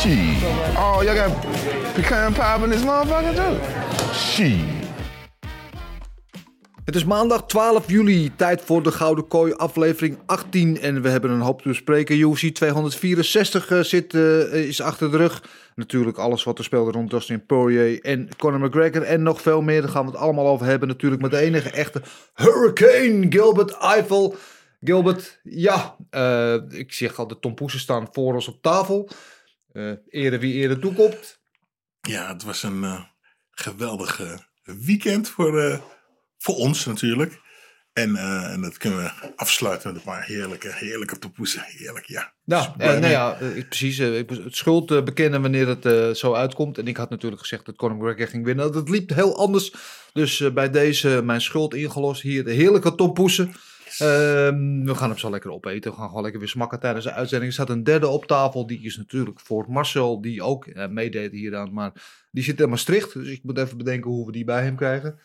Shit. 0.00 0.42
Oh, 0.76 1.02
y'all 1.02 1.14
got 1.14 1.42
pecan 1.94 2.32
pie 2.32 2.64
in 2.64 2.70
this 2.70 2.84
motherfucker 2.84 3.34
too? 3.34 3.58
Shit. 4.14 4.64
Het 6.84 6.94
is 6.94 7.04
maandag 7.04 7.46
12 7.46 7.90
juli, 7.90 8.32
tijd 8.36 8.60
voor 8.60 8.82
de 8.82 8.92
Gouden 8.92 9.28
Kooi 9.28 9.52
aflevering 9.52 10.18
18 10.26 10.80
en 10.80 11.02
we 11.02 11.08
hebben 11.08 11.30
een 11.30 11.40
hoop 11.40 11.62
te 11.62 11.68
bespreken. 11.68 12.18
UFC 12.18 12.54
264 12.54 13.70
eh, 13.70 13.80
zit, 13.80 14.14
eh, 14.14 14.52
is 14.52 14.80
achter 14.80 15.10
de 15.10 15.16
rug. 15.16 15.42
Natuurlijk 15.74 16.18
alles 16.18 16.44
wat 16.44 16.58
er 16.58 16.64
speelde 16.64 16.90
rond 16.90 17.10
Dustin 17.10 17.46
Poirier 17.46 18.00
en 18.00 18.28
Conor 18.36 18.60
McGregor 18.60 19.02
en 19.02 19.22
nog 19.22 19.42
veel 19.42 19.62
meer. 19.62 19.80
Daar 19.80 19.90
gaan 19.90 20.04
we 20.04 20.10
het 20.10 20.20
allemaal 20.20 20.46
over 20.46 20.66
hebben 20.66 20.88
natuurlijk 20.88 21.22
met 21.22 21.30
de 21.30 21.38
enige 21.38 21.70
echte 21.70 22.02
Hurricane 22.34 23.26
Gilbert 23.28 23.70
Eiffel. 23.70 24.36
Gilbert, 24.84 25.40
ja, 25.42 25.96
eh, 26.10 26.54
ik 26.68 26.92
zeg 26.92 27.18
al, 27.18 27.26
de 27.26 27.38
tompoesen 27.38 27.80
staan 27.80 28.08
voor 28.12 28.34
ons 28.34 28.48
op 28.48 28.62
tafel. 28.62 29.08
Eh 29.72 29.92
ere 30.08 30.38
wie 30.38 30.54
ere 30.54 30.78
toekomt. 30.78 31.40
Ja, 32.00 32.32
het 32.32 32.42
was 32.42 32.62
een 32.62 32.84
eh, 32.84 33.00
geweldig 33.50 34.20
weekend 34.62 35.28
voor, 35.28 35.60
eh, 35.60 35.80
voor 36.38 36.54
ons 36.54 36.84
natuurlijk. 36.86 37.40
En, 37.92 38.16
en 38.50 38.60
dat 38.60 38.76
kunnen 38.76 38.98
we 38.98 39.32
afsluiten 39.36 39.88
met 39.88 39.96
een 39.96 40.04
paar 40.12 40.24
heerlijke, 40.24 40.72
heerlijke 40.74 41.18
toepoesen. 41.18 41.62
Heerlijk, 41.66 42.06
ja. 42.06 42.32
Nou, 42.44 42.68
Dus 42.76 42.86
eh, 42.86 42.98
nou 43.00 43.12
ja, 43.12 43.36
ik- 43.38 43.68
precies. 43.68 43.98
ik 43.98 44.30
het 44.30 44.56
schuld 44.56 45.04
bekennen 45.04 45.42
wanneer 45.42 45.78
het 45.78 46.18
zo 46.18 46.34
uitkomt. 46.34 46.78
En 46.78 46.86
ik 46.88 46.96
had 46.96 47.10
natuurlijk 47.10 47.40
gezegd 47.40 47.66
dat 47.66 47.76
Conor 47.76 47.96
McGregor 47.96 48.26
ging 48.26 48.44
winnen. 48.44 48.72
Dat 48.72 48.88
liep 48.88 49.10
heel 49.10 49.38
anders. 49.38 49.72
Dus 50.12 50.52
bij 50.52 50.70
deze 50.70 51.20
mijn 51.24 51.40
schuld 51.40 51.74
ingelost. 51.74 52.22
Hier 52.22 52.44
de 52.44 52.52
heerlijke 52.52 52.94
tompoesen. 52.94 53.52
Ehm, 53.98 54.84
we 54.84 54.94
gaan 54.94 55.08
hem 55.08 55.18
zo 55.18 55.30
lekker 55.30 55.50
opeten. 55.50 55.90
We 55.90 55.96
gaan 55.96 56.06
gewoon 56.06 56.22
lekker 56.22 56.40
weer 56.40 56.48
smakken 56.48 56.80
tijdens 56.80 57.04
de 57.04 57.12
uitzending. 57.12 57.50
Er 57.50 57.56
staat 57.56 57.70
een 57.70 57.84
derde 57.84 58.08
op 58.08 58.26
tafel. 58.26 58.66
Die 58.66 58.82
is 58.82 58.96
natuurlijk 58.96 59.40
voor 59.40 59.64
Marcel, 59.68 60.20
die 60.20 60.42
ook 60.42 60.66
eh, 60.66 60.88
meedeed 60.88 61.32
hieraan. 61.32 61.72
Maar 61.72 61.92
die 62.30 62.44
zit 62.44 62.60
in 62.60 62.68
Maastricht. 62.68 63.12
Dus 63.12 63.28
ik 63.28 63.42
moet 63.42 63.58
even 63.58 63.76
bedenken 63.76 64.10
hoe 64.10 64.26
we 64.26 64.32
die 64.32 64.44
bij 64.44 64.62
hem 64.62 64.76
krijgen. 64.76 65.18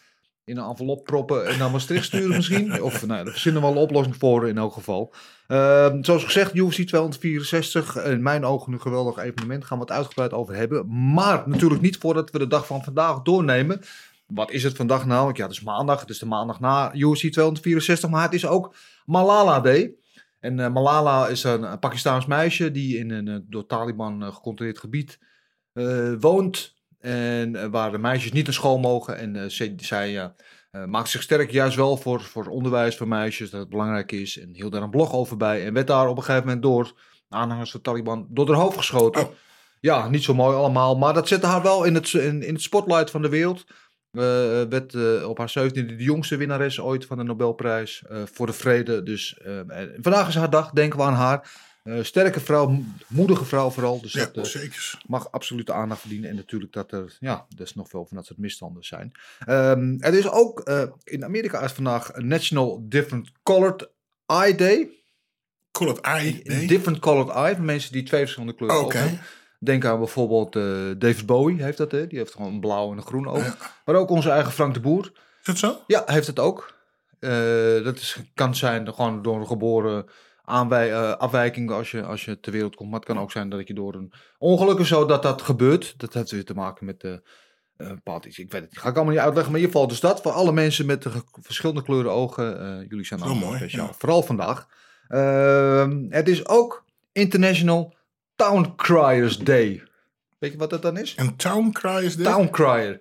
In 0.45 0.57
een 0.57 0.69
envelop 0.69 1.03
proppen 1.03 1.47
en 1.47 1.57
naar 1.57 1.71
Maastricht 1.71 2.05
sturen 2.05 2.35
misschien. 2.35 2.81
Of 2.81 3.05
nou, 3.05 3.23
daar 3.23 3.33
verzinnen 3.33 3.61
we 3.61 3.67
wel 3.67 3.77
een 3.77 3.83
oplossing 3.83 4.15
voor 4.15 4.47
in 4.47 4.57
elk 4.57 4.73
geval. 4.73 5.13
Ehm, 5.47 6.03
zoals 6.03 6.23
gezegd, 6.23 6.55
UFC 6.55 6.81
264. 6.81 8.03
In 8.03 8.23
mijn 8.23 8.45
ogen 8.45 8.73
een 8.73 8.81
geweldig 8.81 9.17
evenement. 9.17 9.65
Gaan 9.65 9.77
we 9.77 9.83
het 9.83 9.93
uitgebreid 9.93 10.33
over 10.33 10.55
hebben. 10.55 11.13
Maar 11.13 11.43
natuurlijk 11.45 11.81
niet 11.81 11.97
voordat 11.97 12.31
we 12.31 12.39
de 12.39 12.47
dag 12.47 12.67
van 12.67 12.83
vandaag 12.83 13.21
doornemen. 13.21 13.81
Wat 14.25 14.51
is 14.51 14.63
het 14.63 14.75
vandaag 14.75 15.05
namelijk? 15.05 15.37
Ja, 15.37 15.43
het 15.43 15.51
is 15.51 15.61
maandag. 15.61 15.99
Het 15.99 16.09
is 16.09 16.19
de 16.19 16.25
maandag 16.25 16.59
na 16.59 16.95
UFC 16.95 17.31
264. 17.31 18.09
Maar 18.09 18.23
het 18.23 18.33
is 18.33 18.45
ook 18.45 18.75
Malala 19.05 19.59
Day. 19.59 19.95
En 20.39 20.59
eh, 20.59 20.71
Malala 20.71 21.27
is 21.27 21.43
een, 21.43 21.63
een 21.63 21.79
Pakistaans 21.79 22.25
meisje 22.25 22.71
die 22.71 22.97
in 22.97 23.11
een 23.11 23.27
eh, 23.27 23.35
door 23.43 23.65
Taliban 23.65 24.23
eh, 24.23 24.33
gecontroleerd 24.33 24.79
gebied 24.79 25.19
woont. 26.19 26.73
En 26.99 27.71
waar 27.71 27.91
de 27.91 27.97
meisjes 27.97 28.31
niet 28.31 28.45
naar 28.45 28.53
school 28.53 28.77
mogen. 28.77 29.17
En 29.17 29.51
zij, 29.51 29.73
zij 29.77 30.33
maakt 30.85 31.09
zich 31.09 31.21
sterk 31.21 31.51
juist 31.51 31.75
wel 31.75 31.97
voor, 31.97 32.21
voor 32.21 32.47
onderwijs 32.47 32.97
voor 32.97 33.07
meisjes. 33.07 33.49
Dat 33.49 33.59
het 33.59 33.69
belangrijk 33.69 34.11
is. 34.11 34.39
En 34.39 34.53
hield 34.53 34.71
daar 34.71 34.81
een 34.81 34.89
blog 34.89 35.13
over 35.13 35.37
bij. 35.37 35.65
En 35.65 35.73
werd 35.73 35.87
daar 35.87 36.07
op 36.07 36.17
een 36.17 36.23
gegeven 36.23 36.45
moment 36.45 36.63
door 36.63 36.93
aanhangers 37.29 37.71
van 37.71 37.81
Taliban 37.81 38.27
door 38.29 38.47
haar 38.47 38.61
hoofd 38.61 38.77
geschoten. 38.77 39.21
Oh. 39.21 39.29
Ja, 39.79 40.09
niet 40.09 40.23
zo 40.23 40.33
mooi 40.33 40.55
allemaal. 40.55 40.97
Maar 40.97 41.13
dat 41.13 41.27
zette 41.27 41.47
haar 41.47 41.61
wel 41.61 41.83
in 41.83 41.93
het, 41.93 42.13
in, 42.13 42.43
in 42.43 42.53
het 42.53 42.63
spotlight 42.63 43.11
van 43.11 43.21
de 43.21 43.29
wereld. 43.29 43.65
Eh, 44.15 44.63
werd 44.69 44.93
eh, 44.93 45.29
op 45.29 45.37
haar 45.37 45.53
17e 45.59 45.71
de 45.73 45.95
jongste 45.97 46.37
winnares 46.37 46.79
ooit 46.79 47.05
van 47.05 47.17
de 47.17 47.23
Nobelprijs 47.23 48.03
eh, 48.09 48.21
voor 48.33 48.45
de 48.45 48.53
vrede. 48.53 49.03
Dus 49.03 49.37
eh, 49.37 49.59
vandaag 50.01 50.27
is 50.27 50.35
haar 50.35 50.49
dag, 50.49 50.69
denken 50.71 50.99
we 50.99 51.05
aan 51.05 51.13
haar. 51.13 51.51
Eh, 51.83 52.03
sterke 52.03 52.39
vrouw, 52.39 52.67
mo- 52.67 52.83
moedige 53.07 53.45
vrouw 53.45 53.69
vooral. 53.69 54.01
Dus 54.01 54.13
Ja, 54.13 54.25
dat 54.25 54.37
eh, 54.37 54.43
zeker. 54.43 54.99
mag 55.07 55.31
absoluut 55.31 55.65
de 55.65 55.73
aandacht 55.73 55.99
verdienen. 56.01 56.29
En 56.29 56.35
natuurlijk 56.35 56.73
dat 56.73 56.91
er, 56.91 57.17
ja, 57.19 57.45
is 57.57 57.75
nog 57.75 57.89
veel 57.89 58.05
van 58.05 58.17
dat 58.17 58.25
soort 58.25 58.39
misstanden 58.39 58.83
zijn. 58.83 59.11
Ehm, 59.45 59.95
er 59.99 60.13
is 60.13 60.29
ook, 60.29 60.59
eh, 60.59 60.83
in 61.03 61.23
Amerika 61.23 61.61
is 61.61 61.71
vandaag 61.71 62.15
National 62.17 62.85
Different 62.89 63.31
Colored 63.43 63.89
Eye 64.25 64.55
Day. 64.55 64.89
I. 66.07 66.41
Een 66.43 66.57
Nee? 66.57 66.67
Different 66.67 66.99
Colored 66.99 67.35
Eye, 67.35 67.55
voor 67.55 67.63
mensen 67.65 67.91
die 67.91 68.03
twee 68.03 68.21
verschillende 68.21 68.55
kleuren 68.55 68.77
Oké. 68.77 68.85
ogen 68.85 68.99
hebben. 68.99 69.19
Denk 69.59 69.85
aan 69.85 69.97
bijvoorbeeld 69.97 70.55
eh, 70.55 70.63
David 70.97 71.25
Bowie 71.25 71.63
heeft 71.63 71.77
dat, 71.77 71.91
hè? 71.91 72.07
die 72.07 72.17
heeft 72.17 72.31
gewoon 72.33 72.53
een 72.53 72.59
blauw 72.59 72.91
en 72.91 72.97
een 72.97 73.03
groen 73.05 73.27
oog. 73.27 73.45
Ja. 73.45 73.55
Maar 73.85 73.95
ook 73.95 74.09
onze 74.09 74.29
eigen 74.29 74.51
Frank 74.51 74.73
de 74.73 74.79
Boer. 74.79 75.11
Is 75.39 75.45
dat 75.45 75.57
zo? 75.57 75.77
Ja, 75.87 76.03
heeft 76.05 76.27
het 76.27 76.39
ook. 76.39 76.73
Eh, 77.19 77.83
dat 77.83 77.97
is, 77.97 78.19
kan 78.33 78.55
zijn 78.55 78.93
gewoon 78.93 79.21
door 79.21 79.39
een 79.39 79.47
geboren 79.47 80.05
aanwij- 80.43 80.91
eh, 80.93 81.11
afwijking 81.11 81.71
als 81.71 81.91
je, 81.91 82.03
als 82.03 82.25
je 82.25 82.39
ter 82.39 82.51
wereld 82.51 82.75
komt. 82.75 82.89
Maar 82.89 82.99
het 82.99 83.07
kan 83.07 83.19
ook 83.19 83.31
zijn 83.31 83.49
dat 83.49 83.67
je 83.67 83.73
door 83.73 83.93
een 83.95 84.13
ongeluk 84.37 84.79
of 84.79 84.87
zo 84.87 85.05
dat 85.05 85.23
dat 85.23 85.41
gebeurt. 85.41 85.93
Dat 85.97 86.13
heeft 86.13 86.31
weer 86.31 86.45
te 86.45 86.53
maken 86.53 86.85
met 86.85 87.21
bepaald 87.77 88.25
iets. 88.25 88.39
Ik 88.39 88.51
weet 88.51 88.61
het 88.61 88.69
niet. 88.71 88.79
Ga 88.79 88.89
ik 88.89 88.95
allemaal 88.95 89.13
niet 89.13 89.23
uitleggen. 89.23 89.51
Maar 89.51 89.61
in 89.61 89.67
ieder 89.67 89.81
geval 89.81 89.87
dus 90.01 90.09
dat. 90.09 90.21
Voor 90.21 90.31
alle 90.31 90.51
mensen 90.51 90.85
met 90.85 91.05
verschillende 91.41 91.81
kleuren 91.83 92.11
ogen. 92.11 92.85
jullie 92.89 93.05
zijn 93.05 93.21
allemaal 93.21 93.45
mooi, 93.45 93.57
speciaal. 93.57 93.85
ja. 93.87 93.93
Vooral 93.93 94.23
vandaag. 94.23 94.67
Ehm, 95.07 96.05
het 96.09 96.27
is 96.27 96.47
ook 96.47 96.85
International 97.11 97.95
Town 98.35 98.73
Criers 98.75 99.37
Day. 99.37 99.83
Weet 100.39 100.51
je 100.51 100.57
wat 100.57 100.69
dat 100.69 100.81
dan 100.81 100.97
is? 100.97 101.15
En 101.15 101.35
Town 101.35 101.77
is 102.01 102.15
dit? 102.15 102.25
Town 102.25 102.49
Crier. 102.49 102.99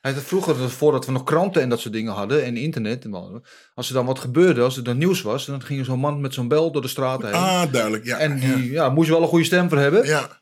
Hij 0.00 0.14
had 0.14 0.22
vroeger, 0.22 0.70
voordat 0.70 1.06
we 1.06 1.12
nog 1.12 1.24
kranten 1.24 1.62
en 1.62 1.68
dat 1.68 1.80
soort 1.80 1.94
dingen 1.94 2.12
hadden 2.12 2.44
en 2.44 2.56
internet, 2.56 3.04
en 3.04 3.42
als 3.74 3.88
er 3.88 3.94
dan 3.94 4.06
wat 4.06 4.18
gebeurde, 4.18 4.62
als 4.62 4.76
er 4.76 4.84
dan 4.84 4.98
nieuws 4.98 5.22
was, 5.22 5.46
dan 5.46 5.62
ging 5.62 5.84
zo'n 5.84 5.98
man 5.98 6.20
met 6.20 6.34
zo'n 6.34 6.48
bel 6.48 6.72
door 6.72 6.82
de 6.82 6.88
straat 6.88 7.22
heen. 7.22 7.32
Ah, 7.32 7.72
duidelijk. 7.72 8.04
Ja, 8.04 8.18
en 8.18 8.40
ja. 8.40 8.54
die 8.54 8.70
ja. 8.70 8.88
moest 8.88 9.06
je 9.06 9.12
wel 9.12 9.22
een 9.22 9.28
goede 9.28 9.44
stem 9.44 9.68
voor 9.68 9.78
hebben. 9.78 10.06
Ja. 10.06 10.40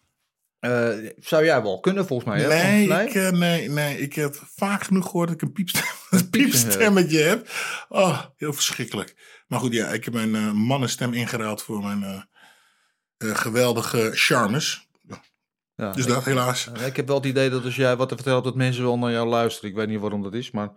Eh, 0.58 1.10
zou 1.18 1.44
jij 1.44 1.62
wel 1.62 1.80
kunnen, 1.80 2.06
volgens 2.06 2.28
mij? 2.28 2.46
Nee, 2.46 3.06
Ik, 3.06 3.14
eh, 3.14 3.30
nee, 3.30 3.70
nee, 3.70 3.98
ik 3.98 4.14
heb 4.14 4.42
vaak 4.56 4.82
genoeg 4.82 5.04
gehoord 5.04 5.28
dat 5.28 5.36
ik 5.36 5.42
een 5.42 5.52
piepstem, 5.52 5.82
een 6.10 6.30
piepstem 6.30 6.68
piepstemmetje 6.68 7.18
heb. 7.18 7.48
Oh, 7.88 8.20
heel 8.36 8.52
verschrikkelijk. 8.52 9.42
Maar 9.46 9.60
goed, 9.60 9.72
ja, 9.72 9.86
ik 9.86 10.04
heb 10.04 10.14
mijn 10.14 10.34
eh, 10.34 10.52
mannenstem 10.52 11.12
ingeruild 11.12 11.62
voor 11.62 11.82
mijn 11.82 12.28
geweldige 13.32 14.10
charmes. 14.12 14.88
Ja, 15.76 15.92
Dus 15.92 16.06
ik, 16.06 16.12
dat 16.12 16.24
helaas. 16.24 16.72
eh, 16.72 16.86
ik 16.86 16.96
heb 16.96 17.06
wel 17.06 17.16
het 17.16 17.24
idee 17.26 17.50
dat 17.50 17.64
als 17.64 17.76
jij 17.76 17.96
wat 17.96 18.08
te 18.08 18.30
hebt, 18.30 18.44
dat 18.44 18.54
mensen 18.54 18.82
wel 18.82 18.98
naar 18.98 19.10
jou 19.10 19.28
luisteren. 19.28 19.70
Ik 19.70 19.76
weet 19.76 19.88
niet 19.88 20.00
waarom 20.00 20.22
dat 20.22 20.34
is, 20.34 20.50
maar 20.50 20.72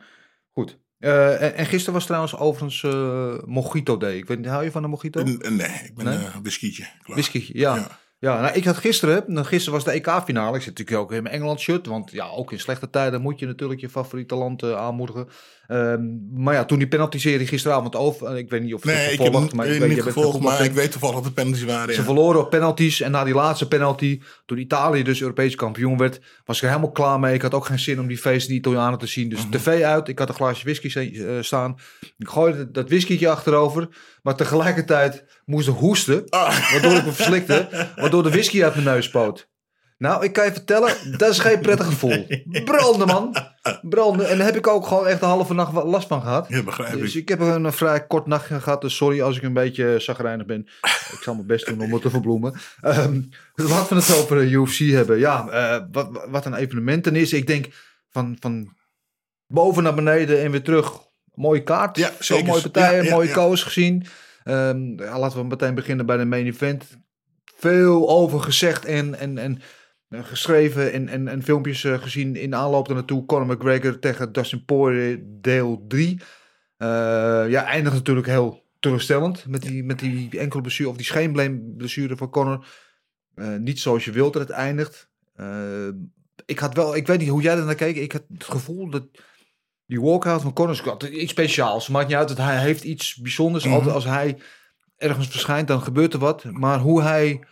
goed. 0.54 0.78
Eh, 1.00 1.42
en, 1.42 1.56
en 1.56 1.66
gisteren 1.66 1.94
was 1.94 2.06
trouwens 2.06 2.36
overigens 2.36 2.84
eh 2.84 3.44
Mojito 3.46 3.98
Day. 3.98 4.18
Ik 4.18 4.26
weet 4.28 4.38
niet, 4.38 4.48
hou 4.48 4.64
je 4.64 4.72
van 4.72 4.84
een 4.84 4.90
Mojito? 4.90 5.24
N- 5.24 5.56
Nee, 5.56 5.82
ik 5.86 5.96
ben 5.96 6.06
Nee? 6.06 6.16
een 6.16 6.22
uh, 6.24 6.36
whiskietje. 6.42 6.84
Klaar. 7.04 7.18
Whisky, 7.18 7.50
ja. 7.54 7.76
Ja. 7.76 7.88
ja. 8.20 8.42
nou, 8.42 8.54
ik 8.56 8.66
had 8.66 8.78
gisteren, 8.78 9.24
nou, 9.28 9.46
gisteren 9.46 9.74
was 9.74 9.84
de 9.84 9.92
EK-finale. 9.92 10.56
Ik 10.58 10.62
zit 10.64 10.78
natuurlijk 10.78 11.00
ook 11.00 11.12
in 11.12 11.24
mijn 11.24 11.36
Engeland 11.36 11.60
shirt. 11.60 11.86
Want 11.86 12.12
ja, 12.12 12.28
ook 12.28 12.52
in 12.52 12.60
slechte 12.60 12.90
tijden 12.90 13.22
moet 13.22 13.40
je 13.40 13.46
natuurlijk 13.46 13.80
je 13.80 13.90
favoriete 13.90 14.36
land 14.36 14.64
eh, 14.64 14.76
aanmoedigen. 14.76 15.28
Ehm, 15.68 16.00
maar 16.34 16.54
ja, 16.54 16.66
toen 16.66 16.78
die 16.78 16.88
penalty-serie 16.88 17.48
gisteravond 17.48 17.96
over. 17.96 18.28
eh, 18.28 18.38
Ik 18.38 18.50
weet 18.50 18.62
niet 18.64 18.74
of 18.74 18.84
je 18.84 18.90
Nee, 18.90 18.98
het 19.04 19.12
ik 19.14 19.20
heb 19.20 19.34
hem 19.34 19.48
maar 19.56 19.68
ik 19.68 19.80
weet, 19.80 19.90
niet 19.90 20.02
gevolgd, 20.02 20.32
goed 20.32 20.42
maar 20.44 20.58
nog 20.58 20.68
ik 20.68 20.74
weet 20.74 20.92
toevallig 20.92 21.16
dat 21.16 21.24
de 21.24 21.32
penalties 21.32 21.64
waren. 21.64 21.94
Ze 21.94 22.00
ja. 22.00 22.06
verloren 22.06 22.40
op 22.42 22.50
penalties. 22.50 23.02
En 23.02 23.12
na 23.12 23.24
die 23.24 23.34
laatste 23.34 23.68
penalty, 23.68 24.22
toen 24.46 24.58
Italië 24.58 25.04
dus 25.04 25.22
Europees 25.22 25.56
kampioen 25.56 25.98
werd, 25.98 26.20
was 26.46 26.58
ik 26.58 26.64
er 26.64 26.70
helemaal 26.70 26.92
klaar 26.92 27.20
mee. 27.20 27.34
Ik 27.34 27.42
had 27.42 27.54
ook 27.54 27.66
geen 27.66 27.80
zin 27.80 28.00
om 28.00 28.08
die 28.08 28.18
feesten 28.18 28.50
die 28.50 28.58
Italianen 28.60 29.00
te 29.00 29.08
zien. 29.08 29.30
Dus 29.30 29.40
Mhm. 29.42 29.50
tv 29.52 29.82
uit. 29.84 30.08
Ik 30.08 30.20
had 30.20 30.30
een 30.30 30.36
glaasje 30.36 30.64
whisky 30.64 31.16
eh, 31.18 31.28
staan. 31.42 31.76
Ik 32.18 32.28
gooide 32.30 32.72
dat 32.72 32.90
whiskytje 32.90 33.30
achterover. 33.30 33.88
Maar 34.22 34.36
tegelijkertijd 34.36 35.26
moest 35.46 35.68
ik 35.68 35.76
hoesten. 35.76 36.24
Ah. 36.30 36.72
Waardoor 36.72 36.92
ik 36.94 37.06
me 37.06 37.12
verslikte. 37.12 37.68
Waardoor 37.96 38.24
de 38.24 38.30
whisky 38.30 38.64
uit 38.64 38.74
mijn 38.74 38.86
neus 38.86 39.06
spoot. 39.06 39.48
Nou, 39.98 40.24
ik 40.24 40.34
kan 40.34 40.46
je 40.46 40.52
vertellen, 40.52 41.18
dat 41.18 41.30
is 41.30 41.40
geen 41.40 41.60
prettig 41.60 41.86
gevoel. 41.86 42.28
Branden, 42.66 43.08
man. 43.08 43.36
Branden. 43.82 44.30
En 44.30 44.38
daar 44.38 44.46
heb 44.46 44.56
ik 44.56 44.68
ook 44.68 44.88
gewoon 44.88 45.08
echt 45.08 45.20
de 45.20 45.26
halve 45.26 45.54
nacht 45.54 45.74
last 45.74 46.08
van 46.08 46.22
gehad. 46.22 46.46
Ja, 46.50 46.64
begrijp 46.64 47.00
Dus 47.00 47.16
ik. 47.16 47.22
ik 47.22 47.30
heb 47.30 47.40
een, 47.40 47.74
vrij 47.74 48.08
kort 48.08 48.26
nachtje 48.28 48.60
gehad. 48.60 48.82
Dus 48.82 48.96
sorry 48.96 49.22
als 49.22 49.38
ik 49.38 49.44
een 49.44 49.54
beetje 49.54 49.96
zagrijnig 50.00 50.46
ben. 50.46 50.60
Ik 51.12 51.20
zal 51.22 51.34
mijn 51.34 51.48
best 51.48 51.66
doen 51.66 51.82
om 51.82 51.94
het 51.94 52.02
te 52.02 52.10
verbloemen. 52.10 52.54
Ehm 52.82 53.22
laten 53.56 53.98
we 53.98 54.04
het 54.04 54.16
over 54.16 54.36
de 54.38 54.50
UFC 54.52 54.78
hebben. 54.78 55.20
Ja, 55.20 55.50
eh, 55.50 55.84
wat, 55.92 56.26
wat 56.30 56.46
een 56.46 56.54
evenementen 56.54 57.16
is. 57.16 57.34
Ik 57.34 57.48
denk 57.48 57.68
van, 58.10 58.38
van 58.40 58.76
boven 59.48 59.84
naar 59.84 59.96
beneden 59.96 60.42
en 60.42 60.52
weer 60.52 60.64
terug. 60.64 60.92
Mooie 61.34 61.64
kaart. 61.64 61.98
Ja, 61.98 62.12
Zo 62.20 62.44
mooie 62.44 62.62
partijen, 62.62 63.04
Ja, 63.04 63.10
ja, 63.10 63.16
mooie 63.16 63.32
koos 63.32 63.64
gezien. 63.64 64.06
Ja, 64.44 65.20
laten 65.20 65.38
we 65.38 65.44
meteen 65.44 65.76
beginnen 65.76 66.06
bij 66.06 66.18
de 66.18 66.26
main 66.26 66.46
event. 66.46 66.86
veel 67.56 68.10
over 68.10 68.40
gezegd 68.42 68.86
en, 68.86 69.20
en, 69.20 69.38
en 69.38 69.56
eh, 69.56 69.62
geschreven 70.10 70.94
en, 70.94 71.08
en, 71.08 71.28
en 71.28 71.44
filmpjes 71.44 71.84
eh, 71.84 72.02
gezien 72.02 72.36
in 72.36 72.56
aanloop 72.56 72.88
naartoe. 72.88 73.26
Conor 73.26 73.56
McGregor 73.56 74.00
tegen 74.00 74.32
Dustin 74.32 74.66
Poirier 74.66 75.20
deel 75.24 75.86
3. 75.88 76.20
Eh, 76.78 76.88
ja, 77.50 77.64
eindigt 77.66 77.96
natuurlijk 77.96 78.28
heel 78.28 78.66
teleurstellend 78.80 79.46
met 79.48 79.62
die, 79.62 79.84
met 79.84 80.00
die 80.00 80.40
enkele 80.40 80.62
blessure 80.62 80.90
of 80.90 80.96
die 80.96 81.06
scheenbeenblessure 81.06 82.18
van 82.18 82.30
Conor. 82.30 82.66
Eh, 83.36 83.56
niet 83.56 83.80
zoals 83.80 84.06
je 84.06 84.12
wilt 84.12 84.34
dat 84.34 84.42
het 84.42 84.52
eindigt. 84.52 85.10
Eh, 85.36 85.88
ik 86.46 86.60
had 86.60 86.74
wel, 86.74 86.96
ik 86.96 87.08
weet 87.08 87.20
niet 87.20 87.30
hoe 87.30 87.42
jij 87.42 87.58
er 87.58 87.66
naar 87.66 87.76
keek. 87.76 87.96
Ik 87.96 88.12
had 88.12 88.24
het 88.34 88.44
gevoel 88.44 88.90
dat 88.90 89.04
die 89.86 90.02
walkout 90.02 90.42
van 90.42 90.54
Conor 90.54 90.90
altijd 90.90 91.14
iets 91.14 91.32
speciaals. 91.32 91.88
Maakt 91.88 92.08
niet 92.08 92.18
uit 92.18 92.28
dat 92.28 92.38
hij 92.38 92.60
heeft 92.60 92.84
iets 92.84 93.16
bijzonders. 93.16 93.64
Mhm. 93.64 93.74
Altijd 93.74 93.94
als 93.94 94.06
hij 94.06 94.38
ergens 94.98 95.28
verschijnt, 95.28 95.68
dan 95.68 95.82
gebeurt 95.82 96.14
er 96.14 96.20
wat. 96.20 96.44
Maar 96.44 96.80
hoe 96.80 97.02
hij 97.02 97.44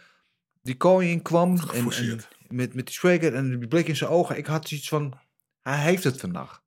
die 0.62 0.76
kooi 0.76 1.12
in 1.12 1.22
kwam 1.22 1.58
en. 1.74 2.20
Met, 2.48 2.74
met 2.74 2.86
die 2.86 2.96
swagger 2.96 3.34
en 3.34 3.60
die 3.60 3.68
blik 3.68 3.88
in 3.88 3.96
zijn 3.96 4.10
ogen. 4.10 4.38
Ik 4.38 4.46
had 4.46 4.72
iets 4.72 4.88
van, 4.88 5.20
hij 5.62 5.80
heeft 5.80 6.04
het 6.04 6.20
vandaag. 6.20 6.62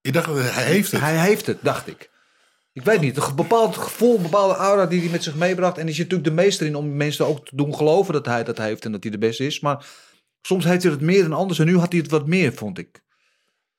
Ik 0.00 0.12
dacht, 0.12 0.26
dat 0.26 0.36
hij 0.36 0.64
heeft 0.64 0.90
het. 0.90 1.00
Hij 1.00 1.18
heeft 1.18 1.46
het, 1.46 1.58
dacht 1.62 1.86
ik. 1.86 2.10
Ik 2.72 2.82
weet 2.82 3.00
niet, 3.00 3.16
een 3.16 3.34
bepaald 3.34 3.76
gevoel, 3.76 4.16
een 4.16 4.22
bepaalde 4.22 4.54
aura 4.54 4.86
die 4.86 5.00
hij 5.00 5.08
met 5.10 5.22
zich 5.22 5.34
meebracht. 5.34 5.78
En 5.78 5.86
die 5.86 5.94
zit 5.94 6.04
natuurlijk 6.04 6.36
de 6.36 6.42
meester 6.42 6.66
in 6.66 6.74
om 6.74 6.96
mensen 6.96 7.26
ook 7.26 7.46
te 7.46 7.56
doen 7.56 7.74
geloven 7.74 8.12
dat 8.12 8.26
hij 8.26 8.44
dat 8.44 8.58
heeft 8.58 8.84
en 8.84 8.92
dat 8.92 9.02
hij 9.02 9.12
de 9.12 9.18
beste 9.18 9.46
is. 9.46 9.60
Maar 9.60 9.86
soms 10.42 10.64
heeft 10.64 10.82
hij 10.82 10.92
het 10.92 11.00
meer 11.00 11.22
dan 11.22 11.32
anders 11.32 11.58
en 11.58 11.66
nu 11.66 11.78
had 11.78 11.92
hij 11.92 12.00
het 12.00 12.10
wat 12.10 12.26
meer, 12.26 12.52
vond 12.52 12.78
ik. 12.78 13.02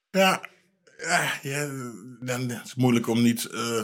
Ja, 0.10 0.50
ja, 0.98 1.39
ja, 1.42 1.68
dan 2.19 2.51
is 2.51 2.57
het 2.57 2.75
moeilijk 2.75 3.07
om 3.07 3.21
niet... 3.21 3.45
eh, 3.45 3.83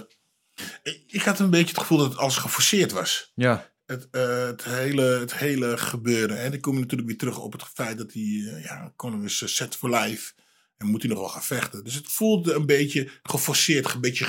ik, 0.84 1.04
ik 1.08 1.22
had 1.22 1.40
een 1.40 1.50
beetje 1.50 1.68
het 1.68 1.80
gevoel 1.80 1.98
dat 1.98 2.10
het 2.10 2.18
alles 2.18 2.38
geforceerd 2.38 2.92
was. 2.92 3.32
Ja, 3.36 3.71
Het, 3.92 4.08
eh, 4.12 4.46
het, 4.46 4.64
hele, 4.64 5.02
het 5.02 5.36
hele 5.36 5.78
gebeuren. 5.78 6.40
En 6.40 6.52
dan 6.52 6.60
kom 6.60 6.74
je 6.74 6.80
natuurlijk 6.80 7.10
weer 7.10 7.18
terug 7.18 7.40
op 7.40 7.52
het 7.52 7.64
feit 7.74 7.98
dat 7.98 8.14
hij... 8.14 8.22
eh, 8.22 8.64
ja, 8.64 8.94
Conor 8.96 9.24
is 9.24 9.42
eh, 9.42 9.48
set 9.48 9.76
for 9.76 9.90
life. 9.90 10.34
En 10.78 10.88
moet 10.88 11.02
hij 11.02 11.12
nog 11.12 11.20
wel 11.20 11.30
gaan 11.30 11.44
vechten. 11.44 11.84
Dus 11.84 11.94
het 11.94 12.08
voelde 12.12 12.54
een 12.54 12.66
beetje 12.66 13.10
geforceerd, 13.24 13.94
een 13.94 14.02
beetje 14.02 14.26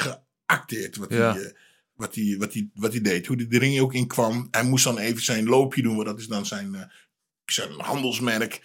geacteerd 0.46 0.96
wat, 0.96 1.10
Ja. 1.12 1.32
hij, 1.32 1.56
wat, 1.94 2.14
hij, 2.14 2.36
wat, 2.38 2.52
hij, 2.52 2.70
wat 2.74 2.92
hij 2.92 3.00
deed. 3.00 3.26
Hoe 3.26 3.36
hij 3.36 3.46
de 3.48 3.58
ring 3.58 3.80
ook 3.80 3.94
in 3.94 4.06
kwam. 4.06 4.48
Hij 4.50 4.64
moest 4.64 4.84
dan 4.84 4.98
even 4.98 5.22
zijn 5.22 5.44
loopje 5.44 5.82
doen, 5.82 5.94
want 5.94 6.06
dat 6.06 6.18
is 6.18 6.26
dan 6.26 6.46
zijn, 6.46 6.90
zijn 7.44 7.72
handelsmerk. 7.80 8.60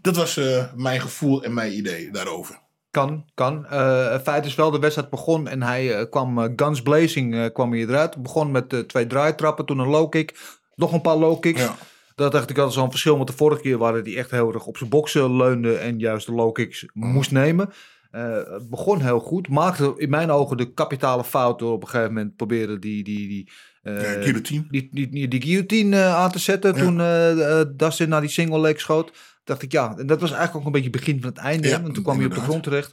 Dat 0.00 0.16
was 0.16 0.40
mijn 0.76 1.00
gevoel 1.00 1.44
en 1.44 1.54
mijn 1.54 1.76
idee 1.76 2.10
daarover. 2.10 2.60
Kan, 2.92 3.24
kan. 3.34 3.64
Het 4.10 4.22
feit 4.22 4.44
is 4.44 4.54
wel, 4.54 4.70
de 4.70 4.78
wedstrijd 4.78 5.10
begon 5.10 5.48
en 5.48 5.62
hij 5.62 5.94
eh, 5.94 6.10
kwam 6.10 6.38
eh, 6.38 6.52
guns 6.56 6.82
blazing 6.82 7.52
kwam 7.52 7.72
hij 7.72 7.80
eruit. 7.80 8.22
Begon 8.22 8.50
met 8.50 8.88
twee 8.88 9.06
draaitrappen, 9.06 9.66
toen 9.66 9.78
een 9.78 9.88
low 9.88 10.10
kick, 10.10 10.38
nog 10.74 10.92
een 10.92 11.00
paar 11.00 11.16
low 11.16 11.40
kicks. 11.40 11.60
Ja. 11.60 11.76
Dat 12.14 12.32
dacht 12.32 12.50
ik 12.50 12.56
altijd 12.56 12.74
zo'n 12.74 12.90
verschil 12.90 13.16
met 13.16 13.26
de 13.26 13.32
vorige 13.32 13.60
keer, 13.62 13.78
waar 13.78 13.92
hij 13.92 14.16
echt 14.16 14.30
heel 14.30 14.52
erg 14.52 14.66
op 14.66 14.76
zijn 14.76 14.90
boksen 14.90 15.36
leunde 15.36 15.74
en 15.74 15.98
juist 15.98 16.26
de 16.26 16.32
low 16.32 16.52
kicks 16.52 16.86
moest 16.92 17.30
nemen. 17.30 17.72
Het 18.10 18.70
begon 18.70 19.00
heel 19.00 19.20
goed, 19.20 19.48
maakte 19.48 19.94
in 19.96 20.10
mijn 20.10 20.30
ogen 20.30 20.56
de 20.56 20.72
kapitale 20.72 21.24
fout 21.24 21.58
door 21.58 21.72
op 21.72 21.82
een 21.82 21.88
gegeven 21.88 22.12
moment 22.14 22.36
proberen 22.36 22.80
die, 22.80 23.04
die, 23.04 23.28
die, 23.28 23.50
guillotine. 23.82 24.64
die, 24.70 24.88
die, 24.92 25.08
die, 25.08 25.28
die 25.28 25.42
guillotine 25.42 26.04
aan 26.04 26.30
te 26.30 26.38
zetten 26.38 26.74
Ja. 26.74 26.82
toen 26.82 27.76
Dustin 27.76 28.08
naar 28.08 28.20
die 28.20 28.30
single 28.30 28.60
leg 28.60 28.80
schoot. 28.80 29.12
Dacht 29.52 29.64
ik, 29.64 29.72
ja, 29.72 29.94
en 29.98 30.06
dat 30.06 30.20
was 30.20 30.30
eigenlijk 30.30 30.58
ook 30.60 30.66
een 30.66 30.72
beetje 30.82 30.90
het 30.90 30.98
begin 31.00 31.20
van 31.20 31.28
het 31.30 31.38
einde. 31.38 31.68
Ja, 31.68 31.76
hè, 31.76 31.82
want 31.82 31.94
toen 31.94 32.02
kwam 32.02 32.16
hij 32.16 32.24
op 32.26 32.30
de 32.30 32.36
inderdaad. 32.40 32.62
grond 32.62 32.62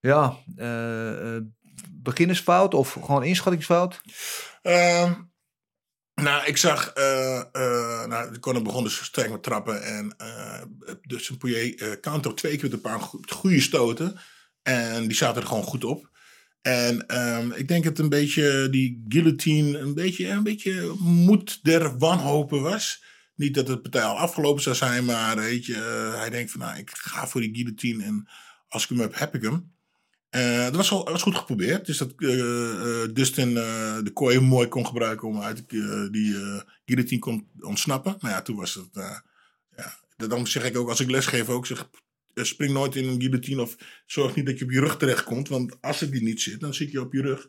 Ja, 0.00 0.36
eh, 0.56 1.36
eh, 1.36 1.42
beginnersfout 1.90 2.74
of 2.74 2.92
gewoon 2.92 3.24
inschattingsfout? 3.24 4.00
Ehm, 4.62 5.12
nou, 6.14 6.46
ik 6.46 6.56
zag, 6.56 6.88
eh 6.88 7.42
nou, 8.06 8.38
Conor 8.38 8.62
begon 8.62 8.82
dus 8.84 9.04
sterk 9.04 9.30
met 9.30 9.42
trappen 9.42 9.82
en 9.82 10.16
dus 11.02 11.28
een 11.28 11.76
eh 11.76 11.92
counter 12.00 12.34
twee 12.34 12.52
keer 12.52 12.62
met 12.62 12.72
een 12.72 12.80
paar 12.80 13.00
go- 13.00 13.20
goede 13.28 13.60
stoten. 13.60 14.18
En 14.62 15.02
die 15.02 15.16
zaten 15.16 15.42
er 15.42 15.48
gewoon 15.48 15.62
goed 15.62 15.84
op. 15.84 16.10
En 16.62 17.06
ehm, 17.06 17.50
ik 17.52 17.68
denk 17.68 17.84
dat 17.84 17.98
een 17.98 18.08
beetje 18.08 18.68
die 18.70 19.04
guillotine 19.08 19.78
een 19.78 19.94
beetje, 19.94 20.28
een 20.28 20.42
beetje 20.42 20.94
moed 20.98 21.64
der 21.64 21.98
wanhopen 21.98 22.62
was. 22.62 23.04
Niet 23.40 23.54
dat 23.54 23.68
het 23.68 23.82
partij 23.82 24.02
al 24.02 24.18
afgelopen 24.18 24.62
zou 24.62 24.76
zijn, 24.76 25.04
maar 25.04 25.36
weet 25.36 25.66
je, 25.66 25.74
eh, 25.74 26.18
hij 26.18 26.30
denkt 26.30 26.50
van 26.50 26.60
nou, 26.60 26.78
ik 26.78 26.90
ga 26.90 27.26
voor 27.26 27.40
die 27.40 27.54
guillotine 27.54 28.04
en 28.04 28.28
als 28.68 28.82
ik 28.82 28.88
hem 28.88 28.98
heb, 28.98 29.18
heb 29.18 29.34
ik 29.34 29.42
hem. 29.42 29.72
Eh, 30.30 30.64
dat 30.64 30.76
was, 30.76 30.90
wel, 30.90 31.04
was 31.04 31.22
goed 31.22 31.36
geprobeerd. 31.36 31.86
Dus 31.86 31.98
dat 31.98 32.10
eh, 32.10 32.18
Dustin 33.12 33.54
de 33.54 34.10
kooi 34.12 34.40
mooi 34.40 34.68
kon 34.68 34.86
gebruiken 34.86 35.28
om 35.28 35.40
uit 35.40 35.68
die 36.10 36.34
guillotine 36.84 37.20
kon 37.20 37.48
ontsnappen. 37.60 38.16
Maar 38.20 38.30
ja, 38.30 38.42
toen 38.42 38.56
was 38.56 38.74
het... 38.74 38.88
ja, 39.76 39.98
dan 40.16 40.46
zeg 40.46 40.64
ik 40.64 40.76
ook, 40.76 40.88
als 40.88 41.00
ik 41.00 41.10
lesgeef 41.10 41.48
ook, 41.48 41.66
zeg, 41.66 41.88
spring 42.34 42.72
nooit 42.72 42.96
in 42.96 43.08
een 43.08 43.20
guillotine 43.20 43.62
of 43.62 43.76
zorg 44.06 44.34
niet 44.34 44.46
dat 44.46 44.58
je 44.58 44.64
op 44.64 44.70
je 44.70 44.80
rug 44.80 44.96
terechtkomt. 44.96 45.48
Want 45.48 45.76
als 45.80 46.00
het 46.00 46.12
die 46.12 46.22
niet 46.22 46.42
zit, 46.42 46.60
dan 46.60 46.74
zit 46.74 46.90
je 46.90 47.00
op 47.00 47.12
je 47.12 47.22
rug. 47.22 47.48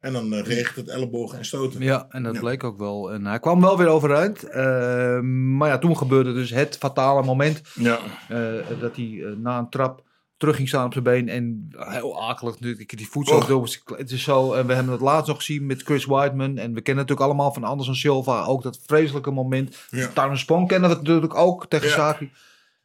En 0.00 0.12
dan 0.12 0.32
eh, 0.32 0.42
regent 0.42 0.76
het 0.76 0.88
ellebogen 0.88 1.38
en 1.38 1.44
stoten. 1.44 1.82
Ja, 1.82 2.06
en 2.08 2.22
dat 2.22 2.34
Ja. 2.34 2.40
bleek 2.40 2.64
ook 2.64 2.78
wel. 2.78 3.12
En 3.12 3.26
hij 3.26 3.38
kwam 3.38 3.60
wel 3.60 3.78
weer 3.78 3.86
overeind. 3.88 4.42
Eh, 4.42 5.20
maar 5.20 5.68
ja, 5.68 5.78
toen 5.78 5.96
gebeurde 5.96 6.32
dus 6.32 6.50
het 6.50 6.76
fatale 6.76 7.22
moment. 7.22 7.60
Ja. 7.74 7.98
eh, 8.28 8.80
dat 8.80 8.96
hij 8.96 9.22
eh, 9.24 9.32
na 9.36 9.58
een 9.58 9.68
trap 9.68 10.02
terug 10.36 10.56
ging 10.56 10.68
staan 10.68 10.84
op 10.86 10.92
zijn 10.92 11.04
been. 11.04 11.28
En 11.28 11.68
heel 11.76 12.22
akelig 12.28 12.52
natuurlijk. 12.60 12.96
Die 12.96 13.08
voet 13.08 13.28
zo 13.28 13.46
door. 13.46 13.76
Het 13.96 14.10
is 14.10 14.22
zo. 14.22 14.52
En 14.52 14.66
we 14.66 14.74
hebben 14.74 14.92
het 14.92 15.00
laatst 15.02 15.28
nog 15.28 15.36
gezien 15.36 15.66
met 15.66 15.82
Chris 15.82 16.06
Weidman. 16.06 16.56
En 16.58 16.74
we 16.74 16.80
kennen 16.80 17.04
natuurlijk 17.04 17.20
allemaal 17.30 17.52
van 17.52 17.64
Anderson 17.64 17.94
Silva. 17.94 18.44
Ook 18.44 18.62
dat 18.62 18.80
vreselijke 18.86 19.30
moment. 19.30 19.76
Ja. 19.90 20.34
Spong 20.36 20.68
kennen 20.68 20.90
we 20.90 20.96
natuurlijk 20.96 21.34
ook 21.34 21.66
tegen 21.66 21.88
Ja. 21.88 21.94
Saki. 21.94 22.30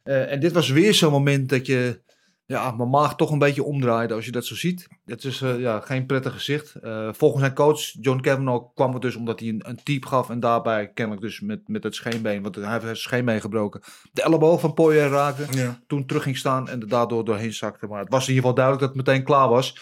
Eh, 0.02 0.32
en 0.32 0.40
dit 0.40 0.52
was 0.52 0.68
weer 0.70 0.94
zo'n 0.94 1.12
moment 1.12 1.48
dat 1.48 1.66
je... 1.66 2.00
Ja, 2.46 2.70
mijn 2.70 2.90
maag 2.90 3.16
toch 3.16 3.30
een 3.30 3.38
beetje 3.38 3.62
omdraaide 3.62 4.14
als 4.14 4.24
je 4.24 4.30
dat 4.30 4.44
zo 4.44 4.54
ziet. 4.54 4.88
Het 5.04 5.24
is 5.24 5.42
eh, 5.42 5.60
ja, 5.60 5.80
geen 5.80 6.06
prettig 6.06 6.32
gezicht. 6.32 6.74
Eh, 6.74 7.08
volgens 7.12 7.42
zijn 7.42 7.54
coach, 7.54 7.80
John 8.00 8.20
Kavanaugh, 8.20 8.74
kwam 8.74 8.92
het 8.92 9.02
dus 9.02 9.16
omdat 9.16 9.40
hij 9.40 9.48
een, 9.48 9.62
een 9.68 9.82
type 9.82 10.06
gaf. 10.06 10.30
En 10.30 10.40
daarbij 10.40 10.88
kennelijk 10.92 11.22
dus 11.24 11.40
met, 11.40 11.68
met 11.68 11.82
het 11.82 11.94
scheenbeen, 11.94 12.42
want 12.42 12.54
hij 12.54 12.70
heeft 12.70 12.82
zijn 12.84 12.96
scheenbeen 12.96 13.40
gebroken. 13.40 13.82
De 14.12 14.22
elleboog 14.22 14.60
van 14.60 14.74
Poirier 14.74 15.08
raakte. 15.08 15.46
Ja. 15.58 15.80
Toen 15.86 16.06
terug 16.06 16.22
ging 16.22 16.36
staan 16.36 16.68
en 16.68 16.80
er 16.80 16.88
daardoor 16.88 17.24
doorheen 17.24 17.52
zakte. 17.54 17.86
Maar 17.86 18.00
het 18.00 18.10
was 18.10 18.22
in 18.28 18.34
ieder 18.34 18.40
geval 18.40 18.54
duidelijk 18.64 18.86
dat 18.86 18.96
het 18.96 19.06
meteen 19.06 19.24
klaar 19.24 19.48
was. 19.48 19.78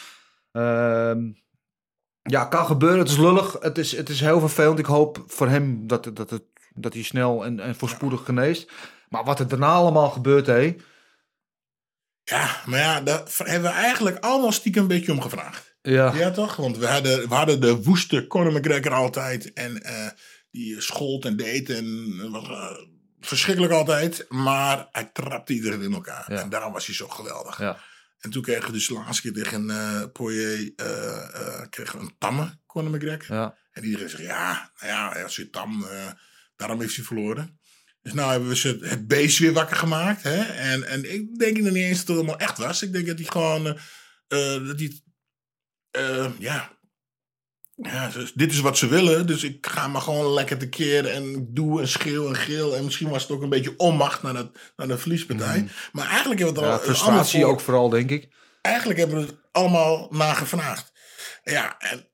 Ehm, 0.52 1.18
ja, 2.22 2.44
kan 2.44 2.66
gebeuren. 2.66 2.98
Het 2.98 3.08
is 3.08 3.18
lullig. 3.18 3.56
Het 3.60 3.78
is, 3.78 3.96
het 3.96 4.08
is 4.08 4.20
heel 4.20 4.40
vervelend. 4.40 4.78
Ik 4.78 4.86
hoop 4.86 5.22
voor 5.26 5.48
hem 5.48 5.86
dat, 5.86 6.04
het- 6.04 6.16
dat, 6.16 6.30
het, 6.30 6.42
dat 6.74 6.92
hij 6.94 7.02
snel 7.02 7.44
en, 7.44 7.60
en 7.60 7.74
voorspoedig 7.74 8.24
geneest. 8.24 8.72
Maar 9.08 9.24
wat 9.24 9.40
er 9.40 9.48
daarna 9.48 9.72
allemaal 9.72 10.10
gebeurt, 10.10 10.46
hé. 10.46 10.74
Ja, 12.24 12.62
maar 12.66 12.78
ja, 12.78 13.00
daar 13.00 13.22
hebben 13.36 13.70
we 13.70 13.76
eigenlijk 13.76 14.18
allemaal 14.18 14.52
stiekem 14.52 14.82
een 14.82 14.88
beetje 14.88 15.12
om 15.12 15.20
gevraagd. 15.20 15.74
Ja. 15.82 16.14
Ja, 16.14 16.30
toch? 16.30 16.56
Want 16.56 16.76
we 16.78 16.86
hadden, 16.86 17.28
we 17.28 17.34
hadden 17.34 17.60
de 17.60 17.82
woeste 17.82 18.26
Conor 18.26 18.52
McGregor 18.52 18.92
altijd. 18.92 19.52
En 19.52 19.82
eh, 19.82 20.08
die 20.50 20.80
schold 20.80 21.24
en 21.24 21.36
deed 21.36 21.70
en 21.70 22.30
was 22.30 22.48
eh, 22.48 22.76
verschrikkelijk 23.20 23.72
altijd. 23.72 24.24
Maar 24.28 24.88
hij 24.92 25.10
trapte 25.12 25.52
iedereen 25.52 25.82
in 25.82 25.92
elkaar. 25.94 26.32
Ja. 26.32 26.40
En 26.40 26.48
daarom 26.48 26.72
was 26.72 26.86
hij 26.86 26.94
zo 26.94 27.08
geweldig. 27.08 27.58
Ja. 27.58 27.78
En 28.20 28.30
toen 28.30 28.42
kregen 28.42 28.66
we 28.66 28.72
dus 28.72 28.86
de 28.86 28.94
laatste 28.94 29.22
keer 29.32 29.42
tegen 29.42 29.64
uh, 29.68 30.02
Poirier 30.12 30.72
eh, 30.76 31.16
eh, 31.34 31.66
kregen 31.70 31.98
we 31.98 32.04
een 32.04 32.14
tamme 32.18 32.58
Conor 32.66 32.90
McGregor. 32.90 33.36
Ja. 33.36 33.56
En 33.72 33.84
iedereen 33.84 34.08
zegt, 34.08 34.22
ja, 34.22 34.70
nou 34.80 34.92
ja, 34.92 35.10
hij 35.12 35.22
was 35.22 35.36
weer 35.36 35.50
tam. 35.50 35.84
eh, 35.84 36.06
daarom 36.56 36.80
heeft 36.80 36.96
hij 36.96 37.04
verloren. 37.04 37.58
Dus 38.04 38.12
nou 38.12 38.30
hebben 38.30 38.48
we 38.48 38.56
ze 38.56 38.78
het 38.80 39.06
beest 39.06 39.38
weer 39.38 39.52
wakker 39.52 39.76
gemaakt. 39.76 40.22
Hè? 40.22 40.42
En, 40.42 40.84
en 40.84 41.12
ik 41.14 41.38
denk 41.38 41.56
nog 41.56 41.72
niet 41.72 41.84
eens 41.84 41.98
dat 41.98 42.06
het 42.06 42.16
allemaal 42.16 42.38
echt 42.38 42.58
was. 42.58 42.82
Ik 42.82 42.92
denk 42.92 43.06
dat 43.06 43.18
hij 43.18 43.26
gewoon... 43.26 43.66
eh, 43.66 44.54
eh, 44.54 44.66
dat 44.66 44.78
hij 44.78 45.02
eh, 45.90 46.30
ja. 46.38 46.78
Ja, 47.74 48.08
dus 48.08 48.32
dit 48.32 48.52
is 48.52 48.60
wat 48.60 48.78
ze 48.78 48.86
willen. 48.86 49.26
Dus 49.26 49.44
ik 49.44 49.66
ga 49.66 49.88
maar 49.88 50.00
gewoon 50.00 50.32
lekker 50.32 50.58
tekeer 50.58 51.06
en 51.06 51.34
ik 51.34 51.56
doe 51.56 51.80
en 51.80 51.88
schreeuw 51.88 52.28
en 52.28 52.36
geel. 52.36 52.76
En 52.76 52.84
misschien 52.84 53.08
was 53.08 53.22
het 53.22 53.30
ook 53.30 53.42
een 53.42 53.48
beetje 53.48 53.74
onmacht 53.76 54.22
naar, 54.22 54.34
dat, 54.34 54.58
naar 54.76 54.88
de 54.88 54.98
verliespartij. 54.98 55.68
Maar 55.92 56.08
eigenlijk 56.08 56.40
hebben 56.40 56.62
we 56.62 56.68
het 56.68 56.70
Ja, 56.70 56.78
al 56.78 56.84
frustratie 56.84 57.44
ook 57.44 57.60
vooral, 57.60 57.88
denk 57.88 58.10
ik. 58.10 58.28
Eigenlijk 58.60 58.98
hebben 58.98 59.16
we 59.16 59.26
het 59.26 59.36
allemaal 59.52 60.08
nagevraagd. 60.10 60.92
Ja, 61.42 61.78
en 61.78 62.08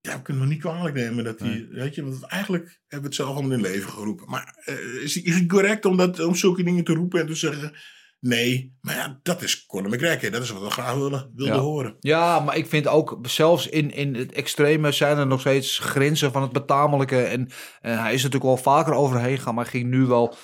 ja, 0.00 0.16
we 0.16 0.22
kunnen 0.22 0.42
hem 0.42 0.50
niet 0.52 0.60
kwalijk 0.60 0.94
nemen 0.94 1.24
dat 1.24 1.40
hij, 1.40 1.66
weet 1.70 1.94
je, 1.94 2.02
want 2.04 2.22
eigenlijk 2.26 2.64
hebben 2.64 3.00
we 3.00 3.06
het 3.06 3.14
zelf 3.14 3.34
allemaal 3.34 3.52
in 3.52 3.60
leven 3.60 3.90
geroepen. 3.90 4.30
Maar 4.30 4.54
eh, 4.64 5.02
is, 5.02 5.22
is 5.22 5.34
het 5.34 5.46
correct 5.48 5.84
om, 5.84 5.96
dat, 5.96 6.20
om 6.20 6.34
zulke 6.34 6.62
dingen 6.62 6.84
te 6.84 6.92
roepen 6.94 7.20
en 7.20 7.26
te 7.26 7.34
zeggen, 7.34 7.72
nee, 8.20 8.76
maar 8.80 8.94
ja, 8.94 9.20
dat 9.22 9.42
is 9.42 9.66
Conor 9.66 9.90
McGregor, 9.90 10.30
dat 10.30 10.42
is 10.42 10.50
wat 10.50 10.62
we 10.62 10.70
graag 10.70 10.94
willen, 10.94 11.30
wilden 11.34 11.54
Ja. 11.56 11.60
horen. 11.60 11.96
Ja, 12.00 12.40
maar 12.40 12.56
ik 12.56 12.66
vind 12.66 12.86
ook, 12.88 13.18
zelfs 13.22 13.68
in, 13.68 13.90
in 13.94 14.14
het 14.14 14.32
extreme 14.32 14.92
zijn 14.92 15.18
er 15.18 15.26
nog 15.26 15.40
steeds 15.40 15.78
grenzen 15.78 16.32
van 16.32 16.42
het 16.42 16.52
betamelijke. 16.52 17.22
En 17.22 17.48
eh, 17.80 18.02
hij 18.02 18.14
is 18.14 18.22
natuurlijk 18.22 18.50
al 18.50 18.62
vaker 18.62 18.92
overheen 18.92 19.36
gegaan, 19.36 19.54
maar 19.54 19.66
ging 19.66 19.90
nu 19.90 20.04
wel, 20.04 20.34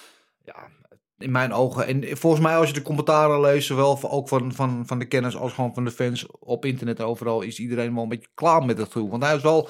in 1.19 1.31
mijn 1.31 1.53
ogen. 1.53 1.87
En 1.87 2.17
volgens 2.19 2.43
mij, 2.43 2.57
als 2.57 2.69
je 2.69 2.75
de 2.75 2.83
commentaren 2.83 3.41
leest, 3.41 3.67
zowel 3.67 4.11
ook 4.11 4.29
van, 4.29 4.55
van, 4.55 4.83
van 4.87 4.99
de 4.99 5.05
kenners 5.09 5.37
als 5.37 5.53
gewoon 5.53 5.75
van 5.75 5.85
de 5.85 5.91
fans 5.91 6.27
op 6.39 6.65
internet 6.65 7.01
overal, 7.01 7.43
is 7.43 7.59
iedereen 7.59 7.95
wel 7.95 8.03
een 8.03 8.09
beetje 8.09 8.29
klaar 8.35 8.65
met 8.65 8.79
het 8.79 8.87
gevoel. 8.93 9.11
Want 9.11 9.23
hij 9.23 9.37
is 9.37 9.43
wel 9.43 9.69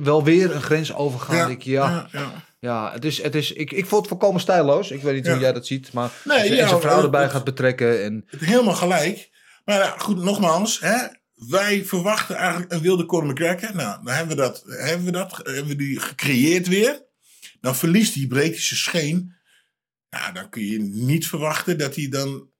wel, 0.00 0.24
weer 0.24 0.54
een 0.54 0.62
grens 0.62 0.94
overgaan. 0.94 1.50
Ik, 1.50 1.62
ja, 1.62 1.90
ja, 1.90 2.20
ja. 2.20 2.30
ja, 2.58 2.92
het 2.92 3.04
is, 3.04 3.22
het 3.22 3.34
is, 3.34 3.52
ik, 3.52 3.72
ik 3.72 3.86
vond 3.86 4.00
het 4.00 4.08
volkomen 4.10 4.40
stijloos. 4.40 4.90
Ik 4.90 5.02
weet 5.02 5.14
niet 5.14 5.24
Ja. 5.26 5.32
hoe 5.32 5.40
jij 5.40 5.52
dat 5.52 5.66
ziet, 5.66 5.92
maar 5.92 6.10
Nee, 6.24 6.38
als 6.38 6.48
je 6.48 6.54
ja, 6.54 6.62
en 6.62 6.68
zijn 6.68 6.80
vrouw 6.80 7.02
erbij 7.02 7.22
het- 7.22 7.30
gaat 7.30 7.44
betrekken. 7.44 8.04
En, 8.04 8.24
Het 8.26 8.40
helemaal 8.40 8.74
gelijk. 8.74 9.30
Maar 9.64 9.76
ja, 9.78 9.94
goed, 9.98 10.16
nogmaals. 10.22 10.80
Hè, 10.80 10.96
wij 11.34 11.84
verwachten 11.84 12.36
eigenlijk 12.36 12.72
een 12.72 12.80
wilde 12.80 13.06
Conor 13.06 13.30
McGregor. 13.32 13.76
Nou, 13.76 14.04
dan 14.04 14.14
hebben 14.14 14.36
we 14.36 14.42
dat, 14.42 14.62
hebben 14.66 15.04
we 15.06 15.12
dat 15.12 15.40
hebben 15.42 15.66
we 15.66 15.76
die 15.76 16.00
gecreëerd 16.00 16.68
weer. 16.68 17.02
Dan 17.60 17.76
verliest 17.76 18.14
hij, 18.14 18.26
breekt 18.26 18.54
hij 18.54 18.64
zijn 18.64 18.80
scheen. 18.80 19.34
Nou, 20.10 20.32
dan 20.34 20.48
kun 20.48 20.62
je 20.64 20.78
niet 20.78 21.26
verwachten 21.26 21.78
dat 21.78 21.94
hij 21.96 22.08
dan 22.08 22.50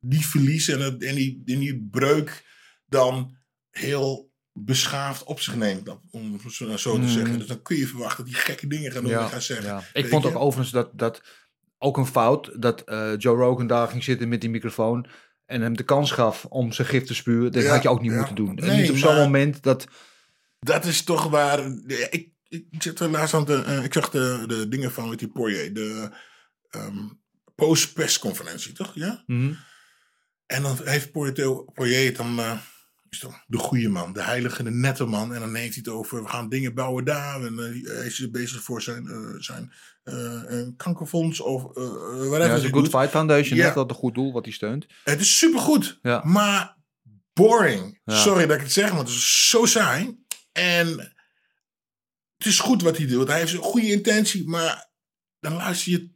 die 0.00 0.26
verlies 0.26 0.68
en, 0.68 0.80
het, 0.80 1.02
en, 1.02 1.14
die, 1.14 1.42
en 1.46 1.58
die 1.58 1.88
breuk 1.90 2.44
dan 2.86 3.36
heel 3.70 4.32
beschaafd 4.52 5.24
op 5.24 5.40
zich 5.40 5.56
neemt. 5.56 5.84
dat- 5.86 6.00
Om 6.10 6.32
het 6.32 6.52
zo 6.52 6.76
zo 6.76 7.00
te 7.00 7.08
zeggen. 7.08 7.38
Dus 7.38 7.46
dan 7.46 7.62
kun 7.62 7.76
je 7.76 7.86
verwachten 7.86 8.24
dat 8.24 8.32
hij 8.34 8.42
gekke 8.42 8.66
dingen 8.66 8.92
gaat 8.92 9.02
doen 9.02 9.12
en 9.12 9.28
gaat 9.28 9.42
zeggen. 9.42 9.66
ja. 9.66 9.82
Ik 9.92 10.06
vond 10.08 10.22
je? 10.22 10.28
ook 10.28 10.36
overigens 10.36 10.70
dat, 10.70 10.90
dat 10.98 11.22
ook 11.78 11.96
een 11.96 12.06
fout 12.06 12.62
dat 12.62 12.80
eh, 12.80 13.12
Joe 13.18 13.36
Rogan 13.36 13.66
daar 13.66 13.88
ging 13.88 14.04
zitten 14.04 14.28
met 14.28 14.40
die 14.40 14.50
microfoon 14.50 15.06
en 15.46 15.60
hem 15.60 15.76
de 15.76 15.82
kans 15.82 16.10
gaf 16.10 16.44
om 16.44 16.72
zijn 16.72 16.88
gif 16.88 17.04
te 17.04 17.14
spuwen. 17.14 17.52
Dat 17.52 17.62
Ja, 17.62 17.72
had 17.72 17.82
je 17.82 17.88
ook 17.88 18.00
niet 18.02 18.12
moeten 18.12 18.34
doen. 18.34 18.58
En 18.58 18.76
niet 18.76 18.90
op 18.90 18.96
zo'n 18.96 19.14
moment 19.16 19.62
dat... 19.62 19.86
Dat 20.58 20.84
is 20.84 21.02
toch 21.04 21.28
waar. 21.28 21.66
ik, 22.10 22.28
ik 22.48 22.66
zit 22.78 23.00
er 23.00 23.08
laatst 23.10 23.34
aan 23.34 23.44
de. 23.44 23.62
eh, 23.62 23.84
ik 23.84 23.92
zag 23.92 24.10
de, 24.10 24.44
de 24.46 24.68
dingen 24.68 24.92
van 24.92 25.08
met 25.08 25.18
die 25.18 25.28
Poirier. 25.28 25.74
De 25.74 26.10
ehm 26.76 26.98
post-persconferentie, 27.54 28.72
toch? 28.72 28.94
Ja? 28.94 29.22
Mhm. 29.26 29.52
En 30.46 30.62
dan 30.62 30.78
heeft 30.84 31.12
Poirier, 31.12 32.06
het 32.06 32.16
dan. 32.16 32.38
eh, 32.38 32.58
is 33.08 33.18
toch 33.18 33.44
de 33.46 33.58
goede 33.58 33.88
man, 33.88 34.12
de 34.12 34.22
heilige, 34.22 34.62
de 34.62 34.70
nette 34.70 35.04
man. 35.04 35.34
En 35.34 35.40
dan 35.40 35.54
heeft 35.54 35.74
hij 35.74 35.82
het 35.84 35.88
over, 35.94 36.22
we 36.22 36.28
gaan 36.28 36.48
dingen 36.48 36.74
bouwen 36.74 37.04
daar. 37.04 37.42
En 37.44 37.58
eh, 37.58 37.86
hij 37.96 38.06
is 38.06 38.30
bezig 38.30 38.62
voor 38.62 38.82
zijn, 38.82 39.06
eh, 39.08 39.34
zijn 39.38 39.72
kankerfonds 40.76 41.40
of 41.40 41.62
whatever. 41.62 42.40
Ja, 42.40 42.46
hij 42.48 42.60
de 42.60 42.68
Good 42.68 42.72
doet. 42.84 42.88
Fight 42.88 43.10
Foundation, 43.10 43.58
Ja. 43.58 43.72
dat 43.74 43.90
een 43.90 43.96
goed 43.96 44.14
doel 44.14 44.32
wat 44.32 44.44
hij 44.44 44.54
steunt. 44.54 44.86
Het 45.04 45.20
is 45.20 45.38
supergoed. 45.38 45.98
Ja. 46.02 46.24
Maar 46.24 46.76
boring. 47.32 48.00
Ja. 48.04 48.16
Sorry 48.16 48.46
dat 48.46 48.56
ik 48.56 48.62
het 48.62 48.72
zeg, 48.72 48.90
maar 48.90 48.98
het 48.98 49.08
is 49.08 49.48
zo 49.48 49.64
saai. 49.64 50.18
En 50.52 50.88
het 52.36 52.46
is 52.46 52.58
goed 52.58 52.82
wat 52.82 52.96
hij 52.96 53.06
doet. 53.06 53.28
Hij 53.28 53.38
heeft 53.38 53.52
een 53.52 53.58
goede 53.58 53.90
intentie, 53.90 54.48
maar 54.48 54.88
dan 55.40 55.52
luister 55.52 55.92
je 55.92 56.14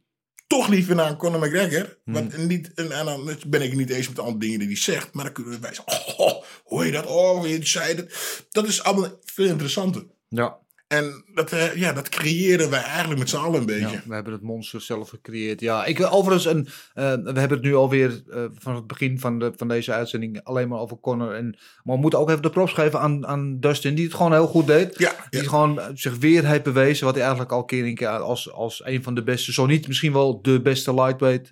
toch 0.51 0.67
liever 0.67 0.95
naar 0.95 1.15
Conor 1.15 1.39
McGregor. 1.39 1.97
Hmm. 2.03 2.13
Want 2.13 2.37
niet, 2.37 2.73
en, 2.73 2.91
en 2.91 3.05
dan 3.05 3.37
ben 3.47 3.61
ik 3.61 3.75
niet 3.75 3.89
eens 3.89 4.07
met 4.07 4.19
alle 4.19 4.37
dingen 4.37 4.59
die 4.59 4.67
hij 4.67 4.77
zegt. 4.77 5.13
Maar 5.13 5.23
dan 5.23 5.33
kunnen 5.33 5.61
wij 5.61 5.73
zeggen, 5.73 6.17
oh, 6.17 6.43
hoor 6.63 6.85
je 6.85 6.91
dat? 6.91 7.05
Oh, 7.05 7.47
je 7.47 7.65
zei 7.65 7.95
dat. 7.95 8.05
Dat 8.51 8.67
is 8.67 8.83
allemaal 8.83 9.19
veel 9.25 9.45
interessanter. 9.45 10.05
Ja. 10.27 10.57
En 10.91 11.23
dat, 11.33 11.51
eh, 11.51 11.75
ja, 11.75 11.93
dat 11.93 12.09
creëren 12.09 12.69
wij 12.69 12.81
eigenlijk 12.81 13.19
met 13.19 13.29
z'n 13.29 13.37
allen 13.37 13.59
een 13.59 13.65
beetje. 13.65 13.95
Ja, 13.95 14.01
we 14.05 14.13
hebben 14.13 14.33
het 14.33 14.41
monster 14.41 14.81
zelf 14.81 15.09
gecreëerd. 15.09 15.59
Ja, 15.59 15.85
ik 15.85 16.13
overigens, 16.13 16.45
een, 16.45 16.67
eh, 16.93 17.13
we 17.13 17.39
hebben 17.39 17.57
het 17.57 17.61
nu 17.61 17.75
alweer 17.75 18.21
uh, 18.29 18.43
van 18.57 18.75
het 18.75 18.87
begin 18.87 19.19
van, 19.19 19.39
de, 19.39 19.51
van 19.55 19.67
deze 19.67 19.91
uitzending 19.91 20.43
alleen 20.43 20.67
maar 20.67 20.79
over 20.79 20.99
Connor. 20.99 21.33
En, 21.33 21.57
maar 21.83 21.95
we 21.95 22.01
moeten 22.01 22.19
ook 22.19 22.29
even 22.29 22.41
de 22.41 22.49
props 22.49 22.73
geven 22.73 22.99
aan, 22.99 23.27
aan 23.27 23.59
Dustin, 23.59 23.95
die 23.95 24.05
het 24.05 24.13
gewoon 24.13 24.31
heel 24.31 24.47
goed 24.47 24.67
deed. 24.67 24.97
Ja, 24.97 25.15
Die 25.29 25.41
ja. 25.41 25.49
gewoon 25.49 25.81
zich 25.93 26.17
weer 26.17 26.45
heeft 26.45 26.63
bewezen 26.63 27.05
wat 27.05 27.13
hij 27.13 27.23
eigenlijk 27.23 27.53
al 27.53 27.65
keer 27.65 27.85
in 27.85 27.95
keer 27.95 28.07
als, 28.07 28.51
als 28.51 28.81
een 28.85 29.03
van 29.03 29.15
de 29.15 29.23
beste, 29.23 29.53
zo 29.53 29.65
niet 29.65 29.87
misschien 29.87 30.13
wel 30.13 30.41
de 30.41 30.61
beste 30.61 30.93
lightweight 30.93 31.49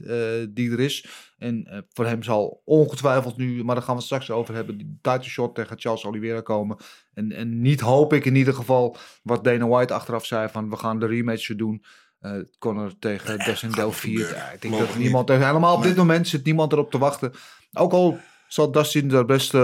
die 0.49 0.71
er 0.71 0.79
is. 0.79 1.05
En 1.39 1.65
eh, 1.65 1.79
voor 1.93 2.05
hem 2.05 2.23
zal 2.23 2.61
ongetwijfeld 2.65 3.37
nu, 3.37 3.63
maar 3.63 3.75
daar 3.75 3.83
gaan 3.83 3.93
we 3.93 3.99
het 3.99 4.09
straks 4.09 4.31
over 4.31 4.55
hebben, 4.55 4.77
die 4.77 4.97
title 5.01 5.29
shot 5.29 5.55
tegen 5.55 5.79
Charles 5.79 6.05
Oliveira 6.05 6.41
komen. 6.41 6.77
En, 7.13 7.31
en 7.31 7.61
niet 7.61 7.79
hoop 7.79 8.13
ik 8.13 8.25
in 8.25 8.35
ieder 8.35 8.53
geval 8.53 8.95
wat 9.23 9.43
Dana 9.43 9.67
White 9.67 9.93
achteraf 9.93 10.25
zei 10.25 10.49
van 10.49 10.69
we 10.69 10.75
gaan 10.75 10.99
de 10.99 11.05
rematch 11.05 11.55
doen. 11.55 11.83
Uh, 12.21 12.31
Conor 12.57 12.93
tegen 12.99 13.37
Dustin 13.37 13.71
Delphine. 13.71 14.27
Ja, 14.27 14.51
ik 14.51 14.61
denk 14.61 14.77
dat 14.77 14.95
niemand, 14.95 15.29
helemaal 15.29 15.75
op 15.75 15.83
dit 15.83 15.95
moment 15.95 16.27
zit 16.27 16.45
niemand 16.45 16.71
erop 16.71 16.91
te 16.91 16.97
wachten. 16.97 17.31
Ook 17.73 17.91
al 17.91 18.19
zal 18.49 18.71
Dustin 18.71 19.07
daar 19.07 19.25
best 19.25 19.53
uh, 19.53 19.61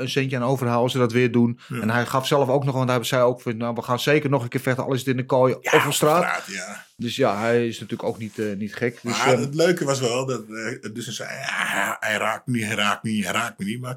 een 0.00 0.08
centje 0.08 0.36
aan 0.36 0.42
overhouden 0.42 0.82
als 0.82 0.92
ze 0.92 0.98
dat 0.98 1.12
weer 1.12 1.32
doen. 1.32 1.58
Ja. 1.68 1.80
En 1.80 1.90
hij 1.90 2.06
gaf 2.06 2.26
zelf 2.26 2.48
ook 2.48 2.64
nog, 2.64 2.74
want 2.74 2.90
hij 2.90 3.04
zei 3.04 3.22
ook 3.22 3.40
van, 3.40 3.56
nou, 3.56 3.74
we 3.74 3.82
gaan 3.82 4.00
zeker 4.00 4.30
nog 4.30 4.42
een 4.42 4.48
keer 4.48 4.60
vechten, 4.60 4.84
al 4.84 4.92
is 4.92 4.98
het 4.98 5.08
in 5.08 5.16
de 5.16 5.24
kooi 5.24 5.56
ja, 5.60 5.72
of 5.76 5.86
op 5.86 5.92
straat. 5.92 6.22
straat 6.22 6.46
ja. 6.46 6.86
Dus 6.96 7.16
ja, 7.16 7.38
hij 7.38 7.66
is 7.66 7.80
natuurlijk 7.80 8.08
ook 8.08 8.18
niet, 8.18 8.38
uh, 8.38 8.56
niet 8.56 8.74
gek. 8.74 8.98
Dus, 9.02 9.18
maar 9.18 9.38
het 9.38 9.54
leuke 9.54 9.84
was 9.84 10.00
wel 10.00 10.26
dat 10.26 10.42
uh, 10.48 10.92
dus 10.92 11.04
hij 11.04 11.14
zei, 11.14 11.30
ja, 11.30 11.96
hij 12.00 12.16
raakt 12.16 12.46
me 12.46 12.56
niet, 12.56 12.66
hij 12.66 12.74
raakt 12.74 13.02
me 13.02 13.10
niet, 13.10 13.24
hij 13.24 13.32
raakt 13.32 13.58
me 13.58 13.64
niet. 13.64 13.80
Maar 13.80 13.96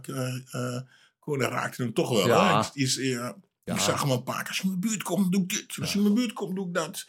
Conor 1.20 1.50
raakte 1.50 1.82
hem 1.82 1.94
toch 1.94 2.10
wel. 2.10 2.28
Ja. 2.28 2.70
Is, 2.74 2.96
ja. 2.96 3.36
Ik 3.64 3.80
zag 3.80 4.02
hem 4.02 4.12
een 4.12 4.24
paar 4.24 4.38
keer. 4.40 4.48
Als 4.48 4.58
je 4.58 4.64
in 4.64 4.70
mijn 4.70 4.80
buurt 4.80 5.04
komt, 5.04 5.32
doe 5.32 5.42
ik 5.42 5.50
dit. 5.50 5.78
Als 5.80 5.92
je 5.92 5.98
in 5.98 6.04
mijn 6.04 6.16
buurt 6.16 6.34
komt, 6.34 6.56
doe 6.56 6.68
ik 6.68 6.74
dat. 6.74 7.06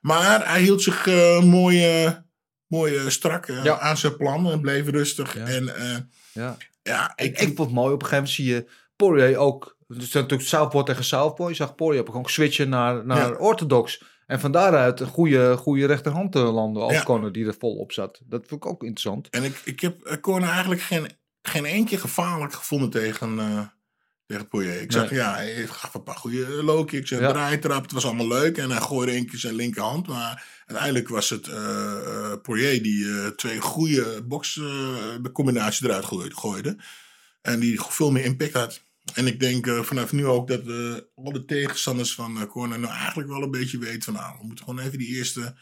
Maar 0.00 0.48
hij 0.48 0.60
hield 0.60 0.82
zich 0.82 1.06
uh, 1.06 1.42
mooi, 1.42 2.04
uh, 2.04 2.10
mooi 2.66 3.10
strak 3.10 3.46
ja. 3.46 3.78
aan 3.78 3.96
zijn 3.96 4.16
plan 4.16 4.50
en 4.50 4.60
bleef 4.60 4.88
rustig. 4.88 5.34
Ja. 5.34 5.44
En 5.44 5.64
ja. 6.34 6.56
ja, 6.82 7.12
ik, 7.16 7.24
ik, 7.24 7.40
ik 7.40 7.56
vond 7.56 7.58
het 7.58 7.78
mooi. 7.78 7.92
Op 7.94 8.02
een 8.02 8.08
gegeven 8.08 8.16
moment 8.16 8.34
zie 8.34 8.46
je 8.46 8.70
Poirier 8.96 9.36
ook. 9.36 9.76
Het 9.88 10.02
is 10.02 10.12
natuurlijk 10.12 10.48
Southpaw 10.48 10.84
tegen 10.84 11.04
Southpaw. 11.04 11.48
Je 11.48 11.54
zag 11.54 11.74
Poirier 11.74 12.14
ook 12.14 12.30
switchen 12.30 12.68
naar, 12.68 13.06
naar 13.06 13.30
ja. 13.30 13.36
orthodox. 13.36 14.04
En 14.26 14.40
van 14.40 14.52
daaruit 14.52 15.00
een 15.00 15.06
goede, 15.06 15.56
goede 15.56 15.86
rechterhand 15.86 16.34
landen 16.34 16.82
als 16.82 16.92
ja. 16.92 17.02
Conor 17.02 17.32
die 17.32 17.46
er 17.46 17.54
vol 17.58 17.76
op 17.76 17.92
zat. 17.92 18.20
Dat 18.24 18.46
vond 18.46 18.64
ik 18.64 18.70
ook 18.70 18.82
interessant. 18.82 19.28
En 19.30 19.44
ik, 19.44 19.60
ik 19.64 19.80
heb 19.80 20.18
Conor 20.20 20.48
eigenlijk 20.48 20.80
geen, 20.80 21.10
geen 21.42 21.64
eentje 21.64 21.98
gevaarlijk 21.98 22.52
gevonden 22.52 22.90
tegen, 22.90 23.34
uh, 23.34 23.60
tegen 24.26 24.48
Poirier. 24.48 24.80
Ik 24.80 24.90
nee. 24.90 25.14
ja, 25.14 25.34
hij 25.34 25.66
gaf 25.66 25.94
een 25.94 26.02
paar 26.02 26.16
goede 26.16 26.62
low 26.62 26.86
kicks 26.86 27.10
en 27.10 27.20
ja. 27.20 27.32
draaitrap. 27.32 27.82
Het 27.82 27.92
was 27.92 28.04
allemaal 28.04 28.28
leuk. 28.28 28.58
En 28.58 28.70
hij 28.70 28.80
gooide 28.80 29.12
één 29.12 29.26
keer 29.26 29.38
zijn 29.38 29.54
linkerhand. 29.54 30.06
Maar 30.06 30.46
uiteindelijk 30.66 31.08
was 31.08 31.30
het 31.30 31.46
uh, 31.46 31.54
uh, 31.54 32.32
Poirier 32.42 32.82
die 32.82 33.04
uh, 33.04 33.26
twee 33.26 33.60
goede 33.60 34.22
boxcombinaties 34.22 35.82
eruit 35.82 36.04
gooide. 36.34 36.76
En 37.42 37.60
die 37.60 37.80
veel 37.82 38.10
meer 38.10 38.24
impact 38.24 38.52
had. 38.52 38.82
En 39.14 39.26
ik 39.26 39.40
denk 39.40 39.66
uh, 39.66 39.82
vanaf 39.82 40.12
nu 40.12 40.26
ook 40.26 40.48
dat 40.48 40.66
uh, 40.66 40.96
alle 41.14 41.44
tegenstanders 41.44 42.14
van 42.14 42.36
uh, 42.36 42.42
Corner 42.42 42.78
nou 42.78 42.92
eigenlijk 42.94 43.28
wel 43.28 43.42
een 43.42 43.50
beetje 43.50 43.78
weten 43.78 44.02
van 44.02 44.12
nou, 44.14 44.38
we 44.38 44.46
moeten 44.46 44.64
gewoon 44.64 44.84
even 44.84 44.98
die 44.98 45.16
eerste, 45.16 45.54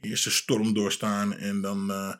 eerste 0.00 0.30
storm 0.30 0.74
doorstaan 0.74 1.36
en 1.36 1.60
dan 1.60 1.90
uh, 1.90 2.14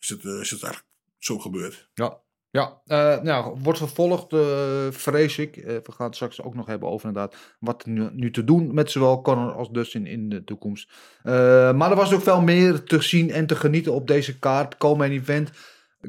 is, 0.00 0.08
het, 0.08 0.24
is 0.24 0.50
het 0.50 0.62
eigenlijk 0.62 0.84
zo 1.18 1.38
gebeurd. 1.38 1.88
Ja, 1.94 2.18
ja 2.52 2.80
nou, 3.22 3.58
wordt 3.62 3.78
vervolgd, 3.78 4.34
vrees 4.96 5.38
ik. 5.38 5.54
we 5.54 5.92
gaan 5.92 6.06
het 6.06 6.14
straks 6.14 6.42
ook 6.42 6.54
nog 6.54 6.66
hebben 6.66 6.88
over 6.88 7.08
inderdaad 7.08 7.36
wat 7.58 7.86
nu, 7.86 8.08
nu 8.12 8.30
te 8.30 8.44
doen 8.44 8.74
met 8.74 8.90
zowel 8.90 9.20
Conor 9.20 9.52
als 9.52 9.70
Dustin 9.70 10.06
in 10.06 10.28
de 10.28 10.44
toekomst. 10.44 10.90
maar 11.22 11.90
er 11.90 11.96
was 11.96 12.12
ook 12.12 12.22
veel 12.22 12.42
meer 12.42 12.82
te 12.82 13.02
zien 13.02 13.30
en 13.30 13.46
te 13.46 13.56
genieten 13.56 13.92
op 13.92 14.06
deze 14.06 14.38
kaart. 14.38 14.76
Komen 14.76 15.10
event. 15.10 15.50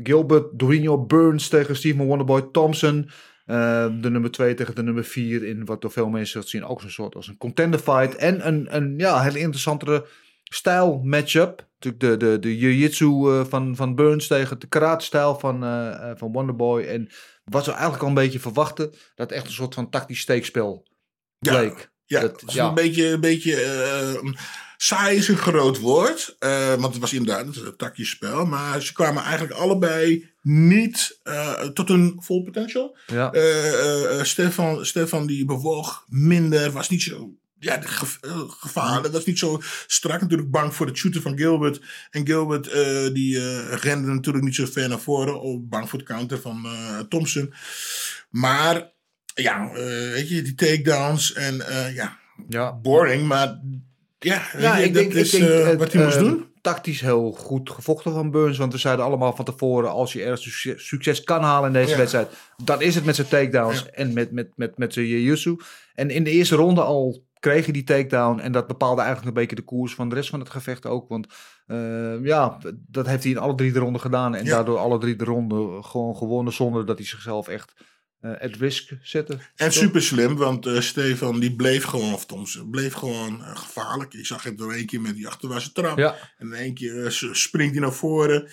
Gilbert, 0.04 0.60
Dorino 0.60 1.06
Burns 1.06 1.48
tegen 1.48 1.76
Stephen 1.76 2.06
Wonderboy 2.06 2.42
Thompson. 2.52 3.10
Uh, 3.46 3.86
de 4.02 4.10
nummer 4.10 4.32
2 4.32 4.54
tegen 4.54 4.76
de 4.76 4.84
nummer 4.84 5.04
4 5.04 5.44
in 5.44 5.66
wat 5.66 5.82
door 5.82 5.92
veel 5.92 6.10
mensen 6.10 6.44
zien 6.44 6.66
ook 6.66 6.82
zo'n 6.82 6.90
soort 6.90 7.16
als 7.16 7.28
een 7.28 7.38
contender 7.38 7.80
fight. 7.80 8.16
En 8.16 8.48
een, 8.48 8.76
een 8.76 8.94
ja, 8.98 9.22
hele 9.22 9.40
interessantere 9.40 10.06
stijl 10.44 11.02
matchup. 11.04 11.68
Natuurlijk 11.84 12.20
de, 12.22 12.30
de, 12.30 12.40
de 12.40 12.58
jiu-jitsu 12.58 13.06
uh, 13.06 13.46
van, 13.46 13.76
van 13.76 13.96
Burns 13.96 14.28
tegen 14.28 14.60
de 14.60 14.68
karate 14.68 15.06
stijl 15.06 15.40
van, 15.40 15.64
uh, 15.64 16.12
van 16.16 16.32
Wonderboy. 16.32 16.84
En 16.84 17.10
wat 17.44 17.66
we 17.66 17.72
eigenlijk 17.72 18.02
al 18.02 18.08
een 18.08 18.14
beetje 18.14 18.40
verwachten, 18.40 18.94
dat 19.16 19.32
echt 19.32 19.46
een 19.46 19.52
soort 19.52 19.74
van 19.74 19.90
tactisch 19.90 20.20
steekspel 20.20 20.88
bleek. 21.40 21.92
Ja, 22.06 22.22
dat, 22.22 22.40
dat 22.40 22.54
ja. 22.54 22.68
een 22.68 22.74
beetje, 22.74 23.08
een 23.08 23.20
beetje 23.20 23.64
uh, 24.24 24.32
saai 24.78 25.18
is 25.18 25.28
een 25.28 25.38
groot 25.38 25.80
woord. 25.80 26.36
Uh, 26.40 26.74
want 26.74 26.94
het 26.94 27.00
was 27.00 27.14
inderdaad 27.14 27.56
een 27.56 27.76
takjesspel. 27.78 28.46
Maar 28.46 28.82
ze 28.82 28.94
kwamen 28.94 29.24
eigenlijk 29.24 29.54
allebei 29.54 30.32
niet 30.42 31.20
tot 31.74 31.88
hun 31.88 32.16
vol 32.20 32.44
potential. 32.44 32.98
Ja. 33.08 33.34
Stefan, 34.24 34.86
Stefan 34.86 35.28
die 35.28 35.46
bewoog 35.46 36.06
minder, 36.08 36.72
was 36.72 36.90
niet 36.90 37.02
zo... 37.02 37.38
Ja, 37.64 37.82
ge 37.82 38.06
gevaar. 38.60 39.02
Dat 39.02 39.12
was 39.12 39.26
niet 39.26 39.40
zo 39.40 39.62
strak. 39.88 40.22
Natuurlijk 40.22 40.52
bang 40.52 40.74
voor 40.74 40.86
het 40.86 40.98
shooten 40.98 41.22
van 41.22 41.38
Gilbert. 41.38 41.82
En 42.10 42.26
Gilbert 42.26 42.64
die 43.14 43.60
rende 43.76 44.14
natuurlijk 44.14 44.46
niet 44.46 44.56
zo 44.56 44.66
ver 44.66 44.90
naar 44.90 45.00
voren. 45.00 45.42
Of 45.42 45.60
bang 45.62 45.90
voor 45.90 46.00
het 46.00 46.08
counter 46.08 46.42
van 46.42 46.68
Thompson. 47.10 47.54
Maar 48.30 48.92
ja, 49.36 49.72
weet 50.12 50.30
je, 50.30 50.42
die 50.42 50.56
takedowns 50.56 51.34
en 51.34 51.56
ja, 51.94 52.22
ja, 52.48 52.74
boring, 52.74 53.28
maar 53.28 53.60
ja, 54.20 54.48
ja 54.58 54.78
je, 54.78 54.86
ik 54.86 54.94
dat 54.94 55.04
denk, 55.04 55.14
is 55.14 55.34
ik 55.34 55.40
denk, 55.40 55.74
uh, 55.74 55.78
wat 55.78 55.92
hij 55.92 56.02
uh, 56.02 56.08
moest 56.08 56.20
doen. 56.20 56.46
Tactisch 56.62 57.02
heel 57.02 57.32
goed 57.32 57.70
gevochten 57.70 58.14
van 58.14 58.32
Burns, 58.32 58.58
want 58.58 58.74
we 58.74 58.80
zeiden 58.80 59.06
allemaal 59.06 59.36
van 59.36 59.46
tevoren, 59.46 59.92
als 59.92 60.14
je 60.14 60.24
ergens 60.24 60.42
succes, 60.42 60.88
succes 60.88 61.24
kan 61.24 61.42
halen 61.42 61.68
in 61.68 61.74
deze 61.74 61.92
ja. 61.92 61.98
wedstrijd, 61.98 62.30
dan 62.64 62.82
is 62.82 62.96
het 62.96 63.06
met 63.06 63.16
zijn 63.16 63.28
takedowns 63.28 63.90
en 63.90 64.14
met, 64.14 64.32
met, 64.32 64.48
met, 64.56 64.78
met 64.78 64.94
zijn 64.94 65.06
jiu 65.06 65.58
En 65.96 66.10
in 66.10 66.24
de 66.24 66.32
eerste 66.32 66.56
ronde 66.56 66.82
al 66.82 67.24
kreeg 67.44 67.64
hij 67.64 67.74
die 67.74 67.84
takedown 67.84 68.40
en 68.40 68.52
dat 68.52 68.68
bepaalde 68.68 69.02
eigenlijk 69.02 69.30
een 69.30 69.42
beetje 69.42 69.56
de 69.56 69.62
koers 69.62 69.96
van 69.96 70.10
de 70.10 70.16
rest 70.16 70.30
van 70.30 70.40
het 70.40 70.50
gevecht 70.50 70.86
ook, 70.86 71.10
want 71.10 71.28
uh, 71.68 72.26
ja, 72.26 72.58
dat 72.88 73.08
heeft 73.08 73.24
hij 73.24 73.32
in 73.32 73.38
alle 73.38 73.56
drie 73.56 73.72
de 73.72 73.80
ronden 73.80 74.02
gedaan 74.02 74.36
en 74.36 74.46
daardoor 74.46 74.78
alle 74.78 75.00
drie 75.00 75.16
de 75.16 75.24
ronden 75.24 75.84
gewoon 75.84 76.16
gewonnen 76.16 76.54
zonder 76.54 76.86
dat 76.86 76.98
hij 76.98 77.08
zichzelf 77.08 77.48
echt 77.48 77.74
eh, 78.20 78.32
at 78.32 78.56
risk 78.56 78.92
zetten. 79.02 79.40
En 79.56 79.70
Toch? 79.70 79.74
super 79.74 80.02
slim, 80.02 80.36
want 80.36 80.66
eh, 80.66 80.80
Stefan 80.80 81.40
die 81.40 81.56
bleef 81.56 81.84
gewoon, 81.84 82.14
of 82.14 82.26
bleef 82.72 82.94
gewoon 82.94 83.44
eh, 83.44 83.56
gevaarlijk. 83.56 84.14
Je 84.14 84.26
zag 84.26 84.44
het 84.44 84.60
er 84.60 84.72
één 84.72 84.86
keer 84.86 85.02
met 85.02 85.16
die 85.16 85.28
achterwaartse 85.28 85.72
trap. 85.72 85.98
Ja. 85.98 86.16
En 86.38 86.48
in 86.48 86.54
één 86.54 86.74
keer 86.74 87.06
eh, 87.06 87.12
springt 87.32 87.74
hij 87.74 87.82
naar 87.82 87.94
voren. 87.94 88.50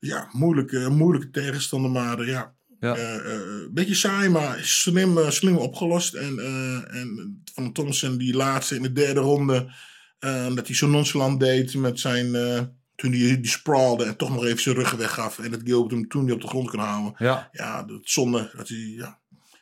Ja, 0.00 0.28
moeilijke, 0.32 0.88
moeilijke 0.88 1.30
tegenstander, 1.30 1.90
maar 1.90 2.18
eh, 2.18 2.26
ja. 2.26 2.56
Ja. 2.80 2.96
eh, 2.96 3.14
eh, 3.16 3.32
Een 3.40 3.70
beetje 3.72 3.94
saai, 3.94 4.28
maar 4.28 4.58
slim, 4.62 5.18
eh, 5.18 5.30
slim 5.30 5.56
opgelost. 5.56 6.14
En, 6.14 6.38
eh, 6.38 7.00
en 7.00 7.42
van 7.54 7.72
Thompson 7.72 8.18
die 8.18 8.34
laatste 8.34 8.74
in 8.74 8.82
de 8.82 8.92
derde 8.92 9.20
ronde, 9.20 9.72
eh, 10.18 10.54
dat 10.54 10.66
hij 10.66 10.76
zo 10.76 10.88
nonchalant 10.88 11.40
deed 11.40 11.74
met 11.74 12.00
zijn... 12.00 12.34
eh, 12.34 12.60
toen 12.94 13.12
hij 13.12 13.40
die 13.40 13.50
sprawlde 13.50 14.04
en 14.04 14.16
toch 14.16 14.30
nog 14.30 14.44
even 14.44 14.62
zijn 14.62 14.74
rug 14.74 14.90
weggaf. 14.90 15.38
En 15.38 15.50
dat 15.50 15.60
Gilbert 15.64 15.90
hem 15.92 16.08
toen 16.08 16.24
niet 16.24 16.32
op 16.34 16.40
de 16.40 16.46
grond 16.48 16.70
kon 16.70 16.78
houden. 16.80 17.14
Ja. 17.18 17.48
Ja, 17.52 17.82
dat 17.82 18.00
zonde. 18.02 18.50
Dat 18.56 18.68
hij, 18.68 18.78
ja. 18.96 19.18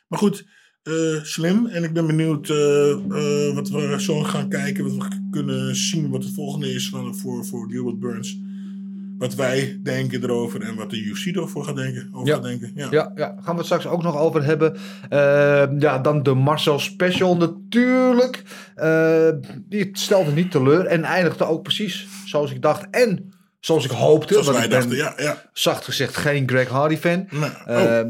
Maar 0.07 0.19
goed, 0.19 0.45
eh, 0.83 1.23
slim. 1.23 1.65
En 1.67 1.83
ik 1.83 1.93
ben 1.93 2.07
benieuwd 2.07 2.49
eh, 2.49 2.91
eh, 2.91 3.53
wat 3.55 3.69
we 3.69 3.95
zo 4.01 4.23
gaan 4.23 4.49
kijken. 4.49 4.83
Wat 4.83 5.07
we 5.09 5.27
kunnen 5.31 5.75
zien 5.75 6.09
wat 6.09 6.23
het 6.23 6.33
volgende 6.33 6.73
is 6.73 6.89
van, 6.89 7.15
voor, 7.17 7.45
voor 7.45 7.69
Gilbert 7.69 7.99
Burns. 7.99 8.37
Wat 9.17 9.35
wij 9.35 9.79
denken 9.83 10.23
erover 10.23 10.61
en 10.61 10.75
wat 10.75 10.89
de 10.89 10.97
UFC 11.03 11.25
erover 11.25 11.63
gaat 11.63 11.75
denken. 11.75 12.09
Over 12.13 12.27
Ja. 12.27 12.33
gaat 12.33 12.43
denken. 12.43 12.71
Ja. 12.75 12.87
Ja, 12.91 13.11
ja, 13.15 13.27
gaan 13.41 13.51
we 13.53 13.57
het 13.57 13.65
straks 13.65 13.87
ook 13.87 14.03
nog 14.03 14.17
over 14.17 14.43
hebben. 14.43 14.75
Eh, 15.09 15.67
ja, 15.79 15.99
dan 15.99 16.23
de 16.23 16.33
Marcel 16.33 16.79
Special 16.79 17.37
natuurlijk. 17.37 18.43
Eh, 18.75 19.29
die 19.69 19.89
stelde 19.91 20.31
niet 20.31 20.51
teleur 20.51 20.85
en 20.85 21.03
eindigde 21.03 21.45
ook 21.45 21.63
precies 21.63 22.07
zoals 22.25 22.51
ik 22.51 22.61
dacht. 22.61 22.87
En 22.91 23.31
zoals 23.67 23.85
ik 23.85 23.91
hoopte. 23.91 24.33
Zoals 24.33 24.45
want 24.47 24.57
wij 24.57 24.65
ik 24.65 24.71
ben 24.71 24.97
dachten, 24.97 25.23
ja. 25.23 25.29
ja. 25.29 25.41
zacht 25.53 25.83
gezegd 25.85 26.15
geen 26.15 26.49
Greg 26.49 26.67
Hardy 26.67 26.97
fan. 26.97 27.27
Nee. 27.29 27.49
Eh, 27.65 27.75
Oh. 27.75 27.97
eh, 27.99 28.05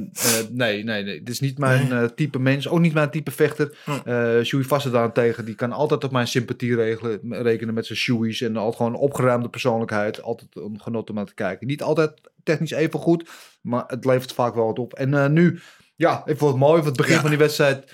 nee, 0.49 0.83
nee, 0.83 1.03
nee. 1.03 1.17
Dit 1.23 1.29
is 1.29 1.39
niet 1.39 1.57
mijn 1.57 1.91
eh, 1.91 2.03
type 2.03 2.39
mens. 2.39 2.67
Ook 2.67 2.79
niet 2.79 2.93
mijn 2.93 3.09
type 3.09 3.31
vechter. 3.31 3.77
Eh 4.05 4.43
Shui 4.43 4.63
Vassa 4.63 4.89
daarentegen, 4.89 5.45
die 5.45 5.55
kan 5.55 5.71
altijd 5.71 6.03
op 6.03 6.11
mijn 6.11 6.27
sympathie 6.27 6.75
regelen, 6.75 7.19
rekenen 7.29 7.73
met 7.73 7.85
zijn 7.85 7.97
Shui's. 7.97 8.41
En 8.41 8.57
altijd 8.57 8.75
gewoon 8.75 8.91
een 8.93 8.99
opgeruimde 8.99 9.49
persoonlijkheid. 9.49 10.21
Altijd 10.21 10.49
een 10.53 10.79
genot 10.81 11.09
om 11.09 11.15
naar 11.15 11.25
te 11.25 11.33
kijken. 11.33 11.67
Niet 11.67 11.81
altijd 11.83 12.11
technisch 12.43 12.71
even 12.71 12.99
goed, 12.99 13.29
maar 13.61 13.83
het 13.87 14.05
levert 14.05 14.33
vaak 14.33 14.55
wel 14.55 14.65
wat 14.65 14.79
op. 14.79 14.93
En 14.93 15.33
nu, 15.33 15.59
ja, 15.95 16.21
ik 16.25 16.37
vond 16.37 16.51
het 16.51 16.59
mooi. 16.61 16.77
Van 16.77 16.87
het 16.87 16.97
begin 16.97 17.15
Ja. 17.15 17.21
van 17.21 17.29
die 17.29 17.39
wedstrijd, 17.39 17.91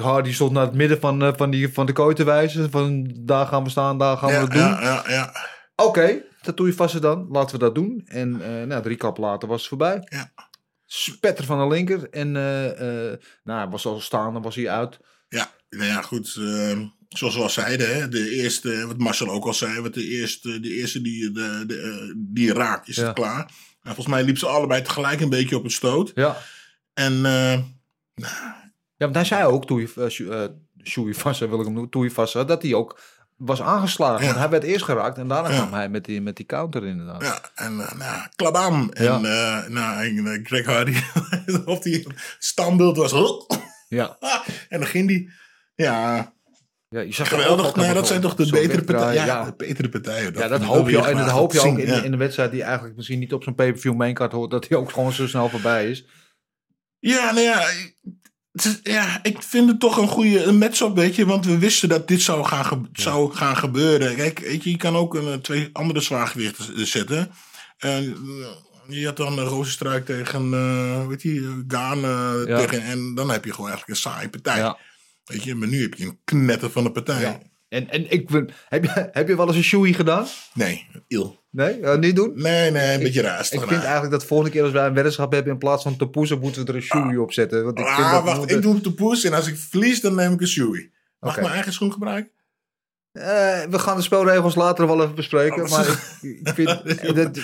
Hardy 0.00 0.32
stond 0.32 0.52
naar 0.52 0.64
het 0.64 0.74
midden 0.74 1.00
van, 1.00 1.32
van, 1.36 1.50
die, 1.50 1.72
van 1.72 1.86
de 1.86 1.92
kooi 1.92 2.14
te 2.14 2.24
wijzen. 2.24 2.70
Van 2.70 3.10
daar 3.20 3.46
gaan 3.46 3.64
we 3.64 3.70
staan, 3.70 3.98
daar 3.98 4.16
gaan 4.16 4.28
we 4.28 4.34
het 4.34 4.50
doen. 4.50 4.60
ja, 4.60 4.80
ja, 4.82 5.04
ja. 5.08 5.32
Oké, 5.76 6.22
vast 6.74 6.92
dan. 7.00 7.26
Laten 7.30 7.52
we 7.52 7.58
dat 7.64 7.74
doen. 7.74 8.02
En 8.06 8.40
eh 8.60 8.66
nou, 8.66 8.82
drie 8.82 8.96
kap 8.96 9.18
later 9.18 9.48
was 9.48 9.58
het 9.60 9.68
voorbij. 9.68 10.06
Ja. 10.08 10.32
Spetter 10.86 11.44
van 11.44 11.58
de 11.58 11.74
linker. 11.74 12.10
En 12.10 12.36
eh, 12.36 13.10
eh, 13.10 13.18
nou, 13.44 13.70
was 13.70 13.86
al 13.86 14.00
staan, 14.00 14.32
dan 14.32 14.42
was 14.42 14.54
hij 14.54 14.68
uit. 14.70 14.98
Ja, 15.28 15.50
nou 15.70 15.84
ja, 15.84 16.02
goed. 16.02 16.36
eh, 16.38 16.78
zoals 17.08 17.34
we 17.34 17.42
al 17.42 17.48
zeiden, 17.48 17.94
hè, 17.96 18.08
de 18.08 18.30
eerste, 18.30 18.86
wat 18.86 18.98
Marcel 18.98 19.28
ook 19.30 19.44
al 19.44 19.54
zei, 19.54 19.80
wat 19.80 19.94
de 19.94 20.04
eerste, 20.08 20.60
de 20.60 20.68
eerste 20.70 21.00
die, 21.00 21.30
de, 21.32 21.64
de, 21.66 22.12
die 22.16 22.52
raakt, 22.52 22.88
is 22.88 22.96
Ja. 22.96 23.04
het 23.04 23.14
klaar. 23.14 23.40
En 23.82 23.94
volgens 23.94 24.06
mij 24.06 24.24
liep 24.24 24.38
ze 24.38 24.46
allebei 24.46 24.82
tegelijk 24.82 25.20
een 25.20 25.28
beetje 25.28 25.56
op 25.56 25.62
het 25.62 25.72
stoot. 25.72 26.12
Ja. 26.14 26.36
En 26.94 27.12
eh, 27.24 27.58
Ja, 28.96 29.04
want 29.04 29.14
hij 29.14 29.24
zei 29.24 29.44
ook, 29.44 29.66
toen 29.66 29.80
je, 29.80 30.50
uh, 30.96 31.14
Vassa 31.14 31.48
wil 31.48 31.58
ik 31.58 31.64
hem 31.64 31.74
noemen, 31.74 32.46
dat 32.46 32.62
hij 32.62 32.74
ook 32.74 33.00
was 33.38 33.62
aangeslagen. 33.62 34.20
Ja. 34.20 34.26
Want 34.26 34.38
hij 34.38 34.48
werd 34.48 34.62
eerst 34.62 34.84
geraakt 34.84 35.18
en 35.18 35.28
daarna 35.28 35.48
Ja. 35.50 35.56
kwam 35.56 35.72
hij 35.72 35.88
met 35.88 36.04
die, 36.04 36.20
met 36.20 36.36
die 36.36 36.46
counter 36.46 36.84
inderdaad. 36.86 37.22
ja, 37.22 37.40
en 37.54 37.72
uh, 37.72 37.92
nou, 37.92 38.26
klabam. 38.36 38.90
En, 38.92 39.06
eh, 39.24 39.66
nou, 39.66 40.06
en 40.06 40.26
eh, 40.26 40.44
Greg 40.44 40.66
Hardy, 40.66 40.96
of 41.64 41.78
die 41.78 42.06
standbeeld 42.38 42.96
was. 42.96 43.12
Ja. 43.88 44.16
en 44.68 44.78
dan 44.80 44.88
ging 44.88 45.08
die. 45.08 45.30
Ja, 45.74 46.32
Ja, 46.88 47.00
je 47.00 47.12
zag 47.12 47.28
geweldig. 47.28 47.66
ook 47.66 47.76
Nou, 47.76 47.94
dat 47.94 48.06
zijn 48.06 48.20
toch 48.20 48.34
de 48.34 48.50
betere 48.50 48.82
partijen. 48.84 49.14
Ja, 49.14 49.24
Ja, 49.26 49.44
de 49.44 49.54
betere 49.56 49.88
partijen. 49.88 50.32
Ja, 50.34 50.48
dat 50.48 50.62
hoop 50.62 50.88
je, 50.88 51.00
en 51.06 51.16
dat 51.16 51.28
hoop 51.28 51.52
je 51.52 51.60
ook 51.60 51.78
in, 51.78 51.86
ja. 51.86 52.02
in 52.02 52.12
een 52.12 52.18
wedstrijd 52.18 52.50
die 52.50 52.62
eigenlijk 52.62 52.96
misschien 52.96 53.18
niet 53.18 53.32
op 53.32 53.42
zo'n 53.42 53.54
pay-per-view 53.54 53.94
maincard 53.94 54.32
hoort, 54.32 54.50
dat 54.50 54.68
hij 54.68 54.78
ook 54.78 54.92
gewoon 54.92 55.12
zo 55.12 55.26
snel 55.26 55.48
voorbij 55.48 55.90
is. 55.90 56.06
Ja, 56.98 57.24
nou 57.32 57.40
ja, 57.40 57.68
ja, 58.82 59.18
ik 59.22 59.42
vind 59.42 59.68
het 59.68 59.80
toch 59.80 59.96
een 59.96 60.08
goede 60.08 60.42
een 60.44 60.58
match-up, 60.58 60.94
weet 60.96 61.14
je. 61.16 61.26
Want 61.26 61.46
we 61.46 61.58
wisten 61.58 61.88
dat 61.88 62.08
dit 62.08 62.20
zou 62.22 62.44
gaan, 62.44 62.64
ge- 62.64 62.88
zou 62.92 63.34
gaan 63.34 63.56
gebeuren. 63.56 64.16
Kijk, 64.16 64.38
weet 64.38 64.64
je, 64.64 64.70
je 64.70 64.76
kan 64.76 64.96
ook 64.96 65.14
een, 65.14 65.26
eh, 65.32 65.34
twee 65.38 65.70
andere 65.72 66.00
zwaargewichten 66.00 66.64
z- 66.86 66.90
zetten. 66.92 67.30
En 67.78 68.16
je 68.88 69.06
had 69.06 69.16
dan 69.16 69.38
uh, 69.38 69.44
Rozenstruik 69.46 70.04
tegen, 70.06 70.52
eh 70.54 71.06
weet 71.06 71.22
je, 71.22 71.64
Gaan 71.68 72.04
eh, 72.04 72.32
Ja. 72.46 72.58
tegen... 72.58 72.82
En 72.82 73.14
dan 73.14 73.30
heb 73.30 73.44
je 73.44 73.52
gewoon 73.52 73.70
eigenlijk 73.70 73.98
een 74.04 74.10
saaie 74.10 74.28
partij. 74.28 74.58
Ja. 74.58 74.78
Weet 75.24 75.42
je, 75.44 75.54
maar 75.54 75.68
nu 75.68 75.82
heb 75.82 75.94
je 75.94 76.04
een 76.04 76.18
knetter 76.24 76.70
van 76.70 76.84
een 76.84 76.92
partij. 76.92 77.22
En, 77.68 77.90
en 77.90 78.10
ik 78.10 78.28
heb, 78.68 78.84
je, 78.84 79.08
heb 79.12 79.28
je 79.28 79.36
wel 79.36 79.46
eens 79.46 79.56
een 79.56 79.62
shoei 79.62 79.94
gedaan? 79.94 80.26
Nee, 80.54 80.86
il. 81.06 81.46
Nee, 81.50 81.80
uh, 81.80 81.96
niet 81.96 82.16
doen? 82.16 82.32
Nee, 82.34 82.70
nee, 82.70 82.94
een 82.94 83.02
beetje 83.02 83.20
raar. 83.20 83.40
Ik 83.50 83.60
vind 83.60 83.82
eigenlijk 83.82 84.10
dat 84.10 84.24
volgende 84.24 84.52
keer 84.52 84.62
als 84.62 84.72
wij 84.72 84.86
een 84.86 84.94
weddenschap 84.94 85.32
hebben, 85.32 85.52
in 85.52 85.58
plaats 85.58 85.82
van 85.82 85.96
te 85.96 86.08
poezen, 86.08 86.38
moeten 86.40 86.62
we 86.64 86.68
er 86.68 86.74
een 86.76 86.82
shoei 86.82 87.16
op 87.18 87.32
zetten. 87.32 87.64
Want 87.64 87.78
ik 87.78 87.84
vind 87.86 87.98
Ah, 87.98 88.10
dat 88.12 88.20
we 88.20 88.26
wacht, 88.26 88.38
moeten- 88.38 88.56
ik 88.56 88.62
doe 88.62 88.80
de 88.80 88.92
poes 88.92 89.24
en 89.24 89.32
als 89.32 89.46
ik 89.46 89.56
verlies, 89.56 90.00
dan 90.00 90.14
neem 90.14 90.32
ik 90.32 90.40
een 90.40 90.48
shoei. 90.48 90.90
Mag 91.20 91.34
ik 91.36 91.42
mijn 91.42 91.54
eigen 91.54 91.72
schoen 91.72 91.92
gebruiken? 91.92 92.32
Eh, 93.12 93.62
we 93.70 93.78
gaan 93.78 93.96
de 93.96 94.02
spelregels 94.02 94.54
later 94.54 94.86
wel 94.86 95.02
even 95.02 95.14
bespreken. 95.14 95.62
Oh, 95.62 95.70
maar 95.70 95.86
ik, 96.20 96.40
ik 96.42 96.54
vind, 96.54 97.14
dat, 97.14 97.38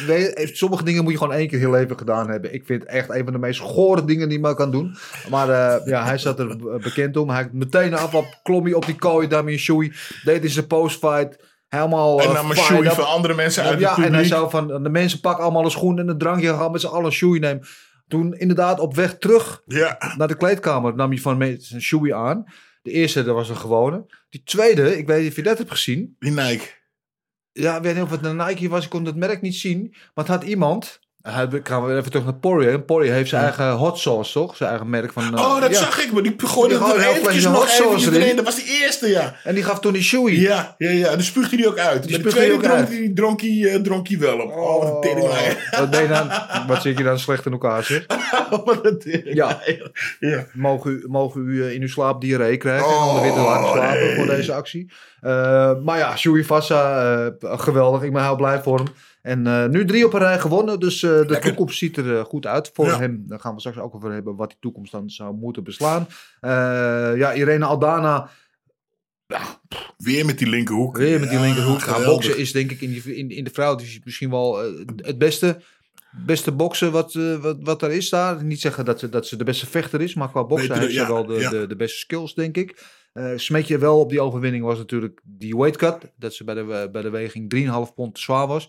sommige 0.56 0.84
dingen 0.84 1.02
moet 1.02 1.12
je 1.12 1.18
gewoon 1.18 1.34
één 1.34 1.48
keer 1.48 1.58
heel 1.58 1.76
even 1.76 1.98
gedaan 1.98 2.30
hebben. 2.30 2.54
Ik 2.54 2.66
vind 2.66 2.82
het 2.82 2.90
echt 2.90 3.10
een 3.10 3.24
van 3.24 3.32
de 3.32 3.38
meest 3.38 3.60
gore 3.60 4.04
dingen 4.04 4.28
die 4.28 4.36
je 4.36 4.42
maar 4.44 4.54
kan 4.54 4.70
doen. 4.70 4.96
Maar 5.30 5.48
eh, 5.48 5.86
ja, 5.86 6.04
hij 6.04 6.18
zat 6.18 6.38
er 6.38 6.56
bekend 6.80 7.16
om. 7.16 7.30
Hij 7.30 7.48
meteen 7.52 7.94
afloop 7.94 8.40
klom 8.42 8.64
hij 8.64 8.74
op 8.74 8.86
die 8.86 8.96
kooi, 8.96 9.28
daarmee 9.28 9.54
een 9.54 9.60
shoei. 9.60 9.92
Deed 10.24 10.40
hij 10.40 10.50
zijn 10.50 10.66
postfight. 10.66 11.52
Helemaal 11.68 12.20
En 12.20 12.32
nam 12.32 12.50
een 12.50 12.56
shoei 12.56 12.90
van 12.90 13.06
andere 13.06 13.34
mensen 13.34 13.64
uit 13.64 13.80
Ja, 13.80 13.94
het 13.94 14.04
en 14.04 14.14
hij 14.14 14.24
zou 14.24 14.50
van 14.50 14.82
de 14.82 14.90
mensen 14.90 15.20
pakken 15.20 15.44
allemaal 15.44 15.64
een 15.64 15.70
schoen 15.70 15.98
en 15.98 16.08
een 16.08 16.18
drankje 16.18 16.48
gaan 16.48 16.70
met 16.70 16.80
z'n 16.80 16.86
allen 16.86 17.04
een 17.04 17.12
shoei 17.12 17.38
nemen. 17.38 17.66
Toen 18.08 18.34
inderdaad 18.34 18.80
op 18.80 18.94
weg 18.94 19.18
terug 19.18 19.62
Ja, 19.66 20.14
naar 20.16 20.28
de 20.28 20.36
kleedkamer 20.36 20.94
nam 20.94 21.10
hij 21.10 21.20
van 21.20 21.36
me 21.36 21.56
zijn 21.58 21.82
shoei 21.82 22.12
aan. 22.12 22.44
De 22.84 22.90
eerste, 22.90 23.24
dat 23.24 23.34
was 23.34 23.48
een 23.48 23.56
gewone. 23.56 24.06
Die 24.28 24.42
tweede, 24.42 24.98
ik 24.98 25.06
weet 25.06 25.20
niet 25.20 25.30
of 25.30 25.36
je 25.36 25.42
dat 25.42 25.58
hebt 25.58 25.70
gezien. 25.70 26.16
die 26.18 26.30
Nike. 26.30 26.68
Ja, 27.52 27.76
ik 27.76 27.82
weet 27.82 27.94
niet 27.94 28.02
of 28.02 28.10
het 28.10 28.24
een 28.24 28.36
Nike 28.36 28.68
was. 28.68 28.84
Ik 28.84 28.90
kon 28.90 29.04
het 29.04 29.16
merk 29.16 29.40
niet 29.40 29.54
zien. 29.54 29.88
Maar 29.90 30.24
het 30.24 30.28
had 30.28 30.44
iemand... 30.44 31.00
Hij, 31.28 31.46
ik 31.52 31.68
ga 31.68 31.82
weer 31.82 31.96
even 31.98 32.10
terug 32.10 32.24
naar 32.24 32.34
Poirier. 32.34 32.72
En 32.72 32.84
Poirier 32.84 33.12
heeft 33.12 33.28
zijn 33.28 33.42
eigen 33.42 33.70
hot 33.70 33.98
sauce, 33.98 34.32
toch? 34.32 34.56
Zijn 34.56 34.70
eigen 34.70 34.90
merk 34.90 35.12
van... 35.12 35.24
uh, 35.24 35.40
Oh, 35.40 35.60
dat 35.60 35.70
ja. 35.70 35.76
zag 35.78 36.04
ik, 36.04 36.12
maar 36.12 36.22
die 36.22 36.34
gooide 36.36 36.78
Die 36.78 36.92
er 36.94 37.08
eventjes 37.08 37.44
nog 37.44 37.56
hot 37.56 37.68
sauce 37.68 38.06
erin. 38.08 38.20
erin. 38.22 38.36
Dat 38.36 38.44
was 38.44 38.54
die 38.64 38.80
eerste, 38.82 39.08
ja. 39.08 39.34
En 39.44 39.54
die 39.54 39.64
gaf 39.64 39.80
toen 39.80 39.92
die 39.92 40.02
shoei. 40.02 40.40
Ja, 40.40 40.74
ja, 40.78 40.90
ja. 40.90 41.06
En 41.06 41.12
dan 41.12 41.22
spuugde 41.22 41.56
hij 41.56 41.66
ook 41.66 41.78
uit. 41.78 42.02
Die 42.08 42.18
de 42.22 42.28
tweede 42.28 42.54
ook 42.54 42.62
dronk 42.62 42.76
uit. 42.78 42.88
hij, 42.88 43.10
dronk, 43.14 43.40
hij, 43.40 43.72
eh, 43.72 43.80
dronk 43.80 44.08
hij 44.08 44.18
wel 44.18 44.38
op. 44.38 44.50
Oh, 44.52 44.82
wat 44.82 44.94
een 44.94 45.00
teringlijn. 45.00 45.56
wat, 45.78 45.90
ben 45.90 46.02
je 46.02 46.08
dan, 46.08 46.30
wat 46.66 46.82
zit 46.82 46.98
je 46.98 47.04
dan 47.04 47.18
slecht 47.18 47.46
in 47.46 47.52
elkaar, 47.52 47.84
zeg? 47.84 48.04
Wat 48.64 48.84
een. 48.84 49.22
Ja. 49.24 49.60
ja. 50.20 50.44
Mogen 50.52 50.90
u, 50.90 51.04
mogen 51.08 51.46
u 51.46 51.64
eh, 51.64 51.72
in 51.74 51.80
uw 51.80 51.88
slaap 51.88 52.20
diarree 52.20 52.56
krijgen 52.56 52.86
en 52.88 52.92
Oh, 52.94 53.08
onder 53.08 53.22
witte 53.22 53.40
laten 53.40 53.68
slapen 53.72 54.00
nee. 54.00 54.14
voor 54.14 54.26
deze 54.26 54.52
actie. 54.52 54.90
Eh, 55.20 55.72
maar 55.84 55.98
ja, 55.98 56.16
Shui 56.16 56.44
Vassa, 56.44 57.14
eh, 57.40 57.58
geweldig. 57.58 58.02
Ik 58.02 58.12
ben 58.12 58.24
heel 58.24 58.36
blij 58.36 58.62
voor 58.62 58.76
hem. 58.78 58.86
En 59.24 59.46
eh, 59.46 59.66
nu 59.66 59.84
drie 59.84 60.06
op 60.06 60.12
een 60.12 60.18
rij 60.20 60.38
gewonnen, 60.38 60.80
dus 60.80 61.02
eh, 61.02 61.10
de 61.10 61.16
Lekker. 61.16 61.40
toekomst 61.40 61.78
ziet 61.78 61.96
er 61.96 62.16
eh, 62.18 62.24
goed 62.24 62.46
uit 62.46 62.70
voor 62.74 62.86
Ja. 62.86 62.98
hem. 62.98 63.24
Daar 63.26 63.40
gaan 63.40 63.54
we 63.54 63.60
straks 63.60 63.78
ook 63.78 63.94
over 63.94 64.12
hebben 64.12 64.36
wat 64.36 64.48
die 64.48 64.58
toekomst 64.60 64.92
dan 64.92 65.10
zou 65.10 65.34
moeten 65.34 65.64
beslaan. 65.64 66.06
Ja, 66.40 67.32
Irene 67.32 67.64
Aldana, 67.64 68.30
Weer 69.96 70.24
met 70.26 70.38
die 70.38 70.48
linkerhoek. 70.48 70.96
weer 70.96 71.20
met 71.20 71.30
die 71.30 71.40
linkerhoek. 71.40 72.04
Boksen 72.04 72.38
is 72.38 72.52
denk 72.52 72.70
ik 72.70 72.80
in, 72.80 72.90
die, 72.90 73.16
in, 73.16 73.30
in 73.30 73.44
de 73.44 73.50
vrouwendivisie 73.50 74.00
misschien 74.04 74.30
wel 74.30 74.58
het 74.96 75.18
beste. 75.18 75.60
Beste 76.26 76.52
boksen 76.52 76.92
wat, 76.92 77.12
wat, 77.40 77.56
wat 77.60 77.82
er 77.82 77.90
is 77.92 78.08
daar. 78.08 78.44
Niet 78.44 78.60
zeggen 78.60 78.84
dat 78.84 78.98
ze, 78.98 79.08
dat 79.08 79.26
ze 79.26 79.36
de 79.36 79.44
beste 79.44 79.66
vechter 79.66 80.00
is, 80.00 80.14
maar 80.14 80.30
qua 80.30 80.44
boksen 80.44 80.78
heeft 80.78 80.92
ze 80.92 80.98
ja, 81.00 81.06
wel 81.08 81.26
de, 81.26 81.34
ja. 81.34 81.50
de, 81.50 81.66
de 81.66 81.76
beste 81.76 81.98
skills, 81.98 82.34
denk 82.34 82.56
ik. 82.56 82.82
Eh 83.12 83.32
smet 83.36 83.68
je 83.68 83.78
wel 83.78 84.00
op 84.00 84.10
die 84.10 84.20
overwinning 84.20 84.64
was 84.64 84.78
natuurlijk 84.78 85.20
die 85.24 85.56
weight 85.56 85.76
cut. 85.76 86.12
Dat 86.16 86.34
ze 86.34 86.44
bij 86.44 86.54
de, 86.54 86.88
bij 86.92 87.02
de 87.02 87.10
weging 87.10 87.54
3,5 87.88 87.94
pond 87.94 88.14
te 88.14 88.20
zwaar 88.20 88.46
was. 88.46 88.68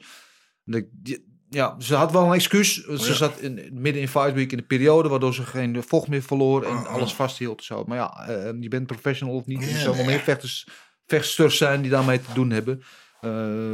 Ja, 1.49 1.75
ze 1.79 1.95
had 1.95 2.11
wel 2.11 2.25
een 2.25 2.33
excuus. 2.33 2.73
Ze 2.83 2.91
Oh 2.91 2.97
ja. 2.97 3.13
zat 3.13 3.39
in, 3.39 3.69
midden 3.71 4.01
in 4.01 4.07
fight 4.07 4.33
week 4.33 4.51
in 4.51 4.57
de 4.57 4.63
periode, 4.63 5.09
waardoor 5.09 5.33
ze 5.33 5.43
geen 5.43 5.83
vocht 5.87 6.07
meer 6.07 6.21
verloor 6.21 6.63
en 6.63 6.71
Oh, 6.71 6.79
oh. 6.81 6.93
alles 6.93 7.13
vasthield. 7.13 7.63
Zo. 7.63 7.83
Maar 7.83 7.97
ja, 7.97 8.27
eh, 8.27 8.51
je 8.59 8.67
bent 8.67 8.87
professional 8.87 9.35
of 9.35 9.45
niet. 9.45 9.61
Er 9.61 9.67
zullen 9.79 9.95
wel 9.95 10.05
meer 10.05 10.19
vechters, 10.19 10.67
vechtsters 11.05 11.57
zijn 11.57 11.81
die 11.81 11.91
daarmee 11.91 12.21
te 12.21 12.33
doen 12.33 12.49
hebben. 12.49 12.81
Eh, 13.21 13.31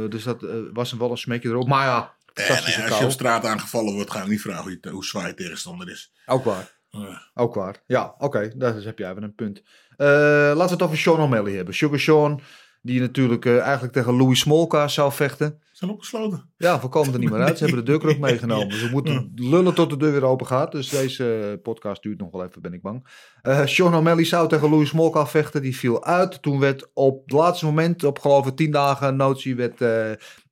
dus 0.08 0.22
dat 0.24 0.42
eh, 0.42 0.50
was 0.72 0.92
wel 0.92 1.10
een 1.10 1.16
smekje 1.16 1.48
erop. 1.48 1.68
Maar 1.68 1.86
ja, 1.86 2.14
En, 2.34 2.44
eh, 2.44 2.50
als 2.90 2.98
je 2.98 3.04
op 3.04 3.10
straat 3.10 3.44
aangevallen 3.44 3.94
wordt, 3.94 4.10
ga 4.10 4.22
ik 4.22 4.28
niet 4.28 4.40
vragen 4.40 4.62
hoe, 4.62 4.78
je- 4.80 4.90
hoe 4.90 5.04
zwaar 5.04 5.26
je 5.26 5.34
tegenstander 5.34 5.90
is. 5.90 6.12
Ook 6.26 6.44
waar. 6.44 6.80
Ja. 6.90 7.30
Ook 7.34 7.54
waar. 7.54 7.82
Ja, 7.86 8.14
oké. 8.18 8.52
Daar 8.56 8.74
heb 8.74 8.98
jij 8.98 9.10
even 9.10 9.22
een 9.22 9.34
punt. 9.34 9.62
Eh, 9.96 10.06
laten 10.06 10.64
we 10.66 10.72
het 10.72 10.82
over 10.82 10.98
Sean 10.98 11.20
O'Malley 11.20 11.52
hebben. 11.52 11.74
Sugar 11.74 11.98
Sean. 12.00 12.40
Die 12.82 13.00
natuurlijk 13.00 13.44
eh, 13.46 13.60
eigenlijk 13.60 13.92
tegen 13.92 14.16
Louis 14.16 14.38
Smolka 14.38 14.88
zou 14.88 15.12
vechten. 15.12 15.61
Zijn 15.82 15.94
opgesloten. 15.94 16.50
Ja, 16.56 16.80
we 16.80 16.88
komen 16.88 17.12
er 17.12 17.18
niet 17.18 17.30
meer 17.30 17.40
uit. 17.40 17.58
Ze 17.58 17.64
hebben 17.64 17.84
de 17.84 17.90
deur 17.90 18.10
ook 18.10 18.18
meegenomen. 18.28 18.68
Dus 18.68 18.82
we 18.82 18.88
moeten 18.90 19.32
lullen 19.34 19.74
tot 19.74 19.90
de 19.90 19.96
deur 19.96 20.12
weer 20.12 20.24
open 20.24 20.46
gaat. 20.46 20.72
Dus 20.72 20.88
deze 20.88 21.58
podcast 21.62 22.02
duurt 22.02 22.18
nog 22.18 22.30
wel 22.30 22.44
even, 22.44 22.62
ben 22.62 22.72
ik 22.72 22.82
bang. 22.82 23.06
Eh 23.42 23.66
Sean 23.66 23.94
O'Malley 23.94 24.24
zou 24.24 24.48
tegen 24.48 24.70
Louis 24.70 24.88
Smolka 24.88 25.26
vechten. 25.26 25.62
Die 25.62 25.76
viel 25.76 26.04
uit. 26.04 26.42
Toen 26.42 26.58
werd 26.58 26.90
op 26.94 27.22
het 27.22 27.32
laatste 27.32 27.64
moment, 27.64 28.04
op 28.04 28.18
geloof 28.18 28.46
ik 28.46 28.56
tien 28.56 28.70
dagen 28.70 29.16
notie, 29.16 29.56
werd 29.56 29.80
eh, 29.80 30.10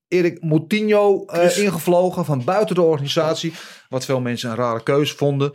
Erik 0.09 0.43
Moutinho 0.43 1.25
eh, 1.25 1.59
ingevlogen 1.59 2.25
van 2.25 2.45
buiten 2.45 2.75
de 2.75 2.83
organisatie. 2.83 3.53
Wat 3.89 4.05
veel 4.05 4.21
mensen 4.21 4.51
een 4.51 4.57
rare 4.57 4.83
keuze 4.83 5.17
vonden. 5.17 5.53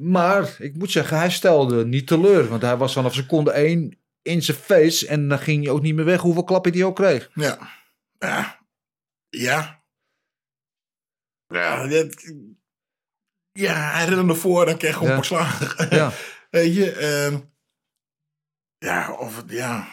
Maar 0.00 0.56
ik 0.58 0.76
moet 0.76 0.90
zeggen, 0.90 1.18
hij 1.18 1.30
stelde 1.30 1.86
niet 1.86 2.06
teleur. 2.06 2.48
Want 2.48 2.62
hij 2.62 2.76
was 2.76 2.92
vanaf 2.92 3.14
seconde 3.14 3.50
één 3.50 3.98
in 4.22 4.42
zijn 4.42 4.56
face. 4.56 5.06
En 5.06 5.28
dan 5.28 5.38
ging 5.38 5.64
hij 5.64 5.72
ook 5.72 5.82
niet 5.82 5.94
meer 5.94 6.04
weg 6.04 6.20
hoeveel 6.20 6.44
klappen 6.44 6.72
hij 6.72 6.84
ook 6.84 6.96
kreeg. 6.96 7.30
Ja. 7.34 7.58
Ja. 8.26 8.58
Ja. 9.28 9.82
Ja, 11.46 11.86
dat- 11.86 12.32
ja 13.52 13.74
hij 13.92 14.04
rende 14.06 14.32
ervoor 14.32 14.66
en 14.68 14.76
kreeg 14.76 14.96
gewoon 14.96 15.24
Ja. 15.28 15.86
Ja. 15.90 16.12
Weet 16.50 16.74
je, 16.74 16.90
ehm, 16.92 17.38
ja, 18.78 19.12
of 19.12 19.36
het, 19.36 19.50
ja. 19.50 19.88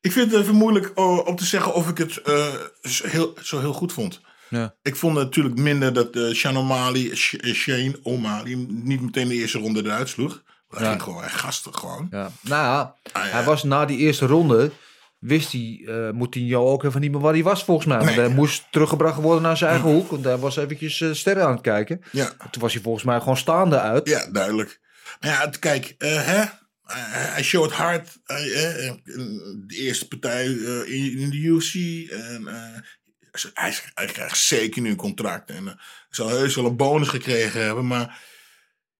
Ik 0.00 0.12
vind 0.12 0.32
het 0.32 0.40
even 0.40 0.54
moeilijk 0.54 0.98
om 1.26 1.36
te 1.36 1.44
zeggen 1.44 1.74
of 1.74 1.88
ik 1.88 1.98
het 1.98 2.16
eh, 2.16 2.54
zo 2.82 3.06
heel, 3.06 3.34
zo 3.42 3.58
heel 3.60 3.72
goed 3.72 3.92
vond. 3.92 4.20
Ja. 4.48 4.74
Ik 4.82 4.96
vond 4.96 5.16
het 5.16 5.24
natuurlijk 5.24 5.58
minder 5.58 5.92
dat 5.92 6.16
eh 6.16 6.32
Sean 6.34 6.56
O'Malley, 6.56 7.14
Sh- 7.16 7.34
eh, 7.34 7.54
Shane 7.54 7.98
O'Malley 8.02 8.54
niet 8.68 9.00
meteen 9.00 9.28
de 9.28 9.34
eerste 9.34 9.58
ronde 9.58 9.84
eruit 9.84 10.08
sloeg. 10.08 10.42
Hij 10.68 10.82
Ja. 10.82 10.90
ging 10.90 11.02
gewoon, 11.02 11.20
hij 11.20 11.30
gastte 11.30 11.72
gewoon. 11.72 12.06
Ja. 12.10 12.30
Nou 12.40 12.64
ja, 12.64 12.96
Ah, 13.12 13.24
ja. 13.24 13.30
hij 13.30 13.44
was 13.44 13.62
na 13.62 13.84
die 13.84 13.98
eerste 13.98 14.26
ronde. 14.26 14.70
Wist 15.20 15.52
hij, 15.52 15.82
eh 15.86 16.10
Moutinho 16.10 16.66
ook 16.66 16.84
even 16.84 17.00
niet 17.00 17.10
meer 17.10 17.20
waar 17.20 17.32
hij 17.32 17.42
was 17.42 17.64
volgens 17.64 17.86
mij. 17.86 17.96
Want 17.96 18.10
Nee. 18.10 18.18
hij 18.18 18.28
moest 18.34 18.66
teruggebracht 18.70 19.20
worden 19.20 19.42
naar 19.42 19.56
zijn 19.56 19.70
eigen 19.70 19.90
hoek. 19.90 20.10
Want 20.10 20.24
hij 20.24 20.36
was 20.36 20.56
eventjes 20.56 21.00
eh, 21.00 21.12
sterren 21.12 21.44
aan 21.44 21.52
het 21.52 21.60
kijken. 21.60 22.00
Ja. 22.12 22.32
Toen 22.50 22.62
was 22.62 22.72
hij 22.72 22.82
volgens 22.82 23.04
mij 23.04 23.18
gewoon 23.18 23.36
staande 23.36 23.80
uit. 23.80 24.08
Ja, 24.08 24.30
duidelijk. 24.30 24.80
Maar 25.20 25.30
ja, 25.30 25.50
kijk, 25.58 25.94
eh, 25.98 26.26
hè? 26.26 26.40
Eh, 26.40 26.48
hij 27.32 27.42
showt 27.42 27.72
hard. 27.72 28.18
de 28.26 29.66
eerste 29.68 30.08
partij 30.08 30.46
in, 30.86 31.18
in 31.18 31.30
de 31.30 31.36
UFC. 31.36 31.74
En, 32.10 32.46
hij, 33.54 33.74
hij 33.94 34.06
krijgt 34.06 34.38
zeker 34.38 34.82
nu 34.82 34.90
een 34.90 34.96
contract. 34.96 35.50
En 35.50 35.80
zal 36.10 36.28
heus 36.28 36.54
wel 36.54 36.64
een 36.66 36.76
bonus 36.76 37.08
gekregen 37.08 37.64
hebben. 37.64 37.86
Maar 37.86 38.22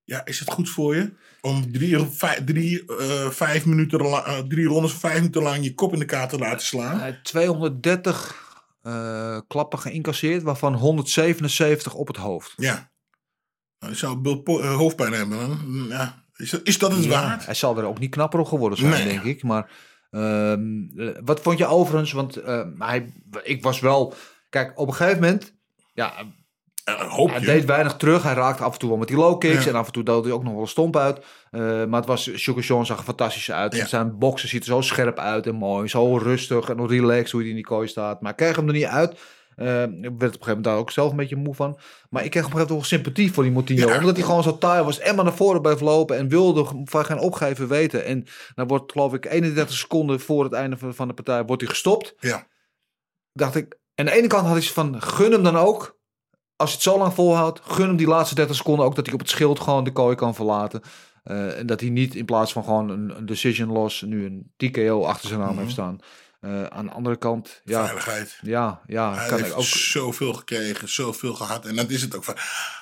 ja, 0.03 0.25
is 0.25 0.39
het 0.39 0.49
goed 0.49 0.69
voor 0.69 0.95
je? 0.95 1.13
Om 1.41 1.71
drie, 1.71 1.99
vijf, 1.99 2.43
drie, 2.43 2.85
eh, 2.85 3.29
vijf 3.29 3.65
minuten 3.65 4.01
lang, 4.01 4.25
eh, 4.25 4.39
drie 4.39 4.67
rondes, 4.67 4.93
vijf 4.93 5.15
minuten 5.15 5.41
lang 5.41 5.63
je 5.63 5.73
kop 5.73 5.93
in 5.93 5.99
de 5.99 6.05
kaart 6.05 6.29
te 6.29 6.37
laten 6.37 6.65
slaan. 6.65 6.97
Hij 6.99 7.05
heeft 7.09 7.23
230 7.23 8.49
eh, 8.81 9.39
klappen 9.47 9.79
geïncasseerd. 9.79 10.43
Waarvan 10.43 10.73
177 10.73 11.93
op 11.93 12.07
het 12.07 12.17
hoofd. 12.17 12.53
Ja. 12.55 12.91
Nou, 13.79 13.93
je 13.93 13.97
zou 13.97 14.43
hoofdpijn 14.65 15.13
hebben. 15.13 15.37
Dan. 15.37 15.85
Ja. 15.89 16.25
Is, 16.41 16.49
dat, 16.49 16.61
is 16.63 16.77
dat 16.79 16.91
het 16.91 17.05
waard? 17.05 17.45
Hij 17.45 17.53
zal 17.53 17.77
er 17.77 17.85
ook 17.85 17.99
niet 17.99 18.11
knapper 18.11 18.39
op 18.39 18.47
geworden 18.47 18.77
zijn, 18.77 18.91
Nee. 18.91 19.05
denk 19.05 19.23
ik. 19.23 19.43
Maar 19.43 19.71
ehm, 20.11 20.83
eh, 20.95 21.09
wat 21.23 21.39
vond 21.39 21.57
je 21.57 21.65
overigens? 21.65 22.11
Want 22.11 22.35
eh, 22.35 22.61
hij, 22.77 23.13
ik 23.43 23.63
was 23.63 23.79
wel... 23.79 24.13
Kijk, 24.49 24.79
op 24.79 24.87
een 24.87 24.93
gegeven 24.93 25.21
moment... 25.21 25.55
Ja, 25.93 26.25
hoop 26.85 27.29
hij 27.29 27.39
deed 27.39 27.65
weinig 27.65 27.95
terug. 27.95 28.23
Hij 28.23 28.33
raakte 28.33 28.63
af 28.63 28.73
en 28.73 28.79
toe 28.79 28.89
wel 28.89 28.97
met 28.97 29.07
die 29.07 29.17
low 29.17 29.39
kicks. 29.39 29.63
Ja. 29.63 29.69
En 29.69 29.75
af 29.75 29.85
en 29.85 29.91
toe 29.91 30.03
doodde 30.03 30.27
hij 30.27 30.37
ook 30.37 30.43
nog 30.43 30.53
wel 30.53 30.61
een 30.61 30.67
stomp 30.67 30.95
uit. 30.97 31.19
Eh, 31.51 31.61
maar 31.61 31.99
het 31.99 32.05
was, 32.05 32.29
Sugar 32.33 32.63
Sean 32.63 32.85
zag 32.85 32.97
er 32.97 33.03
fantastisch 33.03 33.51
uit. 33.51 33.75
Ja. 33.75 33.85
Zijn 33.85 34.17
boksen 34.17 34.49
ziet 34.49 34.61
er 34.61 34.67
zo 34.67 34.81
scherp 34.81 35.17
uit 35.19 35.47
en 35.47 35.55
mooi. 35.55 35.87
Zo 35.87 36.17
rustig 36.17 36.69
en 36.69 36.87
relaxed 36.87 37.31
hoe 37.31 37.41
hij 37.41 37.49
in 37.49 37.55
die 37.55 37.63
kooi 37.65 37.87
staat. 37.87 38.21
Maar 38.21 38.31
ik 38.31 38.37
kreeg 38.37 38.55
hem 38.55 38.67
er 38.67 38.73
niet 38.73 38.83
uit. 38.83 39.19
Eh, 39.55 39.83
ik 39.83 39.89
werd 39.89 40.03
op 40.03 40.11
een 40.11 40.19
gegeven 40.21 40.47
moment 40.47 40.63
daar 40.63 40.77
ook 40.77 40.91
zelf 40.91 41.11
een 41.11 41.17
beetje 41.17 41.35
moe 41.35 41.55
van. 41.55 41.79
Maar 42.09 42.23
ik 42.23 42.31
kreeg 42.31 42.45
op 42.45 42.51
een 42.51 42.57
gegeven 42.57 42.75
moment 42.75 42.89
wel 42.89 42.99
sympathie 42.99 43.33
voor 43.33 43.43
die 43.43 43.51
Moutinho. 43.51 43.87
Ja. 43.89 43.97
Omdat 43.97 44.15
hij 44.15 44.25
gewoon 44.25 44.43
zo 44.43 44.57
taai 44.57 44.83
was 44.83 44.99
en 44.99 45.15
maar 45.15 45.23
naar 45.23 45.33
voren 45.33 45.61
bleef 45.61 45.79
lopen. 45.79 46.17
En 46.17 46.27
wilde 46.27 46.65
van 46.85 47.05
geen 47.05 47.19
opgeven 47.19 47.67
weten. 47.67 48.05
En 48.05 48.25
dan 48.55 48.67
wordt 48.67 48.91
geloof 48.91 49.13
ik 49.13 49.25
31 49.25 49.75
seconden 49.77 50.19
voor 50.19 50.43
het 50.43 50.53
einde 50.53 50.77
van 50.79 51.07
de 51.07 51.13
partij 51.13 51.45
wordt 51.45 51.61
hij 51.61 51.71
gestopt 51.71 52.15
Ja. 52.19 52.47
dacht 53.33 53.55
ik, 53.55 53.77
aan 53.95 54.05
de 54.05 54.11
ene 54.11 54.27
kant 54.27 54.47
had 54.47 54.57
ik 54.57 54.63
van, 54.63 55.01
gun 55.01 55.31
hem 55.31 55.43
dan 55.43 55.57
ook. 55.57 55.99
Als 56.61 56.69
je 56.69 56.75
het 56.75 56.85
zo 56.85 56.97
lang 56.97 57.13
volhoudt, 57.13 57.59
gun 57.63 57.87
hem 57.87 57.95
die 57.95 58.07
laatste 58.07 58.35
30 58.35 58.55
seconden 58.55 58.85
ook 58.85 58.95
dat 58.95 59.05
hij 59.05 59.13
op 59.13 59.19
het 59.19 59.29
schild 59.29 59.59
gewoon 59.59 59.83
de 59.83 59.91
kooi 59.91 60.15
kan 60.15 60.35
verlaten. 60.35 60.81
Eh, 61.23 61.57
en 61.59 61.65
dat 61.65 61.79
hij 61.79 61.89
niet 61.89 62.15
in 62.15 62.25
plaats 62.25 62.51
van 62.51 62.63
gewoon 62.63 62.89
een, 62.89 63.17
een 63.17 63.25
decision 63.25 63.71
loss 63.71 64.01
nu 64.01 64.25
een 64.25 64.51
TKO 64.57 65.03
achter 65.05 65.27
zijn 65.27 65.39
naam 65.39 65.57
heeft 65.57 65.71
staan. 65.71 65.99
Eh, 66.39 66.63
aan 66.63 66.85
de 66.85 66.91
andere 66.91 67.17
kant, 67.17 67.61
ja, 67.63 67.83
Veiligheid. 67.85 68.37
ja, 68.41 68.81
ja, 68.87 69.15
Hij 69.15 69.27
kan 69.27 69.39
heeft 69.39 69.53
ook. 69.53 69.63
zoveel 69.63 70.33
gekregen, 70.33 70.89
zoveel 70.89 71.33
gehad. 71.33 71.65
En 71.65 71.75
dan 71.75 71.89
is 71.89 72.01
het 72.01 72.15
ook 72.15 72.23
van, 72.23 72.35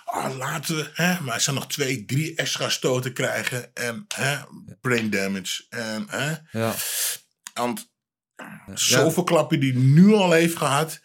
ah, 0.05 0.37
laten 0.37 0.75
we, 0.75 0.89
hè, 0.93 1.19
maar 1.21 1.33
hij 1.33 1.39
zal 1.39 1.53
nog 1.53 1.67
twee, 1.67 2.05
drie 2.05 2.35
extra 2.35 2.69
stoten 2.69 3.13
krijgen. 3.13 3.73
En 3.75 4.05
hè, 4.15 4.37
brain 4.81 5.09
damage. 5.09 5.63
En, 5.69 6.05
hè, 6.09 6.35
Ja, 6.59 6.73
want 7.53 7.89
zoveel 8.73 9.23
klappen 9.23 9.59
die 9.59 9.75
nu 9.77 10.13
al 10.13 10.31
heeft 10.31 10.57
gehad. 10.57 10.99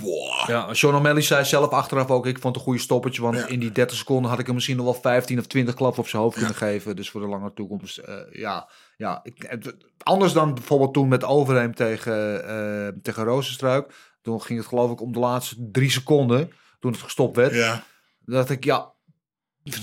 Boah. 0.00 0.48
ja, 0.48 0.74
Sean 0.74 0.94
O'Malley 0.94 1.22
zei 1.22 1.44
zelf 1.44 1.70
achteraf 1.70 2.10
ook, 2.10 2.26
ik 2.26 2.38
vond 2.38 2.44
het 2.44 2.56
een 2.56 2.62
goede 2.62 2.78
stoppertje, 2.80 3.22
want 3.22 3.36
Ja. 3.36 3.46
in 3.46 3.60
die 3.60 3.72
30 3.72 3.96
seconden 3.96 4.30
had 4.30 4.38
ik 4.38 4.46
hem 4.46 4.54
misschien 4.54 4.76
nog 4.76 4.84
wel 4.84 4.94
15 4.94 5.38
of 5.38 5.46
20 5.46 5.74
klappen 5.74 6.00
op 6.02 6.08
zijn 6.08 6.22
hoofd 6.22 6.34
Ja. 6.34 6.40
kunnen 6.40 6.58
geven. 6.58 6.96
Dus 6.96 7.10
voor 7.10 7.20
de 7.20 7.26
lange 7.26 7.52
toekomst, 7.52 7.98
eh, 7.98 8.14
ja, 8.30 8.68
ja 8.96 9.20
ik, 9.22 9.66
anders 10.02 10.32
dan 10.32 10.54
bijvoorbeeld 10.54 10.94
toen 10.94 11.08
met 11.08 11.24
Overheem 11.24 11.74
tegen, 11.74 12.48
eh 12.48 12.88
tegen 13.02 13.24
Rozenstruik. 13.24 13.94
Toen 14.22 14.42
ging 14.42 14.58
het 14.58 14.68
geloof 14.68 14.90
ik 14.90 15.00
om 15.00 15.12
de 15.12 15.18
laatste 15.18 15.56
drie 15.72 15.90
seconden, 15.90 16.52
toen 16.80 16.92
het 16.92 17.00
gestopt 17.00 17.36
werd. 17.36 17.54
Ja, 17.54 17.84
dacht 18.24 18.50
ik, 18.50 18.64
ja, 18.64 18.92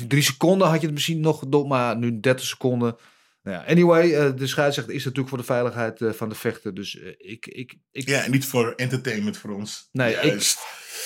drie 0.08 0.22
seconden 0.22 0.68
had 0.68 0.80
je 0.80 0.86
het 0.86 0.96
misschien 0.96 1.20
nog 1.20 1.66
maar 1.68 1.98
nu 1.98 2.20
30 2.20 2.46
seconden. 2.46 2.96
Nou 3.44 3.58
ja, 3.58 3.66
anyway, 3.72 4.14
eh, 4.14 4.36
de 4.38 4.48
scheidsrechter 4.48 4.94
is 4.94 5.02
natuurlijk 5.04 5.30
voor 5.30 5.38
de 5.38 5.44
veiligheid 5.44 6.02
eh, 6.02 6.12
van 6.12 6.30
de 6.30 6.36
vechter. 6.36 6.74
Dus 6.74 7.00
eh, 7.00 7.08
ik, 7.18 7.48
ik, 7.48 7.76
ik 7.92 8.08
ja, 8.08 8.28
niet 8.28 8.46
voor 8.46 8.74
entertainment 8.76 9.38
voor 9.38 9.50
ons. 9.56 9.90
Nee, 9.92 10.14
ik- 10.14 10.24
Juist. 10.24 10.60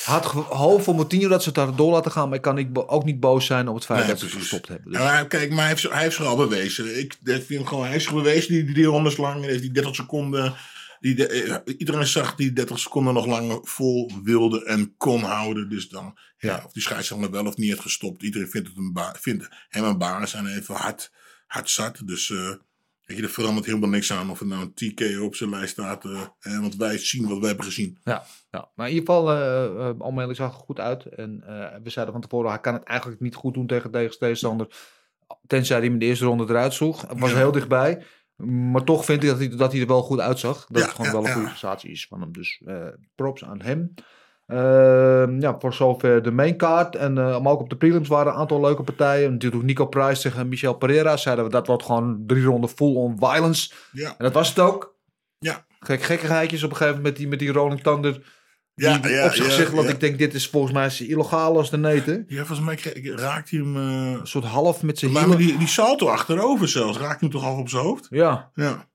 had 0.06 0.26
gehoopt 0.26 0.84
voor 0.84 0.96
Moutinho 0.96 1.28
dat 1.28 1.42
ze 1.42 1.48
het 1.50 1.58
daar 1.58 1.76
door 1.76 1.92
laten 1.92 2.12
gaan. 2.12 2.28
Maar 2.28 2.38
ik 2.38 2.44
kan 2.44 2.88
ook 2.88 3.04
niet 3.06 3.20
boos 3.20 3.46
zijn 3.46 3.68
op 3.68 3.76
het 3.76 3.86
feit 3.86 4.00
Nee, 4.00 4.08
dat 4.08 4.20
ze 4.20 4.30
gestopt 4.30 4.68
hebben. 4.68 4.92
Dus, 4.92 5.02
Ja, 5.02 5.06
maar 5.06 5.28
kijk, 5.28 5.50
maar 5.50 5.60
hij 5.60 5.68
heeft, 5.68 5.84
hij 5.84 6.02
heeft 6.02 6.16
zich 6.16 6.26
al 6.26 6.36
bewezen. 6.36 7.00
Ik 7.00 7.14
ik 7.24 7.34
vind 7.34 7.48
hem 7.50 7.66
gewoon, 7.66 7.86
hij 7.88 8.00
zich 8.00 8.14
bewezen 8.14 8.52
die 8.54 8.74
drie 8.74 8.86
rondes 8.86 9.18
lang. 9.18 9.44
En 9.44 9.50
heeft 9.50 9.62
die 9.62 9.72
30 9.72 9.96
seconden. 9.96 10.54
Die 11.00 11.16
de- 11.16 11.62
iedereen 11.78 12.08
zag 12.08 12.36
die 12.36 12.54
30 12.54 12.80
seconden 12.80 13.14
nog 13.14 13.26
langer 13.26 13.60
vol 13.62 14.12
wilde 14.24 14.66
en 14.66 14.94
kon 14.98 15.22
houden. 15.24 15.70
Dus 15.70 15.90
dan, 15.90 16.18
ja, 16.38 16.50
Ja. 16.56 16.64
of 16.66 16.72
die 16.72 16.82
scheidsrechter 16.82 17.32
wel 17.32 17.46
of 17.46 17.58
niet 17.58 17.70
heeft 17.70 17.82
gestopt. 17.82 18.24
Iedereen 18.24 18.50
vindt, 18.50 18.68
het 18.68 18.78
een 18.78 18.94
vindt 19.20 19.48
hem 19.70 19.84
een 19.84 19.98
baas 19.98 20.34
en 20.34 20.48
even 20.48 20.76
hard, 20.76 21.12
hard 21.54 21.70
zat. 21.70 22.02
Dus 22.06 22.28
weet 23.06 23.18
je, 23.18 23.24
er 23.24 23.30
verandert 23.30 23.66
helemaal 23.66 23.90
niks 23.90 24.12
aan 24.14 24.30
of 24.30 24.40
er 24.40 24.46
nou 24.48 24.62
een 24.62 24.74
TK 24.74 25.22
op 25.22 25.36
zijn 25.36 25.50
lijst 25.50 25.72
staat. 25.72 26.06
eh, 26.06 26.22
hè, 26.40 26.60
want 26.62 26.76
wij 26.76 26.98
zien 26.98 27.28
wat 27.28 27.38
we 27.40 27.46
hebben 27.48 27.66
gezien. 27.66 27.98
ja, 28.04 28.24
ja, 28.52 28.70
maar 28.76 28.88
in 28.90 28.94
ieder 28.94 29.14
geval, 29.14 30.28
uh, 30.28 30.34
zag 30.36 30.54
er 30.54 30.60
goed 30.60 30.80
uit. 30.80 31.06
En 31.06 31.44
we 31.84 31.90
zeiden 31.90 32.14
van 32.14 32.22
tevoren, 32.24 32.50
hij 32.50 32.60
kan 32.60 32.74
het 32.74 32.84
eigenlijk 32.84 33.22
niet 33.22 33.36
goed 33.36 33.54
doen 33.54 33.68
tegen 33.68 33.92
deze 33.92 34.18
tegenstander. 34.18 34.68
Tenzij 35.48 35.76
hij 35.76 35.86
hem 35.86 35.94
in 35.94 36.00
de 36.00 36.06
eerste 36.06 36.26
ronde 36.26 36.44
eruit 36.48 36.74
sloeg. 36.74 37.02
Het 37.08 37.20
was 37.20 37.32
Ja. 37.32 37.38
heel 37.38 37.52
dichtbij. 37.52 38.04
Maar 38.72 38.84
toch 38.84 39.06
vind 39.06 39.24
ik 39.24 39.30
dat 39.30 39.38
hij, 39.38 39.50
dat 39.50 39.72
hij 39.72 39.82
er 39.82 39.88
wel 39.88 40.02
goed 40.02 40.20
uitzag. 40.20 40.66
Dat 40.70 40.82
Ja, 40.82 40.88
het 40.88 40.96
gewoon 40.96 41.06
ja, 41.12 41.18
wel 41.18 41.26
een 41.26 41.32
goede 41.34 41.48
prestatie 41.48 41.90
is 41.92 42.06
van 42.08 42.22
hem. 42.22 42.32
Dus 42.34 42.62
props 43.16 43.44
aan 43.44 43.62
hem. 43.62 43.94
Ehm, 44.54 45.42
ja, 45.42 45.56
voor 45.60 45.74
zover 45.74 46.24
de 46.24 46.32
main 46.32 46.58
card. 46.58 46.96
En 46.96 47.18
eh, 47.18 47.40
maar 47.42 47.52
ook 47.52 47.60
op 47.62 47.70
de 47.70 47.76
prelims 47.78 48.08
waren 48.08 48.34
een 48.34 48.40
aantal 48.40 48.62
leuke 48.62 48.84
partijen. 48.84 49.32
Natuurlijk 49.32 49.64
Nico 49.64 49.86
Price 49.86 50.22
tegen 50.22 50.48
Michel 50.48 50.74
Pereira. 50.74 51.18
Zeiden 51.18 51.46
we 51.46 51.52
dat 51.52 51.68
wordt 51.68 51.84
gewoon 51.84 52.24
drie 52.28 52.44
ronden 52.44 52.70
full 52.70 52.96
on 52.96 53.16
violence. 53.20 53.72
Ja, 53.92 54.08
En 54.10 54.16
dat 54.18 54.34
was 54.34 54.50
het 54.50 54.60
ook. 54.60 54.96
ja. 55.40 55.66
Gek, 55.80 56.02
gekkigheidjes 56.04 56.64
op 56.64 56.70
een 56.70 56.76
gegeven 56.76 56.98
moment 57.02 57.14
met 57.14 57.22
die, 57.22 57.28
met 57.28 57.40
die 57.40 57.52
Rolling 57.52 57.82
Thunder. 57.82 58.42
Ja, 58.76 58.98
die 58.98 59.12
ja, 59.12 59.26
op 59.26 59.32
zich 59.34 59.46
ja, 59.46 59.52
zegt, 59.52 59.72
want 59.72 59.88
ja. 59.88 59.94
ik 59.94 60.00
denk 60.00 60.18
dit 60.18 60.34
is 60.34 60.48
volgens 60.48 60.74
mij 60.74 60.86
is 60.86 61.02
illegaal 61.02 61.58
als 61.58 61.70
de 61.70 61.78
neten. 61.78 62.26
Ja, 62.28 62.46
volgens 62.46 62.60
mij 62.86 62.94
raakt 63.16 63.50
hij 63.50 63.60
hem. 63.60 63.76
eh, 63.78 64.12
Een 64.20 64.28
soort 64.28 64.44
half 64.46 64.84
met 64.84 65.00
zijn 65.00 65.18
hielen. 65.18 65.38
die, 65.38 65.58
die 65.58 65.68
salto 65.68 66.08
achterover 66.08 66.68
zelfs. 66.68 66.98
Raakt 66.98 67.20
hij 67.20 67.30
hem 67.30 67.30
toch 67.30 67.44
al 67.44 67.58
op 67.58 67.70
zijn 67.70 67.84
hoofd? 67.84 68.08
Ja, 68.10 68.52
Ja. 68.54 68.92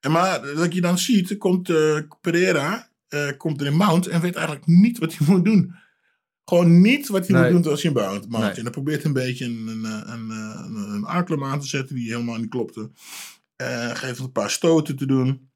En 0.00 0.10
maar 0.12 0.40
dat 0.56 0.74
je 0.74 0.80
dan 0.80 0.98
ziet, 0.98 1.36
komt 1.38 1.70
eh, 1.70 1.98
Pereira 2.20 2.88
eh, 3.08 3.28
komt 3.36 3.60
er 3.60 3.66
in 3.66 3.76
mount 3.76 4.06
en 4.06 4.20
weet 4.20 4.34
eigenlijk 4.34 4.66
niet 4.66 4.98
wat 4.98 5.14
hij 5.16 5.26
moet 5.30 5.44
doen. 5.44 5.74
Gewoon 6.44 6.80
niet 6.80 7.08
wat 7.08 7.26
hij 7.28 7.40
Nee. 7.40 7.52
moet 7.52 7.62
doen 7.62 7.72
als 7.72 7.82
hij 7.82 7.90
in 7.92 7.96
mount. 7.98 8.28
Nee. 8.28 8.50
En 8.50 8.62
dan 8.62 8.72
probeert 8.72 8.96
hij 9.02 9.06
een 9.06 9.12
beetje 9.12 9.44
een, 9.44 9.66
een, 9.66 9.84
een, 10.12 10.30
een, 10.30 10.76
een 10.76 11.04
armklem 11.04 11.44
aan 11.44 11.60
te 11.60 11.66
zetten 11.66 11.94
die 11.96 12.10
helemaal 12.12 12.36
niet 12.36 12.50
klopte. 12.50 12.90
Eh 13.56 13.90
geeft 13.94 14.18
een 14.18 14.32
paar 14.32 14.50
stoten 14.50 14.96
te 14.96 15.06
doen. 15.06 15.50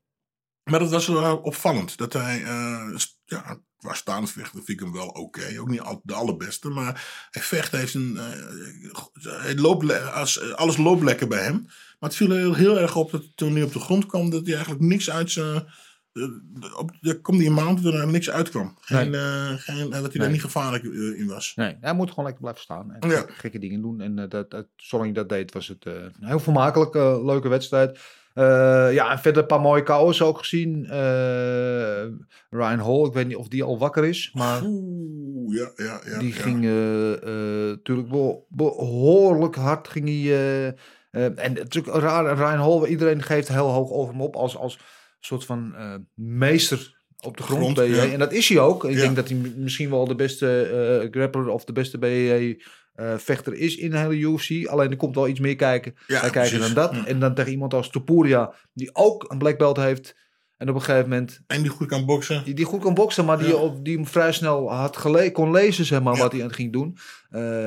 Maar 0.71 0.79
dat 0.79 0.91
was 0.91 1.07
wel 1.07 1.37
opvallend. 1.37 1.97
Dat 1.97 2.13
hij, 2.13 2.43
eh, 2.45 2.89
st- 2.97 3.21
ja, 3.25 3.61
qua 3.77 3.95
staand 3.95 4.31
vechten 4.31 4.65
vind 4.65 4.69
ik 4.69 4.81
hem 4.81 4.93
wel 4.93 5.09
oké. 5.09 5.59
Ook 5.61 5.69
niet 5.69 5.81
al, 5.81 6.01
de 6.05 6.15
allerbeste, 6.15 6.69
maar 6.69 7.27
hij 7.31 7.43
vecht, 7.43 7.73
heeft 7.73 7.95
een, 7.95 8.17
eh, 8.17 9.33
hij 9.43 9.57
loopt, 9.57 10.13
als, 10.13 10.53
alles 10.53 10.77
loopt 10.77 11.03
lekker 11.03 11.29
bij 11.29 11.43
hem. 11.43 11.63
Maar 11.99 12.09
het 12.11 12.17
viel 12.17 12.31
heel, 12.31 12.55
heel 12.55 12.79
erg 12.79 12.97
op 12.97 13.11
dat 13.11 13.37
toen 13.37 13.53
hij 13.53 13.63
op 13.63 13.73
de 13.73 13.81
grond 13.81 14.07
kwam, 14.07 14.31
dat 14.31 14.45
hij 14.47 14.55
eigenlijk 14.55 14.85
niks 14.85 15.11
uit 15.11 15.31
zijn. 15.31 15.67
Eh, 16.13 16.79
op, 16.79 16.91
er 17.01 17.21
kwam 17.21 17.39
die 17.39 17.47
een 17.47 17.55
maand 17.55 17.83
dat 17.83 17.95
er 17.95 18.07
niks 18.09 18.31
uitkwam. 18.31 18.77
Geen, 18.81 19.15
eh, 19.15 19.53
geen, 19.57 19.91
dat 19.91 20.13
hij 20.13 20.21
daar 20.21 20.31
niet 20.31 20.41
gevaarlijk 20.41 20.85
eh, 20.85 21.19
in 21.21 21.27
was. 21.27 21.53
Nee, 21.57 21.77
hij 21.81 21.93
moet 21.95 22.09
gewoon 22.09 22.25
lekker 22.25 22.43
blijven 22.43 22.63
staan 22.63 22.93
en 22.93 23.11
Ja. 23.11 23.25
gekke, 23.29 23.59
dingen 23.59 23.83
doen. 23.83 24.01
En 24.01 24.19
eh, 24.19 24.29
dat, 24.29 24.51
dat, 24.51 24.67
zolang 24.77 25.09
hij 25.09 25.19
dat 25.19 25.29
deed, 25.29 25.53
was 25.53 25.69
het 25.69 25.85
eh, 25.87 25.93
een 25.95 26.27
heel 26.27 26.39
vermakelijk, 26.41 26.95
eh, 26.95 27.25
leuke 27.25 27.49
wedstrijd. 27.49 27.99
Eh, 28.35 28.93
ja, 28.93 29.11
en 29.11 29.19
verder 29.19 29.43
een 29.43 29.49
paar 29.49 29.61
mooie 29.61 29.83
KO's 29.83 30.23
ook 30.23 30.39
gezien. 30.39 30.87
Eh, 30.87 32.03
Ryan 32.51 32.79
Hall, 32.79 33.05
ik 33.05 33.13
weet 33.13 33.27
niet 33.27 33.37
of 33.37 33.49
die 33.49 33.63
al 33.63 33.79
wakker 33.79 34.05
is, 34.05 34.31
maar 34.35 34.63
Oeh, 34.65 35.57
ja, 35.57 35.71
ja, 35.85 36.01
ja. 36.07 36.19
die 36.19 36.35
ja. 36.35 36.41
ging 36.41 36.65
eh, 36.65 37.13
eh, 37.13 37.69
natuurlijk 37.69 38.09
be- 38.09 38.39
behoorlijk 38.49 39.55
hard. 39.55 39.89
Ging 39.89 40.05
hij, 40.09 40.17
eh, 40.17 40.67
eh, 40.67 41.45
en 41.45 41.53
natuurlijk 41.53 41.97
raar, 41.97 42.37
Ryan 42.37 42.59
Hall, 42.71 42.85
iedereen 42.87 43.23
geeft 43.23 43.49
heel 43.49 43.69
hoog 43.71 43.91
over 43.91 44.13
hem 44.13 44.23
op 44.23 44.37
als, 44.37 44.57
als 44.57 44.79
soort 45.21 45.45
van 45.45 45.75
eh, 45.75 45.95
meester 46.15 46.99
op 47.21 47.37
de 47.37 47.43
grond. 47.43 47.79
Grond, 47.79 47.95
ja. 47.95 48.11
En 48.13 48.19
dat 48.19 48.33
is 48.33 48.49
hij 48.49 48.59
ook. 48.59 48.85
Ik 48.85 48.95
Ja. 48.95 49.01
denk 49.01 49.17
dat 49.17 49.29
hij 49.29 49.39
misschien 49.57 49.91
wel 49.91 50.07
de 50.07 50.15
beste 50.15 50.63
eh 51.03 51.11
grappler 51.11 51.49
of 51.49 51.65
de 51.65 51.73
beste 51.73 51.99
BJJ 51.99 52.61
eh, 52.95 53.17
vechter 53.17 53.55
is 53.55 53.77
in 53.77 53.91
de 53.91 53.97
hele 53.99 54.15
UFC. 54.17 54.67
Alleen 54.67 54.91
er 54.91 54.97
komt 54.97 55.15
wel 55.15 55.29
iets 55.29 55.41
meer 55.41 55.57
kijken, 55.57 55.95
Ja, 56.07 56.21
kijken 56.21 56.41
precies. 56.41 56.59
dan 56.61 56.75
dat. 56.75 56.95
Ja. 56.95 57.07
En 57.07 57.21
dan 57.21 57.35
tegen 57.35 57.51
iemand 57.51 57.75
als 57.75 57.91
Topuria, 57.91 58.55
die 58.73 58.91
ook 58.95 59.31
een 59.33 59.39
black 59.39 59.59
belt 59.59 59.77
heeft. 59.77 60.17
En 60.57 60.69
op 60.69 60.75
een 60.75 60.83
gegeven 60.83 61.09
moment 61.09 61.41
En 61.47 61.63
die 61.63 61.71
goed 61.71 61.87
kan 61.87 62.07
boksen. 62.07 62.45
die, 62.45 62.55
die 62.55 62.65
goed 62.65 62.81
kon 62.81 62.95
boksen, 62.95 63.25
maar 63.25 63.39
die, 63.39 63.57
op, 63.57 63.85
die 63.85 63.95
hem 63.97 64.07
vrij 64.07 64.33
snel 64.33 64.73
had 64.73 64.97
gele 64.97 65.33
kon 65.33 65.51
lezen, 65.51 65.85
zeg 65.85 66.03
maar, 66.03 66.17
wat 66.17 66.33
hij 66.33 66.41
aan 66.41 66.47
het 66.47 66.57
ging 66.57 66.73
doen. 66.73 66.97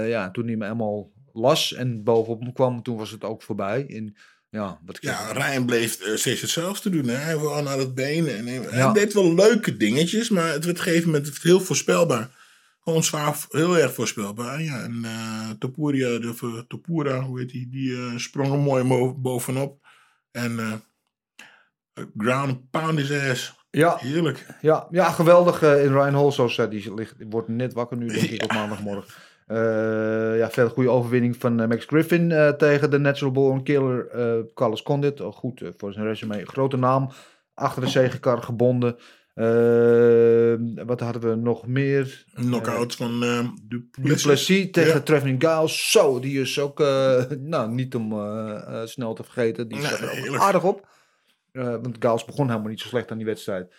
Ja, 0.07 0.31
toen 0.31 0.45
hij 0.47 0.55
me 0.55 0.63
helemaal 0.63 1.11
las 1.33 1.73
en 1.73 2.03
bovenop 2.03 2.53
kwam, 2.53 2.83
toen 2.83 2.97
was 2.97 3.11
het 3.11 3.23
ook 3.23 3.41
voorbij. 3.43 3.85
En 3.87 4.15
ja, 4.53 4.79
ik 4.97 5.03
Ja, 5.03 5.31
Ryan 5.31 5.65
bleef 5.65 5.99
eh, 6.01 6.15
steeds 6.15 6.41
hetzelfde 6.41 6.89
doen. 6.89 7.07
Hè? 7.07 7.15
Hij 7.15 7.37
wou 7.37 7.63
naar 7.63 7.77
het 7.77 7.95
been. 7.95 8.27
En 8.27 8.47
hij, 8.47 8.91
deed 8.93 9.13
wel 9.13 9.33
leuke 9.35 9.77
dingetjes, 9.77 10.29
maar 10.29 10.51
het 10.51 10.65
werd 10.65 10.77
op 10.79 10.85
een 10.85 10.91
gegeven 10.91 11.11
moment 11.11 11.39
heel 11.41 11.59
voorspelbaar. 11.59 12.41
Gewoon 12.79 13.03
zwaar, 13.03 13.35
heel 13.49 13.77
erg 13.77 13.93
voorspelbaar. 13.93 14.61
Ja, 14.61 14.83
en 14.83 14.99
eh 15.05 15.49
Topuria, 15.59 16.19
de, 16.19 16.33
eh, 16.41 16.59
Topura, 16.67 17.21
hoe 17.21 17.39
heet 17.39 17.49
die, 17.49 17.69
die 17.69 18.19
sprong 18.19 18.51
er 18.51 18.57
mooi 18.59 18.83
mo- 18.83 19.13
bovenop. 19.13 19.85
En 20.31 20.83
ground 22.17 22.69
pound 22.69 22.99
his 22.99 23.11
ass. 23.11 23.53
ja, 23.71 23.97
Heerlijk. 23.99 24.45
ja, 24.61 24.87
ja, 24.91 25.11
geweldig 25.11 25.61
in 25.61 25.91
Ryan 25.93 26.15
die 26.69 26.93
ligt, 26.93 27.17
die 27.17 27.27
wordt 27.29 27.47
net 27.47 27.73
wakker 27.73 27.97
nu, 27.97 28.07
denk 28.07 28.29
ik, 28.29 28.43
op 28.43 28.53
maandagmorgen. 28.59 29.13
Eh, 29.53 30.37
ja, 30.37 30.49
verder 30.49 30.73
goede 30.73 30.89
overwinning 30.89 31.37
van 31.37 31.59
eh, 31.59 31.67
Max 31.67 31.85
Griffin 31.85 32.31
eh, 32.31 32.49
tegen 32.49 32.89
de 32.89 32.97
Natural 32.97 33.33
Born 33.33 33.63
Killer 33.63 34.07
Carlos 34.53 34.83
Condit. 34.83 35.21
Oh, 35.21 35.33
goed 35.33 35.61
voor 35.77 35.93
zijn 35.93 36.05
resume. 36.05 36.45
Grote 36.45 36.77
naam. 36.77 37.09
Achter 37.53 37.81
de 37.81 37.89
zegenkar 37.89 38.43
gebonden. 38.43 38.95
Wat 40.85 40.99
hadden 40.99 41.29
we 41.29 41.35
nog 41.35 41.67
meer? 41.67 42.25
Een 42.33 42.45
knockout 42.45 42.95
van 42.95 43.23
eh 43.23 43.47
Duplessis. 43.63 44.21
Duplessis 44.21 44.71
tegen 44.71 44.93
Ja. 44.93 44.99
Trevin 44.99 45.41
Giles. 45.41 45.91
Zo, 45.91 46.19
die 46.19 46.41
is 46.41 46.59
ook 46.59 46.79
nou, 47.53 47.71
niet 47.71 47.95
om 47.95 48.09
snel 48.85 49.13
te 49.13 49.23
vergeten. 49.23 49.67
Die 49.67 49.77
Nee, 49.77 49.91
er 49.91 50.29
ook 50.29 50.37
aardig 50.37 50.63
op. 50.63 50.87
Want 51.51 51.95
Giles 51.99 52.25
begon 52.25 52.47
helemaal 52.47 52.69
niet 52.69 52.81
zo 52.81 52.87
slecht 52.87 53.11
aan 53.11 53.17
die 53.17 53.25
wedstrijd. 53.25 53.73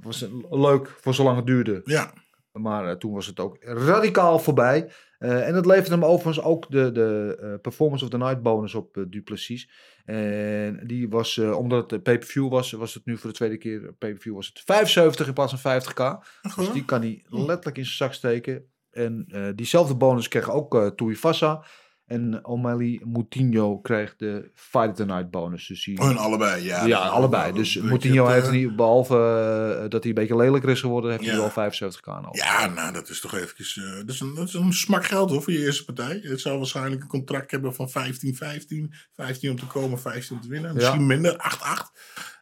Was 0.00 0.28
leuk 0.50 0.96
voor 1.00 1.14
zolang 1.14 1.36
het 1.36 1.46
duurde. 1.46 1.80
Ja, 1.84 2.12
Maar 2.56 2.88
eh, 2.88 2.96
toen 2.96 3.12
was 3.12 3.26
het 3.26 3.40
ook 3.40 3.56
radicaal 3.60 4.38
voorbij. 4.38 4.90
Eh, 5.18 5.48
en 5.48 5.54
dat 5.54 5.66
levert 5.66 5.88
hem 5.88 6.04
overigens 6.04 6.46
ook 6.46 6.70
de, 6.70 6.92
de 6.92 7.38
eh, 7.40 7.60
Performance 7.60 8.04
of 8.04 8.10
the 8.10 8.18
Night 8.18 8.42
bonus 8.42 8.74
op 8.74 9.04
Duplessis. 9.08 9.70
En 10.04 10.80
die 10.86 11.08
was, 11.08 11.38
omdat 11.38 11.80
het 11.80 11.88
de 11.88 12.00
pay-per-view 12.00 12.48
was, 12.48 12.70
was 12.70 12.94
het 12.94 13.04
nu 13.04 13.18
voor 13.18 13.30
de 13.30 13.36
tweede 13.36 13.56
keer 13.56 13.92
pay-per-view 13.98 14.34
was 14.34 14.46
het 14.46 14.60
75 14.64 15.26
in 15.26 15.32
plaats 15.32 15.54
van 15.54 15.82
50k. 15.82 16.26
Dus 16.56 16.72
die 16.72 16.84
kan 16.84 17.00
hij 17.00 17.24
letterlijk 17.28 17.78
in 17.78 17.84
zijn 17.84 17.96
zak 17.96 18.12
steken. 18.12 18.64
En 18.90 19.26
diezelfde 19.54 19.94
bonus 19.94 20.28
kreeg 20.28 20.50
ook 20.50 20.74
uh, 20.74 20.86
Tuivasa. 20.86 21.64
En 22.06 22.44
O'Malley 22.44 23.00
Moutinho 23.04 23.78
kreeg 23.78 24.16
de 24.16 24.50
Fight 24.54 24.88
of 24.88 24.94
the 24.96 25.04
Night 25.04 25.30
bonus. 25.30 25.66
Dus 25.66 25.84
die, 25.84 26.02
hun 26.02 26.16
allebei. 26.16 26.64
Ja, 26.64 26.84
ja, 26.84 26.98
allebei. 26.98 27.52
Dus 27.52 27.76
Moutinho 27.76 28.26
heeft 28.26 28.50
niet, 28.50 28.76
behalve 28.76 29.14
eh, 29.14 29.88
dat 29.90 30.02
hij 30.02 30.12
een 30.12 30.14
beetje 30.14 30.36
lelijker 30.36 30.70
is 30.70 30.80
geworden, 30.80 31.10
heeft 31.10 31.24
hij 31.24 31.36
wel 31.36 31.50
75k 31.50 32.04
nodig. 32.04 32.44
Ja, 32.44 32.66
nou, 32.66 32.92
dat 32.92 33.08
is 33.08 33.20
toch 33.20 33.34
eventjes... 33.34 33.76
eh, 33.76 33.96
dat, 33.96 34.08
is 34.08 34.20
een, 34.20 34.34
dat 34.34 34.48
is 34.48 34.54
een 34.54 34.72
smak 34.72 35.04
geld 35.04 35.30
hoor, 35.30 35.42
voor 35.42 35.52
je 35.52 35.64
eerste 35.64 35.84
partij. 35.84 36.18
Het 36.22 36.40
zal 36.40 36.56
waarschijnlijk 36.58 37.02
een 37.02 37.08
contract 37.08 37.50
hebben 37.50 37.74
van 37.74 37.90
15, 37.90 38.36
15. 38.36 38.94
15 39.14 39.50
om 39.50 39.58
te 39.58 39.66
komen, 39.66 40.00
15 40.00 40.36
om 40.36 40.42
te 40.42 40.48
winnen. 40.48 40.74
Misschien 40.74 41.06
minder, 41.06 41.36
8, 41.36 41.62
8. 41.62 41.92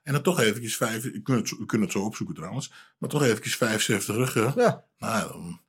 En 0.02 0.12
dan 0.12 0.22
toch 0.22 0.40
eventjes 0.40 0.76
5... 0.76 1.04
Ik 1.04 1.24
kun 1.66 1.80
het 1.80 1.92
zo 1.92 2.04
opzoeken 2.04 2.34
trouwens. 2.34 2.72
Maar 2.98 3.08
toch 3.10 3.22
eventjes 3.22 3.56
75 3.56 4.14
ruggen. 4.14 4.52
Ja. 4.56 4.84
Nou, 4.98 5.28
dan... 5.32 5.60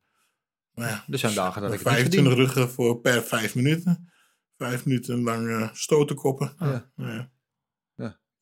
Nou 0.75 0.89
ja, 0.89 1.03
Er 1.09 1.17
zijn 1.17 1.33
dagen 1.33 1.61
dat 1.61 1.73
ik 1.73 1.79
het 1.79 1.87
niet 1.87 1.95
25 1.95 2.33
verdien. 2.33 2.45
ruggen 2.45 2.69
voor 2.73 2.99
per 2.99 3.23
5 3.23 3.55
minuten. 3.55 4.09
5 4.57 4.85
minuten 4.85 5.23
lang 5.23 5.49
eh, 5.49 5.69
stoten 5.73 6.15
koppen. 6.15 6.53
Nou, 6.59 6.71
Ja. 6.71 6.85
nou 6.95 7.11
ja. 7.11 7.29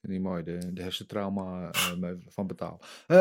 Niet 0.02 0.22
mooi, 0.22 0.43
de, 0.43 0.74
de 0.74 0.82
hersentrauma 0.82 1.69
eh, 1.72 1.93
mee 2.00 2.24
van 2.28 2.48
betaal. 2.48 2.82
Eh, 3.08 3.17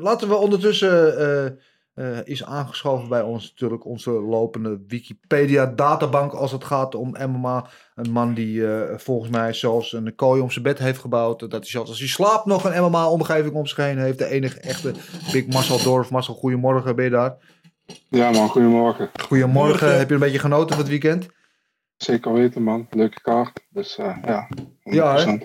laten 0.00 0.28
we 0.28 0.34
ondertussen, 0.34 1.18
eh, 1.18 1.46
eh, 1.94 2.18
is 2.26 2.44
aangeschoven 2.44 3.08
bij 3.08 3.22
ons 3.22 3.48
natuurlijk 3.50 3.84
onze 3.84 4.10
lopende 4.10 4.80
Wikipedia-databank 4.86 6.32
als 6.32 6.52
het 6.52 6.64
gaat 6.64 6.94
om 6.94 7.16
MMA. 7.26 7.66
Een 7.94 8.10
man 8.10 8.34
die 8.34 8.66
eh, 8.72 8.98
volgens 8.98 9.30
mij 9.30 9.52
zelfs 9.52 9.92
een 9.92 10.14
kooi 10.14 10.40
om 10.40 10.50
zijn 10.50 10.64
bed 10.64 10.78
heeft 10.78 10.98
gebouwd. 11.00 11.40
Dat 11.40 11.50
hij 11.52 11.62
zelfs 11.64 11.88
als 11.90 11.98
hij 11.98 12.08
slaapt 12.08 12.44
nog 12.46 12.64
een 12.64 12.82
MMA-omgeving 12.82 13.54
om 13.54 13.66
zich 13.66 13.76
heen 13.76 13.98
heeft. 13.98 14.18
De 14.18 14.26
enige 14.28 14.60
echte 14.60 14.92
Big 15.32 15.46
Marcel 15.46 15.82
Dorf. 15.82 16.10
Marcel, 16.10 16.34
goedemorgen, 16.34 16.96
ben 16.96 17.04
je 17.04 17.10
daar? 17.10 17.36
Ja 18.08 18.30
man, 18.30 18.48
goedemorgen. 18.48 19.10
Goedemorgen, 19.20 19.68
Morgen. 19.70 19.98
heb 19.98 20.08
je 20.08 20.14
een 20.14 20.20
beetje 20.20 20.38
genoten 20.38 20.68
van 20.68 20.78
het 20.78 20.88
weekend? 20.88 21.28
Zeker 21.96 22.32
weten 22.32 22.62
man, 22.62 22.86
leuke 22.90 23.20
kaart. 23.20 23.66
Dus 23.70 23.98
eh, 23.98 24.16
ja, 24.26 24.48
100%. 24.54 24.54
Ja, 24.82 25.16
hè? 25.16 25.36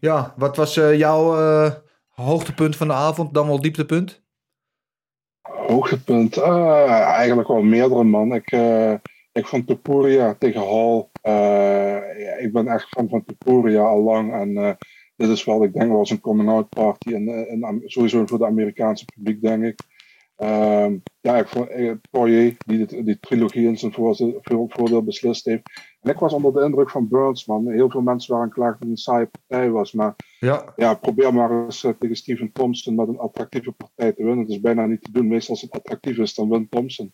Ja, 0.00 0.34
wat 0.36 0.56
was 0.56 0.76
eh, 0.76 0.98
jouw 0.98 1.38
eh, 1.38 1.72
hoogtepunt 2.08 2.76
van 2.76 2.86
de 2.88 2.94
avond, 2.94 3.34
dan 3.34 3.46
wel 3.46 3.60
dieptepunt? 3.60 4.22
Hoogtepunt, 5.42 6.38
eigenlijk 6.38 7.48
wel 7.48 7.62
meerdere 7.62 8.04
man. 8.04 8.34
Ik, 8.34 8.50
eh, 8.50 8.94
ik 9.32 9.46
vond 9.46 9.66
Topuria 9.66 10.34
tegen 10.38 10.60
Hall. 10.60 11.08
eh, 11.22 12.20
ja, 12.24 12.32
ik 12.38 12.52
ben 12.52 12.68
echt 12.68 12.88
fan 12.88 13.08
van 13.08 13.24
Topuria 13.24 13.82
al 13.82 14.02
lang. 14.02 14.32
En 14.32 14.56
eh, 14.56 14.72
dit 15.16 15.28
is 15.28 15.44
wel, 15.44 15.62
ik 15.64 15.72
denk 15.72 15.90
wel 15.90 15.98
eens 15.98 16.10
een 16.10 16.20
coming-out 16.20 16.68
party. 16.68 17.12
En, 17.14 17.82
sowieso 17.84 18.26
voor 18.26 18.38
het 18.38 18.48
Amerikaanse 18.48 19.04
publiek, 19.04 19.40
denk 19.42 19.64
ik. 19.64 19.80
Ehm, 20.38 20.96
ja, 21.20 21.36
ik 21.36 21.48
vond 21.48 21.68
eh, 21.68 21.92
Poirier, 22.10 22.56
die 22.66 22.78
dit- 22.86 23.04
die 23.04 23.18
trilogie 23.20 23.66
in 23.66 23.78
zijn 23.78 23.92
voordeel, 23.92 24.38
voor- 24.42 24.66
voordeel 24.68 25.02
beslist 25.02 25.44
heeft. 25.44 25.62
En 26.00 26.10
ik 26.10 26.18
was 26.18 26.32
onder 26.32 26.52
de 26.52 26.62
indruk 26.64 26.90
van 26.90 27.08
Burns, 27.08 27.46
man. 27.46 27.68
Heel 27.70 27.90
veel 27.90 28.00
mensen 28.00 28.34
waren 28.34 28.50
klaar 28.50 28.70
dat 28.70 28.80
het 28.80 28.88
een 28.88 28.96
saaie 28.96 29.26
partij 29.26 29.70
was. 29.70 29.92
Maar 29.92 30.14
Ja, 30.40 30.72
ja, 30.76 30.94
probeer 30.94 31.34
maar 31.34 31.64
eens 31.64 31.84
eh, 31.84 31.92
tegen 31.98 32.16
Steven 32.16 32.52
Thompson 32.52 32.94
met 32.94 33.08
een 33.08 33.18
attractieve 33.18 33.72
partij 33.72 34.12
te 34.12 34.22
winnen. 34.24 34.38
Het 34.44 34.48
is 34.48 34.60
bijna 34.60 34.86
niet 34.86 35.02
te 35.02 35.12
doen. 35.12 35.28
Meestal 35.28 35.54
als 35.54 35.62
het 35.62 35.72
attractief 35.72 36.16
is, 36.18 36.34
dan 36.34 36.48
wint 36.48 36.70
Thompson. 36.70 37.12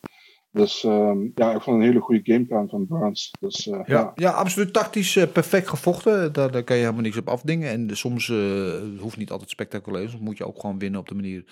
Dus 0.51 0.83
ehm, 0.83 1.17
ja, 1.35 1.53
ik 1.53 1.61
vond 1.61 1.77
een 1.77 1.85
hele 1.85 1.99
goede 1.99 2.31
gameplan 2.33 2.69
van 2.69 2.85
Burns. 2.87 3.31
Dus 3.39 3.67
eh, 3.67 3.73
ja. 3.73 3.83
ja. 3.85 4.11
ja, 4.15 4.31
absoluut 4.31 4.73
tactisch 4.73 5.15
eh, 5.15 5.27
perfect 5.31 5.67
gevochten. 5.67 6.33
Daar, 6.33 6.51
daar 6.51 6.63
kan 6.63 6.75
je 6.75 6.81
helemaal 6.81 7.03
niks 7.03 7.17
op 7.17 7.29
afdingen. 7.29 7.69
En 7.69 7.97
soms 7.97 8.27
het 8.27 8.99
hoeft 8.99 9.17
niet 9.17 9.31
altijd 9.31 9.49
spectaculair. 9.49 10.09
Soms 10.09 10.21
moet 10.23 10.37
je 10.37 10.47
ook 10.47 10.59
gewoon 10.59 10.79
winnen 10.79 10.99
op 10.99 11.07
de 11.07 11.15
manier 11.15 11.43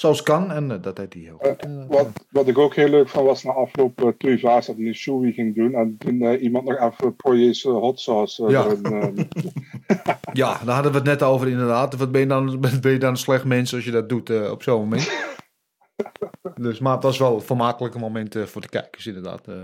zoals 0.00 0.18
het 0.18 0.26
kan. 0.26 0.50
En 0.52 0.70
eh, 0.70 0.82
dat 0.82 0.96
deed 0.96 1.12
hij 1.14 1.22
heel 1.22 1.36
goed. 1.38 1.56
Eh, 1.56 1.84
Wat, 1.88 2.08
wat 2.30 2.48
ik 2.48 2.58
ook 2.58 2.74
heel 2.74 2.88
leuk 2.88 3.08
vond 3.08 3.26
was 3.26 3.42
na 3.42 3.52
afloop 3.52 4.00
uh, 4.02 4.08
Tuivasa 4.08 4.72
die 4.72 4.86
een 4.86 4.94
shoei 4.94 5.32
ging 5.32 5.54
doen. 5.54 5.74
En 5.74 5.96
toen 5.98 6.22
eh, 6.22 6.42
iemand 6.42 6.64
nog 6.64 6.78
even 6.78 7.14
uh, 7.70 7.78
hot 7.78 8.00
sauce 8.00 8.44
eh, 8.44 8.50
Ja. 8.50 8.64
erin, 8.64 8.84
eh, 8.84 9.24
ja, 10.32 10.58
daar 10.64 10.74
hadden 10.74 10.92
we 10.92 10.98
het 10.98 11.06
net 11.06 11.22
over 11.22 11.48
inderdaad. 11.48 11.96
Wat 11.96 12.12
ben 12.12 12.20
je 12.20 12.26
dan, 12.26 12.60
ben 12.80 12.92
je 12.92 12.98
dan 12.98 13.10
een 13.10 13.16
slecht 13.16 13.44
mens 13.44 13.74
als 13.74 13.84
je 13.84 13.90
dat 13.90 14.08
doet 14.08 14.30
eh, 14.30 14.50
op 14.50 14.62
zo'n 14.62 14.80
moment? 14.80 15.10
Dus, 16.54 16.78
maar 16.78 16.94
het 16.94 17.02
was 17.02 17.18
wel 17.18 17.34
een 17.34 17.40
vermakelijke 17.40 17.98
moment 17.98 18.36
eh, 18.36 18.42
voor 18.42 18.60
de 18.60 18.68
kijkers, 18.68 19.06
inderdaad. 19.06 19.48
eh 19.48 19.54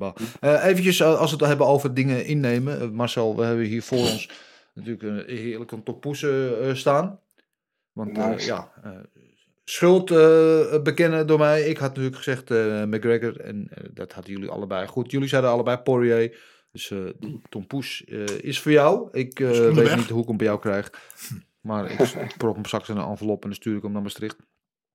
eh. 0.00 0.10
Eh, 0.40 0.64
eventjes, 0.64 1.00
eh, 1.00 1.18
als 1.18 1.30
we 1.30 1.36
het 1.36 1.46
hebben 1.46 1.66
over 1.66 1.94
dingen 1.94 2.26
innemen. 2.26 2.80
Eh, 2.80 2.88
Marcel, 2.88 3.36
we 3.36 3.44
hebben 3.44 3.64
hier 3.64 3.82
voor 3.82 3.98
ons 3.98 4.30
natuurlijk 4.74 5.02
een 5.02 5.36
heerlijke 5.36 5.82
toppoesen 5.82 6.60
eh, 6.62 6.74
staan. 6.74 7.20
Want 7.92 8.18
eh, 8.18 8.28
Nice. 8.28 8.46
ja, 8.46 8.72
eh, 8.82 8.90
schuld 9.70 10.10
eh, 10.10 10.82
bekennen 10.82 11.26
door 11.26 11.38
mij. 11.38 11.62
Ik 11.62 11.78
had 11.78 11.88
natuurlijk 11.88 12.16
gezegd 12.16 12.50
eh, 12.50 12.82
McGregor 12.84 13.40
en 13.40 13.68
eh, 13.70 13.84
dat 13.94 14.12
hadden 14.12 14.32
jullie 14.32 14.48
allebei 14.48 14.86
goed. 14.86 15.10
Jullie 15.10 15.28
zeiden 15.28 15.50
allebei 15.50 15.76
Poirier. 15.76 16.38
Dus 16.72 16.90
eh 16.90 16.98
Tom 17.48 17.66
Poes 17.66 18.04
is 18.40 18.60
voor 18.60 18.72
jou. 18.72 19.08
Ik 19.12 19.38
weet 19.38 19.96
niet 19.96 20.08
hoe 20.08 20.22
ik 20.22 20.28
hem 20.28 20.36
bij 20.36 20.46
jou 20.46 20.58
krijg. 20.58 20.90
Maar 21.60 21.90
ik, 21.90 21.98
ik 22.00 22.34
prop 22.36 22.54
hem 22.54 22.64
straks 22.64 22.88
in 22.88 22.96
een 22.96 23.08
envelop 23.08 23.42
en 23.42 23.48
dan 23.48 23.58
stuur 23.58 23.76
ik 23.76 23.82
hem 23.82 23.92
naar 23.92 24.02
Maastricht. 24.02 24.36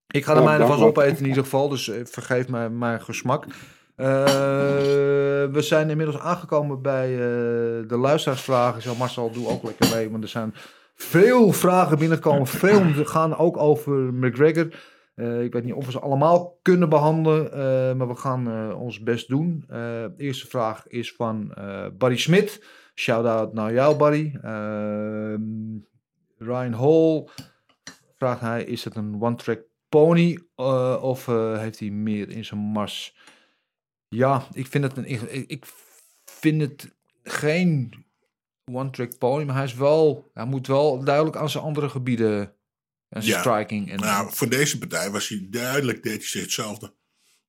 Ik 0.08 0.26
ga 0.26 0.34
de 0.34 0.40
Ja, 0.40 0.46
mijne 0.46 0.66
vast 0.66 0.82
opeten 0.82 1.18
in 1.18 1.26
ieder 1.26 1.44
geval. 1.44 1.70
Dus 1.70 1.92
vergeef 2.04 2.48
mij 2.48 2.70
mijn 2.70 3.02
gesmak. 3.02 3.46
We 3.96 5.62
zijn 5.62 5.90
inmiddels 5.90 6.20
aangekomen 6.20 6.82
bij 6.82 7.08
de 7.88 7.98
luisteraarsvragen. 7.98 8.82
Zo 8.82 8.96
Marcel, 8.96 9.32
doe 9.32 9.48
ook 9.48 9.64
lekker 9.64 9.96
mee, 9.96 10.10
want 10.10 10.24
er 10.24 10.30
zijn 10.30 10.54
veel 10.96 11.52
vragen 11.52 11.98
binnengekomen. 11.98 12.48
Veel 12.48 13.06
gaan 13.06 13.38
ook 13.38 13.58
over 13.58 14.14
McGregor. 14.14 14.68
Eh, 15.16 15.44
ik 15.44 15.54
weet 15.54 15.64
niet 15.64 15.74
of 15.74 15.86
we 15.86 15.92
ze 15.92 16.00
allemaal 16.00 16.60
kunnen 16.62 16.90
behandelen, 16.90 17.52
eh, 17.52 17.94
maar 17.94 18.08
we 18.08 18.16
gaan 18.16 18.48
eh, 18.48 18.82
ons 18.82 19.04
best 19.04 19.28
doen. 19.28 19.64
De 19.68 20.14
eerste 20.18 20.48
vraag 20.48 20.88
is 20.88 21.14
van 21.14 21.54
Barry 21.98 22.18
Smit. 22.18 22.66
Shout-out 22.96 23.54
naar 23.54 23.74
jou, 23.74 23.96
Barry. 23.96 24.40
Ehm, 24.42 25.42
Ryan 26.38 26.74
Hall 26.74 27.28
vraagt 28.18 28.42
hij, 28.42 28.64
is 28.64 28.84
het 28.84 28.96
een 28.96 29.22
one-track 29.22 29.62
pony 29.90 30.40
of 31.02 31.26
heeft 31.58 31.80
hij 31.80 31.90
meer 31.90 32.30
in 32.30 32.46
zijn 32.46 32.60
mars? 32.60 33.18
Ja, 34.08 34.48
ik 34.52 34.68
vind 34.68 34.84
het, 34.84 34.98
een, 34.98 35.08
ik 35.48 35.66
vind 36.26 36.62
het 36.62 36.96
geen 37.24 38.05
one-track 38.76 39.18
pony, 39.18 39.44
maar 39.46 39.56
hij, 39.56 39.64
is 39.66 39.74
wel, 39.74 40.32
hij 40.34 40.46
moet 40.46 40.68
wel 40.68 41.04
duidelijk 41.04 41.36
aan 41.36 41.50
zijn 41.50 41.64
andere 41.64 41.90
gebieden 41.90 42.54
en 43.10 43.26
Ja. 43.26 43.40
striking. 43.40 43.92
En, 43.92 44.00
Nou, 44.00 44.30
voor 44.34 44.50
deze 44.50 44.78
partij 44.78 45.12
was 45.12 45.28
hij 45.28 45.48
duidelijk, 45.50 46.04
deed 46.04 46.14
hij 46.18 46.28
zich 46.28 46.42
hetzelfde. 46.42 46.94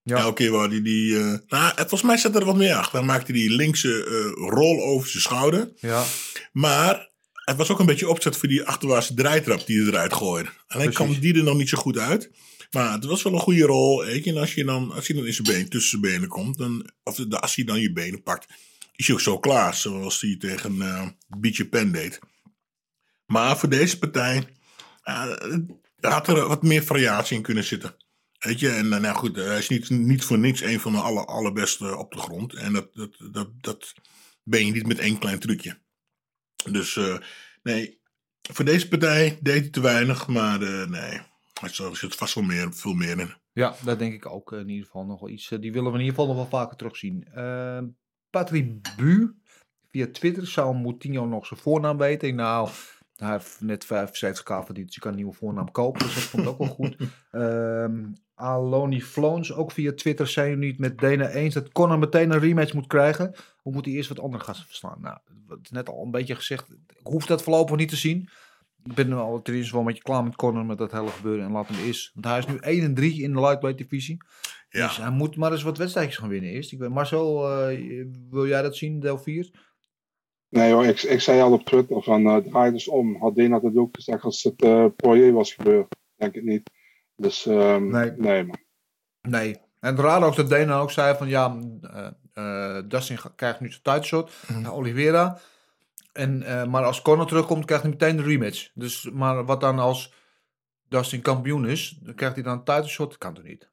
Ja. 0.03 0.17
Elke 0.17 0.35
keer 0.35 0.51
waar 0.51 0.69
hij 0.69 0.83
die... 0.83 1.17
eh, 1.19 1.25
nou, 1.49 1.67
het- 1.67 1.77
volgens 1.79 2.03
mij 2.03 2.17
zat 2.17 2.35
er 2.37 2.45
wat 2.45 2.57
meer 2.57 2.75
achter. 2.75 2.99
Dan 2.99 3.07
maakte 3.07 3.33
hij 3.33 3.41
die 3.41 3.51
linkse 3.51 4.05
eh, 4.05 4.49
rol 4.51 4.83
over 4.85 5.09
zijn 5.09 5.23
schouder. 5.23 5.73
ja, 5.77 6.05
Maar 6.53 7.11
het 7.45 7.57
was 7.57 7.71
ook 7.71 7.79
een 7.79 7.87
beetje 7.87 8.09
opzet 8.09 8.37
voor 8.37 8.49
die 8.49 8.65
achterwaartse 8.65 9.15
draaitrap 9.15 9.67
die 9.67 9.79
hij 9.83 9.87
eruit 9.89 10.13
gooide. 10.15 10.49
Alleen 10.67 10.91
Precies. 10.91 10.95
kwam 10.95 11.21
die 11.21 11.35
er 11.37 11.43
nog 11.45 11.57
niet 11.57 11.69
zo 11.69 11.79
goed 11.79 11.99
uit. 11.99 12.31
Maar 12.71 12.93
het 12.93 13.05
was 13.05 13.23
wel 13.23 13.33
een 13.33 13.39
goede 13.41 13.65
rol. 13.65 14.05
En 14.07 14.37
als 14.37 14.55
je 14.55 14.65
dan, 14.65 14.93
als 14.93 15.07
hij 15.07 15.17
dan 15.17 15.27
in 15.27 15.33
zijn 15.35 15.47
been, 15.49 15.69
tussen 15.69 16.01
zijn 16.01 16.13
benen 16.13 16.29
komt, 16.29 16.59
dan, 16.59 16.91
of 17.03 17.15
de, 17.15 17.41
als 17.41 17.55
hij 17.55 17.65
dan 17.65 17.81
je 17.81 17.93
benen 17.93 18.23
pakt, 18.23 18.47
hij 18.97 19.15
ook 19.15 19.21
zo 19.21 19.39
klaar. 19.39 19.75
Zoals 19.75 20.21
hij 20.21 20.37
tegen 20.39 20.83
eh 20.83 21.09
Beach 21.39 21.69
Pen 21.69 21.93
deed. 21.93 22.19
Maar 23.27 23.59
voor 23.59 23.69
deze 23.69 23.99
partij 23.99 24.49
eh, 25.03 25.37
had 26.01 26.29
er 26.29 26.49
wat 26.49 26.63
meer 26.63 26.83
variatie 26.83 27.37
in 27.37 27.43
kunnen 27.43 27.65
zitten. 27.65 27.97
Weet 28.39 28.61
je, 28.61 28.69
en 28.71 28.93
eh, 28.93 29.01
nou 29.01 29.15
goed, 29.17 29.37
hij 29.37 29.59
is 29.59 29.69
niet, 29.69 29.91
niet 29.91 30.25
voor 30.25 30.39
niks 30.39 30.61
een 30.61 30.81
van 30.81 30.93
de 30.93 30.99
aller, 30.99 31.25
allerbeste 31.25 31.97
op 31.97 32.13
de 32.13 32.19
grond. 32.19 32.55
En 32.55 32.73
dat, 32.73 32.95
dat, 32.95 33.17
dat, 33.33 33.49
dat 33.61 33.95
ben 34.43 34.67
je 34.67 34.73
niet 34.73 34.87
met 34.87 34.99
één 34.99 35.19
klein 35.19 35.39
trucje. 35.39 35.79
Dus 36.71 36.99
nee, 37.63 38.01
voor 38.53 38.65
deze 38.65 38.89
partij 38.89 39.39
deed 39.43 39.61
hij 39.61 39.71
te 39.71 39.81
weinig, 39.81 40.27
maar 40.27 40.59
nee, 40.89 41.21
er 41.63 41.97
zit- 41.97 42.15
vast 42.15 42.35
wel 42.35 42.45
meer, 42.45 42.73
veel 42.75 42.95
meer 42.95 43.19
in. 43.21 43.35
ja, 43.53 43.77
dat 43.85 43.99
denk 43.99 44.13
ik 44.15 44.27
ook 44.27 44.53
in 44.53 44.69
ieder 44.69 44.85
geval 44.85 45.05
nog 45.05 45.21
wel 45.21 45.29
iets. 45.29 45.49
die 45.49 45.73
willen 45.73 45.93
we 45.93 45.99
in 45.99 46.05
ieder 46.05 46.15
geval 46.15 46.27
nog 46.27 46.37
wel 46.37 46.61
vaker 46.61 46.77
terugzien. 46.77 47.27
Uh, 47.37 47.79
Patrick 48.37 48.97
Bu 48.97 49.35
via 49.91 50.07
Twitter 50.13 50.47
zou 50.47 50.77
Moutinho 50.77 51.27
nog 51.27 51.47
zijn 51.47 51.61
voornaam 51.61 51.99
weten. 51.99 52.35
Nou, 52.35 52.69
hij 53.17 53.31
heeft 53.31 53.61
net 53.61 53.85
75k 53.85 54.65
verdiend, 54.65 54.87
dus 54.87 54.95
je 54.95 55.01
kan 55.01 55.11
een 55.11 55.17
nieuwe 55.17 55.33
voornaam 55.33 55.71
kopen. 55.71 56.01
Dus 56.01 56.15
dat 56.15 56.23
vond 56.23 56.43
ik 56.43 56.49
ook 56.49 56.59
wel 56.59 56.69
goed. 56.69 56.97
Ehm 57.31 58.05
Aloni 58.35 59.03
Floons, 59.03 59.53
ook 59.53 59.73
via 59.73 59.93
Twitter, 59.93 60.27
zijn 60.27 60.49
jullie 60.49 60.67
niet 60.67 60.79
met 60.79 60.99
Dana 60.99 61.29
eens 61.29 61.55
dat 61.55 61.73
Conor 61.73 61.99
meteen 61.99 62.31
een 62.31 62.39
rematch 62.39 62.73
moet 62.73 62.87
krijgen? 62.87 63.35
Hoe 63.57 63.73
moet 63.73 63.85
hij 63.85 63.95
eerst 63.95 64.09
wat 64.09 64.21
andere 64.21 64.45
gasten 64.45 64.67
verslaan? 64.67 64.99
Nou, 65.01 65.19
het 65.49 65.59
is 65.63 65.71
net 65.71 65.89
al 65.89 66.03
een 66.05 66.11
beetje 66.11 66.35
gezegd. 66.35 66.71
Ik 66.71 67.07
hoef 67.07 67.27
dat 67.27 67.43
voorlopig 67.43 67.77
niet 67.77 67.89
te 67.89 67.97
zien. 67.97 68.29
Ik 68.85 68.95
ben 68.95 69.09
nu 69.09 69.15
al 69.15 69.43
wel 69.45 69.81
een 69.81 69.85
beetje 69.85 70.03
klaar 70.03 70.25
met 70.25 70.37
Conor 70.37 70.67
met 70.67 70.79
dat 70.79 70.93
hele 70.93 71.09
gebeuren 71.09 71.45
en 71.45 71.53
laat 71.53 71.69
hem 71.69 71.85
eens. 71.85 72.11
Want 72.15 72.27
hij 72.27 72.39
is 72.39 72.47
nu 72.47 72.57
1 72.57 72.83
en 72.83 72.95
3 72.95 73.23
in 73.23 73.33
de 73.33 73.41
lightweight 73.41 73.79
divisie. 73.79 74.17
Ja. 74.77 74.87
Dus 74.87 74.97
hij 74.97 75.11
moet 75.11 75.37
maar 75.37 75.53
eens 75.53 75.63
wat 75.63 75.79
wedstrijdjes 75.79 76.17
gaan 76.17 76.29
winnen 76.29 76.51
eerst. 76.51 76.73
Ik 76.73 76.79
weet, 76.79 76.89
Marcel, 76.91 77.51
eh, 77.51 78.05
wil 78.31 78.47
jij 78.47 78.63
dat 78.63 78.77
zien, 78.77 79.01
deel 79.01 79.19
4? 79.19 79.51
Nee 80.49 80.73
hoor, 80.73 80.85
ik, 80.85 81.03
ik 81.03 81.21
zei 81.21 81.41
al 81.41 81.53
op 81.53 81.65
Twitter 81.65 82.03
van 82.03 82.27
uh, 82.27 82.37
draai 82.37 82.73
dus 82.73 82.89
om. 82.89 83.17
Had 83.17 83.37
Dana 83.37 83.61
dat 83.61 83.77
ook 83.77 83.95
gezegd 83.97 84.23
als 84.23 84.43
het 84.43 84.63
uh, 84.63 84.87
Poirier 84.97 85.33
was 85.33 85.53
gebeurd? 85.53 85.97
Denk 86.17 86.35
ik 86.35 86.43
niet. 86.43 86.71
Dus 87.17 87.47
um, 87.47 87.91
Nee. 87.91 88.11
nee 88.11 88.45
man. 88.45 88.59
Nee. 89.21 89.57
En 89.81 89.97
raar 89.97 90.23
ook 90.23 90.37
dat 90.37 90.49
Dana 90.49 90.79
ook 90.79 90.91
zei 90.91 91.17
van 91.17 91.29
ja, 91.29 91.59
eh, 91.81 92.07
eh, 92.33 92.85
Dustin 92.89 93.19
krijgt 93.37 93.61
nu 93.61 93.69
zijn 93.69 93.83
titleshot, 93.83 94.33
naar 94.63 94.73
Oliveira. 94.73 95.39
En, 96.13 96.43
eh, 96.43 96.65
maar 96.65 96.85
als 96.85 97.03
Conor 97.03 97.27
terugkomt, 97.27 97.65
krijgt 97.65 97.85
hij 97.85 97.93
meteen 97.93 98.17
de 98.17 98.23
rematch. 98.23 98.71
Dus, 98.75 99.11
maar 99.11 99.45
wat 99.45 99.61
dan 99.61 99.79
als 99.79 100.15
Dustin 100.89 101.23
kampioen 101.23 101.67
is, 101.67 101.99
dan 102.03 102.15
krijgt 102.15 102.35
hij 102.35 102.45
dan 102.45 102.53
een 102.59 102.65
titleshot? 102.65 103.09
Dat 103.09 103.19
kan 103.19 103.35
toch 103.35 103.45
niet? 103.45 103.71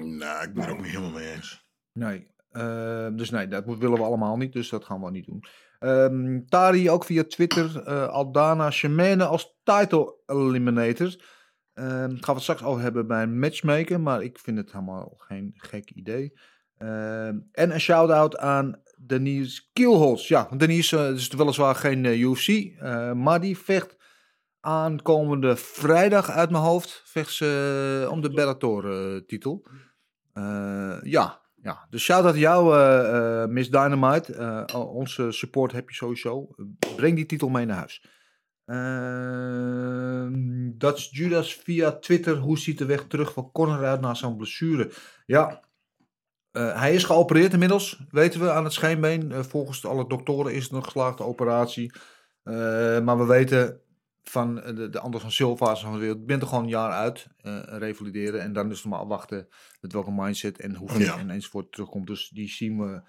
Nou, 0.00 0.44
ik 0.44 0.54
ben 0.54 0.64
er 0.64 0.70
ook 0.70 0.80
niet 0.80 0.90
helemaal 0.90 1.10
mee 1.10 1.32
eens. 1.32 1.66
Nee. 1.92 2.32
Eh, 2.50 3.08
dus 3.12 3.30
nee, 3.30 3.48
dat 3.48 3.64
willen 3.64 3.98
we 3.98 4.04
allemaal 4.04 4.36
niet, 4.36 4.52
dus 4.52 4.68
dat 4.68 4.84
gaan 4.84 5.02
we 5.02 5.10
niet 5.10 5.26
doen. 5.26 5.44
Ehm, 5.84 6.40
Tari 6.48 6.90
ook 6.90 7.04
via 7.04 7.24
Twitter, 7.24 7.82
eh, 7.82 8.08
Aldana 8.08 8.70
Shemene 8.70 9.24
als 9.24 9.56
title 9.62 10.16
eliminator. 10.26 11.16
Ehm 11.74 12.08
gaan 12.08 12.20
we 12.20 12.32
het 12.32 12.42
straks 12.42 12.62
over 12.62 12.82
hebben 12.82 13.06
bij 13.06 13.22
een 13.22 13.38
matchmaker, 13.38 14.00
maar 14.00 14.22
ik 14.22 14.38
vind 14.38 14.56
het 14.56 14.72
helemaal 14.72 15.14
geen 15.16 15.52
gek 15.56 15.90
idee. 15.90 16.38
Ehm, 16.76 17.38
en 17.52 17.74
een 17.74 17.80
shout-out 17.80 18.36
aan 18.36 18.82
Denise 18.96 19.62
Kielholz. 19.72 20.28
Ja, 20.28 20.48
Denise 20.56 20.96
eh, 20.96 21.10
is 21.10 21.28
weliswaar 21.28 21.74
geen 21.74 22.04
eh, 22.04 22.20
UFC, 22.20 22.70
maar 23.14 23.40
die 23.40 23.58
vecht 23.58 23.96
aankomende 24.60 25.56
vrijdag 25.56 26.30
uit 26.30 26.50
mijn 26.50 26.62
hoofd. 26.62 27.02
Vecht 27.04 27.32
ze 27.32 28.08
om 28.10 28.20
de 28.20 28.30
Bellator-titel. 28.30 29.66
Eh, 30.34 30.96
ja, 31.02 31.40
ja, 31.62 31.86
dus 31.90 32.02
shout-out 32.02 32.32
aan 32.32 32.38
jou, 32.38 32.78
eh, 32.78 33.46
Miss 33.46 33.70
Dynamite. 33.70 34.64
Onze 34.74 35.32
support 35.32 35.72
heb 35.72 35.88
je 35.88 35.94
sowieso. 35.94 36.48
Breng 36.96 37.16
die 37.16 37.26
titel 37.26 37.48
mee 37.48 37.66
naar 37.66 37.76
huis. 37.76 38.04
Ehm 38.64 40.32
Dutch 40.78 41.08
Judas 41.10 41.54
via 41.54 41.92
Twitter. 41.92 42.36
Hoe 42.36 42.58
ziet 42.58 42.78
de 42.78 42.84
weg 42.84 43.04
terug 43.06 43.32
van 43.32 43.52
Conor 43.52 43.84
uit 43.84 44.00
na 44.00 44.14
zo'n 44.14 44.36
blessure? 44.36 44.90
Ja, 45.26 45.62
hij 46.52 46.94
is 46.94 47.04
geopereerd 47.04 47.52
inmiddels, 47.52 48.02
weten 48.10 48.40
we, 48.40 48.50
aan 48.50 48.64
het 48.64 48.72
scheenbeen. 48.72 49.44
Volgens 49.44 49.86
alle 49.86 50.08
doktoren 50.08 50.54
is 50.54 50.62
het 50.62 50.72
een 50.72 50.84
geslaagde 50.84 51.24
operatie. 51.24 51.92
Maar 53.02 53.18
we 53.18 53.24
weten 53.26 53.80
van 54.24 54.60
eh, 54.62 54.76
de, 54.76 54.88
de 54.88 55.00
Anders 55.00 55.22
van 55.22 55.32
Silva 55.32 55.76
van 55.76 55.92
de 55.92 55.98
wereld, 55.98 56.26
bent 56.26 56.42
er 56.42 56.48
gewoon 56.48 56.62
een 56.62 56.68
jaar 56.68 56.90
uit, 56.92 57.26
eh, 57.40 57.58
revalideren. 57.66 58.40
En 58.40 58.52
dan 58.52 58.70
is 58.70 58.76
het 58.78 58.86
maar 58.86 58.98
afwachten 58.98 59.48
met 59.80 59.92
welke 59.92 60.12
mindset 60.12 60.60
en 60.60 60.74
hoe 60.74 60.98
Ja. 60.98 61.18
en 61.18 61.30
enzovoort 61.30 61.72
terugkomt. 61.72 62.06
Dus 62.06 62.28
die 62.28 62.48
zien 62.48 62.78
we 62.78 63.02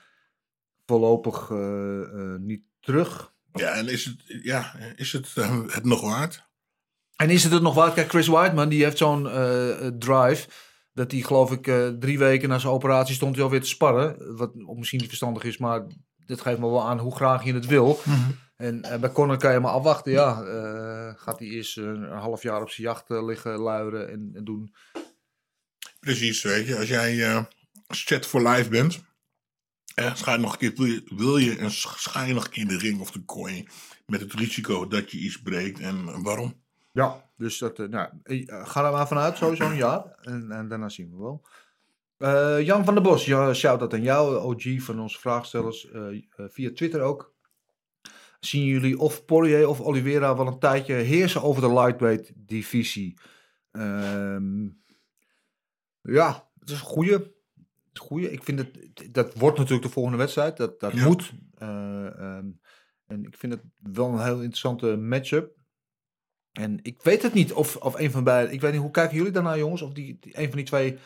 voorlopig 0.85 1.49
eh, 1.49 2.35
niet 2.35 2.61
terug. 2.79 3.33
Ja, 3.53 3.73
en 3.73 3.87
is 3.87 4.05
het, 4.05 4.23
ja, 4.43 4.75
is 4.95 5.11
het, 5.11 5.35
het 5.67 5.83
nog 5.83 6.01
waard? 6.01 6.43
En 7.15 7.29
is 7.29 7.43
het 7.43 7.51
het 7.51 7.61
nog 7.61 7.75
waard? 7.75 7.93
Kijk, 7.93 8.09
Chris 8.09 8.27
Whiteman, 8.27 8.69
die 8.69 8.83
heeft 8.83 8.97
zo'n 8.97 9.23
drive. 9.99 10.47
Dat 10.93 11.11
hij, 11.11 11.21
geloof 11.21 11.51
ik, 11.51 11.63
drie 11.99 12.17
weken 12.19 12.49
na 12.49 12.59
zijn 12.59 12.73
operatie 12.73 13.15
stond 13.15 13.35
hij 13.35 13.43
alweer 13.43 13.61
te 13.61 13.67
sparren. 13.67 14.35
Wat 14.37 14.55
misschien 14.55 14.99
niet 14.99 15.07
verstandig 15.07 15.43
is, 15.43 15.57
maar 15.57 15.85
dit 16.25 16.41
geeft 16.41 16.59
me 16.59 16.69
wel 16.69 16.87
aan 16.87 16.99
hoe 16.99 17.15
graag 17.15 17.43
je 17.43 17.53
het 17.53 17.65
wil. 17.65 17.99
En 18.55 18.83
eh, 18.83 18.99
bij 18.99 19.11
Conor 19.11 19.37
kan 19.37 19.51
je 19.53 19.59
maar 19.59 19.71
afwachten. 19.71 20.11
Ja, 20.11 20.43
eh, 20.43 21.13
gaat 21.21 21.39
hij 21.39 21.47
eerst 21.47 21.77
een, 21.77 22.01
een 22.11 22.17
half 22.17 22.41
jaar 22.43 22.61
op 22.61 22.69
zijn 22.69 22.87
jacht 22.87 23.09
eh, 23.09 23.25
liggen 23.25 23.57
luieren 23.59 24.09
en, 24.09 24.31
en 24.33 24.43
doen. 24.43 24.73
Precies, 25.99 26.41
weet 26.43 26.67
je. 26.67 26.77
Als 26.77 26.87
jij 26.87 27.23
eh 27.23 27.43
chat 27.87 28.25
for 28.25 28.47
life 28.47 28.69
bent, 28.69 29.03
eh, 29.95 30.15
je 30.33 30.37
nog 30.37 30.51
een 30.59 30.73
keer, 30.75 31.01
wil 31.15 31.37
je, 31.37 31.57
en 31.57 31.71
een 32.45 32.49
keer 32.49 32.61
in 32.61 32.67
de 32.67 32.77
ring 32.77 32.99
of 33.01 33.11
de 33.11 33.25
kooi 33.25 33.67
met 34.05 34.19
het 34.21 34.33
risico 34.33 34.87
dat 34.87 35.11
je 35.11 35.17
iets 35.17 35.41
breekt 35.41 35.79
en 35.79 36.23
waarom? 36.23 36.61
Ja. 36.91 37.23
Dus 37.37 37.57
dat, 37.57 37.79
eh, 37.79 37.87
nou, 37.87 38.09
eh, 38.23 38.67
ga 38.67 38.85
er 38.85 38.91
maar 38.91 39.07
vanuit, 39.07 39.37
sowieso 39.37 39.69
een 39.69 39.75
jaar. 39.75 40.03
En, 40.21 40.51
en 40.51 40.67
daarna 40.67 40.89
zien 40.89 41.11
we 41.11 41.17
wel. 41.17 41.45
Eh, 42.17 42.65
Jan 42.65 42.85
van 42.85 42.93
der 42.93 43.03
Bos, 43.03 43.25
shout-out 43.53 43.93
aan 43.93 44.01
jou, 44.01 44.35
OG 44.35 44.81
van 44.83 44.99
onze 44.99 45.19
vraagstellers. 45.19 45.91
eh, 45.91 46.07
eh, 46.35 46.45
via 46.49 46.71
Twitter 46.73 47.01
ook. 47.01 47.33
Zien 48.45 48.65
jullie 48.65 48.99
of 48.99 49.25
Poirier 49.25 49.67
of 49.67 49.81
Oliveira 49.81 50.35
wel 50.35 50.47
een 50.47 50.59
tijdje 50.59 50.93
heersen 50.93 51.43
over 51.43 51.61
de 51.61 51.73
lightweight 51.73 52.31
divisie? 52.35 53.17
Ehm, 53.71 54.63
ja, 56.01 56.49
het 56.59 56.69
is 56.69 56.79
een 56.81 56.85
een 56.85 58.01
goeie. 58.01 58.31
Ik 58.31 58.43
vind 58.43 58.59
het, 58.59 59.07
dat 59.11 59.33
wordt 59.33 59.57
natuurlijk 59.57 59.85
de 59.87 59.93
volgende 59.93 60.17
wedstrijd. 60.17 60.57
Dat, 60.57 60.79
dat 60.79 60.93
Ja. 60.93 61.05
moet. 61.05 61.33
Eh, 61.57 62.19
ehm, 62.19 62.45
en 63.07 63.25
ik 63.25 63.37
vind 63.37 63.53
het 63.53 63.61
wel 63.93 64.07
een 64.07 64.23
heel 64.23 64.35
interessante 64.35 64.95
matchup. 64.95 65.53
En 66.51 66.79
ik 66.81 67.01
weet 67.01 67.21
het 67.21 67.33
niet 67.33 67.53
of, 67.53 67.75
of 67.75 67.99
een 67.99 68.11
van 68.11 68.23
beiden. 68.23 68.53
Ik 68.53 68.61
weet 68.61 68.71
niet, 68.71 68.81
hoe 68.81 68.91
kijken 68.91 69.17
jullie 69.17 69.31
daarnaar, 69.31 69.57
jongens? 69.57 69.81
Of 69.81 69.93
die, 69.93 70.17
die 70.19 70.39
een 70.39 70.47
van 70.47 70.55
die 70.57 70.65
twee 70.65 70.97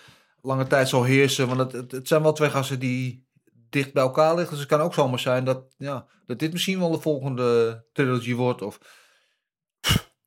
lange 0.41 0.67
tijd 0.67 0.89
zal 0.89 1.03
heersen. 1.03 1.47
Want 1.47 1.59
het, 1.59 1.71
het, 1.71 1.91
het 1.91 2.07
zijn 2.07 2.21
wel 2.21 2.33
twee 2.33 2.49
gasten 2.49 2.79
die 2.79 3.27
dicht 3.69 3.93
bij 3.93 4.03
elkaar 4.03 4.31
liggen. 4.35 4.51
Dus 4.51 4.59
het 4.59 4.69
kan 4.69 4.79
ook 4.81 4.93
zomaar 4.93 5.19
zijn 5.19 5.45
dat, 5.45 5.63
ja, 5.77 6.07
dat 6.25 6.39
dit 6.39 6.51
misschien 6.53 6.79
wel 6.79 6.91
de 6.91 7.01
volgende 7.01 7.83
trilogy 7.93 8.33
wordt. 8.33 8.61
Of, 8.61 8.79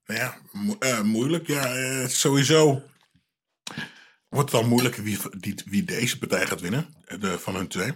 Nou 0.05 0.21
ja, 0.21 0.37
mo- 0.53 0.77
eh, 0.79 1.01
moeilijk. 1.01 1.47
Ja, 1.47 1.75
eh, 1.75 2.07
sowieso. 2.07 2.83
wordt 4.29 4.53
het 4.53 4.61
al 4.63 4.69
moeilijker 4.69 5.03
wie, 5.03 5.19
die, 5.39 5.55
wie 5.65 5.85
deze 5.85 6.19
partij 6.19 6.47
gaat 6.47 6.61
winnen. 6.61 6.95
De, 7.19 7.39
van 7.39 7.55
hun 7.55 7.69
twee. 7.69 7.93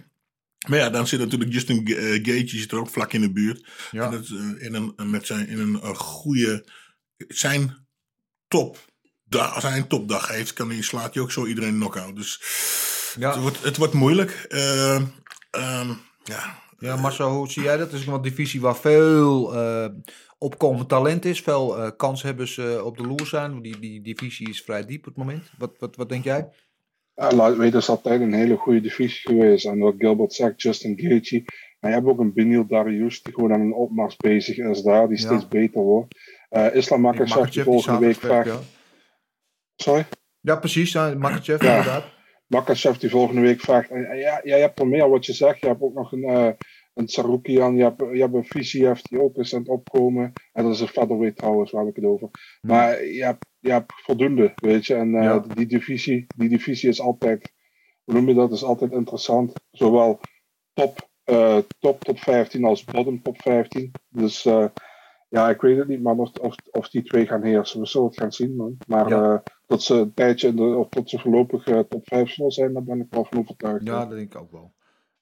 Maar 0.67 0.79
ja, 0.79 0.89
dan 0.89 1.07
zit 1.07 1.19
natuurlijk 1.19 1.51
Justin 1.53 1.87
Ga- 1.87 1.95
eh, 1.95 2.23
Gage, 2.23 2.57
zit 2.57 2.71
er 2.71 2.77
ook 2.79 2.89
vlak 2.89 3.13
in 3.13 3.21
de 3.21 3.31
buurt. 3.31 3.67
Ja. 3.91 4.09
Dat, 4.09 4.25
eh, 4.27 4.65
in 4.65 4.73
een, 4.73 5.09
met 5.11 5.25
zijn, 5.25 5.47
in 5.47 5.59
een 5.59 5.81
eh, 5.81 5.95
goede... 5.95 6.69
Zijn 7.27 7.87
topdag, 8.47 9.53
als 9.55 9.63
hij 9.63 9.77
een 9.77 9.87
topdag 9.87 10.27
heeft, 10.27 10.53
kan 10.53 10.69
hij, 10.69 10.81
slaat 10.81 11.13
hij 11.13 11.23
ook 11.23 11.31
zo 11.31 11.45
iedereen 11.45 11.75
knock-out. 11.75 12.15
Dus 12.15 12.41
Ja. 13.19 13.31
het, 13.31 13.41
wordt, 13.41 13.63
het 13.63 13.77
wordt 13.77 13.93
moeilijk. 13.93 14.31
Eh, 14.49 15.03
ehm, 15.51 15.89
ja, 16.23 16.65
Ja, 16.79 16.95
Marcel, 16.95 17.29
hoe 17.31 17.51
zie 17.51 17.63
jij 17.63 17.77
dat? 17.77 17.91
Het 17.91 17.99
is 17.99 18.07
een 18.07 18.21
divisie 18.21 18.61
waar 18.61 18.75
veel 18.77 19.55
eh, 19.55 19.87
opkomend 20.37 20.89
talent 20.89 21.25
is. 21.25 21.41
Veel 21.41 21.77
eh 21.77 21.91
kanshebbers 21.97 22.57
eh, 22.57 22.85
op 22.85 22.97
de 22.97 23.03
loer 23.07 23.25
zijn. 23.25 23.61
Die, 23.61 23.79
die 23.79 24.01
divisie 24.01 24.49
is 24.49 24.61
vrij 24.61 24.85
diep 24.85 24.99
op 24.99 25.05
het 25.05 25.15
moment. 25.25 25.51
Wat, 25.57 25.75
wat, 25.79 25.95
wat 25.95 26.09
denk 26.09 26.23
jij? 26.23 26.49
Ja, 27.13 27.51
het 27.59 27.73
is 27.73 27.89
altijd 27.89 28.21
een 28.21 28.33
hele 28.33 28.55
goede 28.55 28.81
divisie 28.81 29.19
geweest. 29.33 29.65
En 29.65 29.79
wat 29.79 29.95
Gilbert 29.97 30.33
zegt, 30.33 30.61
Justin 30.61 30.99
Gaethje. 30.99 31.43
Maar 31.79 31.91
je 31.91 31.97
hebt 31.97 32.07
ook 32.09 32.19
een 32.19 32.33
Benil 32.33 32.67
Darius 32.67 33.21
die 33.23 33.33
gewoon 33.33 33.53
aan 33.53 33.61
een 33.61 33.73
opmars 33.73 34.15
bezig 34.15 34.57
is 34.57 34.81
daar. 34.81 35.07
Die 35.07 35.19
Ja. 35.19 35.25
steeds 35.25 35.47
beter 35.47 35.81
wordt. 35.81 36.15
Eh 36.49 36.75
Islam 36.75 37.01
Makachev 37.01 37.49
die 37.49 37.63
volgende 37.63 37.99
week 37.99 38.15
vecht. 38.19 38.45
ja. 38.45 38.59
Sorry? 39.75 40.05
Ja, 40.39 40.55
precies. 40.55 40.93
Makachev, 40.93 41.61
Ja. 41.63 41.69
inderdaad. 41.77 42.03
Makachev 42.47 42.97
die 42.97 43.09
volgende 43.09 43.41
week 43.41 43.61
en 43.67 44.17
ja, 44.17 44.41
jij 44.43 44.59
hebt 44.59 44.79
er 44.79 44.87
meer 44.87 45.09
wat 45.09 45.25
je 45.25 45.33
zegt. 45.33 45.59
Je 45.59 45.67
hebt 45.67 45.81
ook 45.81 45.93
nog 45.93 46.11
een, 46.11 46.23
eh 46.23 46.51
een 46.93 47.07
Sarukian. 47.07 47.75
Je 47.75 47.83
hebt, 47.83 47.99
je 47.99 48.21
hebt 48.21 48.33
een 48.33 48.45
Visiev 48.45 48.99
die 49.01 49.21
ook 49.21 49.35
is 49.37 49.53
aan 49.53 49.59
het 49.59 49.69
opkomen. 49.69 50.33
En 50.53 50.63
dat 50.63 50.73
is 50.73 50.79
een 50.79 50.87
featherweight 50.87 51.37
trouwens, 51.37 51.71
waar 51.71 51.85
heb 51.85 51.95
ik 51.95 52.03
het 52.03 52.11
over. 52.11 52.29
Maar 52.61 53.05
je 53.05 53.23
hebt, 53.23 53.45
je 53.59 53.71
hebt 53.71 53.93
voldoende, 53.95 54.51
weet 54.55 54.85
je. 54.85 54.95
En 54.95 55.15
eh, 55.15 55.23
Ja. 55.23 55.39
die, 55.39 55.65
divisie, 55.65 56.25
die 56.35 56.49
divisie 56.49 56.89
is 56.89 57.01
altijd, 57.01 57.53
hoe 58.03 58.13
noem 58.13 58.27
je 58.27 58.33
dat, 58.33 58.51
is 58.51 58.63
altijd 58.63 58.91
interessant. 58.91 59.53
Zowel 59.71 60.19
top, 60.73 61.09
eh, 61.23 61.57
top 61.79 62.03
top 62.03 62.19
15 62.19 62.63
als 62.63 62.83
bottom 62.83 63.21
top 63.21 63.41
15. 63.41 63.91
Dus 64.09 64.43
ja, 65.29 65.49
ik 65.49 65.61
weet 65.61 65.77
het 65.77 65.87
niet, 65.87 66.01
man, 66.01 66.19
of, 66.19 66.31
of, 66.31 66.55
of 66.71 66.89
die 66.89 67.03
twee 67.03 67.27
gaan 67.27 67.43
heersen. 67.43 67.79
We 67.79 67.85
zullen 67.87 68.07
het 68.07 68.17
gaan 68.19 68.31
zien, 68.31 68.55
man. 68.55 68.77
Maar 68.87 69.09
Ja. 69.09 69.43
Dat 69.67 69.83
ze 69.83 69.93
een 69.93 70.13
tijdje, 70.13 70.47
in 70.47 70.55
de, 70.55 70.61
of 70.63 70.89
dat 70.89 71.09
ze 71.09 71.19
voorlopig 71.19 71.65
eh, 71.65 71.79
top 71.79 72.07
5 72.07 72.29
zullen 72.29 72.51
zijn, 72.51 72.73
daar 72.73 72.83
ben 72.83 72.99
ik 72.99 73.07
wel 73.09 73.25
van 73.29 73.39
overtuigd. 73.39 73.85
Ja, 73.85 73.99
dat 74.05 74.17
denk 74.17 74.33
ik 74.33 74.39
ook 74.41 74.51
wel. 74.51 74.73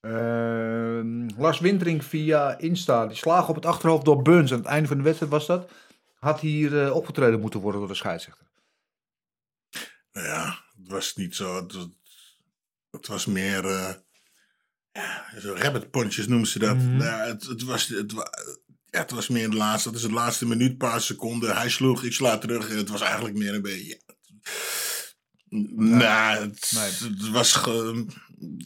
Ehm, 0.01 1.29
Lars 1.37 1.59
Wintering 1.59 2.03
via 2.05 2.57
Insta. 2.57 3.07
Die 3.07 3.17
slagen 3.17 3.49
op 3.49 3.55
het 3.55 3.65
achterhoofd 3.65 4.05
door 4.05 4.21
Burns. 4.21 4.51
Aan 4.51 4.57
het 4.57 4.67
einde 4.67 4.87
van 4.87 4.97
de 4.97 5.03
wedstrijd 5.03 5.31
was 5.31 5.45
dat. 5.45 5.71
Had 6.15 6.39
hier 6.39 6.83
eh, 6.83 6.95
opgetreden 6.95 7.39
moeten 7.39 7.59
worden 7.59 7.79
door 7.79 7.89
de 7.89 7.95
scheidsrechter. 7.95 8.45
Nou 10.11 10.27
ja, 10.27 10.45
het 10.77 10.91
was 10.91 11.15
niet 11.15 11.35
zo. 11.35 11.55
Het, 11.55 11.73
was- 11.73 11.89
het 12.91 13.07
was 13.07 13.25
meer. 13.25 13.65
eh 13.65 13.93
ja, 14.91 15.39
zo 15.39 15.53
rabbit 15.57 15.91
punches 15.91 16.27
noemen 16.27 16.47
ze 16.47 16.59
dat. 16.59 16.77
Ja, 16.99 17.25
het, 17.25 17.43
het, 17.43 17.63
was, 17.63 17.87
het, 17.87 18.11
ja, 18.85 18.99
het 18.99 19.11
was 19.11 19.27
meer 19.27 19.49
de 19.49 19.55
laatste. 19.55 19.89
Dat 19.91 19.99
is 19.99 20.05
de 20.07 20.13
laatste 20.13 20.47
minuut, 20.47 20.77
paar 20.77 21.01
seconden. 21.01 21.55
Hij 21.55 21.69
sloeg, 21.69 22.03
ik 22.03 22.13
sla 22.13 22.37
terug. 22.37 22.69
En 22.69 22.77
het 22.77 22.89
was 22.89 23.01
eigenlijk 23.01 23.35
meer 23.35 23.53
een 23.53 23.61
beetje. 23.61 24.01
Nou, 25.75 26.37
het, 26.43 26.71
Nee. 26.75 27.11
het 27.11 27.29
was. 27.29 27.53
ge- 27.53 28.05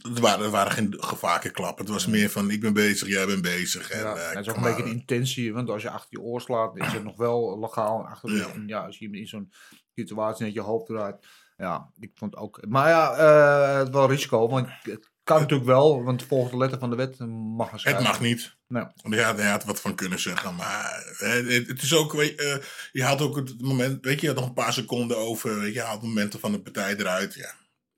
het, 0.02 0.18
waren, 0.18 0.44
er 0.44 0.50
waren 0.50 0.72
geen 0.72 0.94
gevaarlijke 0.98 1.50
klappen. 1.50 1.84
Het 1.84 1.94
was 1.94 2.06
meer 2.06 2.30
van: 2.30 2.50
ik 2.50 2.60
ben 2.60 2.72
bezig, 2.72 3.08
jij 3.08 3.26
bent 3.26 3.42
bezig. 3.42 3.90
En, 3.90 4.00
Ja, 4.00 4.16
het 4.16 4.38
is 4.38 4.48
ook 4.48 4.56
een 4.56 4.62
beetje 4.62 4.82
de 4.82 4.90
intentie. 4.90 5.52
Want 5.52 5.68
als 5.70 5.82
je 5.82 5.90
achter 5.90 6.08
je 6.10 6.20
oor 6.20 6.40
slaat, 6.40 6.76
is 6.76 6.86
het 6.92 7.04
nog 7.04 7.16
wel 7.16 7.58
legaal. 7.60 8.06
Achter 8.06 8.36
Ja. 8.36 8.48
En 8.48 8.64
ja, 8.66 8.84
als 8.86 8.98
je 8.98 9.10
in 9.10 9.26
zo'n 9.26 9.52
situatie 9.94 10.44
net 10.44 10.54
je 10.54 10.60
hoofd 10.60 10.86
draait. 10.86 11.26
Ja, 11.56 11.90
ik 11.98 12.10
vond 12.14 12.36
ook. 12.36 12.60
Maar 12.68 12.88
ja, 12.88 13.12
eh, 13.14 13.78
het 13.78 13.88
wel 13.90 14.08
risico. 14.08 14.48
Want 14.48 14.68
het 14.82 15.10
kan 15.30 15.40
natuurlijk 15.40 15.68
wel. 15.68 16.02
Want 16.02 16.22
volgens 16.22 16.50
de 16.52 16.58
letter 16.58 16.78
van 16.78 16.90
de 16.90 16.96
wet 16.96 17.18
mag 17.56 17.70
Het 17.70 17.80
scheidsrechter. 17.80 18.02
mag 18.02 18.20
niet. 18.30 18.56
Nee. 18.68 18.84
Want 19.02 19.14
Ja, 19.14 19.34
hij 19.36 19.50
had 19.50 19.64
wat 19.64 19.80
van 19.80 19.94
kunnen 19.94 20.20
zeggen. 20.20 20.54
Maar 20.54 21.04
het, 21.18 21.66
het 21.68 21.82
is 21.82 21.94
ook, 21.94 22.12
weet, 22.12 22.30
je, 22.40 22.42
eh, 22.60 22.64
je 22.92 23.02
haalt 23.04 23.20
ook 23.20 23.36
het 23.36 23.60
moment, 23.62 24.04
weet 24.04 24.14
je, 24.20 24.20
je 24.20 24.26
had 24.32 24.36
nog 24.40 24.48
een 24.48 24.54
paar 24.64 24.72
seconden 24.72 25.16
over, 25.18 25.58
weet 25.58 25.66
je, 25.74 25.80
je 25.80 25.80
haalt 25.86 26.02
momenten 26.02 26.40
van 26.40 26.52
de 26.52 26.60
partij 26.60 26.96
eruit. 26.96 27.34
Ja, 27.34 27.50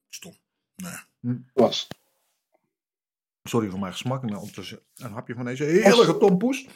stom. 0.08 0.34
Nee. 0.76 1.38
Was. 1.54 1.88
Sorry 3.42 3.68
voor 3.70 3.78
mijn 3.80 3.92
gesmak. 3.92 4.22
Maar 4.22 4.38
ondertussen 4.38 4.80
een 4.96 5.12
hapje 5.12 5.34
van 5.34 5.44
deze 5.44 5.64
heerlijke 5.64 6.16
tompoes. 6.18 6.66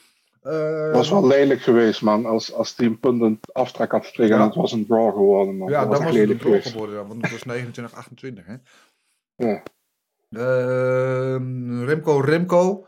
Eh, 0.42 0.92
was 0.92 1.10
wel 1.10 1.26
lelijk 1.26 1.60
geweest, 1.62 2.02
man. 2.02 2.26
Als, 2.26 2.52
als 2.52 2.74
die 2.76 2.86
een 2.86 3.00
punten 3.00 3.40
aftrek 3.52 3.90
had 3.90 4.06
gekregen 4.06 4.36
Ja. 4.36 4.44
het 4.44 4.54
was 4.54 4.72
een 4.72 4.86
draw 4.86 5.12
geworden, 5.12 5.56
man. 5.56 5.70
Ja, 5.70 5.80
dat 5.80 5.90
dan 5.90 5.90
was 5.90 5.98
was 5.98 6.06
het 6.08 6.16
een 6.16 6.20
lelijk 6.22 6.38
draw 6.40 6.52
geweest. 6.52 6.70
geworden. 6.72 7.06
Want 7.08 7.22
het 7.22 7.30
was 7.30 7.42
29, 7.54 7.96
28. 7.98 8.46
Hè? 8.46 8.54
Ja. 9.46 9.62
Ehm, 10.28 11.84
Remco 11.84 12.20
Remco. 12.20 12.86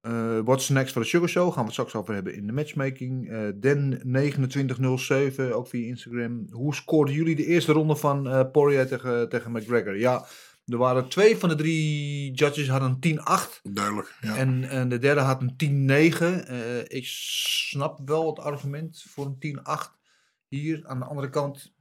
Eh 0.00 0.38
what's 0.44 0.68
next 0.68 0.92
voor 0.92 1.02
de 1.02 1.08
Sugar 1.08 1.28
Show? 1.28 1.46
Gaan 1.46 1.58
we 1.58 1.62
het 1.62 1.72
straks 1.72 1.94
over 1.94 2.14
hebben 2.14 2.34
in 2.34 2.46
de 2.46 2.52
matchmaking. 2.52 3.30
Eh 3.30 3.48
Den2907, 3.48 5.52
ook 5.52 5.68
via 5.68 5.86
Instagram. 5.86 6.46
Hoe 6.50 6.74
scoorden 6.74 7.14
jullie 7.14 7.36
de 7.36 7.46
eerste 7.46 7.72
ronde 7.72 7.96
van 7.96 8.28
eh 8.28 8.50
Poirier 8.50 8.86
tegen, 8.86 9.28
tegen 9.28 9.52
McGregor? 9.52 9.98
Ja, 9.98 10.26
er 10.70 10.78
waren 10.78 11.08
twee 11.08 11.36
van 11.36 11.48
de 11.48 11.54
drie 11.54 12.32
judges 12.32 12.68
hadden 12.68 12.98
een 13.00 13.18
10-8. 13.18 13.60
Duidelijk. 13.62 14.16
Ja. 14.20 14.36
En, 14.36 14.64
en 14.64 14.88
de 14.88 14.98
derde 14.98 15.20
had 15.20 15.42
een 15.56 16.12
10-9. 16.12 16.46
Eh, 16.46 16.78
ik 16.78 17.06
snap 17.06 18.00
wel 18.04 18.26
het 18.26 18.38
argument 18.38 19.04
voor 19.08 19.26
een 19.26 19.38
10-8 19.38 19.98
hier. 20.48 20.86
Aan 20.86 20.98
de 20.98 21.04
andere 21.04 21.30
kant, 21.30 21.74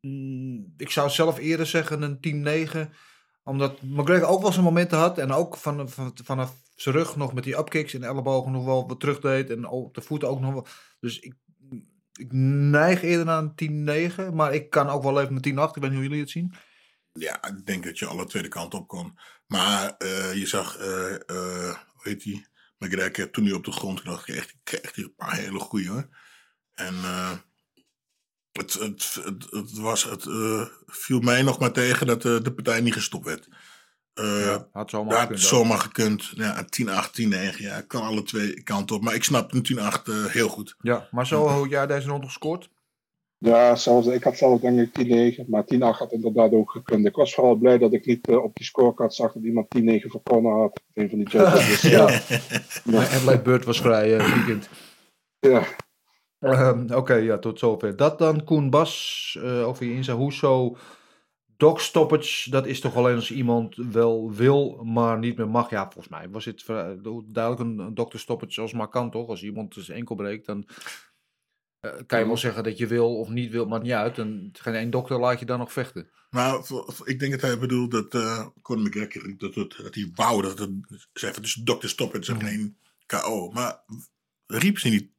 mm, 0.00 0.74
ik 0.76 0.90
zou 0.90 1.10
zelf 1.10 1.38
eerder 1.38 1.66
zeggen 1.66 2.02
een 2.02 2.20
10-9. 2.20 2.92
Omdat 3.46 3.82
McGregor 3.82 4.28
ook 4.28 4.42
wel 4.42 4.52
zijn 4.52 4.64
momenten 4.64 4.98
had. 4.98 5.18
En 5.18 5.32
ook 5.32 5.56
van, 5.56 5.88
van, 5.90 6.16
vanaf 6.24 6.54
zijn 6.74 6.94
rug 6.94 7.16
nog 7.16 7.32
met 7.32 7.44
die 7.44 7.58
upkicks 7.58 7.94
en 7.94 8.02
ellebogen 8.02 8.52
nog 8.52 8.64
wel 8.64 8.88
wat 8.88 9.00
terug 9.00 9.20
deed. 9.20 9.50
En 9.50 9.66
op 9.66 9.94
de 9.94 10.00
voeten 10.00 10.28
ook 10.28 10.40
nog 10.40 10.52
wel. 10.52 10.66
Dus 11.00 11.18
ik, 11.18 11.34
ik 12.12 12.32
neig 12.32 13.02
eerder 13.02 13.24
naar 13.24 13.50
een 13.56 14.10
10-9. 14.30 14.34
Maar 14.34 14.54
ik 14.54 14.70
kan 14.70 14.88
ook 14.88 15.02
wel 15.02 15.12
leven 15.12 15.34
met 15.34 15.46
10-8. 15.46 15.50
Ik 15.50 15.54
weet 15.54 15.82
niet 15.82 15.92
hoe 15.92 16.02
jullie 16.02 16.20
het 16.20 16.30
zien. 16.30 16.54
ja, 17.12 17.44
ik 17.44 17.66
denk 17.66 17.84
dat 17.84 17.98
je 17.98 18.06
alle 18.06 18.26
tweede 18.26 18.48
kant 18.48 18.74
op 18.74 18.88
kon. 18.88 19.18
Maar 19.46 19.94
eh, 19.96 20.34
je 20.34 20.46
zag, 20.46 20.76
eh 20.76 21.14
eh 21.14 21.76
hoe 21.94 22.02
heet 22.02 22.22
die, 22.22 22.46
McGregor, 22.78 23.30
toen 23.30 23.44
hij 23.44 23.52
op 23.52 23.64
de 23.64 23.72
grond 23.72 24.04
lag, 24.04 24.26
hij 24.26 24.44
kreeg 24.62 24.96
een 24.96 25.14
paar 25.16 25.36
hele 25.36 25.58
goeie 25.58 25.88
hoor. 25.88 26.08
En 26.74 26.94
het, 28.56 28.72
het, 28.74 29.18
het, 29.24 29.46
het, 29.50 29.78
was, 29.78 30.04
het 30.04 30.26
eh, 30.26 30.62
viel 30.86 31.20
mij 31.20 31.42
nog 31.42 31.58
maar 31.58 31.72
tegen 31.72 32.06
dat 32.06 32.24
eh, 32.24 32.40
de 32.42 32.52
partij 32.52 32.80
niet 32.80 32.92
gestopt 32.92 33.24
werd. 33.24 33.48
Eh, 34.14 34.56
had 34.72 34.90
zomaar 34.90 35.14
Ja, 35.14 35.20
gekund 35.20 35.40
zomaar 35.40 35.78
gekund. 35.78 36.32
Ja, 36.34 36.64
10-8, 36.64 37.10
10-9. 37.10 37.56
Ja, 37.56 37.80
kan 37.80 38.02
alle 38.02 38.22
twee 38.22 38.62
kanten 38.62 38.96
op. 38.96 39.02
Maar 39.02 39.14
ik 39.14 39.24
snap 39.24 39.52
een 39.52 39.62
10-8 39.62 40.08
eh, 40.08 40.24
heel 40.24 40.48
goed. 40.48 40.74
Ja, 40.78 41.08
maar 41.10 41.26
zo 41.26 41.46
had 41.46 41.70
jij 41.70 41.86
deze 41.86 42.08
ronde 42.08 42.26
gescoord? 42.26 42.68
Ja, 43.38 43.74
zelfs, 43.76 44.06
ik 44.06 44.24
had 44.24 44.36
zelf 44.36 44.60
denk 44.60 44.96
ik 44.96 45.42
10-9, 45.44 45.46
maar 45.48 45.64
10-8 45.74 45.78
had 45.78 46.12
inderdaad 46.12 46.52
ook 46.52 46.70
gekund. 46.70 47.06
Ik 47.06 47.14
was 47.14 47.34
vooral 47.34 47.54
blij 47.54 47.78
dat 47.78 47.92
ik 47.92 48.06
niet 48.06 48.28
op 48.28 48.54
die 48.54 48.64
scorecard 48.66 49.14
zag 49.14 49.32
dat 49.32 49.42
iemand 49.42 49.66
10-9 49.78 49.80
voor 50.10 50.22
Conor 50.22 50.60
had. 50.60 50.80
Een 50.94 51.08
van 51.08 51.18
die 51.18 51.28
judges. 51.38 51.80
Dus, 51.80 51.90
Ja. 51.90 52.06
eh, 52.08 52.38
Maar 52.84 53.08
Adelaide 53.08 53.42
Bird 53.42 53.64
was 53.64 53.80
vrij 53.80 54.16
weekend. 54.16 54.68
ja. 55.38 55.62
Ehm, 56.40 56.92
Oké, 56.94 57.14
ja, 57.14 57.38
tot 57.38 57.58
zover. 57.58 57.96
Dat 57.96 58.18
dan, 58.18 58.44
Koen 58.44 58.70
Bas, 58.70 59.36
eh 59.42 59.66
over 59.66 59.86
je 59.86 59.92
insta. 59.92 60.14
Hoezo 60.14 60.76
dog 61.56 61.80
stoppage, 61.80 62.50
dat 62.50 62.66
is 62.66 62.80
toch 62.80 62.94
alleen 62.96 63.14
als 63.14 63.30
iemand 63.30 63.76
wel 63.76 64.32
wil, 64.32 64.84
maar 64.84 65.18
niet 65.18 65.36
meer 65.36 65.48
mag. 65.48 65.70
Ja, 65.70 65.82
volgens 65.82 66.08
mij 66.08 66.28
was 66.28 66.44
het 66.44 66.62
vrij- 66.62 66.98
duidelijk 67.26 67.60
een, 67.60 67.78
een 67.78 67.94
dokter 67.94 68.18
stoppage 68.20 68.60
als 68.60 68.72
maar 68.72 68.88
kan, 68.88 69.10
toch? 69.10 69.28
Als 69.28 69.42
iemand 69.42 69.74
zijn 69.78 69.98
enkel 69.98 70.14
breekt, 70.14 70.46
dan 70.46 70.68
eh, 71.80 71.92
kan 72.06 72.18
je 72.18 72.26
wel 72.26 72.36
zeggen 72.36 72.64
dat 72.64 72.78
je 72.78 72.86
wil 72.86 73.18
of 73.18 73.28
niet 73.28 73.50
wil, 73.50 73.66
maakt 73.66 73.82
niet 73.82 73.92
uit. 73.92 74.18
En 74.18 74.50
geen 74.52 74.74
één 74.74 74.90
dokter 74.90 75.18
laat 75.18 75.38
je 75.38 75.46
dan 75.46 75.58
nog 75.58 75.72
vechten. 75.72 76.10
Voor- 76.30 77.08
ik 77.08 77.18
denk 77.18 77.32
dat 77.32 77.40
hij 77.40 77.58
bedoelt 77.58 77.90
dat 77.90 78.14
uh, 78.14 78.46
Conor 78.62 78.84
McGregor, 78.86 79.34
dat, 79.36 79.54
het, 79.54 79.76
dat 79.82 79.94
hij 79.94 80.10
wou 80.14 80.42
dat 80.42 80.58
het, 80.58 80.70
dus 81.42 81.54
dokter 81.54 81.88
stop 81.88 82.12
het, 82.12 82.28
Mhm. 82.28 82.40
geen 82.40 82.78
KO. 83.06 83.50
Maar 83.50 83.84
riep 84.46 84.78
ze 84.78 84.88
niet 84.88 85.14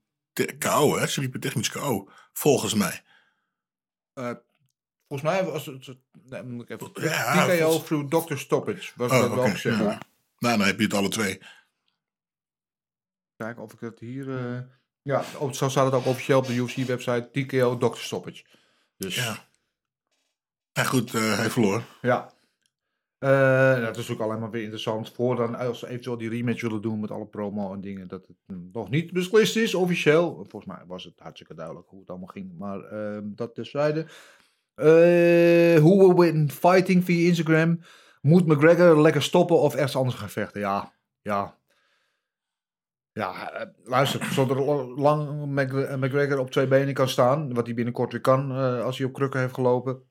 KO, 0.45 0.97
hè? 0.97 1.07
Ze 1.07 1.19
riepen 1.19 1.39
technisch 1.39 1.69
KO, 1.69 2.09
volgens 2.33 2.73
mij. 2.73 3.03
Eh, 4.13 4.31
volgens 5.07 5.29
mij 5.29 5.45
was 5.45 5.65
het, 5.65 5.97
nee, 6.23 6.43
moet 6.43 6.69
ik 6.69 6.81
even, 6.81 6.91
Ja, 7.03 7.45
TKO 7.45 7.57
volgens- 7.57 7.85
through 7.85 8.09
doctor 8.09 8.37
stoppage, 8.39 8.91
was 8.95 9.11
Oh, 9.11 9.19
dat 9.19 9.29
we 9.33 9.39
oké, 9.39 9.49
ook 9.49 9.57
zeggen. 9.57 9.85
ja. 9.85 9.99
Nou, 10.39 10.57
dan 10.57 10.67
heb 10.67 10.77
je 10.77 10.83
het 10.83 10.93
alle 10.93 11.09
twee. 11.09 11.41
Kijken 13.35 13.63
of 13.63 13.73
ik 13.73 13.79
het 13.79 13.99
hier. 13.99 14.37
eh, 14.55 14.59
Ja, 15.01 15.23
op- 15.37 15.53
zo 15.55 15.69
staat 15.69 15.85
het 15.85 15.93
ook 15.93 16.05
officieel 16.05 16.37
op 16.39 16.45
de 16.47 16.53
UFC-website. 16.55 17.29
TKO 17.31 17.77
Doctor 17.77 18.01
Stoppage. 18.03 18.45
Dus 18.97 19.15
ja. 19.15 19.23
Ja. 19.23 19.45
En 20.71 20.85
goed, 20.85 21.13
eh, 21.13 21.37
hij 21.37 21.49
verloor. 21.49 21.83
Eh, 22.01 22.25
nou, 23.19 23.81
dat 23.81 23.97
is 23.97 24.19
alleen 24.19 24.39
maar 24.39 24.49
weer 24.49 24.61
interessant. 24.61 25.11
Voor 25.11 25.35
dan 25.35 25.55
als 25.55 25.79
ze 25.79 25.87
eventueel 25.87 26.17
die 26.17 26.29
rematch 26.29 26.61
willen 26.61 26.81
doen 26.81 26.99
met 26.99 27.11
alle 27.11 27.25
promo 27.27 27.73
en 27.73 27.81
dingen. 27.81 28.07
Dat 28.07 28.27
het 28.27 28.37
mm, 28.45 28.69
nog 28.71 28.89
niet 28.89 29.11
beslist 29.13 29.55
is, 29.55 29.75
officieel. 29.75 30.45
Volgens 30.49 30.65
mij 30.65 30.83
was 30.87 31.03
het 31.03 31.19
hartstikke 31.19 31.53
duidelijk 31.53 31.87
hoe 31.89 31.99
het 31.99 32.09
allemaal 32.09 32.27
ging. 32.27 32.57
Maar 32.57 32.79
ehm, 32.83 33.23
dat 33.25 33.55
terzijde. 33.55 34.05
Eh, 34.75 35.79
Who 35.81 35.97
will 35.97 36.13
win 36.13 36.51
fighting 36.51 37.03
via 37.03 37.27
Instagram? 37.27 37.79
Moet 38.21 38.45
McGregor 38.47 39.01
lekker 39.01 39.21
stoppen 39.23 39.59
of 39.59 39.73
ergens 39.73 39.95
anders 39.95 40.15
gaan 40.15 40.29
vechten? 40.29 40.59
Ja, 40.61 40.93
ja. 41.21 41.57
Ja, 43.11 43.51
eh, 43.51 43.67
luister, 43.83 44.25
zodat 44.25 44.57
lang 44.97 45.45
Mc- 45.45 45.95
McGregor 45.97 46.39
op 46.39 46.51
twee 46.51 46.67
benen 46.67 46.93
kan 46.93 47.09
staan, 47.09 47.53
wat 47.53 47.65
hij 47.65 47.75
binnenkort 47.75 48.11
weer 48.11 48.21
kan 48.21 48.51
eh, 48.51 48.83
als 48.83 48.97
hij 48.97 49.07
op 49.07 49.13
krukken 49.13 49.39
heeft 49.39 49.53
gelopen, 49.53 50.06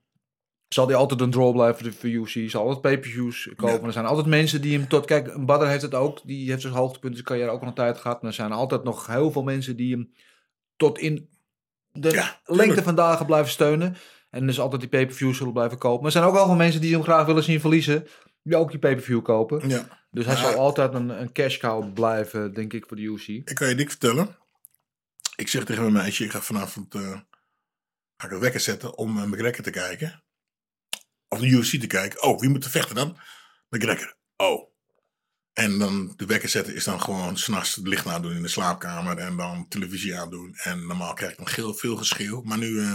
zal 0.67 0.87
hij 0.87 0.95
altijd 0.95 1.21
een 1.21 1.31
draw 1.31 1.53
blijven 1.53 1.93
voor 1.93 2.09
UFC, 2.09 2.49
zal 2.49 2.61
altijd 2.61 2.81
pay-per-views 2.81 3.49
kopen. 3.55 3.87
Er 3.87 3.93
zijn 3.93 4.05
altijd 4.05 4.27
mensen 4.27 4.61
die 4.61 4.77
hem 4.77 4.87
tot, 4.87 5.05
kijk, 5.05 5.27
een 5.27 5.45
Badr 5.45 5.65
heeft 5.65 5.81
het 5.81 5.93
ook, 5.93 6.21
die 6.23 6.49
heeft 6.49 6.61
zijn 6.61 6.73
hoogtepunt 6.73 7.11
in 7.11 7.13
zijn 7.13 7.25
carrière 7.25 7.51
ook 7.51 7.61
al 7.61 7.67
een 7.67 7.73
tijd 7.73 7.97
gehad, 7.97 8.21
maar 8.21 8.29
er 8.29 8.35
zijn 8.37 8.51
altijd 8.51 8.83
nog 8.83 9.07
heel 9.07 9.31
veel 9.31 9.43
mensen 9.43 9.75
die 9.75 9.91
hem 9.91 10.11
tot 10.75 10.99
in 10.99 11.29
de 11.91 12.09
Ja, 12.09 12.41
lengte 12.45 12.83
van 12.83 12.95
dagen 12.95 13.25
blijven 13.25 13.51
steunen. 13.51 13.97
En 14.29 14.47
dus 14.47 14.59
altijd 14.59 14.81
die 14.81 14.89
pay-per-views 14.89 15.37
zullen 15.37 15.53
blijven 15.53 15.77
kopen. 15.77 15.97
Maar 15.97 16.05
er 16.05 16.11
zijn 16.11 16.23
ook 16.23 16.35
al 16.35 16.45
veel 16.45 16.55
mensen 16.55 16.81
die 16.81 16.93
hem 16.93 17.03
graag 17.03 17.25
willen 17.25 17.43
zien 17.43 17.59
verliezen, 17.59 18.07
die 18.43 18.55
ook 18.55 18.69
die 18.69 18.79
pay-per-view 18.79 19.21
kopen. 19.21 19.69
Ja. 19.69 20.05
Dus 20.11 20.25
hij 20.25 20.35
zal 20.35 20.53
altijd 20.53 20.93
een, 20.93 21.09
een 21.09 21.31
cash 21.31 21.57
cow 21.57 21.93
blijven, 21.93 22.53
denk 22.53 22.73
ik, 22.73 22.85
voor 22.87 22.97
de 22.97 23.03
UFC. 23.03 23.27
Ik 23.27 23.51
kan 23.53 23.69
je 23.69 23.75
dik 23.75 23.89
vertellen. 23.89 24.35
Ik 25.35 25.47
zeg 25.47 25.63
tegen 25.63 25.81
mijn 25.81 25.93
meisje, 25.93 26.23
ik 26.23 26.31
ga 26.31 26.41
vanavond 26.41 26.95
eh, 26.95 27.19
ga 28.17 28.27
ik 28.27 28.31
een 28.31 28.39
wekker 28.39 28.59
zetten 28.59 28.97
om 28.97 29.17
uh, 29.17 29.23
McGregor 29.23 29.63
te 29.63 29.69
kijken. 29.69 30.23
Of 31.27 31.39
de 31.39 31.47
UFC 31.47 31.79
te 31.79 31.87
kijken. 31.87 32.23
Oh, 32.23 32.39
wie 32.39 32.49
moet 32.49 32.65
er 32.65 32.71
vechten 32.71 32.95
dan? 32.95 33.17
McGregor. 33.69 34.15
Oh. 34.37 34.69
En 35.53 35.77
dan 35.79 36.13
de 36.15 36.25
wekker 36.25 36.49
zetten 36.49 36.75
is 36.75 36.83
dan 36.83 37.01
gewoon 37.01 37.37
s'nachts 37.37 37.75
het 37.75 37.87
licht 37.87 38.07
aandoen 38.07 38.35
in 38.35 38.41
de 38.41 38.47
slaapkamer. 38.47 39.17
En 39.17 39.35
dan 39.37 39.65
televisie 39.67 40.19
aandoen. 40.19 40.55
En 40.55 40.87
normaal 40.87 41.13
krijg 41.13 41.31
ik 41.31 41.37
dan 41.37 41.47
heel 41.49 41.73
veel 41.73 41.95
geschreeuw. 41.95 42.41
Maar 42.41 42.57
nu... 42.57 42.79
eh 42.81 42.93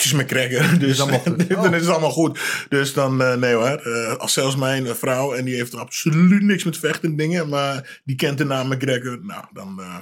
het 0.00 0.12
is 0.12 0.12
McGregor, 0.22 0.78
dus 0.78 0.96
dan 1.02 1.08
dan 1.48 1.74
is 1.74 1.80
het 1.80 1.90
allemaal 1.90 2.10
goed. 2.10 2.40
Dus 2.68 2.92
dan, 2.92 3.22
eh, 3.22 3.34
nee 3.34 3.54
hoor, 3.54 3.66
eh, 3.66 4.16
als 4.16 4.32
zelfs 4.32 4.56
mijn 4.56 4.86
eh, 4.86 4.94
vrouw, 4.94 5.34
en 5.34 5.44
die 5.44 5.54
heeft 5.54 5.72
er 5.72 5.78
absoluut 5.78 6.42
niks 6.42 6.64
met 6.64 6.78
vechten 6.78 7.10
en 7.10 7.16
dingen, 7.16 7.48
maar 7.48 8.00
die 8.04 8.16
kent 8.16 8.38
de 8.38 8.44
naam 8.44 8.68
McGregor, 8.68 9.24
nou 9.24 9.44
dan, 9.52 9.80
eh, 9.80 9.98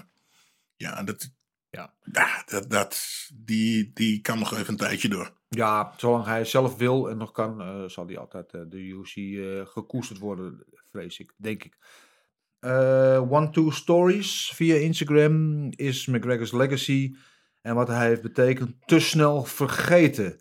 ja, 0.76 1.02
dat, 1.02 1.30
Ja. 1.70 1.94
ja, 2.12 2.42
dat, 2.46 2.70
dat, 2.70 3.00
die, 3.34 3.90
die 3.94 4.20
kan 4.20 4.38
nog 4.38 4.52
even 4.52 4.68
een 4.68 4.76
tijdje 4.76 5.08
door. 5.08 5.32
Ja, 5.48 5.94
zolang 5.96 6.24
hij 6.24 6.44
zelf 6.44 6.76
wil 6.76 7.10
en 7.10 7.16
nog 7.16 7.32
kan, 7.32 7.60
eh, 7.60 7.84
zal 7.84 8.06
hij 8.06 8.18
altijd 8.18 8.52
eh, 8.54 8.60
de 8.68 8.78
UFC 8.78 9.16
eh, 9.16 9.66
gekoesterd 9.66 10.18
worden, 10.18 10.64
vrees 10.90 11.18
ik, 11.18 11.34
denk 11.36 11.64
ik. 11.64 11.78
Eh, 12.58 13.32
One-Two 13.32 13.70
Stories 13.70 14.52
via 14.54 14.74
Instagram 14.74 15.66
is 15.70 16.06
McGregor's 16.06 16.52
legacy 16.52 17.14
en 17.62 17.74
wat 17.74 17.88
hij 17.88 18.06
heeft 18.06 18.22
betekend 18.22 18.74
te 18.86 19.00
snel 19.00 19.44
vergeten. 19.44 20.40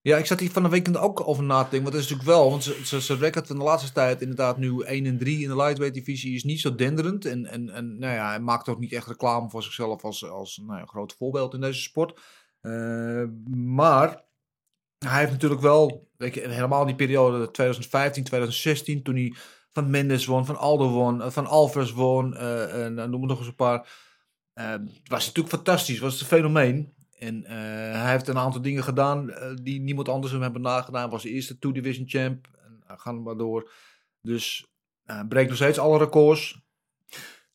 Ja, 0.00 0.16
ik 0.16 0.26
zat 0.26 0.40
hier 0.40 0.50
van 0.50 0.62
de 0.62 0.68
weekend 0.68 0.96
ook 0.96 1.28
over 1.28 1.44
na 1.44 1.62
te 1.64 1.70
denken, 1.70 1.82
want 1.82 1.92
dat 1.92 2.02
is 2.02 2.10
natuurlijk 2.10 2.38
wel, 2.38 2.50
want 2.50 2.62
zijn 3.02 3.18
record 3.18 3.46
van 3.46 3.58
de 3.58 3.64
laatste 3.64 3.92
tijd 3.92 4.20
inderdaad 4.20 4.58
nu 4.58 4.82
1 4.82 5.06
en 5.06 5.18
3 5.18 5.42
in 5.42 5.48
de 5.48 5.56
lightweight 5.56 5.94
divisie 5.94 6.34
is 6.34 6.44
niet 6.44 6.60
zo 6.60 6.74
denderend. 6.74 7.24
En, 7.24 7.46
en, 7.46 7.70
en 7.70 7.98
nou 7.98 8.14
ja, 8.14 8.28
hij 8.28 8.40
maakt 8.40 8.68
ook 8.68 8.78
niet 8.78 8.92
echt 8.92 9.06
reclame 9.06 9.50
voor 9.50 9.62
zichzelf 9.62 10.04
als, 10.04 10.28
als 10.28 10.62
nou 10.66 10.78
ja, 10.78 10.84
groot 10.84 11.12
voorbeeld 11.12 11.54
in 11.54 11.60
deze 11.60 11.80
sport. 11.80 12.20
Eh, 12.62 13.24
maar 13.54 14.24
hij 14.98 15.18
heeft 15.18 15.32
natuurlijk 15.32 15.60
wel, 15.60 16.10
weet 16.16 16.34
je, 16.34 16.48
helemaal 16.48 16.84
die 16.84 16.94
periode 16.94 17.50
2015, 17.50 18.24
2016, 18.24 19.02
toen 19.02 19.14
hij 19.14 19.34
van 19.70 19.90
Mendes 19.90 20.26
won, 20.26 20.46
van 20.46 20.58
Aldo 20.58 20.88
won, 20.88 21.22
eh, 21.22 21.30
van 21.30 21.46
Alvarez 21.46 21.92
won, 21.92 22.36
eh, 22.36 22.84
en 22.84 23.10
noem 23.10 23.26
nog 23.26 23.38
eens 23.38 23.46
een 23.46 23.54
paar. 23.54 24.10
Het 24.52 25.08
was 25.08 25.26
natuurlijk 25.26 25.54
fantastisch, 25.54 25.98
was 25.98 26.20
een 26.20 26.26
fenomeen. 26.26 26.94
En 27.18 27.44
hij 27.46 28.10
heeft 28.10 28.28
een 28.28 28.38
aantal 28.38 28.62
dingen 28.62 28.82
gedaan 28.82 29.34
die 29.62 29.80
niemand 29.80 30.08
anders 30.08 30.32
hem 30.32 30.42
hebben 30.42 30.62
nagedaan. 30.62 31.10
Was 31.10 31.22
de 31.22 31.30
eerste 31.30 31.58
two 31.58 31.72
division 31.72 32.08
champ. 32.08 32.48
En 32.86 32.98
gaat 32.98 33.14
maar 33.14 33.36
door. 33.36 33.70
Dus 34.20 34.66
breekt 35.28 35.48
nog 35.48 35.56
steeds 35.56 35.78
alle 35.78 35.98
records. 35.98 36.61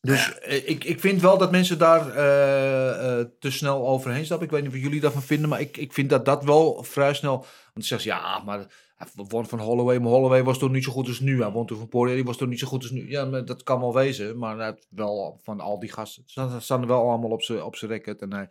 Dus 0.01 0.39
eh, 0.39 0.69
ik, 0.69 0.83
ik 0.83 0.99
vind 0.99 1.21
wel 1.21 1.37
dat 1.37 1.51
mensen 1.51 1.77
daar 1.77 2.09
eh, 2.15 3.19
eh, 3.19 3.27
te 3.39 3.51
snel 3.51 3.87
overheen 3.87 4.25
stappen. 4.25 4.45
Ik 4.45 4.53
weet 4.53 4.63
niet 4.63 4.71
wat 4.71 4.81
jullie 4.81 4.99
daarvan 4.99 5.21
vinden, 5.21 5.49
maar 5.49 5.59
ik, 5.59 5.77
ik 5.77 5.93
vind 5.93 6.09
dat 6.09 6.25
dat 6.25 6.43
wel 6.43 6.83
vrij 6.83 7.13
snel. 7.13 7.45
Want 7.73 7.85
ze 7.85 7.97
zeggen 7.99 8.11
ja, 8.11 8.43
maar 8.43 8.65
hij 8.95 9.07
won 9.13 9.47
van 9.47 9.59
Holloway, 9.59 9.99
maar 9.99 10.11
Holloway 10.11 10.43
was 10.43 10.57
toch 10.57 10.71
niet 10.71 10.83
zo 10.83 10.91
goed 10.91 11.07
als 11.07 11.19
nu. 11.19 11.41
Hij 11.41 11.51
won 11.51 11.65
toen 11.65 11.77
van 11.77 11.87
Poirier, 11.87 12.15
die 12.15 12.25
was 12.25 12.37
toch 12.37 12.47
niet 12.47 12.59
zo 12.59 12.67
goed 12.67 12.81
als 12.81 12.91
nu. 12.91 13.09
Ja, 13.09 13.25
maar 13.25 13.45
dat 13.45 13.63
kan 13.63 13.79
wel 13.79 13.93
wezen, 13.93 14.37
maar 14.37 14.59
heeft 14.59 14.87
wel 14.89 15.39
van 15.43 15.59
al 15.59 15.79
die 15.79 15.91
gasten 15.91 16.23
staan, 16.25 16.61
staan 16.61 16.81
er 16.81 16.87
wel 16.87 17.09
allemaal 17.09 17.29
op 17.29 17.43
zijn 17.43 17.63
op 17.63 17.75
record. 17.75 18.21
En 18.21 18.33
hij, 18.33 18.49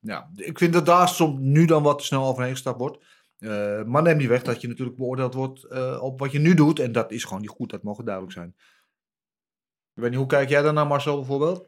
ja, 0.00 0.30
ik 0.34 0.58
vind 0.58 0.72
dat 0.72 0.86
daar 0.86 1.08
soms 1.08 1.38
nu 1.40 1.66
dan 1.66 1.82
wat 1.82 1.98
te 1.98 2.04
snel 2.04 2.26
overheen 2.26 2.52
gestapt 2.52 2.78
wordt. 2.78 3.04
Maar 3.86 4.02
neem 4.02 4.16
niet 4.16 4.28
weg 4.28 4.42
dat 4.42 4.60
je 4.60 4.68
natuurlijk 4.68 4.96
beoordeeld 4.96 5.34
wordt 5.34 5.68
op 6.00 6.18
wat 6.18 6.32
je 6.32 6.38
nu 6.38 6.54
doet. 6.54 6.78
En 6.78 6.92
dat 6.92 7.12
is 7.12 7.24
gewoon 7.24 7.40
niet 7.40 7.50
goed, 7.50 7.70
dat 7.70 7.82
mogen 7.82 8.04
duidelijk 8.04 8.34
zijn. 8.34 8.54
Niet, 9.96 10.14
hoe 10.14 10.26
kijk 10.26 10.48
jij 10.48 10.62
daarnaar 10.62 10.86
Marcel 10.86 11.16
bijvoorbeeld? 11.16 11.66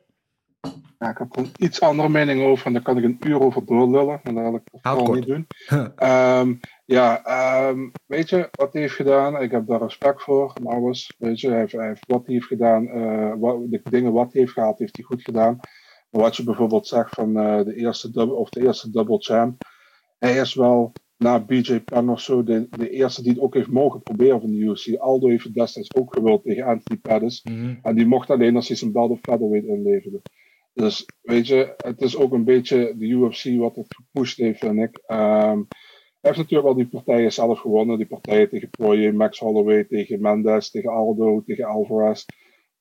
Ja, 0.99 1.11
ik 1.11 1.19
heb 1.19 1.37
er 1.37 1.43
een 1.43 1.51
iets 1.57 1.81
andere 1.81 2.09
mening 2.09 2.43
over 2.43 2.67
en 2.67 2.73
daar 2.73 2.83
kan 2.83 2.99
ik 2.99 3.05
een 3.05 3.17
uur 3.21 3.41
over 3.41 3.65
doorlullen. 3.65 4.21
En 4.23 4.35
dat 4.35 4.45
wil 4.45 4.55
ik 4.55 4.63
vooral 4.65 5.05
kort. 5.05 5.19
niet 5.19 5.27
doen. 5.27 5.47
Ehm, 5.97 6.55
ja, 6.85 7.25
ehm, 7.25 7.89
weet 8.07 8.29
je 8.29 8.49
wat 8.51 8.73
hij 8.73 8.83
heeft 8.83 8.95
gedaan? 8.95 9.43
Ik 9.43 9.51
heb 9.51 9.67
daar 9.67 9.81
respect 9.81 10.23
voor 10.23 10.53
en 10.55 10.67
alles. 10.67 11.15
Weet 11.19 11.41
je, 11.41 11.49
hij 11.49 11.59
heeft, 11.59 11.73
hij 11.73 11.87
heeft 11.87 12.07
wat 12.07 12.27
hij 12.27 12.35
heeft 12.35 12.47
gedaan, 12.47 12.89
eh, 12.89 13.33
wat, 13.39 13.71
de 13.71 13.81
dingen 13.83 14.13
wat 14.13 14.33
hij 14.33 14.41
heeft 14.41 14.53
gehaald, 14.53 14.79
heeft 14.79 14.97
hij 14.97 15.05
goed 15.05 15.23
gedaan. 15.23 15.61
Maar 16.11 16.23
wat 16.23 16.37
je 16.37 16.45
bijvoorbeeld 16.45 16.87
zegt 16.87 17.15
van 17.15 17.37
eh, 17.37 17.65
de, 17.65 17.75
eerste 17.75 18.11
double, 18.11 18.35
of 18.35 18.49
de 18.49 18.61
eerste 18.61 18.91
double 18.91 19.19
champ. 19.19 19.63
Hij 20.19 20.37
is 20.37 20.55
wel 20.55 20.93
na 21.19 21.45
BJ 21.45 21.81
Penn 21.81 22.09
of 22.09 22.21
zo 22.21 22.43
de, 22.43 22.67
de 22.71 22.91
eerste 22.91 23.23
die 23.23 23.33
het 23.33 23.41
ook 23.41 23.55
heeft 23.55 23.71
mogen 23.71 24.03
proberen 24.03 24.41
van 24.41 24.51
de 24.51 24.57
UFC. 24.57 24.97
Aldo 24.97 25.29
heeft 25.29 25.45
het 25.45 25.55
destijds 25.55 25.95
ook 25.95 26.15
gewild 26.15 26.43
tegen 26.43 26.65
Anthony 26.65 27.01
Pettis. 27.01 27.43
En 27.83 27.95
die 27.95 28.07
mocht 28.07 28.31
alleen 28.31 28.57
als 28.57 28.69
hij 28.69 28.77
zijn 28.77 28.93
belt 28.93 29.11
of 29.11 29.19
featherweight 29.23 29.69
inleverde. 29.69 30.21
Dus 30.75 31.07
weet 31.23 31.47
je, 31.47 31.75
het 31.77 32.01
is 32.01 32.17
ook 32.17 32.33
een 32.33 32.45
beetje 32.45 32.95
de 32.97 33.07
UFC 33.07 33.57
wat 33.57 33.77
het 33.77 33.95
gepusht 33.95 34.37
heeft, 34.37 34.59
vind 34.59 34.79
ik. 34.79 35.03
Ehm, 35.07 35.63
hij 36.21 36.31
heeft 36.31 36.37
natuurlijk 36.39 36.69
al 36.69 36.75
die 36.75 36.89
partijen 36.89 37.33
zelf 37.33 37.59
gewonnen. 37.59 37.97
Die 37.97 38.07
partijen 38.07 38.49
tegen 38.49 38.71
Poirier, 38.71 39.15
Max 39.15 39.39
Holloway, 39.39 39.85
tegen 39.85 40.21
Mendes, 40.21 40.71
tegen 40.71 40.91
Aldo, 40.91 41.43
tegen 41.47 41.65
Alvarez. 41.65 42.25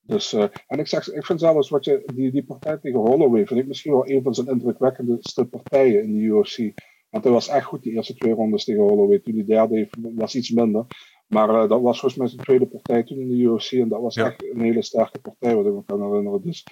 Dus, 0.02 0.34
eh, 0.34 0.46
en 0.68 0.80
ik, 0.80 0.88
zeg, 0.88 1.12
ik 1.12 1.26
vind 1.26 1.40
zelfs 1.40 1.70
wat 1.70 1.86
je, 1.86 2.04
die, 2.16 2.32
die 2.32 2.44
partij 2.44 2.78
tegen 2.78 3.00
Holloway, 3.00 3.46
vind 3.46 3.60
ik 3.60 3.68
misschien 3.68 3.92
wel 3.92 4.10
een 4.10 4.24
van 4.24 4.34
zijn 4.34 4.48
indrukwekkendste 4.48 5.46
partijen 5.46 6.04
in 6.04 6.14
de 6.14 6.20
UFC. 6.20 6.74
Want 7.18 7.30
hij 7.30 7.40
was 7.40 7.48
echt 7.48 7.66
goed 7.66 7.84
die 7.84 7.94
eerste 7.94 8.16
twee 8.16 8.34
rondes 8.34 8.64
tegen 8.64 8.82
Holloway. 8.82 9.20
Toen 9.20 9.34
die 9.34 9.46
derde 9.46 9.76
heeft, 9.76 9.96
was 10.16 10.36
iets 10.36 10.52
minder. 10.52 10.86
Maar 11.28 11.50
eh, 11.50 11.70
dat 11.70 11.82
was 11.82 12.00
volgens 12.00 12.16
mij 12.16 12.28
zijn 12.28 12.42
tweede 12.42 12.66
partij 12.66 13.04
toen 13.04 13.20
in 13.20 13.28
de 13.28 13.36
UFC. 13.36 13.72
En 13.72 13.90
dat 13.90 14.02
was 14.02 14.16
Ja. 14.16 14.26
echt 14.26 14.44
een 14.54 14.62
hele 14.62 14.82
sterke 14.84 15.20
partij, 15.20 15.56
wat 15.56 15.66
ik 15.66 15.74
me 15.74 15.84
kan 15.86 16.02
herinneren. 16.04 16.42
Dus, 16.42 16.66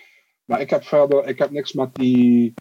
maar 0.46 0.62
ik 0.62 0.70
heb 0.70 0.84
verder, 0.84 1.28
ik 1.28 1.40
heb 1.40 1.52
niks 1.52 1.74
met 1.74 1.96
die, 1.96 2.54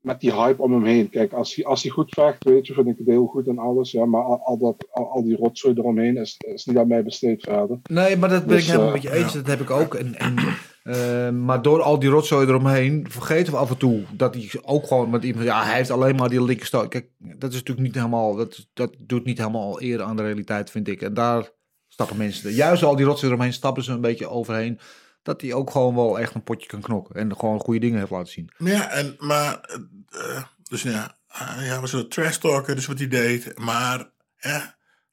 met 0.00 0.20
die 0.20 0.32
hype 0.32 0.62
om 0.62 0.72
hem 0.72 0.84
heen. 0.84 1.08
Kijk, 1.10 1.32
als 1.32 1.54
hij, 1.54 1.64
als 1.64 1.82
hij 1.82 1.90
goed 1.90 2.14
vecht, 2.14 2.44
weet 2.44 2.66
je, 2.66 2.74
vind 2.74 2.86
ik 2.88 2.98
het 2.98 3.06
heel 3.06 3.26
goed 3.26 3.48
en 3.48 3.58
alles. 3.58 3.90
Ja, 3.90 4.04
maar 4.04 4.22
al, 4.22 4.38
al, 4.38 4.58
dat, 4.58 4.86
al, 4.90 5.10
al 5.10 5.22
die 5.22 5.36
rotzooi 5.36 5.74
eromheen 5.74 6.16
is, 6.16 6.36
is 6.38 6.64
niet 6.64 6.76
aan 6.76 6.88
mij 6.88 7.02
besteed 7.02 7.42
verder. 7.42 7.80
Nee, 7.90 8.16
maar 8.16 8.28
dat 8.28 8.46
ben 8.46 8.54
Dus, 8.56 8.62
ik 8.64 8.70
helemaal 8.70 8.86
eh, 8.86 8.92
met 8.92 9.02
je 9.02 9.12
eens. 9.12 9.32
Dat 9.32 9.46
heb 9.46 9.60
ik 9.60 9.70
ook. 9.70 9.94
En, 9.94 10.14
en, 10.14 10.34
eh, 10.82 11.30
maar 11.30 11.62
door 11.62 11.82
al 11.82 11.98
die 11.98 12.10
rotzooi 12.10 12.46
eromheen 12.46 13.06
vergeten 13.10 13.52
we 13.52 13.58
af 13.58 13.70
en 13.70 13.76
toe 13.76 14.04
dat 14.12 14.34
hij 14.34 14.50
ook 14.62 14.86
gewoon 14.86 15.10
met 15.10 15.24
iemand... 15.24 15.44
Ja, 15.44 15.64
hij 15.64 15.76
heeft 15.76 15.90
alleen 15.90 16.16
maar 16.16 16.28
die 16.28 16.44
linkerstoot. 16.44 16.88
Kijk, 16.88 17.08
dat 17.18 17.50
is 17.50 17.58
natuurlijk 17.58 17.86
niet 17.86 17.94
helemaal... 17.94 18.34
Dat, 18.34 18.66
dat 18.72 18.94
doet 18.98 19.24
niet 19.24 19.38
helemaal 19.38 19.82
eer 19.82 20.02
aan 20.02 20.16
de 20.16 20.22
realiteit, 20.22 20.70
vind 20.70 20.88
ik. 20.88 21.02
En 21.02 21.14
daar 21.14 21.50
stappen 21.88 22.16
mensen... 22.16 22.52
Juist 22.52 22.82
al 22.82 22.96
die 22.96 23.06
rotzooi 23.06 23.32
eromheen 23.32 23.52
stappen 23.52 23.84
ze 23.84 23.92
een 23.92 24.00
beetje 24.00 24.28
overheen. 24.28 24.78
Dat 25.22 25.40
hij 25.40 25.52
ook 25.52 25.70
gewoon 25.70 25.94
wel 25.94 26.18
echt 26.18 26.34
een 26.34 26.42
potje 26.42 26.68
kan 26.68 26.80
knokken. 26.80 27.14
En 27.14 27.36
gewoon 27.36 27.60
goede 27.60 27.80
dingen 27.80 27.98
heeft 27.98 28.10
laten 28.10 28.32
zien. 28.32 28.50
Ja, 28.58 28.90
en, 28.90 29.14
maar, 29.18 29.60
eh, 29.60 30.36
eh, 30.36 30.42
dus 30.62 30.82
ja, 30.82 31.18
hij 31.26 31.66
hij 31.66 31.80
was 31.80 31.92
een 31.92 32.08
trash 32.08 32.36
talker, 32.36 32.74
dus 32.74 32.86
wat 32.86 32.98
hij 32.98 33.08
deed. 33.08 33.58
Maar 33.58 34.10
hè, 34.36 34.58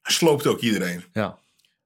hij 0.02 0.12
sloopt 0.12 0.46
ook 0.46 0.60
iedereen. 0.60 1.04
Ja. 1.12 1.38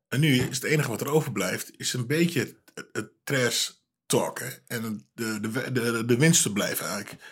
En 0.09 0.21
nu 0.21 0.39
is 0.39 0.57
het 0.57 0.65
enige 0.65 0.89
wat 0.89 1.01
er 1.01 1.11
overblijft, 1.11 1.71
is 1.77 1.93
een 1.93 2.07
beetje 2.07 2.57
het, 2.75 3.11
trash 3.25 3.71
talken. 4.07 4.53
En 4.67 5.07
de, 5.15 5.41
de, 5.41 5.73
de, 5.73 6.05
de 6.05 6.17
winsten 6.17 6.53
blijven 6.53 6.87
eigenlijk 6.87 7.23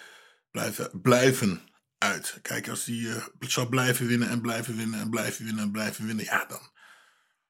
blijven, 0.51 1.01
blijven 1.01 1.61
uit. 1.99 2.39
Kijk, 2.43 2.69
als 2.69 2.85
hij 2.85 2.97
eh, 2.97 3.27
zou 3.41 3.69
blijven 3.69 4.07
winnen 4.07 4.29
en 4.29 4.41
blijven 4.41 4.77
winnen 4.77 5.01
en 5.01 5.11
blijven 5.11 5.45
winnen 5.45 5.63
en 5.65 5.71
blijven 5.71 6.07
winnen, 6.07 6.25
ja, 6.25 6.45
dan 6.47 6.61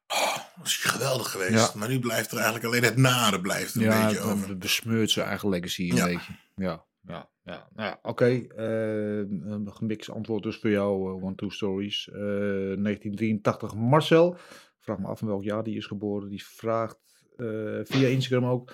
oh, 0.07 0.37
was 0.57 0.83
hij 0.83 0.91
geweldig 0.93 1.31
geweest. 1.31 1.73
Ja. 1.73 1.79
Maar 1.79 1.89
nu 1.89 1.99
blijft 2.01 2.31
er 2.31 2.37
eigenlijk 2.37 2.65
alleen 2.67 2.83
het 2.83 2.97
nare 2.97 3.41
blijft 3.41 3.75
een 3.75 3.83
Ja, 3.83 4.05
beetje 4.07 4.21
over. 4.21 4.59
besmeurt 4.59 5.11
zijn 5.11 5.27
eigen 5.29 5.49
legacy 5.49 5.91
een 5.91 5.97
Ja. 5.97 6.05
beetje. 6.05 6.33
Ja, 6.57 6.85
ja, 7.07 7.29
ja. 7.45 7.69
Nou 7.75 7.89
ja, 7.89 7.99
oké. 8.03 8.25
eh, 8.27 9.19
een 9.19 9.69
gemixt 9.73 10.11
antwoord 10.11 10.43
dus 10.43 10.57
voor 10.59 10.71
jou, 10.71 11.09
eh, 11.17 11.25
One 11.25 11.35
Two 11.35 11.49
Stories. 11.51 12.09
Eh, 12.09 12.15
1983 12.19 13.75
Marcel. 13.75 14.37
Vraag 14.79 14.99
me 14.99 15.07
af 15.07 15.19
van 15.19 15.29
welk 15.29 15.43
jaar 15.45 15.63
die 15.63 15.77
is 15.77 15.87
geboren. 15.87 16.29
Die 16.29 16.45
vraagt 16.47 16.99
via 17.85 18.09
Instagram 18.09 18.51
ook. 18.51 18.73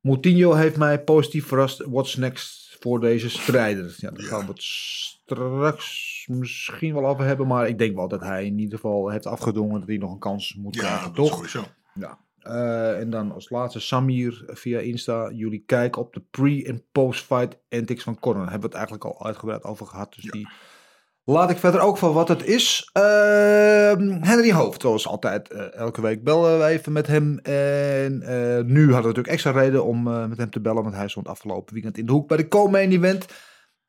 Moutinho 0.00 0.52
heeft 0.52 0.76
mij 0.76 1.04
positief 1.04 1.46
verrast. 1.46 1.82
What's 1.86 2.16
next 2.16 2.76
voor 2.80 3.00
deze 3.00 3.30
strijder. 3.30 3.94
Ja, 3.96 4.10
daar 4.10 4.26
gaan 4.26 4.40
we 4.40 4.52
het 4.52 4.62
straks 4.62 6.24
misschien 6.30 6.94
wel 6.94 7.06
over 7.06 7.24
hebben. 7.24 7.46
Maar 7.46 7.68
ik 7.68 7.78
denk 7.78 7.94
wel 7.94 8.08
dat 8.08 8.20
hij 8.20 8.44
in 8.44 8.58
ieder 8.58 8.74
geval 8.74 9.08
heeft 9.08 9.26
afgedwongen 9.26 9.78
dat 9.78 9.88
hij 9.88 9.96
nog 9.96 10.12
een 10.12 10.18
kans 10.18 10.54
moet 10.54 10.74
Ja, 10.74 10.80
krijgen, 10.80 11.12
toch? 11.12 11.52
Ja. 11.94 12.18
Eh, 12.38 12.98
en 13.00 13.10
dan 13.10 13.32
als 13.32 13.50
laatste 13.50 13.80
Samir 13.80 14.42
via 14.46 14.78
Insta. 14.78 15.30
Jullie 15.30 15.62
kijken 15.66 16.02
op 16.02 16.14
de 16.14 16.22
pre- 16.30 16.62
en 16.62 16.84
post-fight 16.92 17.58
antics 17.68 18.02
van 18.02 18.18
Conor. 18.18 18.42
Daar 18.42 18.50
hebben 18.50 18.70
we 18.70 18.76
het 18.76 18.86
eigenlijk 18.86 19.04
al 19.04 19.26
uitgebreid 19.26 19.64
over 19.64 19.86
gehad. 19.86 20.14
Dus 20.14 20.30
die 20.30 20.48
laat 21.26 21.50
ik 21.50 21.58
verder 21.58 21.80
ook 21.80 21.96
van 21.96 22.12
wat 22.12 22.28
het 22.28 22.44
is. 22.44 22.90
Ehm, 22.92 24.08
Henry 24.20 24.52
Hoofd, 24.52 24.80
zoals 24.80 25.08
altijd. 25.08 25.48
eh, 25.48 25.74
elke 25.74 26.00
week 26.00 26.24
bellen 26.24 26.58
we 26.58 26.64
even 26.64 26.92
met 26.92 27.06
hem. 27.06 27.38
En 27.38 28.22
eh, 28.22 28.64
nu 28.64 28.80
hadden 28.82 28.86
we 28.86 28.92
natuurlijk 28.92 29.26
extra 29.28 29.50
reden 29.50 29.84
om 29.84 30.06
eh, 30.08 30.26
met 30.26 30.38
hem 30.38 30.50
te 30.50 30.60
bellen. 30.60 30.82
Want 30.82 30.94
hij 30.94 31.08
stond 31.08 31.28
afgelopen 31.28 31.74
weekend 31.74 31.98
in 31.98 32.06
de 32.06 32.12
hoek 32.12 32.28
bij 32.28 32.36
de 32.36 32.48
co-main 32.48 32.92
event. 32.92 33.26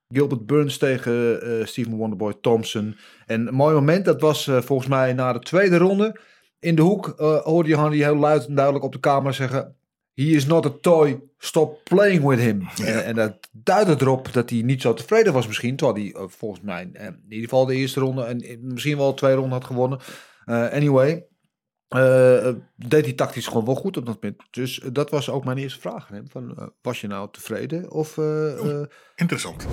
Gilbert 0.07 0.45
Burns 0.45 0.77
tegen 0.77 1.67
Steven 1.67 1.95
Wonderboy 1.95 2.33
Thompson. 2.41 2.95
En 3.25 3.47
een 3.47 3.53
mooi 3.53 3.73
moment, 3.73 4.05
dat 4.05 4.21
was 4.21 4.43
volgens 4.43 4.87
mij 4.87 5.13
na 5.13 5.33
de 5.33 5.39
tweede 5.39 5.77
ronde. 5.77 6.19
In 6.59 6.75
de 6.75 6.81
hoek 6.81 7.13
hoorde 7.43 7.69
je 7.69 7.77
Henry 7.77 8.03
heel 8.03 8.15
luid 8.15 8.45
en 8.45 8.55
duidelijk 8.55 8.85
op 8.85 8.91
de 8.91 8.99
camera 8.99 9.31
zeggen... 9.31 9.75
He 10.17 10.23
is 10.23 10.45
not 10.45 10.65
a 10.65 10.71
toy, 10.81 11.19
stop 11.37 11.83
playing 11.83 12.23
with 12.23 12.39
him. 12.39 12.67
En, 12.85 13.05
en 13.05 13.15
dat 13.15 13.49
duidde 13.51 13.95
erop 13.99 14.33
dat 14.33 14.49
hij 14.49 14.61
niet 14.61 14.81
zo 14.81 14.93
tevreden 14.93 15.33
was 15.33 15.47
misschien. 15.47 15.75
Terwijl 15.75 16.05
hij 16.05 16.21
eh, 16.21 16.27
volgens 16.27 16.61
mij 16.61 16.89
eh, 16.93 17.05
in 17.05 17.23
ieder 17.29 17.49
geval 17.49 17.65
de 17.65 17.75
eerste 17.75 17.99
ronde 17.99 18.23
en 18.23 18.59
misschien 18.61 18.97
wel 18.97 19.13
twee 19.13 19.33
ronden 19.33 19.51
had 19.51 19.65
gewonnen. 19.65 19.99
Eh, 20.45 20.67
anyway, 20.71 21.27
eh, 21.87 22.53
deed 22.75 23.05
hij 23.05 23.13
tactisch 23.13 23.47
gewoon 23.47 23.65
wel 23.65 23.75
goed 23.75 23.97
op 23.97 24.05
dat 24.05 24.21
moment. 24.21 24.43
Dus 24.51 24.81
dat 24.93 25.09
was 25.09 25.29
ook 25.29 25.45
mijn 25.45 25.57
eerste 25.57 25.79
vraag 25.79 26.07
hem. 26.07 26.27
Van, 26.29 26.71
was 26.81 27.01
je 27.01 27.07
nou 27.07 27.27
tevreden? 27.31 27.91
Of, 27.91 28.17
eh, 28.17 28.59
eh, 28.59 28.85
Interessant. 29.15 29.67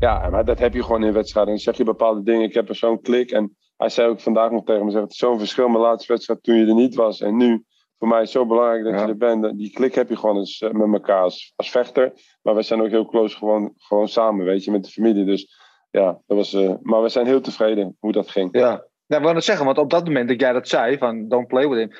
Ja, 0.00 0.30
maar 0.30 0.44
dat 0.44 0.58
heb 0.58 0.74
je 0.74 0.82
gewoon 0.82 1.04
in 1.04 1.12
wedstrijden. 1.12 1.52
Dan 1.52 1.62
zeg 1.62 1.76
je 1.76 1.84
bepaalde 1.84 2.22
dingen. 2.22 2.42
Ik 2.42 2.54
heb 2.54 2.68
er 2.68 2.74
zo'n 2.74 3.00
klik. 3.00 3.30
En 3.30 3.56
hij 3.76 3.88
zei 3.88 4.08
ook 4.08 4.20
vandaag 4.20 4.50
nog 4.50 4.64
tegen 4.64 4.84
me: 4.84 4.90
zegt, 4.90 5.02
Het 5.02 5.12
is 5.12 5.18
zo'n 5.18 5.38
verschil 5.38 5.68
met 5.68 5.76
de 5.76 5.82
laatste 5.82 6.12
wedstrijd 6.12 6.42
toen 6.42 6.56
je 6.56 6.66
er 6.66 6.74
niet 6.74 6.94
was. 6.94 7.20
En 7.20 7.36
nu, 7.36 7.64
voor 7.98 8.08
mij 8.08 8.22
is 8.22 8.32
het 8.32 8.42
zo 8.42 8.46
belangrijk 8.46 8.84
dat 8.84 9.00
je 9.00 9.06
er 9.06 9.16
bent. 9.16 9.58
Die 9.58 9.72
klik 9.72 9.94
heb 9.94 10.08
je 10.08 10.16
gewoon 10.16 10.36
eens, 10.36 10.60
eh, 10.60 10.70
met 10.70 10.92
elkaar 10.92 11.22
als, 11.22 11.52
als 11.56 11.70
vechter. 11.70 12.12
Maar 12.42 12.54
we 12.54 12.62
zijn 12.62 12.82
ook 12.82 12.88
heel 12.88 13.06
close 13.06 13.36
gewoon, 13.36 13.72
gewoon 13.76 14.08
samen, 14.08 14.44
weet 14.44 14.64
je, 14.64 14.70
met 14.70 14.84
de 14.84 14.90
familie. 14.90 15.24
Dus 15.24 15.58
ja, 15.90 16.20
dat 16.26 16.36
was. 16.36 16.52
eh, 16.52 16.74
maar 16.82 17.02
we 17.02 17.08
zijn 17.08 17.26
heel 17.26 17.40
tevreden 17.40 17.96
hoe 18.00 18.12
dat 18.12 18.30
ging. 18.30 18.48
Ja. 18.58 18.86
Ja, 19.06 19.16
ik 19.16 19.22
wou 19.22 19.34
net 19.34 19.44
zeggen, 19.44 19.66
want 19.66 19.78
op 19.78 19.90
dat 19.90 20.04
moment 20.04 20.28
dat 20.28 20.40
jij 20.40 20.52
dat 20.52 20.68
zei, 20.68 20.98
van 20.98 21.28
don't 21.28 21.46
play 21.46 21.68
with 21.68 21.78
him, 21.78 21.90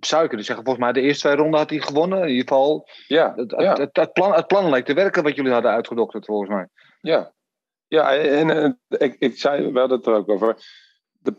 zou 0.00 0.22
je 0.22 0.28
kunnen 0.28 0.46
zeggen, 0.46 0.64
volgens 0.64 0.84
mij 0.84 0.94
de 0.94 1.00
eerste 1.00 1.26
twee 1.26 1.36
ronden 1.40 1.60
had 1.60 1.70
hij 1.70 1.78
gewonnen. 1.78 2.22
In 2.22 2.28
ieder 2.28 2.48
geval, 2.48 2.88
ja, 3.06 3.32
het, 3.36 3.54
ja. 3.56 3.72
het, 3.74 3.96
het, 3.96 4.12
plan, 4.12 4.34
het 4.34 4.46
plan 4.46 4.70
leek 4.70 4.84
te 4.84 4.94
werken 4.94 5.22
wat 5.22 5.36
jullie 5.36 5.52
hadden 5.52 5.70
uitgedokterd, 5.70 6.24
volgens 6.24 6.50
mij. 6.50 6.68
Ja, 7.00 7.32
ja 7.86 8.14
en, 8.14 8.50
en 8.50 8.80
ik, 8.88 9.16
ik 9.18 9.38
zei, 9.38 9.72
we 9.72 9.78
hadden 9.78 9.98
het 9.98 10.06
er 10.06 10.14
ook 10.14 10.28
over. 10.28 10.56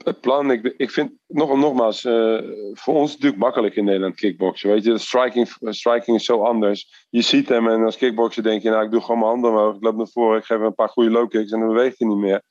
Het 0.04 0.22
plan, 0.22 0.52
ik, 0.52 0.74
ik 0.78 0.92
vind, 0.92 1.12
nog, 1.28 1.58
nogmaals, 1.58 2.06
eh, 2.06 2.40
voor 2.74 2.96
ons 2.96 3.12
natuurlijk 3.12 3.42
makkelijk 3.42 3.76
in 3.76 3.84
Nederland 3.84 4.16
kickboksen. 4.16 4.70
Weet 4.70 4.84
je, 4.84 4.92
de 4.92 4.98
striking, 4.98 5.56
striking 5.62 6.18
is 6.18 6.26
zo 6.26 6.44
anders. 6.44 7.08
Je 7.10 7.22
ziet 7.22 7.50
hem 7.50 7.68
en 7.68 7.84
als 7.84 7.98
kickbokser 7.98 8.44
denk 8.44 8.62
je, 8.62 8.70
nou, 8.70 8.86
ik 8.86 8.92
doe 8.92 9.02
gewoon 9.02 9.20
mijn 9.20 9.32
handen 9.32 9.50
omhoog, 9.52 9.76
ik 9.76 9.84
loop 9.84 9.96
naar 9.96 10.08
voren, 10.08 10.38
ik 10.38 10.46
geef 10.46 10.58
hem 10.58 10.66
een 10.66 10.76
paar 10.76 10.90
goede 10.90 11.10
low 11.10 11.30
kicks 11.30 11.52
en 11.52 11.60
dan 11.60 11.68
beweegt 11.68 12.00
hij 12.00 12.08
niet 12.08 12.18
meer. 12.18 12.42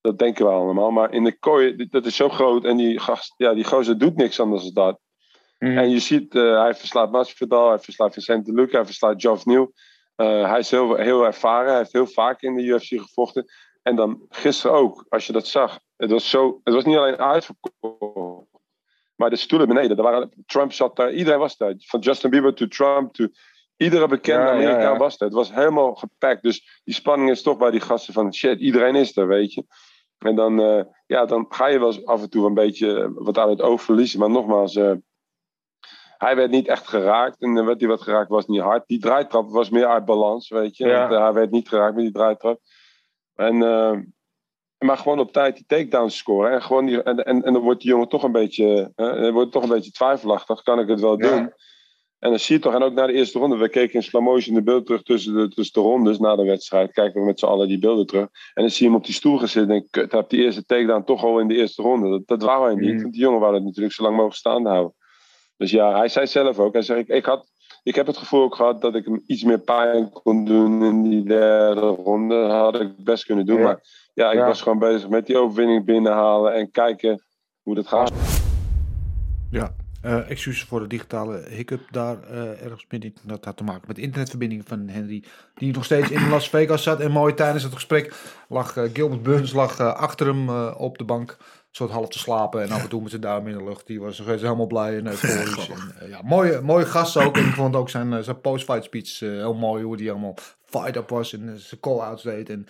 Dat 0.00 0.18
denken 0.18 0.44
we 0.44 0.50
allemaal. 0.50 0.90
Maar 0.90 1.12
in 1.12 1.24
de 1.24 1.38
kooi, 1.38 1.86
dat 1.90 2.06
is 2.06 2.16
zo 2.16 2.28
groot 2.28 2.64
en 2.64 2.76
die, 2.76 2.98
gast, 2.98 3.34
ja, 3.36 3.54
die 3.54 3.64
gozer 3.64 3.98
doet 3.98 4.16
niks 4.16 4.40
anders 4.40 4.62
dan 4.62 4.84
dat. 4.84 5.00
En 5.58 5.90
je 5.90 5.98
ziet, 5.98 6.34
eh, 6.34 6.60
hij 6.62 6.74
verslaat 6.74 7.12
Masvidal, 7.12 7.68
hij 7.68 7.78
verslaat 7.78 8.14
Vicente 8.14 8.52
Luque, 8.52 8.76
hij 8.76 8.84
verslaat 8.84 9.20
Geoff 9.20 9.44
Nieuw. 9.44 9.72
Uh, 10.16 10.50
hij 10.50 10.58
is 10.58 10.70
heel, 10.70 10.94
heel 10.94 11.24
ervaren, 11.24 11.68
hij 11.68 11.78
heeft 11.78 11.92
heel 11.92 12.06
vaak 12.06 12.42
in 12.42 12.56
de 12.56 12.62
UFC 12.62 13.00
gevochten. 13.00 13.44
En 13.84 13.96
dan 13.96 14.26
gisteren 14.28 14.76
ook, 14.76 15.06
als 15.08 15.26
je 15.26 15.32
dat 15.32 15.46
zag. 15.46 15.78
Het 15.96 16.10
was, 16.10 16.30
zo, 16.30 16.60
het 16.64 16.74
was 16.74 16.84
niet 16.84 16.96
alleen 16.96 17.16
uitverkocht, 17.16 18.46
maar 19.16 19.30
de 19.30 19.36
stoelen 19.36 19.68
beneden. 19.68 19.96
Er 19.96 20.02
waren, 20.02 20.44
Trump 20.46 20.72
zat 20.72 20.96
daar, 20.96 21.12
iedereen 21.12 21.38
was 21.38 21.56
daar. 21.56 21.74
Van 21.78 22.00
Justin 22.00 22.30
Bieber 22.30 22.54
to 22.54 22.66
Trump 22.66 23.14
to 23.14 23.26
iedere 23.76 24.08
bekende 24.08 24.46
Ja, 24.46 24.52
Amerikaan 24.52 24.92
ja. 24.92 24.96
was 24.96 25.18
daar. 25.18 25.28
Het 25.28 25.36
was 25.36 25.54
helemaal 25.54 25.94
gepakt. 25.94 26.42
Dus 26.42 26.80
die 26.84 26.94
spanning 26.94 27.30
is 27.30 27.42
toch 27.42 27.58
bij 27.58 27.70
die 27.70 27.80
gasten 27.80 28.14
van 28.14 28.34
shit, 28.34 28.60
iedereen 28.60 28.94
is 28.94 29.16
er, 29.16 29.26
weet 29.26 29.52
je. 29.52 29.64
En 30.18 30.34
dan, 30.34 30.60
eh, 30.60 30.84
ja, 31.06 31.24
dan 31.24 31.46
ga 31.48 31.66
je 31.66 31.78
wel 31.78 31.88
eens 31.88 32.06
af 32.06 32.22
en 32.22 32.30
toe 32.30 32.46
een 32.46 32.54
beetje 32.54 33.02
eh, 33.02 33.08
wat 33.14 33.38
aan 33.38 33.50
het 33.50 33.62
oog 33.62 33.82
verliezen. 33.82 34.18
Maar 34.18 34.30
nogmaals, 34.30 34.76
eh, 34.76 34.92
hij 36.18 36.36
werd 36.36 36.50
niet 36.50 36.68
echt 36.68 36.88
geraakt. 36.88 37.40
En 37.40 37.54
dan 37.54 37.66
werd 37.66 37.80
hij 37.80 37.88
wat 37.88 38.02
geraakt, 38.02 38.28
was 38.28 38.46
niet 38.46 38.60
hard. 38.60 38.86
Die 38.86 39.00
draaitrap 39.00 39.50
was 39.50 39.70
meer 39.70 39.86
uit 39.86 40.04
balans, 40.04 40.48
weet 40.48 40.76
je. 40.76 40.88
Want, 40.88 41.10
hij 41.10 41.32
werd 41.32 41.50
niet 41.50 41.68
geraakt 41.68 41.94
met 41.94 42.04
die 42.04 42.12
draaitrap. 42.12 42.60
En, 43.34 43.62
eh, 43.62 43.98
maar 44.78 44.96
gewoon 44.98 45.18
op 45.18 45.32
tijd 45.32 45.54
die 45.56 45.64
takedowns 45.66 46.16
scoren. 46.16 46.52
En, 46.52 46.62
gewoon 46.62 46.86
die, 46.86 47.02
en, 47.02 47.24
en, 47.24 47.42
en 47.42 47.52
dan 47.52 47.62
wordt 47.62 47.80
die 47.80 47.90
jongen 47.90 48.08
toch 48.08 48.22
een 48.22 48.32
beetje, 48.32 48.92
dan 48.94 49.32
wordt 49.32 49.52
toch 49.52 49.62
een 49.62 49.68
beetje 49.68 49.90
twijfelachtig. 49.90 50.62
Kan 50.62 50.78
ik 50.78 50.88
het 50.88 51.00
wel 51.00 51.22
Ja. 51.22 51.28
doen? 51.36 51.52
En 52.18 52.30
dan 52.30 52.38
zie 52.38 52.56
je 52.56 52.62
toch, 52.62 52.74
en 52.74 52.82
ook 52.82 52.92
na 52.92 53.06
de 53.06 53.12
eerste 53.12 53.38
ronde, 53.38 53.56
we 53.56 53.68
keken 53.68 53.94
in 53.94 54.02
slow 54.02 54.22
motion 54.22 54.54
de 54.54 54.62
beeld 54.62 54.86
terug 54.86 55.02
tussen 55.02 55.34
de, 55.34 55.48
tussen 55.48 55.82
de 55.82 55.88
rondes 55.88 56.18
na 56.18 56.36
de 56.36 56.44
wedstrijd. 56.44 56.92
Kijken 56.92 57.20
we 57.20 57.26
met 57.26 57.38
z'n 57.38 57.44
allen 57.46 57.68
die 57.68 57.78
beelden 57.78 58.06
terug. 58.06 58.28
En 58.54 58.62
dan 58.62 58.70
zie 58.70 58.86
je 58.86 58.92
hem 58.92 59.00
op 59.00 59.06
die 59.06 59.14
stoel 59.14 59.38
gaan 59.38 59.48
zitten 59.48 59.74
en 59.74 59.86
kut, 59.90 60.12
heeft 60.12 60.30
die 60.30 60.42
eerste 60.42 60.64
takedown 60.64 61.04
toch 61.04 61.24
al 61.24 61.38
in 61.38 61.48
de 61.48 61.54
eerste 61.54 61.82
ronde. 61.82 62.08
Dat, 62.08 62.22
dat 62.26 62.42
wou 62.42 62.64
hij 62.66 62.74
niet, 62.74 62.94
Mm. 62.94 63.00
want 63.00 63.12
die 63.12 63.22
jongen 63.22 63.40
wou 63.40 63.54
het 63.54 63.64
natuurlijk 63.64 63.94
zo 63.94 64.02
lang 64.02 64.14
mogelijk 64.14 64.38
staande 64.38 64.68
houden. 64.68 64.94
Dus 65.56 65.70
ja, 65.70 65.96
hij 65.96 66.08
zei 66.08 66.26
zelf 66.26 66.58
ook, 66.58 66.72
hij 66.72 66.82
zei, 66.82 67.00
ik, 67.00 67.08
ik, 67.08 67.24
had, 67.24 67.46
ik 67.84 67.94
heb 67.94 68.06
het 68.06 68.16
gevoel 68.16 68.42
ook 68.42 68.54
gehad 68.54 68.80
dat 68.80 68.94
ik 68.94 69.04
hem 69.04 69.22
iets 69.26 69.42
meer 69.44 69.58
pijn 69.58 70.10
kon 70.10 70.44
doen 70.44 70.84
in 70.84 71.02
die 71.02 71.24
derde 71.24 71.80
ronde. 71.80 72.34
Dat 72.34 72.50
had 72.50 72.80
ik 72.80 73.04
best 73.04 73.24
kunnen 73.24 73.46
doen, 73.46 73.58
Ja. 73.58 73.64
maar 73.64 73.80
ja, 74.14 74.30
ik 74.30 74.38
Ja. 74.38 74.46
was 74.46 74.62
gewoon 74.62 74.78
bezig 74.78 75.08
met 75.08 75.26
die 75.26 75.38
overwinning 75.38 75.84
binnenhalen 75.84 76.54
en 76.54 76.70
kijken 76.70 77.22
hoe 77.62 77.74
dat 77.74 77.86
gaat. 77.88 78.12
Ja, 79.50 79.74
eh 80.02 80.30
excuses 80.30 80.64
voor 80.64 80.80
de 80.80 80.86
digitale 80.86 81.44
hiccup 81.48 81.80
daar 81.90 82.22
eh, 82.22 82.62
ergens 82.64 82.86
midden. 82.88 83.14
Dat 83.22 83.44
had 83.44 83.56
te 83.56 83.64
maken 83.64 83.84
met 83.86 83.96
de 83.96 84.02
internetverbinding 84.02 84.62
van 84.66 84.88
Henry, 84.88 85.24
die 85.54 85.72
nog 85.72 85.84
steeds 85.84 86.10
in 86.10 86.28
Las 86.28 86.48
Vegas 86.48 86.82
zat. 86.82 87.00
En 87.00 87.10
mooi 87.10 87.34
tijdens 87.34 87.62
het 87.62 87.72
gesprek 87.72 88.14
lag 88.48 88.76
eh, 88.76 88.84
Gilbert 88.92 89.22
Burns 89.22 89.52
lag, 89.52 89.80
achter 89.80 90.26
hem 90.26 90.48
eh, 90.48 90.74
op 90.78 90.98
de 90.98 91.04
bank, 91.04 91.36
soort 91.76 91.90
half 91.90 92.08
te 92.08 92.18
slapen. 92.18 92.62
En 92.62 92.70
af 92.70 92.82
en 92.82 92.88
toe 92.88 93.00
met 93.00 93.10
zijn 93.10 93.22
duim 93.22 93.46
in 93.46 93.58
de 93.58 93.64
lucht. 93.64 93.86
Die 93.86 94.00
was 94.00 94.18
helemaal 94.18 94.66
blij 94.66 94.98
en 94.98 95.06
euforisch. 95.12 95.68
en, 95.68 95.92
eh, 95.98 96.08
ja, 96.08 96.20
mooie, 96.24 96.60
mooie 96.60 96.84
gast 96.84 97.16
ook. 97.16 97.36
En 97.36 97.46
ik 97.46 97.54
vond 97.54 97.76
ook 97.76 97.90
zijn, 97.90 98.12
eh, 98.12 98.20
zijn 98.20 98.40
post-fight 98.40 98.84
speech 98.84 99.22
eh, 99.22 99.28
heel 99.28 99.54
mooi, 99.54 99.84
hoe 99.84 99.96
die 99.96 100.10
allemaal 100.10 100.34
fight-up 100.64 101.08
was 101.08 101.32
en 101.32 101.58
zijn 101.58 101.80
call-outs 101.80 102.22
deed. 102.22 102.48
En 102.48 102.66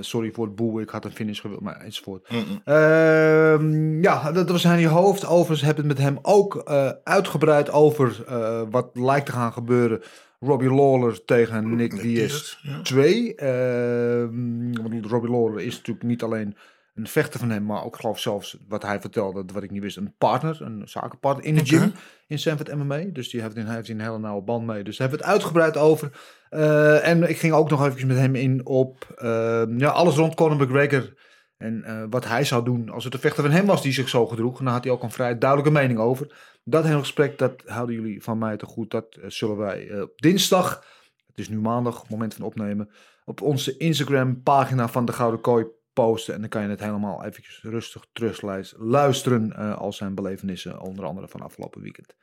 sorry 0.00 0.32
voor 0.32 0.44
het 0.44 0.54
boel, 0.54 0.80
ik 0.80 0.88
had 0.88 1.04
een 1.04 1.12
finish 1.12 1.40
gewild, 1.40 1.60
maar 1.60 1.80
enzovoort. 1.80 2.28
Ehm, 2.64 4.02
ja, 4.02 4.32
dat 4.32 4.50
was 4.50 4.62
Henry 4.62 4.86
Hoofd. 4.86 5.26
Overigens 5.26 5.60
heb 5.60 5.70
ik 5.70 5.76
het 5.76 5.86
met 5.86 5.98
hem 5.98 6.18
ook 6.22 6.62
uitgebreid 7.04 7.70
over 7.70 8.24
wat 8.70 8.90
lijkt 8.92 9.26
te 9.26 9.32
gaan 9.32 9.52
gebeuren. 9.52 10.02
Robbie 10.40 10.70
Lawler 10.70 11.24
tegen 11.24 11.76
Nick 11.76 12.00
Diaz 12.00 12.56
2. 12.82 13.34
Ehm, 13.34 14.72
want 14.82 15.06
Robbie 15.06 15.30
Lawler 15.30 15.60
is 15.60 15.76
natuurlijk 15.76 16.06
niet 16.06 16.22
alleen 16.22 16.56
een 16.96 17.06
vechter 17.06 17.40
van 17.40 17.50
hem, 17.50 17.64
maar 17.64 17.84
ook 17.84 17.96
geloof 17.96 18.18
zelfs 18.18 18.56
wat 18.68 18.82
hij 18.82 19.00
vertelde, 19.00 19.44
wat 19.52 19.62
ik 19.62 19.70
niet 19.70 19.82
wist, 19.82 19.96
een 19.96 20.14
partner, 20.18 20.62
een 20.62 20.82
zakenpartner 20.88 21.46
in 21.46 21.54
de 21.54 21.64
gym 21.64 21.92
in 22.26 22.38
Sanford 22.38 22.74
MMA. 22.74 23.04
Dus 23.12 23.28
die 23.28 23.40
heeft, 23.40 23.56
hij 23.56 23.74
heeft 23.74 23.88
een 23.88 24.00
hele 24.00 24.18
nauwe 24.18 24.42
band 24.42 24.66
mee. 24.66 24.84
Dus 24.84 24.96
daar 24.96 25.08
hebben 25.08 25.26
we 25.26 25.32
het 25.32 25.34
uitgebreid 25.34 25.76
over. 25.76 26.10
Eh, 26.48 27.08
en 27.08 27.28
ik 27.28 27.38
ging 27.38 27.52
ook 27.52 27.70
nog 27.70 27.86
even 27.86 28.06
met 28.06 28.16
hem 28.16 28.34
in 28.34 28.66
op 28.66 29.14
ehm, 29.16 29.78
ja, 29.78 29.88
alles 29.88 30.14
rond 30.14 30.34
Conor 30.34 30.56
McGregor. 30.56 31.14
En 31.56 31.84
eh, 31.84 32.04
wat 32.10 32.28
hij 32.28 32.44
zou 32.44 32.64
doen 32.64 32.88
als 32.88 33.04
het 33.04 33.14
een 33.14 33.20
vechter 33.20 33.42
van 33.42 33.52
hem 33.52 33.66
was 33.66 33.82
die 33.82 33.92
zich 33.92 34.08
zo 34.08 34.26
gedroeg. 34.26 34.58
En 34.58 34.64
daar 34.64 34.74
had 34.74 34.84
hij 34.84 34.92
ook 34.92 35.02
een 35.02 35.10
vrij 35.10 35.38
duidelijke 35.38 35.72
mening 35.72 35.98
over. 35.98 36.34
Dat 36.64 36.84
hele 36.84 36.98
gesprek, 36.98 37.38
dat 37.38 37.62
houden 37.64 37.94
jullie 37.94 38.22
van 38.22 38.38
mij 38.38 38.56
te 38.56 38.66
goed. 38.66 38.90
Dat 38.90 39.14
eh, 39.14 39.30
zullen 39.30 39.56
wij 39.56 40.02
op 40.02 40.12
dinsdag, 40.16 40.84
het 41.26 41.38
is 41.38 41.48
nu 41.48 41.60
maandag, 41.60 42.08
moment 42.08 42.34
van 42.34 42.44
opnemen, 42.44 42.90
op 43.24 43.40
onze 43.40 43.76
Instagram 43.76 44.42
pagina 44.42 44.88
van 44.88 45.04
de 45.04 45.12
Gouden 45.12 45.40
Kooi 45.40 45.66
posten. 46.04 46.34
En 46.34 46.40
dan 46.40 46.48
kan 46.48 46.62
je 46.62 46.68
het 46.68 46.80
helemaal 46.80 47.24
eventjes 47.24 47.60
rustig 47.62 48.04
terug 48.12 48.40
luisteren 48.76 49.52
eh, 49.56 49.76
al 49.76 49.92
zijn 49.92 50.14
belevenissen, 50.14 50.80
onder 50.80 51.04
andere 51.04 51.28
van 51.28 51.40
afgelopen 51.40 51.80
weekend. 51.82 52.14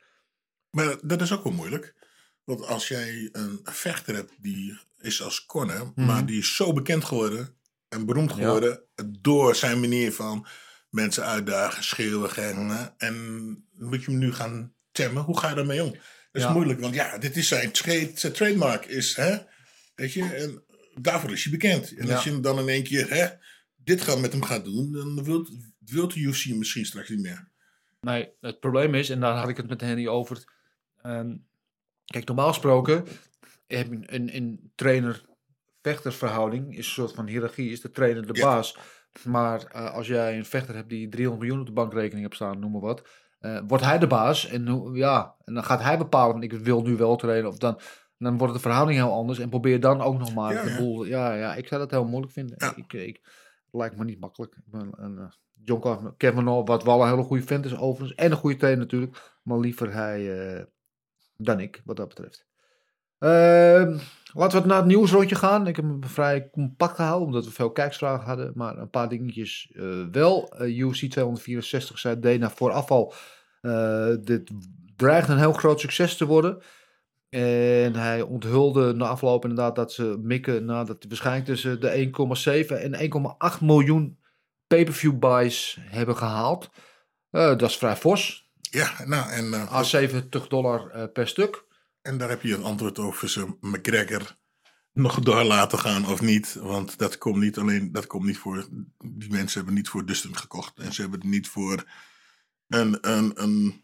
Maar 0.70 0.96
dat 1.02 1.20
is 1.20 1.32
ook 1.32 1.44
wel 1.44 1.52
moeilijk. 1.52 1.94
Want 2.44 2.66
als 2.66 2.88
jij 2.88 3.28
een 3.32 3.60
vechter 3.62 4.14
hebt 4.14 4.32
die 4.38 4.78
is 5.00 5.22
als 5.22 5.46
Conor, 5.46 5.92
Mhm. 5.94 6.06
maar 6.06 6.26
die 6.26 6.38
is 6.38 6.56
zo 6.56 6.72
bekend 6.72 7.04
geworden 7.04 7.56
en 7.88 8.06
beroemd 8.06 8.30
Ja. 8.30 8.36
geworden 8.36 8.82
door 9.20 9.54
zijn 9.54 9.80
manier 9.80 10.12
van 10.12 10.46
mensen 10.90 11.24
uitdagen, 11.24 11.84
schreeuwen, 11.84 12.30
rennen. 12.30 12.94
En 12.96 13.14
moet 13.72 14.04
je 14.04 14.10
hem 14.10 14.20
nu 14.20 14.32
gaan 14.32 14.74
temmen. 14.92 15.22
Hoe 15.22 15.38
ga 15.38 15.48
je 15.48 15.54
daarmee 15.54 15.82
om? 15.84 15.90
Dat 15.90 16.02
is 16.32 16.42
Ja. 16.42 16.52
moeilijk, 16.52 16.80
want 16.80 16.94
ja, 16.94 17.18
dit 17.18 17.36
is 17.36 17.48
zijn, 17.48 17.70
trade, 17.72 18.10
zijn 18.14 18.32
trademark. 18.32 18.84
Is, 18.86 19.16
hè, 19.16 19.36
weet 19.94 20.12
je, 20.12 20.24
en 20.24 20.64
daarvoor 21.00 21.32
is 21.32 21.42
hij 21.42 21.52
bekend. 21.52 21.96
En 21.96 22.06
Ja. 22.06 22.14
als 22.14 22.24
je 22.24 22.30
hem 22.30 22.42
dan 22.42 22.58
in 22.58 22.68
één 22.68 22.82
keer 22.82 23.10
hè, 23.10 23.28
dit 23.84 24.00
gaat 24.00 24.20
met 24.20 24.32
hem 24.32 24.42
gaat 24.42 24.64
doen, 24.64 24.92
dan 24.92 25.24
wilt, 25.24 25.50
wilt 25.78 26.12
de 26.14 26.20
UFC 26.20 26.42
hem 26.44 26.58
misschien 26.58 26.86
straks 26.86 27.08
niet 27.08 27.20
meer. 27.20 27.48
Nee, 28.00 28.28
het 28.40 28.60
probleem 28.60 28.94
is, 28.94 29.10
en 29.10 29.20
daar 29.20 29.36
had 29.36 29.48
ik 29.48 29.56
het 29.56 29.68
met 29.68 29.80
Henny 29.80 30.06
over. 30.08 30.44
ehm, 31.02 31.36
kijk, 32.04 32.26
normaal 32.26 32.48
gesproken 32.48 33.04
heb 33.66 33.86
je 33.90 33.98
een, 34.06 34.36
een 34.36 34.72
trainer 34.74 35.24
vechtersverhouding 35.82 36.70
is 36.72 36.76
een 36.86 36.92
soort 36.92 37.12
van 37.12 37.26
hiërarchie, 37.26 37.70
is 37.70 37.80
de 37.80 37.90
trainer 37.90 38.26
de 38.26 38.34
Ja. 38.38 38.44
baas. 38.44 38.76
Maar 39.24 39.64
eh, 39.64 39.92
als 39.94 40.06
jij 40.06 40.36
een 40.38 40.44
vechter 40.44 40.74
hebt 40.74 40.88
die 40.88 41.08
300 41.08 41.40
miljoen 41.42 41.60
op 41.60 41.66
de 41.66 41.80
bankrekening 41.82 42.22
hebt 42.22 42.34
staan, 42.34 42.58
noem 42.58 42.72
maar 42.72 42.80
wat, 42.80 43.08
eh, 43.40 43.60
wordt 43.66 43.84
hij 43.84 43.98
de 43.98 44.06
baas 44.06 44.46
en, 44.46 44.90
ja, 44.94 45.34
en 45.44 45.54
dan 45.54 45.64
gaat 45.64 45.82
hij 45.82 45.98
bepalen, 45.98 46.32
van, 46.32 46.42
ik 46.42 46.52
wil 46.52 46.82
nu 46.82 46.96
wel 46.96 47.16
trainen 47.16 47.50
of 47.50 47.58
dan, 47.58 47.80
dan 48.18 48.38
wordt 48.38 48.54
de 48.54 48.60
verhouding 48.60 48.98
heel 48.98 49.12
anders 49.12 49.38
en 49.38 49.48
probeer 49.48 49.80
dan 49.80 50.00
ook 50.00 50.18
nog 50.18 50.34
maar 50.34 50.52
Ja, 50.54 50.62
de 50.62 50.70
ja. 50.70 50.76
boel. 50.76 51.04
Ja, 51.04 51.34
ja, 51.34 51.54
ik 51.54 51.66
zou 51.66 51.80
dat 51.80 51.90
heel 51.90 52.04
moeilijk 52.04 52.32
vinden. 52.32 52.54
Ja. 52.58 52.76
Ik, 52.76 52.92
ik, 52.92 53.20
lijkt 53.74 53.96
me 53.96 54.04
niet 54.04 54.20
makkelijk. 54.20 54.56
Een, 54.72 55.18
eh, 55.18 55.24
John 55.64 56.14
Kavanaugh, 56.16 56.68
wat 56.68 56.82
wel 56.82 57.02
een 57.02 57.08
hele 57.08 57.22
goede 57.22 57.42
vent 57.42 57.64
is 57.64 57.76
overigens, 57.76 58.18
en 58.18 58.30
een 58.30 58.36
goede 58.36 58.56
trainer 58.56 58.82
natuurlijk, 58.82 59.38
maar 59.42 59.58
liever 59.58 59.92
hij 59.92 60.48
eh, 60.56 60.64
dan 61.36 61.60
ik, 61.60 61.82
wat 61.84 61.96
dat 61.96 62.08
betreft. 62.08 62.46
Ehm, 63.18 63.98
laten 64.32 64.62
we 64.62 64.68
naar 64.68 64.76
het 64.76 64.86
nieuwsrondje 64.86 65.34
gaan. 65.34 65.66
Ik 65.66 65.76
heb 65.76 65.84
hem 65.84 66.04
vrij 66.04 66.50
compact 66.50 66.94
gehouden, 66.94 67.26
omdat 67.26 67.44
we 67.44 67.50
veel 67.50 67.72
kijksvragen 67.72 68.26
hadden. 68.26 68.52
Maar 68.54 68.78
een 68.78 68.90
paar 68.90 69.08
dingetjes 69.08 69.72
eh, 69.74 70.06
wel. 70.10 70.54
UFC 70.60 71.10
264 71.10 71.98
zei 71.98 72.20
Dana 72.20 72.50
vooraf 72.50 72.90
al. 72.90 73.14
dit 74.20 74.50
dreigt 74.96 75.28
een 75.28 75.38
heel 75.38 75.52
groot 75.52 75.80
succes 75.80 76.16
te 76.16 76.26
worden. 76.26 76.62
En 77.34 77.96
hij 77.96 78.22
onthulde 78.22 78.92
na 78.92 79.06
afloop 79.06 79.42
inderdaad 79.42 79.76
dat 79.76 79.92
ze 79.92 80.18
mikken 80.22 80.64
nadat 80.64 80.96
hij 80.98 81.08
waarschijnlijk 81.08 81.46
tussen 81.46 81.80
de 81.80 82.12
1,7 82.68 82.76
en 82.76 82.94
1,8 83.56 83.60
miljoen 83.60 84.18
pay-per-view 84.66 85.18
buys 85.18 85.78
hebben 85.80 86.16
gehaald. 86.16 86.70
Eh, 87.30 87.56
dat 87.56 87.70
is 87.70 87.76
vrij 87.76 87.96
fors. 87.96 88.50
Ja, 88.60 89.04
nou, 89.04 89.30
en, 89.30 89.54
eh, 89.54 89.72
A 89.72 89.82
70 89.82 90.48
dollar 90.48 90.90
eh, 90.90 91.04
per 91.12 91.28
stuk. 91.28 91.64
en 92.02 92.18
daar 92.18 92.28
heb 92.28 92.42
je 92.42 92.52
het 92.52 92.62
antwoord 92.62 92.98
over 92.98 93.28
ze 93.28 93.56
McGregor 93.60 94.36
nog 94.92 95.20
door 95.20 95.44
laten 95.44 95.78
gaan 95.78 96.06
of 96.06 96.20
niet. 96.20 96.54
Want 96.54 96.98
dat 96.98 97.18
komt 97.18 97.36
niet 97.36 97.58
alleen, 97.58 97.92
dat 97.92 98.06
komt 98.06 98.24
niet 98.24 98.38
voor, 98.38 98.68
die 99.04 99.30
mensen 99.30 99.56
hebben 99.56 99.74
niet 99.74 99.88
voor 99.88 100.06
Dustin 100.06 100.36
gekocht. 100.36 100.78
En 100.78 100.92
ze 100.92 101.00
hebben 101.00 101.20
het 101.20 101.28
niet 101.28 101.48
voor 101.48 101.84
een, 102.68 102.98
een, 103.00 103.42
een, 103.42 103.83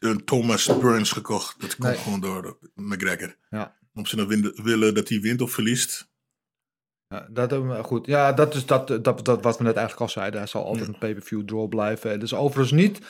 een 0.00 0.24
Thomas 0.24 0.78
Burns 0.78 1.12
gekocht. 1.12 1.60
Dat 1.60 1.76
komt 1.76 1.88
Nee. 1.88 1.96
gewoon 1.98 2.20
door 2.20 2.58
McGregor. 2.74 3.36
Ja. 3.50 3.76
Of 3.94 4.08
ze 4.08 4.16
nou 4.16 4.28
winnen- 4.28 4.62
willen 4.64 4.94
dat 4.94 5.08
hij 5.08 5.20
wint 5.20 5.40
of 5.40 5.50
verliest. 5.52 6.08
Ja, 7.08 7.28
dat 7.30 7.50
hebben 7.50 7.76
we 7.76 7.82
goed. 7.82 8.06
Ja, 8.06 8.32
dat 8.32 8.54
is 8.54 8.66
dat, 8.66 8.88
dat, 8.88 9.04
dat 9.24 9.42
wat 9.42 9.58
we 9.58 9.64
net 9.64 9.76
eigenlijk 9.76 10.00
al 10.00 10.08
zeiden. 10.08 10.40
Hij 10.40 10.48
zal 10.48 10.64
altijd 10.64 10.88
een 10.88 10.98
pay-per-view 10.98 11.42
draw 11.44 11.68
blijven. 11.68 12.10
Het 12.10 12.22
is 12.22 12.34
overigens 12.34 12.72
niet 12.80 13.00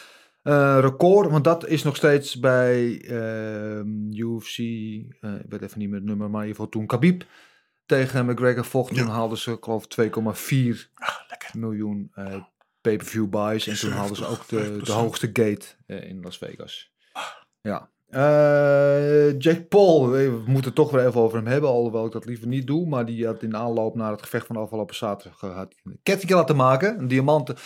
eh, 0.43 0.79
record, 0.81 1.31
want 1.31 1.45
dat 1.45 1.67
is 1.67 1.83
nog 1.83 1.97
steeds 1.97 2.39
bij 2.39 3.01
ehm, 3.01 4.13
UFC. 4.13 4.59
eh, 4.59 5.35
ik 5.35 5.47
weet 5.51 5.63
even 5.63 5.79
niet 5.79 5.89
meer 5.89 5.99
het 5.99 6.09
nummer, 6.09 6.31
maar 6.31 6.43
in 6.43 6.47
ieder 6.49 6.63
geval 6.63 6.69
toen 6.81 6.87
Khabib 6.87 7.23
tegen 7.87 8.27
McGregor 8.27 8.65
vocht. 8.65 8.95
Toen 8.97 9.07
haalden 9.09 9.39
ze, 9.39 9.57
geloof, 9.61 9.87
2,4 9.87 10.91
miljoen 11.53 12.11
eh, 12.15 12.43
pay-per-view 12.81 13.29
buys. 13.29 13.67
En 13.67 13.79
toen 13.79 13.91
haalden 13.91 14.17
ze 14.17 14.27
ook 14.27 14.49
de, 14.49 14.81
de 14.83 14.93
hoogste 14.93 15.31
gate 15.33 15.67
eh, 15.87 16.09
in 16.09 16.21
Las 16.23 16.39
Vegas. 16.39 16.93
Ja. 17.61 17.91
Eh, 18.09 19.39
Jack 19.39 19.69
Paul, 19.69 20.11
we 20.11 20.43
moeten 20.47 20.65
het 20.65 20.75
toch 20.75 20.91
weer 20.91 21.07
even 21.07 21.21
over 21.21 21.37
hem 21.37 21.47
hebben, 21.47 21.71
alhoewel 21.71 22.07
ik 22.07 22.13
dat 22.13 22.25
liever 22.25 22.47
niet 22.47 22.67
doe. 22.67 22.87
Maar 22.87 23.07
die 23.07 23.27
had 23.27 23.43
in 23.43 23.57
aanloop 23.57 23.95
naar 23.95 24.11
het 24.11 24.23
gevecht 24.23 24.47
van 24.47 24.57
afgelopen 24.57 24.95
zaterdag 24.95 25.39
gehad 25.39 25.75
een 25.85 25.99
kettingje 26.03 26.37
laten 26.37 26.57
maken. 26.57 26.99
Een 26.99 27.09
diamanten, 27.09 27.57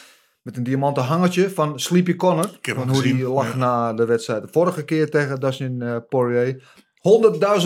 met 0.42 0.56
een 0.56 0.62
diamanten 0.62 1.02
hangertje 1.02 1.50
van 1.50 1.80
Sleepy 1.80 2.16
Connor. 2.16 2.58
Van 2.62 2.90
hoe 2.90 3.02
die 3.02 3.28
lag 3.28 3.50
ja. 3.52 3.56
na 3.56 3.92
de 3.92 4.04
wedstrijd. 4.04 4.42
De 4.42 4.48
vorige 4.52 4.84
keer 4.84 5.10
tegen 5.10 5.40
Dustin 5.40 5.82
eh, 5.82 5.96
Poirier. 6.08 6.62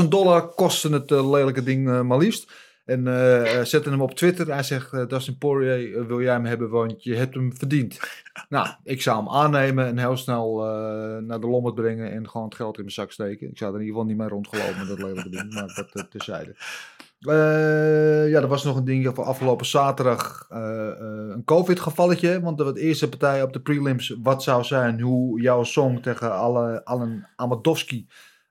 100.000 0.01 0.09
dollar 0.09 0.49
kostte 0.49 0.88
het 0.88 1.11
eh, 1.11 1.30
lelijke 1.30 1.62
ding 1.62 1.88
eh, 1.88 2.01
maar 2.01 2.18
liefst. 2.18 2.53
En 2.89 3.07
eh, 3.07 3.59
eh, 3.59 3.64
zette 3.64 3.91
hem 3.91 4.01
op 4.01 4.14
Twitter. 4.14 4.47
Hij 4.47 4.62
zegt, 4.62 4.93
eh, 4.93 5.07
Dustin 5.07 5.39
Poirier, 5.39 6.07
wil 6.07 6.20
jij 6.20 6.32
hem 6.32 6.45
hebben, 6.45 6.70
want 6.70 7.03
je 7.05 7.14
hebt 7.14 7.34
hem 7.34 7.57
verdiend. 7.57 8.01
nou, 8.49 8.68
ik 8.84 9.03
zou 9.03 9.16
hem 9.16 9.28
aannemen 9.28 9.86
en 9.86 9.99
heel 9.99 10.16
snel 10.16 10.57
naar 11.20 11.41
de 11.41 11.49
lommerd 11.49 11.74
brengen 11.74 12.12
en 12.12 12.28
gewoon 12.28 12.47
het 12.47 12.57
geld 12.57 12.76
in 12.76 12.82
mijn 12.82 12.95
zak 12.95 13.12
steken. 13.12 13.51
Ik 13.51 13.59
zou 13.59 13.70
er 13.70 13.80
in 13.80 13.86
ieder 13.86 14.01
geval 14.01 14.11
niet 14.11 14.20
mee 14.20 14.28
rondgelopen 14.28 14.78
met 14.78 14.89
dat 14.89 14.99
lelijke 14.99 15.28
ding, 15.28 15.53
maar 15.55 15.72
dat 15.74 15.91
uh, 15.93 16.03
terzijde. 16.03 16.55
Ja, 18.30 18.41
er 18.41 18.47
was 18.49 18.64
nog 18.64 18.76
een 18.76 18.84
ding 18.84 19.11
van 19.14 19.24
afgelopen 19.24 19.66
zaterdag. 19.66 20.47
een 20.49 21.43
COVID-gevalletje. 21.45 22.41
Want 22.41 22.59
de 22.59 22.80
eerste 22.80 23.09
partij 23.09 23.43
op 23.43 23.53
de 23.53 23.61
prelims. 23.61 24.16
Wat 24.22 24.43
zou 24.43 24.64
zijn 24.64 25.01
hoe 25.01 25.41
jouw 25.41 25.64
song 25.64 26.01
tegen 26.01 26.39
Alan 26.84 27.26
Amadowski. 27.36 28.07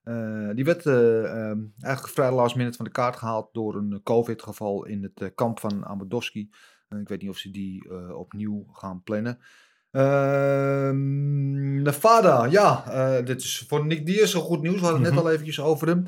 Eh, 0.07 0.49
die 0.55 0.65
werd 0.65 0.85
eh, 0.85 1.23
ehm, 1.23 1.59
eigenlijk 1.79 2.13
vrij 2.13 2.31
last 2.31 2.55
minute 2.55 2.77
van 2.77 2.85
de 2.85 2.91
kaart 2.91 3.15
gehaald. 3.15 3.49
door 3.51 3.75
een 3.75 3.99
COVID-geval 4.03 4.85
in 4.85 5.03
het 5.03 5.21
eh, 5.21 5.27
kamp 5.35 5.59
van 5.59 5.85
Amadowski. 5.85 6.49
Ik 6.99 7.07
weet 7.07 7.21
niet 7.21 7.29
of 7.29 7.37
ze 7.37 7.51
die 7.51 7.91
opnieuw 8.15 8.65
gaan 8.71 9.03
plannen. 9.03 9.39
Ehm, 9.91 11.81
Nevada, 11.81 12.45
ja, 12.45 12.83
dit 13.21 13.41
is 13.41 13.65
voor 13.67 13.85
Nick 13.85 14.05
Diaz 14.05 14.31
zo 14.31 14.41
goed 14.41 14.61
nieuws. 14.61 14.79
We 14.79 14.85
hadden 14.85 15.03
het 15.03 15.13
net 15.13 15.23
al 15.23 15.31
eventjes 15.31 15.61
over 15.61 15.87
hem. 15.87 16.03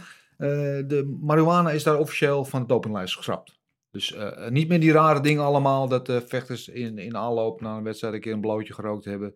De 0.87 1.17
marihuana 1.21 1.71
is 1.71 1.83
daar 1.83 1.97
officieel 1.97 2.45
van 2.45 2.61
de 2.61 2.67
dopinglijst 2.67 3.15
geschrapt. 3.15 3.59
Dus 3.91 4.15
niet 4.49 4.67
meer 4.67 4.79
die 4.79 4.91
rare 4.91 5.21
dingen 5.21 5.43
allemaal 5.43 5.87
dat 5.87 6.23
vechters 6.25 6.67
in, 6.67 6.97
in 6.97 7.17
aanloop 7.17 7.61
naar 7.61 7.77
een 7.77 7.83
wedstrijd 7.83 8.13
een 8.13 8.21
keer 8.21 8.33
een 8.33 8.41
blootje 8.41 8.73
gerookt 8.73 9.05
hebben. 9.05 9.35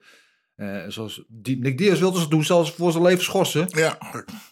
Eh, 0.56 0.84
zoals 0.88 1.24
die, 1.28 1.58
Nick 1.58 1.78
Diaz 1.78 2.00
wilde 2.00 2.20
ze 2.20 2.28
doen, 2.30 2.44
zelfs 2.44 2.72
voor 2.72 2.92
zijn 2.92 3.04
leven 3.04 3.24
schorsen. 3.24 3.68
Ja, 3.68 3.98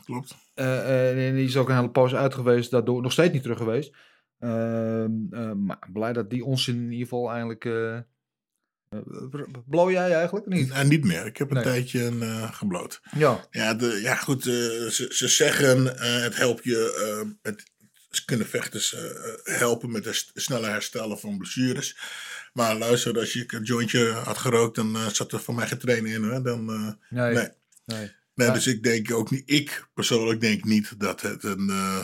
klopt. 0.06 0.36
Eh, 0.54 0.80
eh, 0.80 1.28
en 1.28 1.36
die 1.36 1.46
is 1.46 1.58
ook 1.58 1.70
een 1.70 1.76
hele 1.76 1.90
poos 1.90 2.16
uit 2.16 2.34
geweest, 2.34 2.72
daardoor 2.72 3.02
nog 3.02 3.12
steeds 3.12 3.34
niet 3.34 3.42
terug 3.42 3.58
geweest. 3.58 3.92
Ehm, 4.40 5.12
eh, 5.32 5.52
maar 5.52 5.90
blij 5.94 6.14
dat 6.14 6.30
die 6.30 6.46
ons 6.46 6.68
in 6.68 6.84
ieder 6.84 6.98
geval 7.08 7.32
eigenlijk... 7.32 7.64
blow 9.66 9.92
jij 9.92 10.14
eigenlijk 10.14 10.46
niet? 10.46 10.72
En 10.72 10.88
niet 10.88 11.04
meer. 11.06 11.26
Ik 11.26 11.38
heb 11.38 11.50
een 11.50 11.56
Nee. 11.56 11.64
tijdje 11.64 12.12
gebloot. 12.52 13.02
Ja. 13.16 13.48
Ja, 13.52 13.74
de, 13.74 14.00
ja 14.02 14.16
goed. 14.16 14.44
ze, 14.44 15.08
ze 15.10 15.28
zeggen 15.28 15.86
het 16.24 16.36
helpt 16.36 16.64
je. 16.64 17.36
het, 17.42 17.64
ze 18.10 18.26
kunnen 18.26 18.48
vechters 18.48 18.96
helpen 19.44 19.92
met 19.92 20.06
het 20.06 20.32
sneller 20.34 20.70
herstellen 20.70 21.20
van 21.20 21.38
blessures. 21.38 21.98
Maar 22.54 22.76
luister, 22.78 23.20
als 23.20 23.34
je 23.34 23.44
een 23.48 23.64
jointje 23.64 24.12
had 24.12 24.38
gerookt, 24.38 24.76
dan 24.76 24.96
eh, 24.96 25.08
zat 25.08 25.32
er 25.32 25.40
voor 25.40 25.56
mij 25.56 25.68
geen 25.68 25.78
trainen 25.78 26.12
in. 26.12 26.24
Hè? 26.24 26.42
Dan, 26.42 26.70
eh, 26.70 26.88
Nee. 27.10 27.34
nee. 27.34 27.48
Nee. 27.86 28.12
Nee, 28.36 28.48
Ja. 28.48 28.54
dus 28.54 28.68
ik 28.68 28.84
denk 28.84 29.12
ook 29.14 29.32
niet, 29.32 29.44
ik 29.46 29.88
persoonlijk 29.94 30.42
denk 30.42 30.64
niet 30.64 31.00
dat 31.00 31.22
het 31.22 31.44
een, 31.44 31.70
eh, 31.70 32.04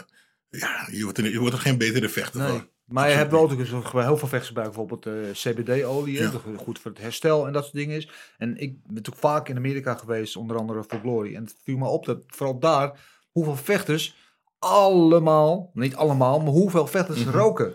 ja, 0.49 0.87
je 0.91 1.03
wordt 1.03 1.17
er, 1.17 1.29
je 1.31 1.39
wordt 1.39 1.55
er 1.55 1.61
geen 1.61 1.77
betere 1.77 2.09
vechter 2.09 2.39
Nee. 2.41 2.49
van. 2.49 2.67
Maar 2.85 3.09
je 3.09 3.15
hebt 3.15 3.31
wel 3.31 3.47
natuurlijk 3.47 3.89
heel 3.93 4.17
veel 4.17 4.27
vechters 4.27 4.47
gebruikt, 4.47 4.75
bijvoorbeeld 4.75 5.05
eh, 5.05 5.31
CBD-olie, 5.33 6.17
hè, 6.17 6.23
Ja. 6.23 6.31
dat 6.31 6.41
goed 6.57 6.79
voor 6.79 6.91
het 6.91 6.99
herstel 7.01 7.47
en 7.47 7.53
dat 7.53 7.63
soort 7.63 7.75
dingen 7.75 7.97
is. 7.97 8.09
En 8.37 8.57
ik 8.57 8.83
ben 8.83 8.93
natuurlijk 8.93 9.25
vaak 9.25 9.49
in 9.49 9.55
Amerika 9.57 9.95
geweest, 9.95 10.35
onder 10.35 10.57
andere 10.57 10.83
voor 10.87 10.99
Glory. 10.99 11.35
En 11.35 11.43
het 11.43 11.55
viel 11.63 11.77
me 11.77 11.87
op 11.87 12.05
dat 12.05 12.19
vooral 12.27 12.59
daar, 12.59 12.99
hoeveel 13.31 13.55
vechters 13.55 14.15
allemaal, 14.59 15.71
niet 15.73 15.95
allemaal, 15.95 16.39
maar 16.39 16.51
hoeveel 16.51 16.87
vechters 16.87 17.23
Mhm. 17.23 17.37
roken. 17.37 17.73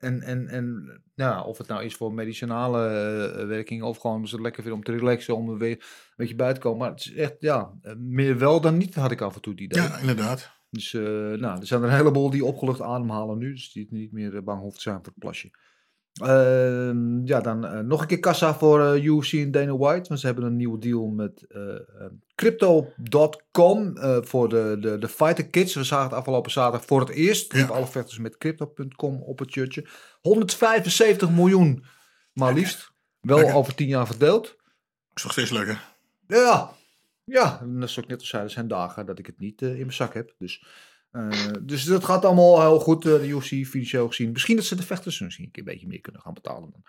En, 0.00 0.22
en, 0.22 0.48
en 0.48 1.00
ja, 1.14 1.42
of 1.42 1.58
het 1.58 1.66
nou 1.66 1.84
is 1.84 1.94
voor 1.94 2.14
medicinale 2.14 2.86
eh, 2.86 3.46
werking 3.46 3.82
of 3.82 3.98
gewoon 3.98 4.28
ze 4.28 4.40
lekker 4.40 4.62
vinden 4.62 4.80
om 4.80 4.84
te 4.84 4.92
relaxen, 4.92 5.36
om 5.36 5.50
er 5.50 5.58
weer 5.58 5.70
een 5.70 6.14
beetje 6.16 6.34
bij 6.34 6.52
te 6.52 6.60
komen. 6.60 6.78
Maar 6.78 6.90
het 6.90 7.00
is 7.00 7.14
echt, 7.14 7.36
ja, 7.38 7.72
eh, 7.82 7.94
meer 7.96 8.38
wel 8.38 8.60
dan 8.60 8.76
niet 8.76 8.94
had 8.94 9.10
ik 9.10 9.20
af 9.20 9.34
en 9.34 9.40
toe 9.40 9.54
die 9.54 9.64
idee. 9.64 9.82
Ja, 9.82 9.98
inderdaad. 9.98 10.58
Dus 10.70 10.94
eh, 10.94 11.02
nou, 11.02 11.60
er 11.60 11.66
zijn 11.66 11.82
er 11.82 11.88
een 11.88 11.94
heleboel 11.94 12.30
die 12.30 12.44
opgelucht 12.44 12.80
ademhalen 12.80 13.38
nu. 13.38 13.52
Dus 13.52 13.72
die 13.72 13.86
niet 13.90 14.12
meer 14.12 14.44
bang 14.44 14.60
hoeft 14.60 14.76
te 14.76 14.82
zijn 14.82 14.96
voor 14.96 15.04
het 15.04 15.18
plasje. 15.18 15.50
Ehm, 16.12 17.26
ja, 17.26 17.40
dan 17.40 17.66
eh, 17.66 17.80
nog 17.80 18.00
een 18.00 18.06
keer 18.06 18.20
kassa 18.20 18.54
voor 18.54 18.84
eh, 18.84 19.04
UFC 19.04 19.32
en 19.32 19.50
Dana 19.50 19.76
White. 19.76 20.08
Want 20.08 20.20
ze 20.20 20.26
hebben 20.26 20.44
een 20.44 20.56
nieuwe 20.56 20.78
deal 20.78 21.06
met 21.06 21.44
eh, 21.48 21.74
eh, 21.74 21.80
Crypto.com 22.34 23.92
voor 24.24 24.48
de, 24.48 24.76
de, 24.80 24.98
de 24.98 25.08
Fighter 25.08 25.46
Kits. 25.46 25.74
We 25.74 25.84
zagen 25.84 26.04
het 26.04 26.14
afgelopen 26.14 26.50
zaterdag 26.50 26.84
voor 26.84 27.00
het 27.00 27.08
eerst. 27.08 27.52
Ja. 27.52 27.66
Alle 27.66 27.86
vechters 27.86 28.18
met 28.18 28.38
Crypto.com 28.38 29.22
op 29.22 29.38
het 29.38 29.50
shirtje. 29.50 29.86
175 30.20 31.30
miljoen, 31.30 31.84
maar 32.32 32.54
liefst. 32.54 32.92
Wel 33.20 33.36
Lekker. 33.36 33.54
over 33.54 33.74
10 33.74 33.86
jaar 33.86 34.06
verdeeld. 34.06 34.56
Is 35.14 35.22
nog 35.22 35.32
steeds 35.32 35.50
lekker. 35.50 35.88
Ja, 36.26 36.70
ja, 37.24 37.60
en 37.60 37.74
zoals 37.74 37.96
ik 37.96 38.06
net 38.06 38.20
al 38.20 38.26
zei, 38.26 38.42
er 38.42 38.50
zijn 38.50 38.68
dagen 38.68 39.06
dat 39.06 39.18
ik 39.18 39.26
het 39.26 39.38
niet 39.38 39.62
in 39.62 39.76
mijn 39.76 39.92
zak 39.92 40.14
heb. 40.14 40.34
Dus, 40.38 40.64
dus 41.62 41.84
dat 41.84 42.04
gaat 42.04 42.24
allemaal 42.24 42.60
heel 42.60 42.78
goed, 42.78 43.06
eh, 43.06 43.12
de 43.12 43.28
UFC 43.28 43.66
financieel 43.66 44.08
gezien. 44.08 44.32
Misschien 44.32 44.56
dat 44.56 44.64
ze 44.64 44.76
de 44.76 44.82
vechters 44.82 45.20
misschien 45.20 45.44
een 45.44 45.50
keer 45.50 45.62
een 45.62 45.72
beetje 45.72 45.86
meer 45.86 46.00
kunnen 46.00 46.20
gaan 46.20 46.34
betalen. 46.34 46.70
Dan. 46.70 46.82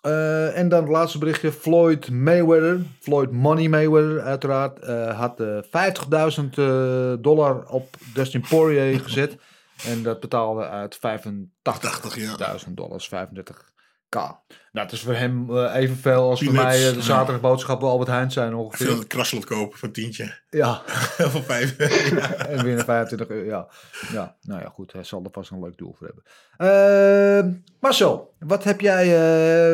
Eh, 0.00 0.56
en 0.56 0.68
dan 0.68 0.80
het 0.80 0.90
laatste 0.90 1.18
berichtje, 1.18 1.52
Floyd 1.52 2.10
Mayweather, 2.10 2.80
Floyd 3.00 3.30
Money 3.30 3.68
Mayweather 3.68 4.20
uiteraard, 4.20 4.78
eh, 4.78 5.18
had 5.18 5.40
eh 5.40 5.58
50.000 5.70 6.58
eh, 6.58 7.12
dollar 7.18 7.68
op 7.68 7.96
Dustin 8.14 8.44
Poirier 8.48 9.00
gezet. 9.00 9.36
En 9.84 10.02
dat 10.02 10.20
betaalde 10.20 10.68
uit 10.68 10.96
85.000 10.96 12.76
dollars, 12.76 13.08
35 13.08 13.72
K. 14.10 14.14
Nou, 14.14 14.86
het 14.86 14.92
is 14.92 15.00
voor 15.02 15.14
hem 15.14 15.56
eh, 15.56 15.74
evenveel 15.74 16.28
als 16.30 16.42
voor 16.42 16.52
mij 16.52 16.88
eh, 16.88 16.94
de 16.94 17.02
zaterdagboodschappen 17.02 17.88
Albert 17.88 18.08
Heijn 18.10 18.30
zijn 18.30 18.50
Veel 18.50 18.58
ongeveer. 18.64 19.06
krasselt 19.06 19.44
kopen 19.44 19.78
voor 19.78 19.88
een 19.88 19.94
tientje. 19.94 20.38
Ja. 20.50 20.82
voor 21.32 21.42
vijf. 21.42 21.78
ja. 22.10 22.34
En 22.46 22.64
winnen 22.64 22.84
25 22.84 23.28
euro. 23.36 23.48
Ja. 23.48 23.68
ja, 24.12 24.36
nou 24.42 24.60
ja, 24.62 24.68
goed. 24.68 24.92
Hij 24.92 25.04
zal 25.04 25.24
er 25.24 25.30
vast 25.30 25.50
een 25.50 25.60
leuk 25.60 25.76
doel 25.76 25.94
voor 25.98 26.06
hebben. 26.06 26.24
Ehm, 26.56 27.54
Marcel, 27.80 28.34
wat 28.38 28.64
heb 28.64 28.80
jij 28.80 29.04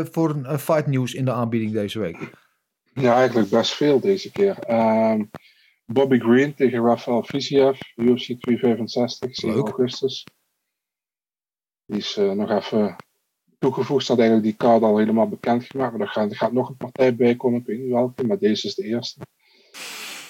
eh, 0.01 0.07
voor 0.11 0.31
een 0.31 0.59
fight 0.59 0.87
nieuws 0.87 1.15
in 1.15 1.25
de 1.25 1.33
aanbieding 1.33 1.73
deze 1.73 1.99
week? 1.99 2.31
Ja, 2.93 3.15
eigenlijk 3.15 3.51
best 3.51 3.73
veel 3.75 4.01
deze 4.01 4.33
keer. 4.33 4.59
Ehm, 4.59 5.25
Bobby 5.85 6.19
Green 6.19 6.55
tegen 6.55 6.85
Rafael 6.85 7.23
Fiziev, 7.23 7.81
UFC 7.97 8.41
365, 8.41 9.35
7 9.35 9.57
Leuk. 9.57 9.67
augustus. 9.67 10.25
Die 11.87 11.99
is 11.99 12.17
nog 12.17 12.51
even 12.51 12.97
toegevoegd, 13.67 14.05
staat 14.05 14.19
eigenlijk 14.19 14.49
die 14.49 14.57
kaart 14.57 14.83
al 14.83 14.97
helemaal 14.99 15.29
bekendgemaakt. 15.29 15.93
Maar 15.93 16.01
er 16.07 16.13
gaat, 16.13 16.31
er 16.31 16.37
gaat 16.37 16.53
nog 16.53 16.69
een 16.69 16.77
partij 16.77 17.15
bij 17.17 17.37
komen, 17.37 17.61
ik 17.61 17.67
weet 17.67 17.79
niet 17.79 17.91
welke, 17.91 18.27
maar 18.27 18.39
deze 18.39 18.67
is 18.67 18.75
de 18.75 18.85
eerste. 18.85 19.21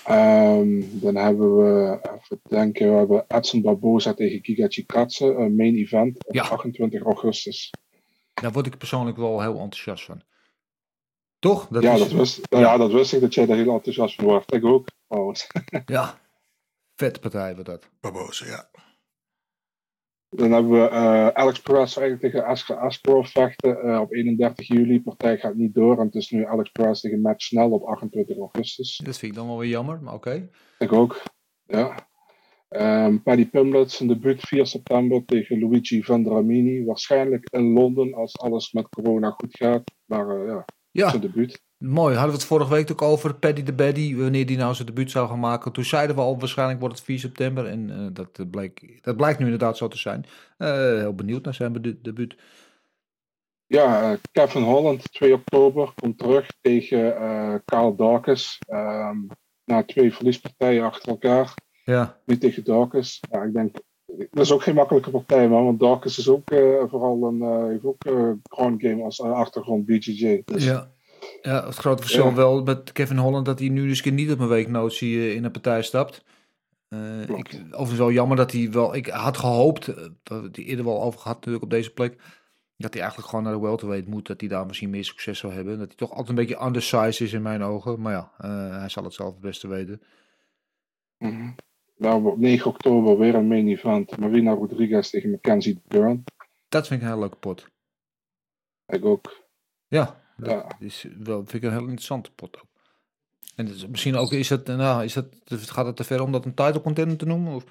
Ehm, 0.05 0.83
dan 0.93 1.17
hebben 1.17 1.57
we, 1.57 1.99
even 2.03 2.41
denken, 2.49 2.91
we 2.93 2.97
hebben 2.97 3.25
Edson 3.29 3.63
Barboza 3.63 4.15
tegen 4.15 4.45
Giga 4.45 4.67
Chikadze, 4.69 5.25
een 5.25 5.57
main 5.57 5.75
event 5.75 6.27
op 6.27 6.35
Ja. 6.35 6.43
28 6.49 7.03
augustus. 7.03 7.71
Daar 8.35 8.53
word 8.53 8.67
ik 8.67 8.79
persoonlijk 8.79 9.17
wel 9.17 9.41
heel 9.41 9.59
enthousiast 9.59 10.05
van. 10.05 10.23
Toch? 11.39 11.69
ja, 11.81 11.93
is- 11.93 11.99
dat 11.99 12.13
wist, 12.13 12.41
ja. 12.49 12.77
dat 12.77 12.93
wist 12.93 13.13
ik, 13.13 13.21
dat 13.21 13.35
jij 13.35 13.47
daar 13.47 13.57
heel 13.57 13.73
enthousiast 13.73 14.15
van 14.15 14.25
wordt. 14.25 14.55
Ik 14.55 14.65
ook, 14.65 14.89
trouwens. 15.09 15.47
Ja, 15.87 16.21
vette 16.95 17.21
partij 17.21 17.55
wordt 17.55 17.69
dat. 17.69 17.89
Barbosa, 18.01 18.47
ja. 18.47 18.71
Dan 20.37 20.53
hebben 20.53 20.71
we 20.73 20.89
eh, 20.89 21.29
Alex 21.29 21.61
Perez 21.61 21.97
eigenlijk 21.97 22.21
tegen 22.21 22.45
Askar 22.45 22.77
Askarov 22.77 23.29
vechten 23.29 23.81
eh, 23.83 24.01
op 24.01 24.13
31 24.13 24.67
juli. 24.67 25.03
Partij 25.03 25.39
gaat 25.39 25.55
niet 25.55 25.75
door 25.75 25.99
en 25.99 26.07
het 26.07 26.15
is 26.15 26.31
nu 26.31 26.47
Alex 26.47 26.71
Perez 26.71 27.01
tegen 27.01 27.21
Matt 27.21 27.43
Snell 27.43 27.69
op 27.69 27.83
28 27.85 28.37
augustus. 28.39 29.01
Dat 29.05 29.19
vind 29.19 29.33
ik 29.33 29.39
dan 29.39 29.47
wel 29.47 29.59
weer 29.59 29.69
jammer, 29.69 30.03
maar 30.03 30.15
oké. 30.15 30.49
Ik 30.79 30.93
ook, 30.93 31.23
ja. 31.67 32.09
Ehm 32.69 33.19
Paddy 33.23 33.49
Pimblett 33.49 33.91
zijn 33.91 34.09
debuut 34.09 34.41
4 34.41 34.67
september 34.67 35.25
tegen 35.25 35.61
Luigi 35.61 36.03
Vendramini. 36.03 36.85
Waarschijnlijk 36.85 37.49
in 37.51 37.73
Londen 37.73 38.15
als 38.15 38.39
alles 38.39 38.73
met 38.73 38.89
corona 38.89 39.31
goed 39.31 39.57
gaat. 39.57 39.83
Maar 40.05 40.29
eh, 40.29 40.47
ja, 40.47 40.65
Ja. 40.91 41.09
zijn 41.09 41.21
debuut. 41.21 41.65
Mooi, 41.79 42.15
hadden 42.15 42.33
we 42.33 42.39
het 42.39 42.49
vorige 42.49 42.71
week 42.71 42.91
ook 42.91 43.03
over 43.03 43.35
Paddy 43.35 43.63
de 43.63 43.73
Baddy, 43.73 44.17
wanneer 44.17 44.47
die 44.47 44.57
nou 44.57 44.75
zijn 44.75 44.87
debuut 44.87 45.11
zou 45.11 45.29
gaan 45.29 45.41
maken. 45.41 45.73
Toen 45.73 45.85
zeiden 45.85 46.17
we 46.17 46.23
al, 46.23 46.39
waarschijnlijk 46.39 46.81
wordt 46.81 46.95
het 46.95 47.05
4 47.05 47.19
september. 47.19 47.67
En 47.67 47.91
eh, 47.91 48.07
dat, 48.13 48.39
eh, 48.39 48.47
bleek, 48.51 48.99
dat 49.03 49.17
blijkt 49.17 49.39
nu 49.39 49.45
inderdaad 49.45 49.77
zo 49.77 49.89
te 49.89 49.99
zijn. 49.99 50.25
Eh, 50.59 50.69
heel 50.75 51.15
benieuwd 51.15 51.45
naar 51.45 51.55
zijn 51.55 51.99
debuut. 52.03 52.37
Ja, 53.67 54.17
Kevin 54.33 54.63
Holland, 54.63 55.13
2 55.13 55.33
oktober, 55.33 55.93
komt 55.95 56.19
terug 56.19 56.49
tegen 56.61 57.17
eh 57.17 57.55
Carl 57.65 57.97
Dawkins. 57.97 58.59
Ehm, 58.69 59.19
na 59.65 59.85
twee 59.85 60.15
verliespartijen 60.15 60.85
achter 60.85 61.09
elkaar. 61.09 61.55
Ja. 61.85 62.21
Nu 62.25 62.39
tegen 62.39 62.65
Dawkins. 62.65 63.21
Ja, 63.31 63.43
ik 63.43 63.53
denk, 63.53 63.77
dat 64.07 64.45
is 64.45 64.53
ook 64.53 64.63
geen 64.63 64.75
makkelijke 64.75 65.11
partij, 65.11 65.49
man. 65.49 65.65
Want 65.65 65.81
Dawkins 65.81 66.19
is 66.19 66.29
ook 66.29 66.49
vooral 66.89 67.25
een, 67.25 67.43
eh, 67.43 67.67
heeft 67.67 67.85
ook 67.85 68.03
ground 68.43 68.83
game 68.83 69.03
als 69.03 69.21
achtergrond 69.21 69.87
BJJ. 69.87 70.43
Dus, 70.45 70.65
Ja. 70.65 70.95
Ja, 71.43 71.67
het 71.67 71.77
grote 71.77 72.03
verschil 72.03 72.27
Ja. 72.27 72.35
wel 72.35 72.63
met 72.63 72.93
Kevin 72.93 73.17
Holland 73.17 73.47
dat 73.47 73.59
hij 73.59 73.69
nu 73.69 73.89
dus 73.89 74.03
niet 74.03 74.31
op 74.31 74.39
een 74.39 74.49
weeknotie 74.49 75.19
eh, 75.19 75.35
in 75.35 75.45
een 75.45 75.51
partij 75.51 75.83
stapt. 75.83 76.25
Eh, 76.89 77.23
ik, 77.23 77.61
overigens 77.71 77.99
wel 77.99 78.13
jammer 78.13 78.37
dat 78.37 78.53
hij 78.53 78.71
wel, 78.71 78.95
ik 78.95 79.07
had 79.07 79.37
gehoopt, 79.37 79.89
eh, 79.89 79.95
we 79.95 80.13
hebben 80.23 80.47
het 80.47 80.59
eerder 80.59 80.85
wel 80.85 81.03
over 81.03 81.21
gehad 81.21 81.37
natuurlijk 81.37 81.65
op 81.65 81.71
deze 81.71 81.93
plek, 81.93 82.17
dat 82.77 82.93
hij 82.93 83.03
eigenlijk 83.03 83.31
gewoon 83.31 83.45
naar 83.45 83.55
de 83.55 83.61
welterweight 83.61 84.09
moet, 84.09 84.27
dat 84.27 84.41
hij 84.41 84.49
daar 84.49 84.67
misschien 84.67 84.91
meer 84.91 85.05
succes 85.05 85.39
zou 85.39 85.53
hebben. 85.53 85.79
Dat 85.79 85.87
hij 85.87 85.97
toch 85.97 86.11
altijd 86.11 86.29
een 86.29 86.35
beetje 86.35 86.65
undersized 86.65 87.21
is 87.21 87.33
in 87.33 87.43
mijn 87.43 87.63
ogen, 87.63 88.01
maar 88.01 88.13
ja, 88.13 88.33
hij 88.79 88.89
zal 88.89 89.05
het 89.05 89.15
zelf 89.15 89.33
het 89.33 89.41
beste 89.41 89.69
weten. 89.69 90.03
Mhm. 91.19 91.51
Nou, 91.97 92.27
op 92.27 92.39
9 92.39 92.71
oktober 92.71 93.19
weer 93.19 93.35
een 93.35 93.49
main 93.49 93.69
event. 93.69 94.17
Marina 94.17 94.53
Rodriguez 94.53 95.11
tegen 95.11 95.31
Mackenzie 95.31 95.81
Dern. 95.89 96.25
Dat 96.69 96.87
vind 96.87 97.01
ik 97.01 97.07
een 97.07 97.13
heel 97.13 97.21
leuke 97.23 97.37
pot. 97.37 97.69
Ik 98.87 99.05
ook. 99.05 99.45
Ja, 99.87 100.21
dat 100.37 100.51
Ja. 100.51 100.67
is 100.79 101.07
wel, 101.19 101.37
vind 101.37 101.53
ik 101.55 101.63
een 101.63 101.71
heel 101.77 101.81
interessante 101.81 102.31
pot 102.33 102.57
ook. 102.57 102.65
En 103.57 103.67
dus 103.67 103.87
misschien 103.87 104.17
ook, 104.17 104.33
is 104.33 104.49
het, 104.49 104.67
nou, 104.67 105.05
is 105.05 105.15
het, 105.15 105.37
gaat 105.47 105.87
het 105.87 105.97
te 105.97 106.05
ver 106.05 106.23
om 106.23 106.33
dat 106.33 106.45
een 106.45 106.55
title 106.55 106.81
contender 106.81 107.17
te 107.17 107.27
noemen? 107.27 107.55
Of? 107.55 107.65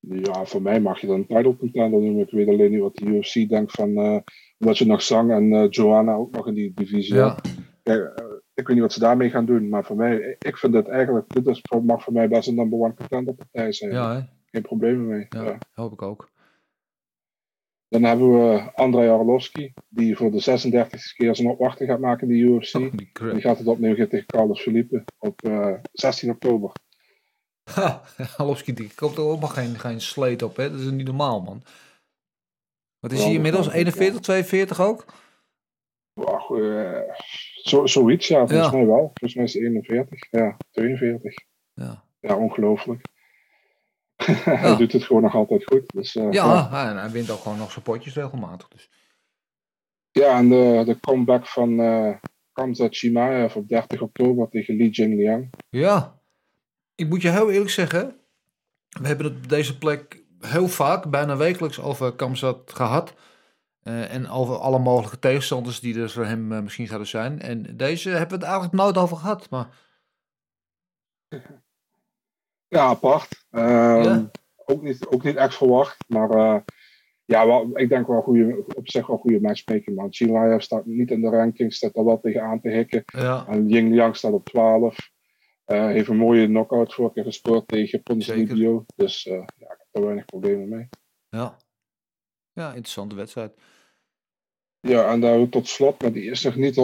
Ja, 0.00 0.44
voor 0.44 0.62
mij 0.62 0.80
mag 0.80 1.00
je 1.00 1.06
dan 1.06 1.16
een 1.16 1.26
title 1.26 1.56
contender 1.56 2.00
noemen. 2.00 2.22
Ik 2.22 2.30
weet 2.30 2.48
alleen 2.48 2.70
niet 2.70 2.80
wat 2.80 2.94
de 2.96 3.04
UFC 3.04 3.48
denkt 3.48 3.72
van... 3.72 3.96
eh 3.96 4.18
omdat 4.58 4.78
je 4.78 4.86
nog 4.86 5.02
Zang 5.02 5.30
en 5.30 5.52
eh, 5.52 5.66
Joanna 5.70 6.14
ook 6.14 6.30
nog 6.30 6.46
in 6.46 6.54
die 6.54 6.72
divisie 6.74 7.14
Ja. 7.14 7.38
Kijk, 7.82 8.18
eh, 8.18 8.24
ik 8.54 8.66
weet 8.66 8.68
niet 8.76 8.80
wat 8.80 8.92
ze 8.92 9.00
daarmee 9.00 9.30
gaan 9.30 9.46
doen. 9.46 9.68
Maar 9.68 9.84
voor 9.84 9.96
mij, 9.96 10.36
ik- 10.38 10.56
vind 10.56 10.74
het 10.74 10.88
eigenlijk... 10.88 11.32
Dit 11.34 11.46
is, 11.46 11.62
mag 11.82 12.02
voor 12.02 12.12
mij 12.12 12.28
best 12.28 12.48
een 12.48 12.54
number 12.54 12.78
one 12.78 12.94
contender 12.94 13.34
partij 13.34 13.72
zijn. 13.72 13.92
Ja, 13.92 14.14
hè? 14.14 14.20
Geen 14.50 14.62
problemen 14.62 15.06
mee. 15.06 15.26
Ja, 15.28 15.42
Ja. 15.44 15.58
hoop 15.72 15.92
ik 15.92 16.02
ook. 16.02 16.30
Dan 17.88 18.02
hebben 18.02 18.32
we 18.32 18.72
Andrei 18.74 19.08
Arlovski, 19.08 19.72
die 19.88 20.16
voor 20.16 20.30
de 20.30 20.60
36e 20.70 21.14
keer 21.16 21.36
zijn 21.36 21.48
opwachting 21.48 21.90
gaat 21.90 22.00
maken 22.00 22.30
in 22.30 22.34
de 22.34 22.40
UFC. 22.40 22.72
die 22.72 23.10
crap. 23.12 23.32
die 23.32 23.40
gaat 23.40 23.58
het 23.58 23.66
opnieuw 23.66 23.94
tegen 23.94 24.26
Carlos 24.26 24.60
Felipe 24.62 25.04
op 25.18 25.42
eh, 25.42 25.74
16 25.92 26.30
oktober. 26.30 26.72
Ha, 27.70 28.02
Halopski, 28.36 28.72
die 28.74 28.94
koopt 28.94 29.16
er 29.16 29.22
ook 29.24 29.40
maar 29.40 29.48
geen, 29.48 29.78
geen 29.78 30.00
sleet 30.00 30.42
op, 30.42 30.56
hè? 30.56 30.70
Dat 30.70 30.80
is 30.80 30.90
niet 30.90 31.06
normaal, 31.06 31.40
man. 31.42 31.62
Wat 32.98 33.12
is 33.12 33.24
hij 33.24 33.32
inmiddels? 33.32 33.64
kan 33.66 33.72
ook, 33.74 33.78
41, 33.78 34.20
42 34.20 34.80
ook? 34.80 35.04
Wow, 36.12 36.62
eh, 36.62 37.14
zo, 37.62 37.86
zoiets, 37.86 38.28
ja, 38.28 38.46
volgens 38.46 38.70
Ja. 38.70 38.76
mij 38.76 38.86
wel. 38.86 39.10
Volgens 39.14 39.34
mij 39.34 39.44
is 39.44 39.52
hij 39.54 39.62
41, 39.62 40.30
ja, 40.30 40.56
42. 40.70 41.34
Ja. 41.74 42.04
Ja, 42.20 42.36
ongelooflijk. 42.36 43.06
hij 44.62 44.76
doet 44.76 44.92
het 44.92 45.02
gewoon 45.04 45.22
nog 45.22 45.34
altijd 45.34 45.64
goed. 45.64 45.82
Dus, 45.94 46.16
eh, 46.16 46.32
Ja, 46.32 46.68
hij- 46.70 46.88
en 46.88 46.96
hij 46.96 47.10
wint 47.10 47.30
ook 47.30 47.38
gewoon 47.40 47.58
nog 47.58 47.72
zijn 47.72 47.84
potjes 47.84 48.14
regelmatig. 48.14 48.68
Dus. 48.68 48.90
Ja, 50.10 50.38
en 50.38 50.48
de, 50.48 50.82
de 50.86 51.00
comeback 51.00 51.46
van 51.46 51.80
eh 51.80 52.14
Kamzat 52.52 52.94
Chimaev 52.96 53.56
op 53.56 53.68
30 53.68 54.00
oktober 54.00 54.48
tegen 54.48 54.76
Li 54.76 54.88
Jingliang. 54.88 55.52
Ja, 55.68 56.20
ik 56.94 57.08
moet 57.08 57.22
je 57.22 57.30
heel 57.30 57.50
eerlijk 57.50 57.70
zeggen, 57.70 58.20
we 58.88 59.06
hebben 59.06 59.26
het 59.26 59.36
op 59.36 59.48
deze 59.48 59.78
plek 59.78 60.24
heel 60.40 60.68
vaak, 60.68 61.10
bijna 61.10 61.36
wekelijks, 61.36 61.80
over 61.80 62.14
Kamzat 62.14 62.72
gehad. 62.74 63.14
Eh, 63.82 64.14
en 64.14 64.28
over 64.28 64.56
alle 64.56 64.78
mogelijke 64.78 65.18
tegenstanders 65.18 65.80
die 65.80 66.00
er 66.00 66.10
voor 66.10 66.24
hem 66.24 66.62
misschien 66.62 66.86
zouden 66.86 67.08
zijn. 67.08 67.40
En 67.40 67.76
deze 67.76 68.08
hebben 68.08 68.28
we 68.28 68.34
het 68.34 68.44
eigenlijk 68.44 68.74
nooit 68.74 68.96
over 68.96 69.16
gehad. 69.16 69.50
Maar 69.50 69.68
Ja, 72.68 72.80
apart. 72.80 73.44
Ehm, 73.50 74.02
Ja. 74.02 74.30
Ook, 74.68 74.82
niet, 74.82 75.06
ook 75.06 75.22
niet 75.22 75.36
echt 75.36 75.54
verwacht, 75.56 76.04
maar 76.08 76.30
eh, 76.30 76.60
ja, 77.24 77.46
wel, 77.46 77.78
ik 77.78 77.88
denk 77.88 78.06
wel 78.06 78.20
goede, 78.22 78.64
op 78.74 78.88
zich 78.90 79.06
wel 79.06 79.16
goede 79.16 79.40
matchmaking. 79.40 79.96
Man. 79.96 80.12
Chimaev 80.12 80.60
staat 80.62 80.86
niet 80.86 81.10
in 81.10 81.20
de 81.20 81.28
ranking, 81.28 81.72
staat 81.74 81.96
er 81.96 82.04
wel 82.04 82.20
tegenaan 82.20 82.60
te 82.60 82.68
hikken. 82.68 83.02
Ja. 83.06 83.46
En 83.48 83.68
Ying 83.68 83.90
Liang 83.90 84.16
staat 84.16 84.32
op 84.32 84.44
12. 84.44 85.10
Eh, 85.64 85.86
heeft 85.86 86.08
een 86.08 86.16
mooie 86.16 86.46
knockout 86.46 86.94
voor 86.94 87.12
keer 87.12 87.24
gespeeld 87.24 87.68
tegen 87.68 88.02
Ponzinibbio. 88.02 88.84
Dus 88.96 89.26
eh, 89.26 89.34
ja, 89.34 89.72
ik 89.72 89.78
heb 89.78 89.86
er 89.90 90.02
weinig 90.02 90.24
problemen 90.24 90.68
mee. 90.68 90.88
ja, 91.28 91.56
ja 92.52 92.68
interessante 92.68 93.14
wedstrijd. 93.14 93.52
Ja, 94.80 95.10
en 95.12 95.20
daar 95.20 95.48
tot 95.48 95.68
slot, 95.68 96.02
maar 96.02 96.12
die 96.12 96.30
is 96.30 96.42
nog 96.42 96.56
niet 96.56 96.76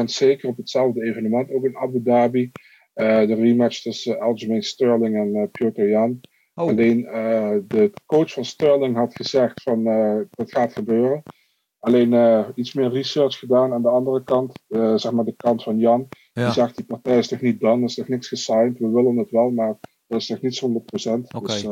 100% 0.00 0.04
zeker 0.04 0.48
op 0.48 0.56
hetzelfde 0.56 1.02
evenement, 1.02 1.50
ook 1.50 1.64
in 1.64 1.76
Abu 1.76 2.02
Dhabi. 2.02 2.52
Eh, 2.92 3.26
de 3.26 3.34
rematch 3.34 3.82
tussen 3.82 4.20
Aljamain 4.20 4.62
Sterling 4.62 5.16
en 5.16 5.34
eh 5.34 5.48
Piotr 5.50 5.82
Jan. 5.82 6.20
Oh. 6.54 6.68
Alleen 6.68 7.06
eh, 7.06 7.56
de 7.66 7.92
coach 8.06 8.32
van 8.32 8.44
Sterling 8.44 8.96
had 8.96 9.14
gezegd 9.16 9.62
van 9.62 9.84
dat 10.30 10.50
gaat 10.52 10.72
gebeuren. 10.72 11.22
Alleen 11.78 12.44
iets 12.54 12.72
meer 12.72 12.90
research 12.90 13.38
gedaan 13.38 13.72
aan 13.72 13.82
de 13.82 13.88
andere 13.88 14.24
kant, 14.24 14.62
zeg 14.96 15.12
maar 15.12 15.24
de 15.24 15.36
kant 15.36 15.62
van 15.62 15.78
Jan. 15.78 16.08
Ja. 16.32 16.44
Die 16.44 16.52
zegt 16.52 16.76
die 16.76 16.84
partij 16.84 17.18
is 17.18 17.28
nog 17.28 17.40
niet 17.40 17.60
done, 17.60 17.76
er 17.82 17.88
is 17.88 17.96
nog 17.96 18.08
niks 18.08 18.28
gesigned. 18.28 18.78
We 18.78 18.88
willen 18.88 19.16
het 19.16 19.30
wel, 19.30 19.50
maar 19.50 19.78
dat 20.06 20.20
is 20.20 20.28
nog 20.28 20.40
niet 20.40 20.60
100%. 20.60 21.26
Oké. 21.36 21.52
Dus 21.52 21.62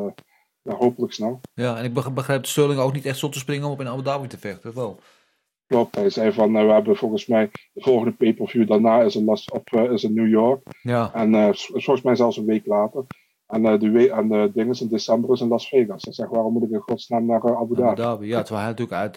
ja, 0.63 0.75
hopelijk 0.75 1.13
snel. 1.13 1.41
Ja, 1.55 1.79
en 1.79 1.85
ik 1.85 1.95
beg- 1.95 2.13
begrijp 2.13 2.47
Sterling 2.47 2.81
ook 2.81 2.93
niet 2.93 3.07
echt 3.07 3.19
zot 3.19 3.33
te 3.33 3.39
springen 3.39 3.67
om 3.67 3.73
op 3.73 3.81
in 3.81 3.89
Abu 3.89 4.03
Dhabi 4.03 4.27
te 4.27 4.39
vechten. 4.39 4.75
Wel. 4.75 4.99
Klopt, 5.71 5.95
hij 5.95 6.11
zei 6.11 6.33
van 6.33 6.57
eh, 6.57 6.65
we 6.67 6.73
hebben 6.73 6.97
volgens 6.97 7.27
mij 7.27 7.51
de 7.73 7.83
volgende 7.83 8.13
pay-per-view 8.13 8.69
daarna 8.69 9.01
is 9.03 9.17
in, 9.17 9.25
Las, 9.25 9.51
op, 9.51 9.73
eh, 9.73 9.93
is 9.93 10.05
in 10.05 10.15
New 10.15 10.29
York. 10.29 10.67
Ja. 10.83 11.15
En 11.15 11.35
eh, 11.35 11.49
volgens 11.53 12.03
mij 12.03 12.17
zelfs 12.17 12.37
een 12.37 12.45
week 12.45 12.67
later. 12.67 13.05
En 13.47 13.63
de, 13.79 13.91
we- 13.91 14.11
en 14.13 14.29
de 14.29 14.51
ding 14.55 14.71
is 14.71 14.81
in 14.81 14.89
december 14.89 15.31
is 15.33 15.41
in 15.41 15.49
Las 15.49 15.69
Vegas. 15.69 16.05
Ik 16.05 16.15
zeg, 16.15 16.29
waarom 16.29 16.53
moet 16.53 16.63
ik 16.63 16.71
in 16.71 16.81
godsnaam 16.81 17.27
naar 17.27 17.41
Abu 17.43 17.55
Abu 17.55 17.75
Dhabi? 17.75 17.95
Dhabi. 18.03 18.27
Ja, 18.27 18.43
terwijl 18.43 18.67
hij 18.67 18.75
natuurlijk 18.77 19.17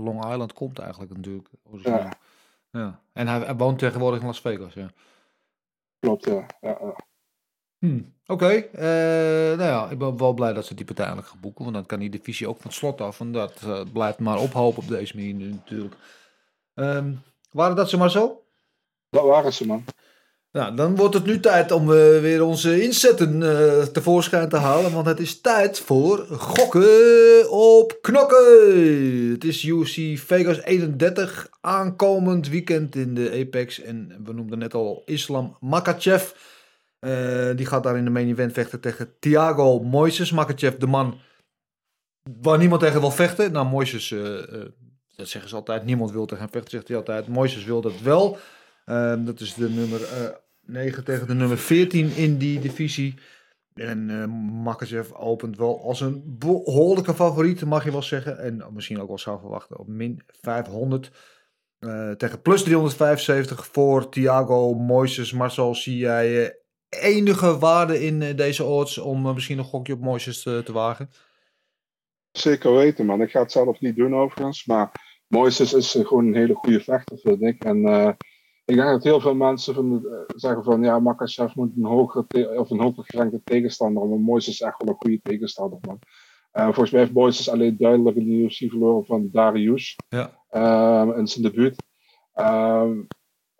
Long 0.00 0.24
Island 0.24 0.52
komt 0.52 0.78
eigenlijk 0.78 1.12
natuurlijk. 1.16 1.48
origineel. 1.70 2.08
Ja. 2.70 3.00
En 3.12 3.28
hij, 3.28 3.38
hij 3.38 3.56
woont 3.56 3.78
tegenwoordig 3.78 4.20
in 4.20 4.26
Las 4.26 4.40
Vegas, 4.40 4.74
ja. 4.74 4.88
Klopt, 5.98 6.24
ja. 6.24 6.46
ja, 6.60 6.78
ja. 6.80 6.94
Oké, 8.26 8.50
eh, 8.72 9.58
nou 9.58 9.62
ja, 9.62 9.90
ik 9.90 9.98
ben 9.98 10.18
wel 10.18 10.32
blij 10.32 10.52
dat 10.52 10.66
ze 10.66 10.74
die 10.74 10.84
partij 10.84 11.04
eigenlijk 11.04 11.34
gaan 11.34 11.42
boeken. 11.42 11.64
Want 11.64 11.76
dan 11.76 11.86
kan 11.86 11.98
die 11.98 12.10
divisie 12.10 12.48
ook 12.48 12.56
van 12.56 12.66
het 12.66 12.74
slot 12.74 13.00
af. 13.00 13.20
En 13.20 13.32
dat 13.32 13.60
eh, 13.64 13.80
blijft 13.92 14.18
maar 14.18 14.38
ophopen 14.38 14.82
op 14.82 14.88
deze 14.88 15.16
manier 15.16 15.48
natuurlijk. 15.48 15.94
Ehm, 16.74 17.12
waren 17.50 17.76
dat 17.76 17.90
ze 17.90 17.96
maar 17.96 18.10
zo? 18.10 18.42
Dat 19.10 19.24
waren 19.24 19.52
ze, 19.52 19.66
man. 19.66 19.84
Nou, 20.54 20.74
dan 20.74 20.96
wordt 20.96 21.14
het 21.14 21.24
nu 21.24 21.40
tijd 21.40 21.72
om 21.72 21.82
eh, 21.82 22.20
weer 22.20 22.44
onze 22.44 22.82
inzetten 22.82 23.42
eh, 23.42 23.82
tevoorschijn 23.82 24.48
te 24.48 24.56
halen. 24.56 24.92
Want 24.92 25.06
het 25.06 25.20
is 25.20 25.40
tijd 25.40 25.80
voor 25.80 26.18
gokken 26.18 27.50
op 27.50 27.98
knokken. 28.00 29.30
Het 29.30 29.44
is 29.44 29.64
UFC 29.64 30.18
Vegas 30.18 30.62
31 30.62 31.48
aankomend 31.60 32.48
weekend 32.48 32.96
in 32.96 33.14
de 33.14 33.44
Apex. 33.46 33.80
En 33.80 34.20
we 34.24 34.32
noemden 34.32 34.58
net 34.58 34.74
al 34.74 35.02
Islam 35.04 35.56
Makachev. 35.60 36.30
Eh, 37.04 37.56
die 37.56 37.66
gaat 37.66 37.82
daar 37.82 37.96
in 37.96 38.04
de 38.04 38.10
main 38.10 38.28
event 38.28 38.52
vechten 38.52 38.80
tegen 38.80 39.18
Thiago 39.18 39.80
Moises. 39.80 40.32
Makachev, 40.32 40.76
de 40.76 40.86
man 40.86 41.18
waar 42.40 42.58
niemand 42.58 42.80
tegen 42.80 43.00
wil 43.00 43.10
vechten. 43.10 43.52
Nou, 43.52 43.66
Moises, 43.66 44.10
eh, 44.10 44.38
eh, 44.38 44.68
dat 45.16 45.28
zeggen 45.28 45.50
ze 45.50 45.56
altijd. 45.56 45.84
Niemand 45.84 46.12
wil 46.12 46.26
tegen 46.26 46.42
hem 46.42 46.52
vechten, 46.52 46.70
zegt 46.70 46.88
hij 46.88 46.96
altijd. 46.96 47.28
Moises 47.28 47.64
wil 47.64 47.80
dat 47.80 48.00
wel. 48.00 48.38
Ehm, 48.84 49.24
dat 49.24 49.40
is 49.40 49.54
de 49.54 49.70
nummer 49.70 50.02
eh 50.02 50.28
9 50.66 51.04
tegen 51.04 51.26
de 51.26 51.34
nummer 51.34 51.58
14 51.58 52.16
in 52.16 52.38
die 52.38 52.60
divisie. 52.60 53.14
En 53.74 54.10
eh 54.10 54.26
Makachev 54.64 55.12
opent 55.12 55.56
wel 55.56 55.82
als 55.82 56.00
een 56.00 56.22
behoorlijke 56.38 57.14
favoriet, 57.14 57.64
mag 57.64 57.84
je 57.84 57.90
wel 57.90 58.02
zeggen. 58.02 58.38
En 58.38 58.64
misschien 58.72 59.00
ook 59.00 59.08
wel 59.08 59.18
zou 59.18 59.40
verwachten 59.40 59.78
op 59.78 59.86
min 59.86 60.22
500. 60.26 61.10
Eh, 61.78 62.10
tegen 62.10 62.42
plus 62.42 62.62
375 62.62 63.66
voor 63.66 64.08
Thiago 64.08 64.74
Moises. 64.74 65.32
Marcel, 65.32 65.74
zie 65.74 65.96
jij 65.96 66.58
enige 67.00 67.58
waarde 67.58 68.04
in 68.04 68.22
eh, 68.22 68.36
deze 68.36 68.64
odds 68.64 68.98
om 68.98 69.26
eh, 69.26 69.34
misschien 69.34 69.58
een 69.58 69.64
gokje 69.64 69.92
op 69.92 70.00
Moises 70.00 70.42
te, 70.42 70.62
te 70.64 70.72
wagen? 70.72 71.10
Zeker 72.30 72.72
weten, 72.74 73.06
man. 73.06 73.22
Ik 73.22 73.30
ga 73.30 73.40
het 73.40 73.52
zelf 73.52 73.80
niet 73.80 73.96
doen 73.96 74.14
overigens. 74.14 74.66
Maar 74.66 74.90
Moises 75.28 75.72
is 75.72 75.94
eh, 75.94 76.06
gewoon 76.06 76.26
een 76.26 76.34
hele 76.34 76.54
goede 76.54 76.80
vechter, 76.80 77.18
vind 77.18 77.42
ik. 77.42 77.64
En 77.64 77.84
eh, 77.86 78.12
ik 78.64 78.74
denk 78.76 78.88
dat 78.88 79.02
heel 79.04 79.20
veel 79.20 79.34
mensen 79.34 79.74
van, 79.74 80.06
eh, 80.06 80.18
zeggen 80.36 80.64
van 80.64 80.82
ja, 80.82 80.98
Makachev 80.98 81.54
moet 81.54 81.76
een 81.76 81.84
hogere 81.84 82.58
of 82.58 82.70
een 82.70 82.80
hoger 82.80 83.04
gerankte 83.06 83.40
tegenstander. 83.44 84.08
Maar 84.08 84.18
Moises 84.18 84.52
is 84.54 84.60
echt 84.60 84.82
wel 84.82 84.88
een 84.88 85.00
goede 85.00 85.20
tegenstander, 85.22 85.78
man. 85.80 85.98
Eh, 86.50 86.64
volgens 86.64 86.90
mij 86.90 87.00
heeft 87.00 87.12
Moises 87.12 87.48
alleen 87.50 87.76
duidelijk 87.76 88.16
in 88.16 88.24
de 88.24 88.32
UFC 88.32 88.58
verloren 88.70 89.06
van 89.06 89.28
Darius 89.32 89.96
Ja. 90.08 90.42
ehm, 90.48 91.18
in 91.18 91.26
zijn 91.26 91.42
debuut. 91.44 91.82
Ehm, 92.32 92.98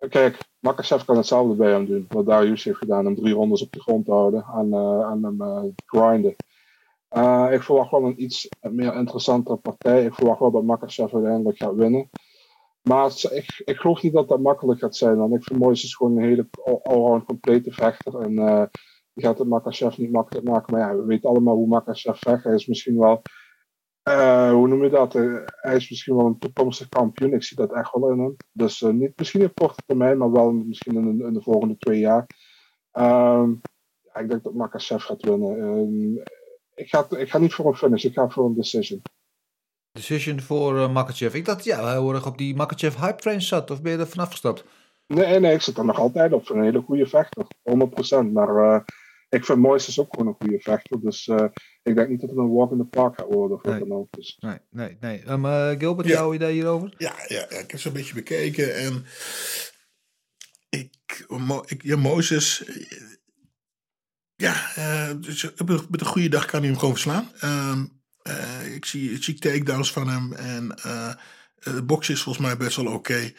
kijk, 0.09 0.37
Makachev 0.65 1.05
kan 1.05 1.17
hetzelfde 1.17 1.55
bij 1.55 1.71
hem 1.71 1.85
doen. 1.85 2.07
Wat 2.09 2.25
Darius 2.25 2.63
heeft 2.63 2.77
gedaan, 2.77 3.05
hem 3.05 3.15
drie 3.15 3.33
rondes 3.33 3.61
op 3.61 3.71
de 3.71 3.81
grond 3.81 4.05
te 4.05 4.11
houden 4.11 4.45
en, 4.55 4.73
eh, 4.73 5.09
hem 5.09 5.41
eh, 5.41 5.63
grinden. 5.85 6.37
Eh, 7.09 7.47
ik 7.51 7.63
verwacht 7.63 7.91
wel 7.91 8.03
een 8.03 8.23
iets 8.23 8.55
meer 8.61 8.95
interessante 8.95 9.55
partij. 9.55 10.05
Ik 10.05 10.13
verwacht 10.13 10.39
wel 10.39 10.51
dat 10.51 10.63
Makachev 10.63 11.13
uiteindelijk 11.13 11.57
gaat 11.57 11.75
winnen. 11.75 12.11
Maar 12.81 13.05
is- 13.07 13.23
ik, 13.23 13.61
ik 13.65 13.77
geloof 13.77 14.01
niet 14.01 14.13
dat 14.13 14.27
dat 14.27 14.39
makkelijk 14.41 14.79
gaat 14.79 14.95
zijn. 14.95 15.17
Want 15.17 15.33
ik 15.35 15.43
vind 15.43 15.59
Moises 15.59 15.95
gewoon 15.95 16.17
een 16.17 16.23
hele 16.23 16.49
complete 17.25 17.71
vechter. 17.71 18.21
En 18.21 18.35
die 19.13 19.25
gaat 19.25 19.37
het 19.39 19.47
Makachev 19.47 19.97
niet 19.97 20.11
makkelijk 20.11 20.47
maken. 20.47 20.73
Maar 20.73 20.81
ja, 20.89 20.97
we 20.99 21.05
weten 21.05 21.29
allemaal 21.29 21.55
hoe 21.55 21.67
Makachev 21.67 22.19
vecht. 22.19 22.43
Hij 22.43 22.53
is 22.53 22.67
misschien 22.67 22.99
wel... 22.99 23.21
eh, 24.05 24.51
hoe 24.51 24.67
noem 24.67 24.83
je 24.83 24.89
dat? 24.89 25.15
Eh, 25.15 25.35
hij 25.45 25.75
is 25.75 25.89
misschien 25.89 26.15
wel 26.15 26.25
een 26.25 26.39
toekomstig 26.39 26.89
kampioen. 26.89 27.33
Ik 27.33 27.43
zie 27.43 27.57
dat 27.57 27.73
echt 27.73 27.91
wel 27.93 28.11
in 28.11 28.19
hem. 28.19 28.35
Dus 28.51 28.81
eh, 28.81 28.89
niet 28.89 29.11
misschien 29.15 29.43
op 29.45 29.55
korte 29.55 29.81
termijn, 29.85 30.17
maar 30.17 30.31
wel 30.31 30.51
misschien 30.51 30.95
in, 30.95 31.17
de- 31.17 31.23
in 31.25 31.33
de 31.33 31.41
volgende 31.41 31.77
twee 31.77 31.99
jaar. 31.99 32.25
Ehm, 32.91 33.49
ja, 34.01 34.13
ik 34.21 34.29
denk 34.29 34.43
dat 34.43 34.53
Makachev 34.53 35.03
gaat 35.05 35.21
winnen. 35.25 35.57
Ehm, 35.59 36.15
ik, 36.75 36.89
ga, 36.89 37.05
ik 37.17 37.29
ga 37.29 37.37
niet 37.37 37.53
voor 37.53 37.65
een 37.65 37.75
finish, 37.75 38.03
ik 38.03 38.13
ga 38.13 38.29
voor 38.29 38.45
een 38.45 38.55
decision. 38.55 39.01
Decision 39.91 40.39
voor 40.39 40.77
eh, 40.77 40.93
Makachev. 40.93 41.33
Ik 41.33 41.45
dacht, 41.45 41.63
ja, 41.63 41.83
hij 41.83 41.91
heel 41.91 42.13
erg 42.13 42.27
op 42.27 42.37
die 42.37 42.55
Makachev 42.55 42.95
hype 42.99 43.21
train 43.21 43.41
zat. 43.41 43.71
Of 43.71 43.81
ben 43.81 43.91
je 43.91 43.97
er 43.97 44.07
vanaf 44.07 44.29
gestapt? 44.31 44.65
Nee, 45.07 45.39
nee, 45.39 45.53
ik 45.53 45.61
zit 45.61 45.77
er 45.77 45.85
nog 45.85 45.99
altijd 45.99 46.33
op. 46.33 46.49
Een 46.49 46.63
hele 46.63 46.81
goede 46.81 47.05
vechter. 47.07 47.45
100%. 48.27 48.31
Maar 48.31 48.55
eh, 48.55 48.81
ik 49.29 49.45
vind 49.45 49.59
Moises 49.59 49.99
ook 49.99 50.13
gewoon 50.15 50.27
een 50.27 50.35
goede 50.39 50.59
vechter. 50.59 51.01
Dus 51.01 51.27
eh, 51.27 51.45
ik 51.83 51.95
denk 51.95 52.09
niet 52.09 52.21
dat 52.21 52.29
het 52.29 52.39
een 52.39 52.53
walk 52.53 52.71
in 52.71 52.77
the 52.77 52.83
park 52.85 53.15
gaat 53.19 53.33
worden. 53.33 53.59
Wat 53.61 53.79
dan 53.79 53.91
ook. 53.91 54.07
Dus. 54.09 54.37
Nee, 54.39 54.57
nee, 54.69 54.97
nee. 54.99 55.29
Um, 55.29 55.45
eh, 55.45 55.69
Gilbert, 55.77 56.07
Ja. 56.07 56.13
jouw 56.13 56.33
idee 56.33 56.53
hierover? 56.53 56.93
Ja, 56.97 57.13
ja, 57.27 57.45
ja, 57.49 57.57
ik 57.57 57.71
heb 57.71 57.79
ze 57.79 57.87
een 57.87 57.93
beetje 57.93 58.13
bekeken 58.13 58.75
en 58.75 59.05
ik, 60.69 61.25
Mo, 61.27 61.63
ik 61.65 61.83
ja, 61.83 61.95
Mozes, 61.95 62.63
eh, 62.65 62.75
ja, 64.35 64.75
eh, 64.75 65.11
dus 65.19 65.43
met 65.65 65.89
met 65.89 66.01
een 66.01 66.07
goede 66.07 66.29
dag 66.29 66.45
kan 66.45 66.59
hij 66.59 66.69
hem 66.69 66.79
gewoon 66.79 66.93
verslaan. 66.93 67.31
Ehm, 67.39 67.85
eh, 68.21 68.75
ik, 68.75 68.85
zie, 68.85 69.11
ik 69.11 69.23
zie 69.23 69.39
takedowns 69.39 69.91
van 69.91 70.07
hem 70.07 70.33
en 70.33 70.75
eh 70.75 71.13
de 71.73 71.83
box 71.83 72.09
is 72.09 72.21
volgens 72.21 72.45
mij 72.45 72.57
best 72.57 72.75
wel 72.75 72.93
oké. 72.93 73.33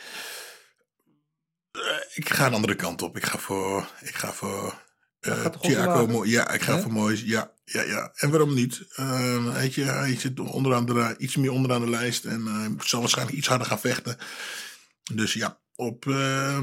Ik 2.15 2.29
ga 2.29 2.47
een 2.47 2.55
andere 2.55 2.75
kant 2.75 3.03
op. 3.03 3.17
Ik 3.17 3.25
ga 3.25 3.39
voor, 3.39 3.91
ik 4.01 4.15
ga 4.15 4.33
voor 4.33 4.86
eh, 5.27 5.47
Thiago 5.61 6.25
Ja, 6.25 6.51
ik 6.53 6.63
ga 6.63 6.81
voor 6.81 6.93
Moyes. 6.93 7.23
Ja, 7.25 7.51
ja, 7.65 7.83
ja. 7.83 8.13
En 8.17 8.31
waarom 8.31 8.55
niet? 8.55 8.85
Ehm, 8.97 9.53
weet 9.53 9.75
je, 9.75 9.83
hij 9.83 10.17
zit 10.17 10.41
onderaan 10.41 10.87
de, 10.87 11.15
iets 11.19 11.37
meer 11.37 11.51
onderaan 11.51 11.81
de 11.81 11.91
lijst 11.91 12.25
en 12.25 12.47
eh, 12.47 12.85
zal 12.85 13.01
waarschijnlijk 13.01 13.37
iets 13.37 13.49
harder 13.49 13.67
gaan 13.67 13.81
vechten. 13.81 14.17
Dus 15.15 15.33
ja, 15.33 15.59
op 15.75 16.07
eh, 16.07 16.63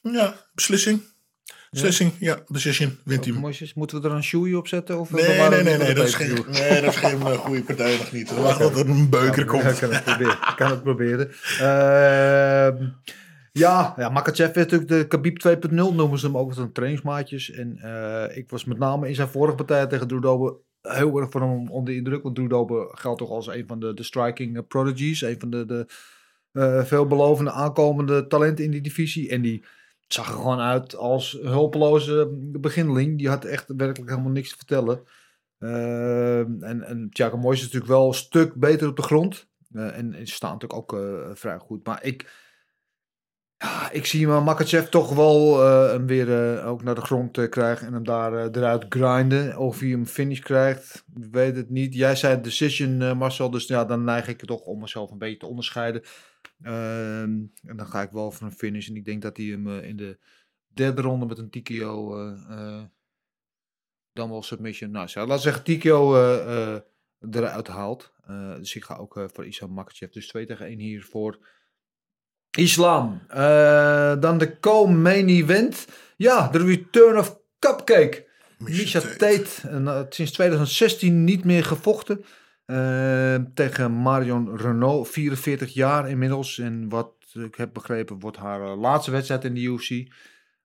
ja, 0.00 0.46
beslissing. 0.54 1.02
Beslissing, 1.70 2.12
ja, 2.18 2.38
decision, 2.48 2.98
wint 3.04 3.24
hij 3.24 3.32
hem. 3.32 3.42
Moises, 3.42 3.74
moeten 3.74 4.02
we 4.02 4.08
er 4.08 4.14
een 4.14 4.24
shoei 4.24 4.54
op 4.54 4.68
zetten? 4.68 4.98
Of 4.98 5.10
Nee, 5.10 5.26
bewaren 5.26 5.50
nee, 5.50 5.58
we 5.58 5.64
nee, 5.64 5.78
nee, 5.78 5.86
voor 5.86 5.94
dat 5.94 6.06
is 6.06 6.14
geen, 6.14 6.44
nee, 6.48 6.80
dat 6.80 6.94
is 6.94 6.98
geen 7.00 7.20
eh, 7.20 7.38
goede 7.38 7.62
partij 7.62 7.96
nog 7.96 8.12
niet. 8.12 8.34
Wacht 8.34 8.60
tot 8.60 8.76
er 8.76 8.88
een 8.88 9.08
beuker 9.08 9.38
Ja, 9.38 9.44
komt. 9.44 9.64
Ik 9.64 9.78
kan 9.78 9.90
het 9.92 10.04
proberen. 10.04 10.32
Ik 10.32 10.54
kan 10.56 10.70
het 10.70 10.82
proberen. 10.82 11.32
Ja, 13.52 13.94
ja, 13.96 14.08
Makachev 14.08 14.48
is 14.48 14.54
natuurlijk 14.54 14.90
de 14.90 15.06
Khabib 15.06 15.38
2.0 15.48 15.74
noemen 15.74 16.18
ze 16.18 16.26
hem 16.26 16.36
ook 16.36 16.56
een 16.56 16.72
trainingsmaatjes. 16.72 17.50
En 17.50 17.78
eh, 17.78 18.36
ik 18.36 18.50
was 18.50 18.64
met 18.64 18.78
name 18.78 19.08
in 19.08 19.14
zijn 19.14 19.28
vorige 19.28 19.54
partij 19.54 19.86
tegen 19.86 20.08
Drew 20.08 20.22
Dober 20.22 20.56
heel 20.80 21.18
erg 21.18 21.30
van 21.30 21.42
hem 21.42 21.70
onder 21.70 21.92
de 21.92 21.98
indruk. 21.98 22.22
Want 22.22 22.34
Drew 22.34 22.50
Dober 22.50 22.88
geldt 22.90 23.18
toch 23.18 23.30
als 23.30 23.46
een 23.46 23.66
van 23.66 23.80
de, 23.80 23.94
de 23.94 24.02
striking 24.02 24.56
eh, 24.56 24.62
prodigies. 24.68 25.22
Een 25.22 25.40
van 25.40 25.50
de, 25.50 25.64
de 25.64 25.86
eh, 26.52 26.84
veelbelovende 26.84 27.50
aankomende 27.50 28.26
talenten 28.26 28.64
in 28.64 28.70
die 28.70 28.80
divisie. 28.80 29.30
En 29.30 29.42
die 29.42 29.64
zag 30.06 30.26
er 30.26 30.34
gewoon 30.34 30.60
uit 30.60 30.96
als 30.96 31.38
hulpeloze 31.42 32.28
beginneling. 32.60 33.18
Die 33.18 33.28
had 33.28 33.44
echt 33.44 33.72
werkelijk 33.76 34.10
helemaal 34.10 34.32
niks 34.32 34.50
te 34.50 34.56
vertellen. 34.56 35.02
Ehm, 35.58 36.62
en, 36.62 36.82
en 36.82 37.08
Thiago 37.10 37.36
Moyes 37.36 37.58
is 37.58 37.64
natuurlijk 37.64 37.92
wel 37.92 38.06
een 38.06 38.14
stuk 38.14 38.54
beter 38.54 38.88
op 38.88 38.96
de 38.96 39.02
grond. 39.02 39.46
Eh, 39.72 39.98
en, 39.98 40.14
en 40.14 40.26
ze 40.26 40.34
staan 40.34 40.52
natuurlijk 40.52 40.80
ook 40.80 41.00
eh, 41.00 41.30
vrij 41.34 41.58
goed. 41.58 41.86
Maar 41.86 42.04
ik, 42.04 42.30
ja, 43.62 43.90
ik 43.90 44.06
zie 44.06 44.26
maar 44.26 44.42
Makachev 44.42 44.88
toch 44.88 45.14
wel 45.14 45.62
eh, 45.62 45.90
hem 45.90 46.06
weer 46.06 46.56
eh, 46.56 46.68
ook 46.68 46.82
naar 46.82 46.94
de 46.94 47.00
grond 47.00 47.38
eh, 47.38 47.48
krijgen. 47.48 47.86
En 47.86 47.92
hem 47.92 48.04
daar 48.04 48.32
eruit 48.32 48.84
grinden. 48.88 49.58
Of 49.58 49.78
hij 49.80 49.88
hem 49.88 50.06
finish 50.06 50.40
krijgt, 50.40 51.04
weet 51.30 51.56
het 51.56 51.70
niet. 51.70 51.94
Jij 51.94 52.16
zei 52.16 52.40
decision, 52.40 53.16
Marcel. 53.16 53.50
Dus 53.50 53.66
ja, 53.66 53.84
dan 53.84 54.04
neig 54.04 54.28
ik 54.28 54.44
toch 54.44 54.60
om 54.60 54.80
mezelf 54.80 55.10
een 55.10 55.18
beetje 55.18 55.36
te 55.36 55.46
onderscheiden. 55.46 56.02
Ehm, 56.62 57.40
en 57.64 57.76
dan 57.76 57.86
ga 57.86 58.02
ik 58.02 58.10
wel 58.10 58.30
voor 58.30 58.46
een 58.46 58.52
finish. 58.52 58.88
En 58.88 58.96
ik 58.96 59.04
denk 59.04 59.22
dat 59.22 59.36
hij 59.36 59.46
hem 59.46 59.68
in 59.68 59.96
de 59.96 60.18
derde 60.66 61.02
ronde 61.02 61.26
met 61.26 61.38
een 61.38 61.50
TKO... 61.50 62.16
dan 64.12 64.30
wel 64.30 64.42
submission. 64.42 64.90
Nou, 64.90 65.06
zo, 65.06 65.26
laten 65.26 65.42
zeggen 65.42 65.64
TKO 65.64 66.16
eruit 67.30 67.66
haalt. 67.66 68.12
Dus 68.58 68.74
ik 68.74 68.84
ga 68.84 68.96
ook 68.96 69.24
voor 69.32 69.46
Islam 69.46 69.72
Makachev. 69.72 70.12
Dus 70.12 70.28
2 70.28 70.46
tegen 70.46 70.66
1 70.66 70.78
hier 70.78 71.04
voor 71.04 71.38
Islam. 72.56 73.20
Eh, 73.28 74.20
dan 74.20 74.38
de 74.38 74.60
co-main 74.60 75.28
event. 75.28 75.86
Ja, 76.16 76.48
de 76.48 76.64
return 76.64 77.18
of 77.18 77.40
Cupcake. 77.58 78.26
Misha 78.58 79.00
Tate. 79.00 79.68
En, 79.68 79.88
eh, 79.88 80.00
sinds 80.08 80.32
2016 80.32 81.24
niet 81.24 81.44
meer 81.44 81.64
gevochten. 81.64 82.24
Eh, 82.64 83.34
tegen 83.54 83.92
Marion 83.92 84.56
Renault. 84.56 85.08
44 85.08 85.72
jaar 85.72 86.10
inmiddels. 86.10 86.58
En 86.58 86.88
wat 86.88 87.12
ik 87.32 87.54
heb 87.54 87.72
begrepen 87.72 88.18
wordt 88.18 88.36
haar 88.36 88.60
laatste 88.60 89.10
wedstrijd 89.10 89.44
in 89.44 89.54
de 89.54 89.60
UFC. 89.60 89.90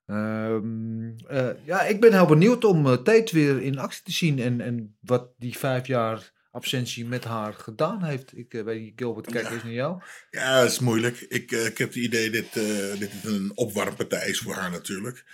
Ehm, 0.05 1.09
eh, 1.27 1.47
ja, 1.65 1.81
ik 1.81 1.99
ben 1.99 2.13
heel 2.13 2.25
benieuwd 2.25 2.63
om 2.63 2.83
Tate 3.03 3.29
weer 3.31 3.61
in 3.61 3.79
actie 3.79 4.03
te 4.03 4.11
zien. 4.11 4.39
En, 4.39 4.61
en 4.61 4.97
wat 5.01 5.29
die 5.37 5.57
vijf 5.57 5.87
jaar 5.87 6.31
absentie 6.51 7.05
met 7.05 7.23
haar 7.23 7.53
gedaan 7.53 8.03
heeft. 8.03 8.37
Ik 8.37 8.53
eh, 8.53 8.63
weet 8.63 8.81
niet, 8.81 8.93
Gilbert, 8.95 9.31
kijk 9.31 9.49
eens 9.49 9.63
naar 9.63 9.71
jou. 9.71 10.01
Ja, 10.29 10.61
dat 10.61 10.71
is 10.71 10.79
moeilijk. 10.79 11.19
Ik, 11.19 11.51
eh, 11.51 11.65
ik 11.65 11.77
heb 11.77 11.87
het 11.87 11.97
idee 11.97 12.29
dat 12.29 12.63
eh, 12.63 12.99
dit 12.99 13.11
een 13.23 13.51
opwarmpartij 13.55 14.29
is 14.29 14.39
voor 14.39 14.53
haar 14.53 14.71
natuurlijk. 14.71 15.25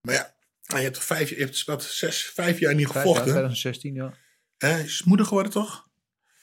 Maar 0.00 0.14
ja, 0.14 0.34
je 0.76 0.82
hebt 0.82 1.04
vijf, 1.04 1.28
je 1.28 1.36
hebt 1.36 1.64
wat, 1.64 1.82
zes, 1.82 2.24
vijf 2.24 2.58
jaar 2.58 2.74
niet 2.74 2.86
Vijf 2.86 2.94
jaar, 2.94 3.02
gevochten. 3.02 3.24
2016, 3.24 3.94
ja. 3.94 4.14
Hè, 4.58 4.78
is 4.82 5.02
moeder 5.02 5.26
geworden 5.26 5.52
toch? 5.52 5.88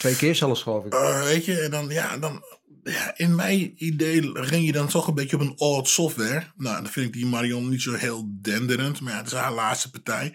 Twee 0.01 0.15
keer 0.15 0.35
zelfs, 0.35 0.61
geloof 0.61 0.85
ik. 0.85 0.93
Eh, 0.93 1.23
weet 1.23 1.45
je, 1.45 1.59
en 1.59 1.71
dan, 1.71 1.89
ja, 1.89 2.17
dan, 2.17 2.43
ja, 2.83 3.17
in 3.17 3.35
mijn 3.35 3.73
idee 3.75 4.31
ren 4.33 4.63
je 4.63 4.71
dan 4.71 4.87
toch 4.87 5.07
een 5.07 5.13
beetje 5.13 5.35
op 5.35 5.41
een 5.41 5.59
old 5.59 5.87
software. 5.87 6.43
Nou, 6.55 6.75
dan 6.75 6.91
vind 6.91 7.07
ik 7.07 7.13
die 7.13 7.25
Marion 7.25 7.69
niet 7.69 7.81
zo 7.81 7.93
heel 7.93 8.29
denderend. 8.41 9.01
Maar 9.01 9.11
ja, 9.11 9.17
het 9.17 9.27
is 9.27 9.33
haar 9.33 9.53
laatste 9.53 9.89
partij. 9.89 10.33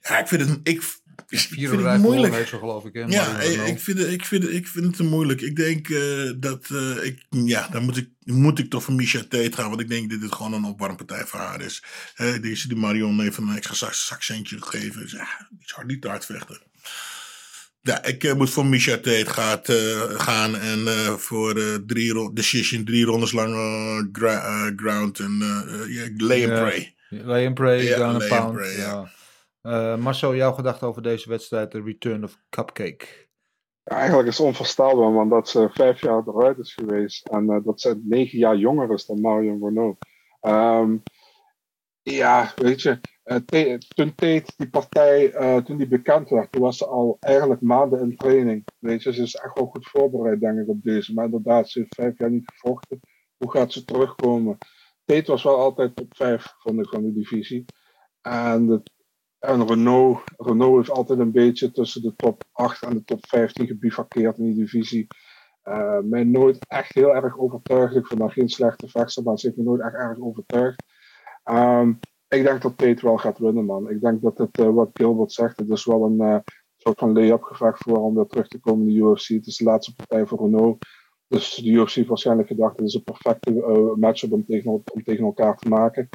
Ja, 0.00 0.18
ik 0.18 0.28
vind 0.28 0.48
het, 0.48 0.60
ik 0.62 0.82
Vier 1.26 1.98
moeilijk. 2.00 2.46
ze 2.46 2.58
geloof 2.58 2.84
ik. 2.84 2.92
Hè, 2.92 3.00
Ja, 3.00 3.40
ik, 3.40 3.80
vind 3.80 3.98
het, 3.98 4.10
ik, 4.10 4.24
vind 4.24 4.42
het, 4.42 4.52
ik 4.52 4.68
vind 4.68 4.84
het 4.84 4.96
te 4.96 5.04
moeilijk. 5.04 5.40
Ik 5.40 5.56
denk 5.56 5.88
eh, 5.88 6.32
dat 6.36 6.66
eh, 6.72 7.04
ik, 7.04 7.22
ja, 7.30 7.68
dan 7.68 7.84
moet 7.84 7.96
ik, 7.96 8.08
moet 8.24 8.58
ik 8.58 8.70
toch 8.70 8.82
voor 8.82 8.94
Misha 8.94 9.18
Tate 9.20 9.52
gaan. 9.52 9.68
Want 9.68 9.80
ik 9.80 9.88
denk 9.88 10.10
dat 10.10 10.20
dit 10.20 10.32
gewoon 10.32 10.52
een 10.52 10.64
opwarmpartij 10.64 11.24
voor 11.26 11.40
haar 11.40 11.60
is. 11.60 11.82
Eh, 12.14 12.40
deze 12.40 12.68
die 12.68 12.76
Marion 12.76 13.20
even 13.20 13.48
een 13.48 13.56
extra 13.56 13.74
zak, 13.74 13.92
zakcentje 13.92 14.62
gegeven. 14.62 15.00
Dus, 15.00 15.12
ja, 15.12 15.48
die 15.50 15.72
hard 15.74 15.86
niet 15.86 16.02
te 16.02 16.08
hard 16.08 16.24
vechten. 16.24 16.60
Ja, 17.80 18.04
ik 18.04 18.24
eh, 18.24 18.34
moet 18.34 18.50
voor 18.50 18.66
Misha 18.66 18.94
Tate 18.96 19.26
gaat, 19.30 19.72
gaan. 20.20 20.56
En 20.56 20.86
voor 21.20 21.80
drie 21.86 22.32
decision, 22.32 22.84
drie 22.84 23.04
rondes 23.04 23.32
lang 23.32 23.52
ground 24.76 25.18
en 25.18 25.38
ja, 25.88 26.08
lay 26.16 26.44
and 26.50 26.60
pray. 26.60 26.94
Lay 27.08 27.46
and 27.46 27.54
pray, 27.54 27.84
Ja, 27.84 27.98
lay 27.98 28.08
and 28.08 28.28
pound. 28.28 28.52
pray, 28.52 28.76
ja. 28.76 29.16
Eh, 29.68 29.96
Marcel, 29.96 30.34
jouw 30.34 30.52
gedachte 30.52 30.86
over 30.86 31.02
deze 31.02 31.28
wedstrijd, 31.28 31.72
de 31.72 31.82
Return 31.82 32.24
of 32.24 32.40
Cupcake. 32.48 33.06
Eigenlijk 33.84 34.28
is 34.28 34.38
het 34.38 34.46
onvoorstelbaar, 34.46 35.10
man, 35.10 35.28
dat 35.28 35.48
ze 35.48 35.68
vijf 35.72 36.00
jaar 36.00 36.22
eruit 36.26 36.58
is 36.58 36.74
geweest. 36.74 37.28
En 37.28 37.50
eh, 37.50 37.64
dat 37.64 37.80
ze 37.80 38.00
negen 38.04 38.38
jaar 38.38 38.56
jonger 38.56 38.92
is 38.92 39.06
dan 39.06 39.20
Marion 39.20 39.64
Renault. 39.64 39.98
Ehm, 40.40 40.96
ja, 42.02 42.52
weet 42.56 42.82
je, 42.82 43.00
Tate- 43.22 43.78
toen 43.94 44.14
Tate 44.14 44.52
die 44.56 44.70
partij, 44.70 45.30
toen 45.62 45.76
die 45.76 45.88
bekend 45.88 46.28
werd, 46.28 46.52
toen 46.52 46.62
was 46.62 46.76
ze 46.78 46.86
al 46.86 47.16
eigenlijk 47.20 47.60
maanden 47.60 48.00
in 48.00 48.16
training. 48.16 48.66
Weet 48.78 49.02
je, 49.02 49.12
ze 49.12 49.22
is 49.22 49.34
echt 49.34 49.58
wel 49.58 49.66
goed 49.66 49.88
voorbereid, 49.88 50.40
denk 50.40 50.58
ik, 50.58 50.68
op 50.68 50.82
deze. 50.82 51.14
Maar 51.14 51.24
inderdaad, 51.24 51.68
ze 51.68 51.78
heeft 51.78 51.94
vijf 51.94 52.18
jaar 52.18 52.30
niet 52.30 52.50
gevochten. 52.54 53.00
Hoe 53.36 53.50
gaat 53.50 53.72
ze 53.72 53.84
terugkomen? 53.84 54.58
Tate 55.04 55.30
was 55.30 55.42
wel 55.42 55.58
altijd 55.58 55.96
top 55.96 56.16
vijf, 56.16 56.54
van 56.58 56.76
de 56.76 57.12
divisie. 57.12 57.64
En, 58.20 58.66
de, 58.66 58.82
en 59.38 59.66
Renault, 59.66 60.20
Renault 60.36 60.76
heeft 60.76 60.90
altijd 60.90 61.18
een 61.18 61.32
beetje 61.32 61.70
tussen 61.70 62.02
de 62.02 62.16
top 62.16 62.44
8 62.52 62.82
en 62.82 62.94
de 62.94 63.04
top 63.04 63.26
15 63.26 63.66
gebivakkeerd 63.66 64.38
in 64.38 64.44
die 64.44 64.54
divisie. 64.54 65.06
Eh, 65.62 65.98
mij 66.02 66.24
nooit 66.24 66.66
echt 66.66 66.94
heel 66.94 67.14
erg 67.14 67.38
overtuigd. 67.38 67.94
Ik 67.94 68.06
vind 68.06 68.20
haar 68.20 68.30
geen 68.30 68.48
slechte 68.48 68.88
vechter, 68.88 69.22
maar 69.22 69.38
ze 69.38 69.46
heeft 69.46 69.58
me 69.58 69.64
nooit 69.64 69.80
echt 69.80 69.94
erg 69.94 70.18
overtuigd. 70.20 70.84
Ehm, 71.44 71.92
ik 72.28 72.42
denk 72.42 72.62
dat 72.62 72.78
Tate 72.78 73.06
wel 73.06 73.16
gaat 73.16 73.38
winnen, 73.38 73.64
man. 73.64 73.90
Ik 73.90 74.00
denk 74.00 74.22
dat 74.22 74.38
het, 74.38 74.58
eh, 74.58 74.70
wat 74.70 74.90
Gilbert 74.92 75.32
zegt, 75.32 75.58
het 75.58 75.70
is 75.70 75.84
wel 75.84 76.04
een 76.04 76.20
eh, 76.20 76.38
soort 76.76 76.98
van 76.98 77.12
lay-up 77.12 77.42
gevecht 77.42 77.82
voor 77.82 77.98
om 77.98 78.14
weer 78.14 78.26
terug 78.26 78.48
te 78.48 78.60
komen 78.60 78.88
in 78.88 78.94
de 78.94 79.00
UFC. 79.00 79.28
Het 79.28 79.46
is 79.46 79.56
de 79.56 79.64
laatste 79.64 79.94
partij 79.94 80.26
voor 80.26 80.38
Renault. 80.38 80.84
Dus 81.28 81.54
de 81.54 81.70
UFC 81.70 81.94
heeft 81.94 82.08
waarschijnlijk 82.08 82.48
gedacht, 82.48 82.76
het 82.76 82.86
is 82.86 82.94
een 82.94 83.02
perfecte 83.02 83.50
matchup 83.96 84.32
om 84.32 84.44
tegen, 84.44 84.70
om 84.70 85.02
tegen 85.04 85.24
elkaar 85.24 85.56
te 85.56 85.68
maken. 85.68 86.08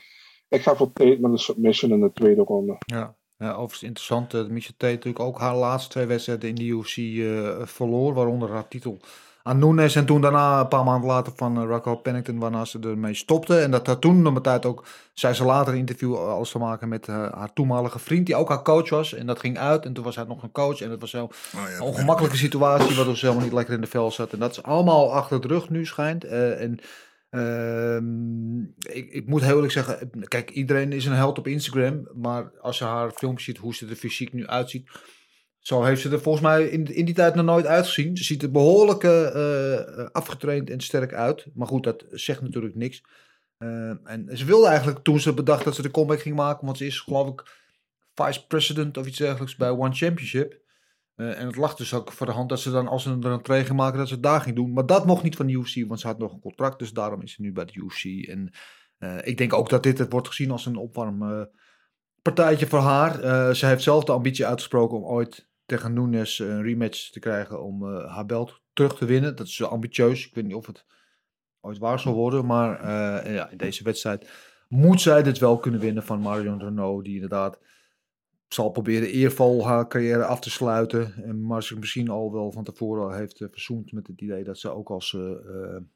Ik 0.54 0.62
ga 0.62 0.76
voor 0.76 0.94
Tate 0.94 1.18
met 1.20 1.32
een 1.32 1.38
submission 1.38 1.92
in 1.92 2.00
de 2.00 2.12
tweede 2.14 2.42
ronde. 2.42 2.76
Ja, 2.86 3.16
ja 3.38 3.52
overigens 3.52 3.84
interessant. 3.84 4.34
Uh, 4.34 4.46
Misha 4.46 4.72
Tate 4.78 4.94
natuurlijk 4.94 5.24
ook 5.24 5.40
haar 5.40 5.56
laatste 5.56 5.90
twee 5.90 6.06
wedstrijden 6.06 6.50
in 6.50 6.56
de 6.56 6.64
UFC 6.64 6.98
eh, 6.98 7.66
verloor. 7.66 8.14
Waaronder 8.14 8.52
haar 8.52 8.68
titel 8.68 8.98
aan 9.44 9.60
Nunes. 9.60 9.96
En 9.96 10.06
toen 10.06 10.22
daarna 10.22 10.60
een 10.60 10.68
paar 10.68 10.84
maanden 10.84 11.10
later 11.10 11.34
van 11.36 11.62
uh, 11.62 11.68
Rocco 11.68 11.96
Pennington. 11.96 12.40
Waarna 12.40 12.66
ze 12.66 12.80
ermee 12.80 13.14
stopte. 13.14 13.60
En 13.60 13.72
dat 13.72 13.88
had 13.88 14.02
toen 14.02 14.22
nog 14.22 14.36
een 14.36 14.42
tijd 14.42 14.66
ook, 14.66 14.86
zei 15.14 15.34
ze 15.34 15.44
later 15.44 15.68
in 15.68 15.74
een 15.74 15.80
interview, 15.80 16.16
alles 16.16 16.52
te 16.52 16.58
maken 16.58 16.90
met 16.90 17.08
uh, 17.08 17.16
haar 17.16 17.54
toenmalige 17.54 18.00
vriend. 18.00 18.26
Die 18.26 18.36
ook 18.36 18.50
haar 18.50 18.62
coach 18.62 18.90
was. 18.90 19.14
En 19.14 19.26
dat 19.26 19.40
ging 19.40 19.58
uit. 19.58 19.86
En 19.86 19.94
toen 19.94 20.04
was 20.04 20.16
hij 20.16 20.26
nog 20.26 20.44
een 20.44 20.52
coach. 20.52 20.82
En 20.82 20.92
het 20.92 21.02
was 21.02 21.10
zo 21.10 21.24
Oh, 21.24 21.30
ja, 21.52 21.76
een 21.76 21.82
ongemakkelijke 21.82 22.38
situatie. 22.38 22.96
Waardoor 22.96 23.18
ze 23.18 23.26
helemaal 23.26 23.46
niet 23.46 23.56
lekker 23.56 23.74
in 23.74 23.82
de 23.82 23.88
vel 23.88 24.12
zat. 24.12 24.34
En 24.34 24.40
dat 24.40 24.52
is 24.52 24.64
allemaal 24.64 25.14
achter 25.14 25.42
de 25.42 25.48
rug 25.48 25.70
nu 25.70 25.86
schijnt. 25.86 26.26
Uh, 26.26 26.62
en 26.62 26.80
ik, 28.80 29.10
ik, 29.10 29.28
moet 29.28 29.42
heel 29.42 29.56
eerlijk 29.56 29.74
zeggen, 29.74 30.10
kijk, 30.28 30.50
iedereen 30.50 30.92
is 30.92 31.06
een 31.06 31.14
held 31.14 31.38
op 31.38 31.48
Instagram, 31.48 32.08
maar 32.14 32.52
als 32.60 32.78
je 32.78 32.84
haar 32.84 33.12
filmpjes 33.12 33.46
ziet, 33.46 33.58
hoe 33.58 33.76
ze 33.76 33.88
er 33.88 33.96
fysiek 33.96 34.34
nu 34.34 34.48
uitziet, 34.48 34.90
zo 35.60 35.84
heeft 35.84 36.02
ze 36.02 36.10
er 36.10 36.22
volgens 36.22 36.44
mij 36.44 36.68
in, 36.68 36.96
in 36.96 37.06
die 37.06 37.14
tijd 37.14 37.36
nog 37.36 37.46
nooit 37.46 37.66
uitgezien. 37.66 38.18
Ze 38.18 38.24
ziet 38.24 38.44
er 38.44 38.52
behoorlijk 38.52 39.04
uh, 39.04 40.06
afgetraind 40.12 40.70
en 40.70 40.80
sterk 40.80 41.14
uit, 41.14 41.46
maar 41.54 41.68
goed, 41.68 41.84
dat 41.84 42.06
zegt 42.10 42.42
natuurlijk 42.42 42.76
niks. 42.76 43.04
Uh, 43.60 43.94
en 44.04 44.30
ze 44.34 44.46
wilde 44.46 44.68
eigenlijk, 44.68 45.00
toen 45.04 45.20
ze 45.20 45.34
bedacht 45.34 45.64
dat 45.64 45.76
ze 45.76 45.82
de 45.82 45.92
comeback 45.92 46.22
ging 46.22 46.36
maken, 46.36 46.66
want 46.66 46.78
ze 46.78 46.86
is 46.86 47.00
geloof 47.00 47.28
ik 47.28 47.44
vice 48.14 48.48
president 48.48 48.98
of 48.98 49.08
iets 49.08 49.18
dergelijks 49.18 49.56
bij 49.56 49.70
One 49.70 49.94
Championship. 49.94 50.62
Uh, 51.16 51.40
en 51.40 51.46
het 51.46 51.56
lag 51.56 51.76
dus 51.76 51.94
ook 51.94 52.12
voor 52.12 52.26
de 52.26 52.32
hand 52.32 52.50
dat 52.50 52.60
ze 52.60 52.72
dan, 52.72 52.88
als 52.88 53.04
ze 53.04 53.18
er 53.22 53.56
een 53.56 53.66
ging 53.66 53.78
maken, 53.78 53.98
dat 53.98 54.08
ze 54.08 54.14
het 54.14 54.24
daar 54.24 54.42
ging 54.42 54.56
doen. 54.56 54.74
Maar 54.74 54.86
dat 54.86 55.06
mocht 55.06 55.24
niet 55.24 55.36
van 55.36 55.46
de 55.46 55.54
UFC, 55.54 55.88
want 55.88 56.00
ze 56.00 56.08
had 56.08 56.18
nog 56.18 56.34
een 56.34 56.40
contract. 56.40 56.80
Dus 56.80 56.92
daarom 56.92 57.22
is 57.22 57.34
ze 57.34 57.42
nu 57.42 57.52
bij 57.52 57.66
de 57.66 57.74
UFC. 57.74 58.28
En 58.28 58.52
uh, 59.00 59.18
ik 59.24 59.38
denk 59.38 59.54
ook 59.54 59.70
dat 59.70 59.84
dit 59.84 59.98
het 59.98 60.12
wordt 60.12 60.28
gezien 60.28 60.52
als 60.52 60.66
een 60.66 60.76
opwarmpartijtje 60.76 62.66
uh, 62.66 62.72
voor 62.72 62.80
haar. 62.80 63.20
Eh, 63.20 63.54
ze 63.54 63.66
heeft 63.66 63.84
zelf 63.84 64.04
de 64.04 64.12
ambitie 64.12 64.46
uitgesproken 64.46 64.98
om 64.98 65.04
ooit 65.04 65.48
tegen 65.66 65.94
Nunes 65.94 66.40
een 66.40 66.64
rematch 66.64 67.10
te 67.10 67.20
krijgen 67.20 67.64
om 67.64 67.88
eh, 67.88 68.16
haar 68.16 68.26
belt 68.26 68.62
terug 68.74 68.98
te 68.98 69.06
winnen. 69.06 69.36
Dat 69.36 69.48
is 69.48 69.64
ambitieus. 69.64 70.28
Ik 70.28 70.36
weet 70.36 70.46
niet 70.46 70.56
of 70.56 70.68
het 70.68 70.86
ooit 71.62 71.78
waar 71.78 72.00
zal 72.00 72.14
worden. 72.14 72.46
Maar 72.46 72.80
eh, 72.80 73.34
ja, 73.34 73.50
in 73.50 73.58
deze 73.58 73.84
wedstrijd 73.84 74.30
moet 74.68 75.02
zij 75.02 75.24
dit 75.24 75.38
wel 75.38 75.58
kunnen 75.58 75.80
winnen 75.80 76.04
van 76.04 76.20
Marion 76.20 76.60
Renault. 76.60 77.04
Die 77.04 77.14
inderdaad 77.14 77.60
zal 78.54 78.70
proberen 78.70 79.10
eervol 79.10 79.68
haar 79.68 79.88
carrière 79.88 80.26
af 80.26 80.40
te 80.40 80.50
sluiten. 80.50 81.14
En 81.24 81.46
maar 81.46 81.64
zich 81.64 81.78
misschien 81.78 82.10
al 82.10 82.32
wel 82.32 82.52
van 82.52 82.64
tevoren 82.64 83.18
heeft 83.18 83.40
uh, 83.40 83.48
verzoend 83.52 83.92
met 83.92 84.08
het 84.08 84.22
idee 84.22 84.44
dat 84.44 84.58
ze 84.58 84.70
ook 84.70 84.90
als 84.90 85.14
uh, 85.14 85.22
uh, 85.22 85.38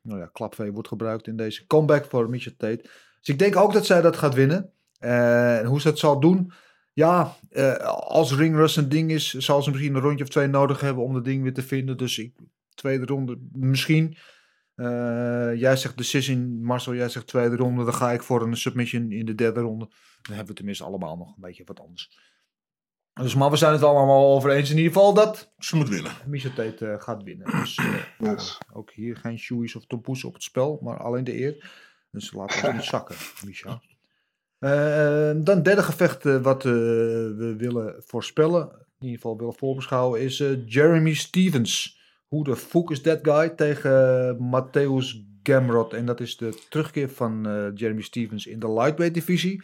nou 0.01 0.20
ja, 0.20 0.30
klapvee 0.34 0.72
wordt 0.72 0.88
gebruikt 0.88 1.28
in 1.28 1.38
deze 1.38 1.68
comeback 1.68 2.05
voor 2.05 2.30
Misha 2.30 2.51
Tate. 2.58 2.82
Dus 3.20 3.30
ik 3.30 3.39
denk 3.39 3.55
ook 3.55 3.74
dat 3.74 3.86
zij 3.86 4.01
dat 4.01 4.18
gaat 4.18 4.34
winnen. 4.34 4.72
en 4.99 5.66
hoe 5.66 5.82
ze 5.82 5.88
dat 5.88 5.99
zal 5.99 6.20
doen, 6.20 6.51
ja, 6.93 7.36
als 7.86 8.36
ringrust 8.36 8.78
een 8.78 8.89
ding 8.89 9.12
is, 9.12 9.34
zal 9.34 9.64
ze 9.64 9.70
misschien 9.70 9.95
een 9.95 10.01
rondje 10.01 10.24
of 10.24 10.30
twee 10.30 10.47
nodig 10.47 10.82
hebben 10.82 11.03
om 11.03 11.14
dat 11.14 11.26
ding 11.26 11.43
weer 11.43 11.53
te 11.53 11.62
vinden. 11.62 11.97
Dus 11.97 12.18
ik, 12.18 12.34
tweede 12.74 13.05
ronde 13.05 13.38
misschien. 13.51 14.18
jij 15.55 15.76
zegt 15.76 15.97
decision, 15.97 16.62
Marcel, 16.62 16.95
jij 16.95 17.10
zegt 17.10 17.28
tweede 17.28 17.55
ronde. 17.55 17.84
Dan 17.84 17.93
ga 17.93 18.12
ik 18.12 18.24
voor 18.24 18.41
een 18.41 18.58
submission 18.58 19.12
in 19.12 19.26
de 19.26 19.36
derde 19.36 19.60
ronde. 19.60 19.86
Dan 20.22 20.36
hebben 20.36 20.47
we 20.47 20.53
tenminste 20.53 20.84
allemaal 20.84 21.18
nog 21.18 21.28
een 21.28 21.41
beetje 21.41 21.64
wat 21.66 21.80
anders. 21.80 22.10
Dus, 23.18 23.36
maar 23.36 23.49
we 23.49 23.57
zijn 23.57 23.74
het 23.74 23.84
allemaal 23.84 24.34
over 24.34 24.51
eens 24.51 24.70
in 24.70 24.78
ieder 24.78 24.91
geval 24.91 25.13
dat 25.13 25.51
ze 25.59 25.76
moet 25.76 25.89
winnen. 25.89 26.11
Misha 26.26 26.49
Tate 26.49 26.86
uh, 26.86 27.01
gaat 27.01 27.24
winnen. 27.24 27.51
Dus 27.51 27.78
uh, 27.78 27.95
yes. 28.20 28.59
uh, 28.70 28.78
ook 28.78 28.91
hier 28.91 29.18
geen 29.18 29.39
shoeies 29.39 29.76
of 29.76 29.86
tompoes 29.86 30.24
op 30.24 30.34
het 30.34 30.43
spel, 30.43 30.80
maar 30.82 30.97
alleen 30.97 31.24
de 31.24 31.39
eer. 31.39 31.70
Dus 32.11 32.34
laten 32.34 32.61
we 32.61 32.74
niet 32.74 32.84
zakken, 32.84 33.15
Misha. 33.45 33.82
Uh, 34.59 35.43
dan 35.43 35.63
derde 35.63 35.84
gevecht 35.84 36.24
wat 36.24 36.63
we 36.63 37.55
willen 37.57 38.03
voorspellen, 38.05 38.61
in 38.99 39.05
ieder 39.05 39.15
geval 39.15 39.38
willen 39.38 39.55
voorbeschouwen, 39.55 40.22
is 40.22 40.43
Jeremy 40.65 41.13
Stevens. 41.13 41.99
Hoe 42.28 42.43
de 42.43 42.55
fuck 42.55 42.89
is 42.89 43.01
that 43.01 43.20
guy 43.22 43.49
tegen 43.49 44.38
Matthäus 44.38 45.05
Gamrot? 45.43 45.93
En 45.93 46.05
dat 46.05 46.20
is 46.20 46.38
de 46.38 46.65
terugkeer 46.70 47.09
van 47.09 47.41
Jeremy 47.76 48.01
Stevens 48.01 48.45
in 48.45 48.59
de 48.59 48.74
lightweight 48.74 49.13
divisie. 49.13 49.63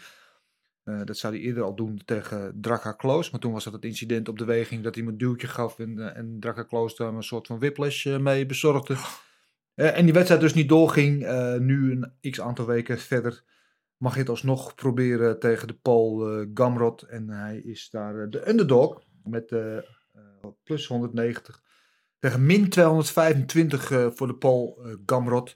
Uh, 0.85 1.01
dat 1.03 1.17
zou 1.17 1.33
hij 1.33 1.41
eerder 1.41 1.63
al 1.63 1.75
doen 1.75 2.01
tegen 2.05 2.57
Draka 2.61 2.91
Kloos. 2.91 3.29
Maar 3.29 3.39
toen 3.39 3.51
was 3.51 3.63
dat 3.63 3.73
het 3.73 3.85
incident 3.85 4.29
op 4.29 4.37
de 4.37 4.45
weging 4.45 4.83
dat 4.83 4.95
hij 4.95 5.03
hem 5.03 5.11
een 5.11 5.17
duwtje 5.17 5.47
gaf. 5.47 5.79
En, 5.79 5.97
uh, 5.97 6.17
en 6.17 6.39
Draka 6.39 6.63
Kloos 6.63 6.95
daar 6.95 7.13
een 7.13 7.23
soort 7.23 7.47
van 7.47 7.59
whiplash 7.59 8.05
uh, 8.05 8.17
mee 8.17 8.45
bezorgde. 8.45 8.95
en 9.75 10.03
die 10.03 10.13
wedstrijd 10.13 10.41
dus 10.41 10.53
niet 10.53 10.69
doorging. 10.69 11.19
nu 11.59 11.91
een 11.91 12.31
x 12.31 12.41
aantal 12.41 12.65
weken 12.65 12.99
verder 12.99 13.43
mag 13.97 14.13
je 14.13 14.19
het 14.19 14.29
alsnog 14.29 14.75
proberen 14.75 15.39
tegen 15.39 15.67
de 15.67 15.73
Paul 15.73 16.45
Gamrot. 16.53 17.01
En 17.01 17.29
hij 17.29 17.57
is 17.57 17.89
daar 17.89 18.29
de 18.29 18.49
underdog 18.49 19.03
met 19.23 19.55
plus 20.63 20.87
190. 20.87 21.61
Tegen 22.19 22.45
min 22.45 22.69
225 22.69 23.87
voor 24.15 24.27
de 24.27 24.35
Paul 24.35 24.85
Gamrot. 25.05 25.55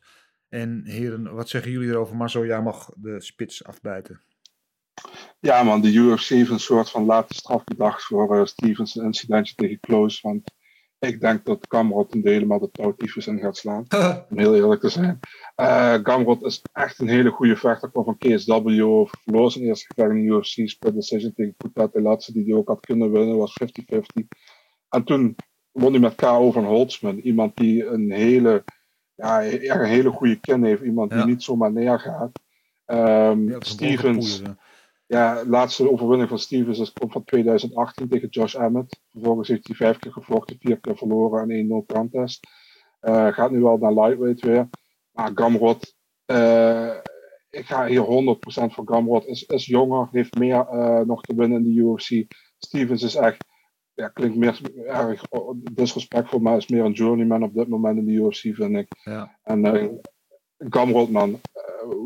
En 0.49 0.85
heren, 0.85 1.33
wat 1.33 1.49
zeggen 1.49 1.71
jullie 1.71 1.89
erover? 1.89 2.15
Maar 2.15 2.29
zo, 2.29 2.45
jij 2.45 2.61
mag 2.61 2.89
de 2.95 3.21
spits 3.21 3.63
afbijten. 3.63 4.21
Ja 5.39 5.63
man, 5.63 5.81
de 5.81 5.93
UFC 5.93 6.29
heeft 6.29 6.49
een 6.49 6.59
soort 6.59 6.89
van 6.89 7.05
late 7.05 7.33
straf 7.33 7.63
bedacht 7.63 8.03
voor 8.03 8.35
uh, 8.35 8.45
Stevens 8.45 8.95
een 8.95 9.03
incidentje 9.03 9.55
tegen 9.55 9.79
Close. 9.79 10.19
Want 10.21 10.51
ik 10.99 11.21
denk 11.21 11.45
dat 11.45 11.65
Gamrot 11.69 12.13
een 12.13 12.21
helemaal 12.23 12.59
de 12.59 12.71
touwtyfus 12.71 13.27
in 13.27 13.39
gaat 13.39 13.57
slaan. 13.57 13.85
om 14.29 14.37
heel 14.37 14.55
eerlijk 14.55 14.81
te 14.81 14.89
zijn. 14.89 15.19
Uh, 15.55 15.93
Gamrot 16.03 16.45
is 16.45 16.61
echt 16.73 16.99
een 16.99 17.07
hele 17.07 17.29
goede 17.29 17.55
vechter. 17.55 17.91
kwam 17.91 18.03
van 18.03 18.17
KSW. 18.17 18.51
Verloor 19.09 19.51
zijn 19.51 19.63
eerste 19.63 19.85
gevecht 19.87 20.15
in 20.15 20.27
de 20.27 20.33
UFC. 20.33 20.69
Split 20.69 20.93
decision 20.93 21.33
tegen 21.33 21.55
Putat 21.57 21.95
Elatse 21.95 22.33
die 22.33 22.43
hij 22.43 22.53
ook 22.53 22.67
had 22.67 22.79
kunnen 22.79 23.11
winnen. 23.11 23.37
Was 23.37 23.57
50-50. 23.95 23.97
En 24.89 25.03
toen 25.03 25.35
won 25.71 25.91
hij 25.91 25.99
met 25.99 26.15
KO 26.15 26.51
van 26.51 26.65
Holtzman. 26.65 27.17
Iemand 27.17 27.55
die 27.55 27.85
een 27.85 28.11
hele, 28.11 28.63
ja, 29.15 29.45
een 29.45 29.85
hele 29.85 30.09
goede 30.09 30.39
kin 30.39 30.63
heeft. 30.63 30.81
Iemand 30.81 31.09
die 31.09 31.19
ja. 31.19 31.25
niet 31.25 31.43
zomaar 31.43 31.71
neergaat. 31.71 32.31
Um, 32.85 33.49
ja, 33.49 33.57
Stevens... 33.59 34.41
Ja, 35.07 35.43
de 35.43 35.49
laatste 35.49 35.91
overwinning 35.91 36.29
van 36.29 36.39
Stevens 36.39 36.79
is, 36.79 36.93
komt 36.93 37.11
van 37.11 37.23
2018 37.23 38.07
tegen 38.07 38.27
Josh 38.27 38.55
Emmett. 38.55 38.99
Vervolgens 39.11 39.47
heeft 39.47 39.67
hij 39.67 39.75
vijf 39.75 39.97
keer 39.97 40.11
gevochten, 40.11 40.57
vier 40.59 40.79
keer 40.79 40.97
verloren 40.97 41.41
en 41.41 41.49
één 41.49 41.67
no 41.67 41.85
contest. 41.85 42.47
Eh, 42.99 43.27
gaat 43.27 43.51
nu 43.51 43.61
wel 43.61 43.77
naar 43.77 43.93
lightweight 43.93 44.41
weer. 44.41 44.69
Maar 45.11 45.31
Gamrot, 45.35 45.95
eh, 46.25 46.95
ik 47.49 47.65
ga 47.65 47.85
hier 47.85 48.01
100% 48.01 48.73
voor 48.73 48.87
Gamrot. 48.87 49.25
Is, 49.25 49.43
is 49.43 49.65
jonger, 49.65 50.07
heeft 50.11 50.37
meer 50.37 50.67
eh, 50.67 50.99
nog 50.99 51.21
te 51.21 51.35
winnen 51.35 51.57
in 51.57 51.73
de 51.73 51.81
UFC. 51.81 52.33
Stevens 52.57 53.03
is 53.03 53.15
echt, 53.15 53.45
ja, 53.93 54.07
klinkt 54.07 54.37
meer 54.37 54.61
erg 54.85 55.23
disrespectvol, 55.71 56.39
maar 56.39 56.57
is 56.57 56.67
meer 56.67 56.83
een 56.83 56.91
journeyman 56.91 57.43
op 57.43 57.53
dit 57.53 57.67
moment 57.67 57.97
in 57.97 58.05
de 58.05 58.11
UFC, 58.11 58.55
vind 58.55 58.75
ik. 58.75 58.87
Ja. 59.03 59.37
En 59.43 60.01
Gamrot, 60.57 61.09
man, 61.09 61.39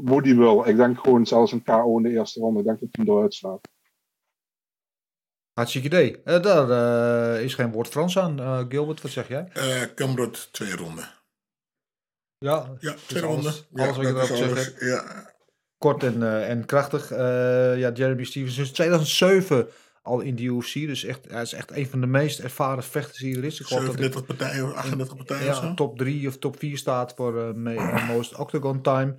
Woody 0.04 0.36
wil. 0.36 0.68
Ik 0.68 0.76
denk 0.76 1.00
gewoon 1.00 1.26
zelfs 1.26 1.52
een 1.52 1.64
KO 1.64 1.98
in 1.98 2.04
de 2.04 2.10
eerste 2.10 2.40
ronde. 2.40 2.60
Ik 2.60 2.66
denk 2.66 2.80
dat 2.80 2.90
hij 2.92 3.06
hem 3.06 3.16
eruit 3.16 3.34
slaat. 3.34 3.70
Hartstikke 5.54 5.88
idee. 5.88 6.22
Uh, 6.26 6.42
daar 6.42 6.70
uh, 6.70 7.44
is 7.44 7.54
geen 7.54 7.72
woord 7.72 7.88
Frans 7.88 8.18
aan. 8.18 8.40
Uh, 8.40 8.64
Gilbert, 8.70 9.02
wat 9.02 9.12
zeg 9.12 9.28
jij? 9.28 9.48
Uh, 9.58 9.82
Gamrot, 9.96 10.54
twee 10.54 10.76
ronden. 10.76 11.10
Ja, 12.38 12.76
ja 12.80 12.96
twee 13.06 13.24
alles, 13.24 13.34
ronden. 13.34 13.84
Alles 13.84 13.98
wat 13.98 14.06
je 14.06 14.12
erop 14.12 14.56
zegt. 14.56 14.80
Ja. 14.80 15.30
Kort 15.78 16.04
en, 16.04 16.48
en 16.48 16.66
krachtig. 16.66 17.10
ja, 17.78 17.92
Jeremy 17.92 18.24
Stevens 18.24 18.58
is 18.58 18.72
2007 18.72 19.68
al 20.02 20.20
in 20.20 20.36
de 20.36 20.44
UFC. 20.44 20.74
Dus 20.74 21.04
echt, 21.04 21.20
hij 21.30 21.42
is 21.42 21.54
echt 21.54 21.72
een 21.72 21.88
van 21.88 22.02
de 22.02 22.08
meest 22.08 22.40
ervaren 22.40 22.84
vechters 22.84 23.18
die 23.18 23.38
er 23.38 23.44
is. 23.44 23.60
Ik 23.60 23.68
37 23.68 24.26
partijen, 24.26 24.76
38 24.76 25.16
partijen 25.16 25.44
ja, 25.46 25.52
of 25.52 25.58
zo? 25.58 25.74
top 25.74 25.98
3 25.98 26.28
of 26.28 26.38
top 26.38 26.60
4 26.60 26.78
staat 26.78 27.14
voor 27.16 27.56
uh, 27.58 28.08
most 28.08 28.36
octagon 28.36 28.82
time. 28.82 29.16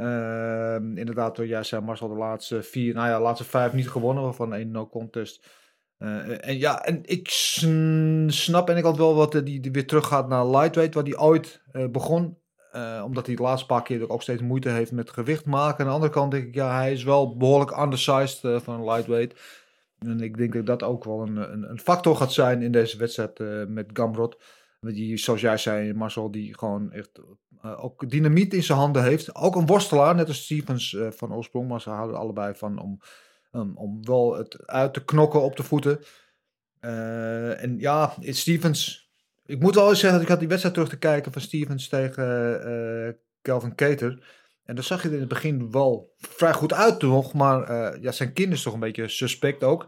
Uh, 0.00 0.74
inderdaad, 0.74 1.36
door 1.36 1.46
jij 1.46 1.62
zei 1.62 1.82
Marcel 1.82 2.08
de 2.08 2.14
laatste 2.14 2.62
vier, 2.62 2.94
nou 2.94 3.08
ja, 3.08 3.20
laatste 3.20 3.44
vijf 3.44 3.72
niet 3.72 3.88
gewonnen, 3.88 4.22
waarvan 4.22 4.54
één 4.54 4.70
no 4.70 4.88
contest. 4.88 5.46
Uh, 5.98 6.46
en 6.48 6.58
ja, 6.58 6.84
en 6.84 7.00
ik 7.02 7.28
snap 8.28 8.68
en 8.68 8.76
ik 8.76 8.84
had 8.84 8.96
wel 8.96 9.14
wat 9.14 9.32
die, 9.32 9.60
die 9.60 9.72
weer 9.72 9.86
teruggaat 9.86 10.28
naar 10.28 10.46
lightweight, 10.46 10.94
waar 10.94 11.04
die 11.04 11.18
ooit 11.18 11.62
begon. 11.90 12.38
Omdat 13.04 13.26
hij 13.26 13.34
de 13.34 13.42
laatste 13.42 13.66
paar 13.66 13.82
keer 13.82 14.08
ook 14.08 14.22
steeds 14.22 14.42
moeite 14.42 14.68
heeft 14.68 14.92
met 14.92 15.10
gewicht 15.10 15.44
maken. 15.44 15.78
Aan 15.78 15.86
de 15.86 15.94
andere 15.94 16.12
kant 16.12 16.30
denk 16.30 16.46
ik, 16.46 16.54
ja, 16.54 16.76
hij 16.76 16.92
is 16.92 17.04
wel 17.04 17.36
behoorlijk 17.36 17.76
undersized 17.78 18.62
van 18.62 18.84
lightweight. 18.84 19.40
En 19.98 20.20
ik 20.20 20.36
denk 20.36 20.52
dat 20.52 20.66
dat 20.66 20.82
ook 20.82 21.04
wel 21.04 21.22
een, 21.22 21.36
een, 21.36 21.70
een 21.70 21.80
factor 21.80 22.16
gaat 22.16 22.32
zijn 22.32 22.62
in 22.62 22.72
deze 22.72 22.98
wedstrijd 22.98 23.38
met 23.68 23.90
Gamrot. 23.92 24.36
Die, 24.80 25.16
zoals 25.16 25.40
jij 25.40 25.56
zei, 25.56 25.94
Marcel, 25.94 26.30
die 26.30 26.58
gewoon 26.58 26.92
echt 26.92 27.20
uh, 27.64 27.84
ook 27.84 28.10
dynamiet 28.10 28.54
in 28.54 28.62
zijn 28.62 28.78
handen 28.78 29.02
heeft. 29.02 29.34
Ook 29.34 29.56
een 29.56 29.66
worstelaar, 29.66 30.14
net 30.14 30.28
als 30.28 30.44
Stevens 30.44 30.92
uh, 30.92 31.10
van 31.10 31.34
oorsprong. 31.34 31.68
Maar 31.68 31.80
ze 31.80 31.90
houden 31.90 32.18
allebei 32.18 32.54
van 32.54 32.78
om, 32.78 33.00
om 33.74 34.04
wel 34.04 34.36
het 34.36 34.66
uit 34.66 34.94
te 34.94 35.04
knokken 35.04 35.42
op 35.42 35.56
de 35.56 35.62
voeten. 35.62 36.00
Uh, 36.80 37.62
en 37.62 37.78
ja, 37.78 38.14
Stevens... 38.20 39.08
Ik 39.46 39.60
moet 39.60 39.74
wel 39.74 39.88
eens 39.88 40.00
zeggen 40.00 40.12
dat 40.12 40.22
ik 40.22 40.28
had 40.28 40.38
die 40.38 40.48
wedstrijd 40.48 40.74
terug 40.74 40.90
te 40.90 40.98
kijken 40.98 41.32
van 41.32 41.42
Stevens 41.42 41.88
tegen 41.88 43.18
Kelvin 43.42 43.74
Keter. 43.74 44.26
En 44.64 44.74
dan 44.74 44.84
zag 44.84 45.02
je 45.02 45.08
er 45.08 45.14
in 45.14 45.20
het 45.20 45.28
begin 45.28 45.70
wel 45.70 46.14
vrij 46.16 46.52
goed 46.52 46.72
uit 46.72 47.02
nog. 47.02 47.32
Maar 47.32 48.00
ja, 48.00 48.12
zijn 48.12 48.32
kind 48.32 48.52
is 48.52 48.62
toch 48.62 48.74
een 48.74 48.80
beetje 48.80 49.08
suspect 49.08 49.64
ook. 49.64 49.82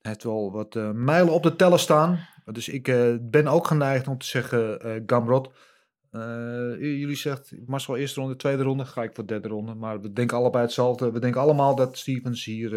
Hij 0.00 0.10
heeft 0.10 0.24
wel 0.24 0.52
wat 0.52 0.74
mijlen 0.94 1.32
op 1.32 1.42
de 1.42 1.56
teller 1.56 1.78
staan. 1.78 2.28
Dus 2.44 2.68
ik 2.68 2.88
uh, 2.88 3.16
ben 3.20 3.46
ook 3.46 3.66
geneigd 3.66 4.08
om 4.08 4.18
te 4.18 4.26
zeggen 4.26 5.02
Gamrot. 5.06 5.50
jullie 6.78 7.16
zegt 7.16 7.52
Marcel 7.66 7.96
eerste 7.96 8.20
ronde, 8.20 8.36
tweede 8.36 8.62
ronde. 8.62 8.84
Ga 8.84 9.02
ik 9.02 9.14
voor 9.14 9.26
derde 9.26 9.48
ronde. 9.48 9.74
Maar 9.74 10.00
we 10.00 10.12
denken 10.12 10.36
allebei 10.36 10.64
hetzelfde. 10.64 11.10
We 11.10 11.18
denken 11.18 11.40
allemaal 11.40 11.74
dat 11.74 11.98
Stevens 11.98 12.44
hier, 12.44 12.70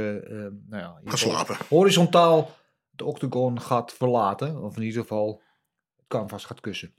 nou 0.70 0.84
ja, 0.84 1.00
hier 1.04 1.58
horizontaal 1.70 2.50
de 2.90 3.06
octagon 3.06 3.62
gaat 3.62 3.94
verlaten. 3.94 4.62
Of 4.62 4.76
in 4.76 4.84
ieder 4.84 5.02
geval 5.02 5.42
het 5.98 6.08
canvas 6.08 6.46
gaat 6.46 6.60
kussen. 6.60 6.94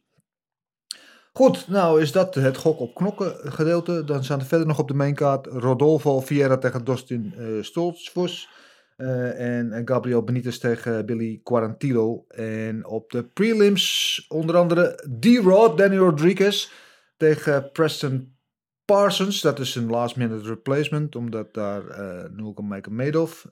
Goed, 1.36 1.68
nou 1.68 2.01
is 2.01 2.12
dat 2.12 2.34
het 2.34 2.56
gok 2.56 2.80
op 2.80 2.94
knokken 2.94 3.52
gedeelte. 3.52 4.05
Dan 4.05 4.24
staan 4.24 4.40
er 4.40 4.47
verder 4.47 4.66
nog 4.66 4.78
op 4.78 4.88
de 4.88 4.94
mainkaart 4.94 5.47
Rodolfo 5.47 6.20
Vieira 6.20 6.59
tegen 6.59 6.84
Dustin 6.84 7.34
uh, 7.38 7.62
Stoltzfus. 7.62 8.48
Uh, 8.97 9.59
en 9.59 9.82
Gabriel 9.85 10.23
Benitez 10.23 10.59
tegen 10.59 11.06
Billy 11.06 11.40
Quarantillo. 11.43 12.24
En 12.28 12.86
op 12.86 13.10
de 13.10 13.24
prelims 13.24 14.24
onder 14.28 14.56
andere 14.56 15.09
D-Rod, 15.20 15.78
Danny 15.78 15.97
Rodriguez 15.97 16.70
tegen 17.16 17.70
Preston 17.73 18.36
Parsons. 18.85 19.40
Dat 19.40 19.59
is 19.59 19.74
een 19.74 19.90
last 19.90 20.16
minute 20.16 20.48
replacement, 20.48 21.16
omdat 21.16 21.55
daar 21.55 21.82
uh, 21.82 22.31
Nulka 22.31 22.90
Madoff 22.90 23.48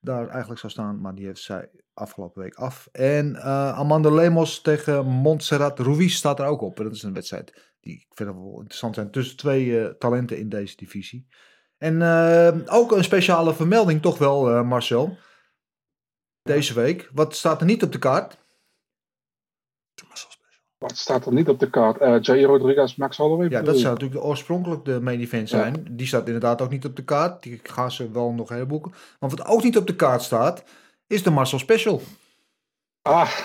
daar 0.00 0.28
eigenlijk 0.28 0.60
zou 0.60 0.72
staan. 0.72 1.00
Maar 1.00 1.14
die 1.14 1.26
heeft 1.26 1.42
zij 1.42 1.70
afgelopen 1.94 2.42
week 2.42 2.54
af. 2.54 2.88
En 2.92 3.42
Amanda 3.74 4.10
Lemos 4.10 4.60
tegen 4.60 5.06
Montserrat 5.06 5.78
Ruiz 5.78 6.14
staat 6.14 6.38
er 6.38 6.46
ook 6.46 6.60
op. 6.60 6.78
En 6.78 6.84
dat 6.84 6.94
is 6.94 7.02
een 7.02 7.14
wedstrijd 7.14 7.74
die 7.80 7.94
ik 7.94 8.06
vind 8.10 8.30
wel 8.30 8.56
interessant 8.56 8.94
zijn. 8.94 9.10
Tussen 9.10 9.36
twee 9.36 9.96
talenten 9.98 10.38
in 10.38 10.48
deze 10.48 10.76
divisie. 10.76 11.26
En 11.82 12.00
uh, 12.00 12.74
ook 12.76 12.92
een 12.92 13.04
speciale 13.04 13.54
vermelding 13.54 14.02
toch 14.02 14.18
wel, 14.18 14.64
Marcel. 14.64 15.16
Deze 16.42 16.74
week. 16.74 17.10
Wat 17.12 17.36
staat 17.36 17.60
er 17.60 17.66
niet 17.66 17.82
op 17.82 17.92
de 17.92 17.98
kaart? 17.98 18.36
Wat 20.78 20.96
staat 20.96 21.26
er 21.26 21.32
niet 21.32 21.48
op 21.48 21.60
de 21.60 21.70
kaart? 21.70 22.00
Uh, 22.00 22.20
Jay 22.20 22.44
Rodriguez, 22.44 22.94
Max 22.94 23.16
Holloway? 23.16 23.48
Ja, 23.48 23.62
dat 23.62 23.78
zou 23.78 23.92
natuurlijk 23.92 24.24
oorspronkelijk 24.24 24.84
de 24.84 25.00
main 25.00 25.20
event 25.20 25.48
zijn. 25.48 25.74
Ja. 25.74 25.90
Die 25.90 26.06
staat 26.06 26.26
inderdaad 26.26 26.60
ook 26.60 26.70
niet 26.70 26.84
op 26.84 26.96
de 26.96 27.04
kaart. 27.04 27.42
Die 27.42 27.60
gaan 27.62 27.92
ze 27.92 28.10
wel 28.10 28.32
nog 28.32 28.48
herboeken. 28.48 28.92
Maar 29.20 29.30
wat 29.30 29.46
ook 29.46 29.62
niet 29.62 29.76
op 29.76 29.86
de 29.86 29.96
kaart 29.96 30.22
staat, 30.22 30.64
is 31.06 31.22
de 31.22 31.30
Marcel 31.30 31.58
Special. 31.58 32.02
Ah. 33.02 33.38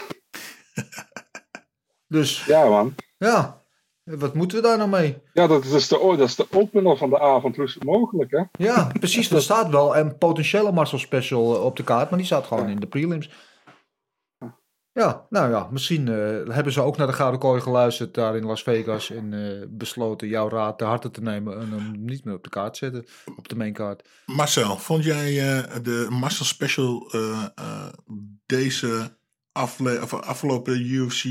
dus. 2.17 2.45
Ja, 2.45 2.65
man. 2.69 2.95
Ja. 3.17 3.61
Wat 4.07 4.33
moeten 4.33 4.57
we 4.57 4.63
daar 4.63 4.77
nou 4.77 4.89
mee? 4.89 5.17
Ja, 5.33 5.47
dat 5.47 5.65
is 5.65 5.87
de, 5.87 6.15
dat 6.17 6.27
is 6.27 6.35
de 6.35 6.47
opener 6.51 6.97
van 6.97 7.09
de 7.09 7.19
avond. 7.19 7.55
Het 7.55 7.83
mogelijk, 7.83 8.31
hè? 8.31 8.43
Ja, 8.51 8.91
precies. 8.99 9.31
Er 9.31 9.41
staat 9.41 9.69
wel 9.69 9.97
een 9.97 10.17
potentiële 10.17 10.71
Marcel 10.71 10.97
Special 10.97 11.63
op 11.63 11.75
de 11.75 11.83
kaart, 11.83 12.09
maar 12.09 12.19
die 12.19 12.27
staat 12.27 12.45
gewoon 12.45 12.69
in 12.69 12.79
de 12.79 12.87
prelims. 12.87 13.29
Ja, 14.91 15.25
nou 15.29 15.49
ja, 15.49 15.67
misschien 15.71 16.07
uh, 16.07 16.53
hebben 16.53 16.73
ze 16.73 16.81
ook 16.81 16.97
naar 16.97 17.07
de 17.07 17.13
Gouden 17.13 17.39
Kooi 17.39 17.61
geluisterd 17.61 18.13
daar 18.13 18.35
in 18.35 18.45
Las 18.45 18.63
Vegas 18.63 19.11
en 19.11 19.31
uh, 19.31 19.65
besloten 19.69 20.27
jouw 20.27 20.49
raad 20.49 20.77
te 20.77 20.83
harte 20.83 21.11
te 21.11 21.21
nemen 21.21 21.59
en 21.59 21.71
hem 21.71 22.05
niet 22.05 22.25
meer 22.25 22.35
op 22.35 22.43
de 22.43 22.49
kaart 22.49 22.73
te 22.73 22.79
zetten, 22.79 23.05
op 23.37 23.47
de 23.47 23.55
mainkaart. 23.55 24.09
Marcel, 24.25 24.77
vond 24.77 25.03
jij 25.03 25.31
uh, 25.31 25.83
de 25.83 26.07
Marcel 26.09 26.45
Special 26.45 27.11
deze 28.45 29.17
afle 29.57 30.01
of 30.01 30.13
afgelopen 30.13 30.81
UFC 30.81 31.23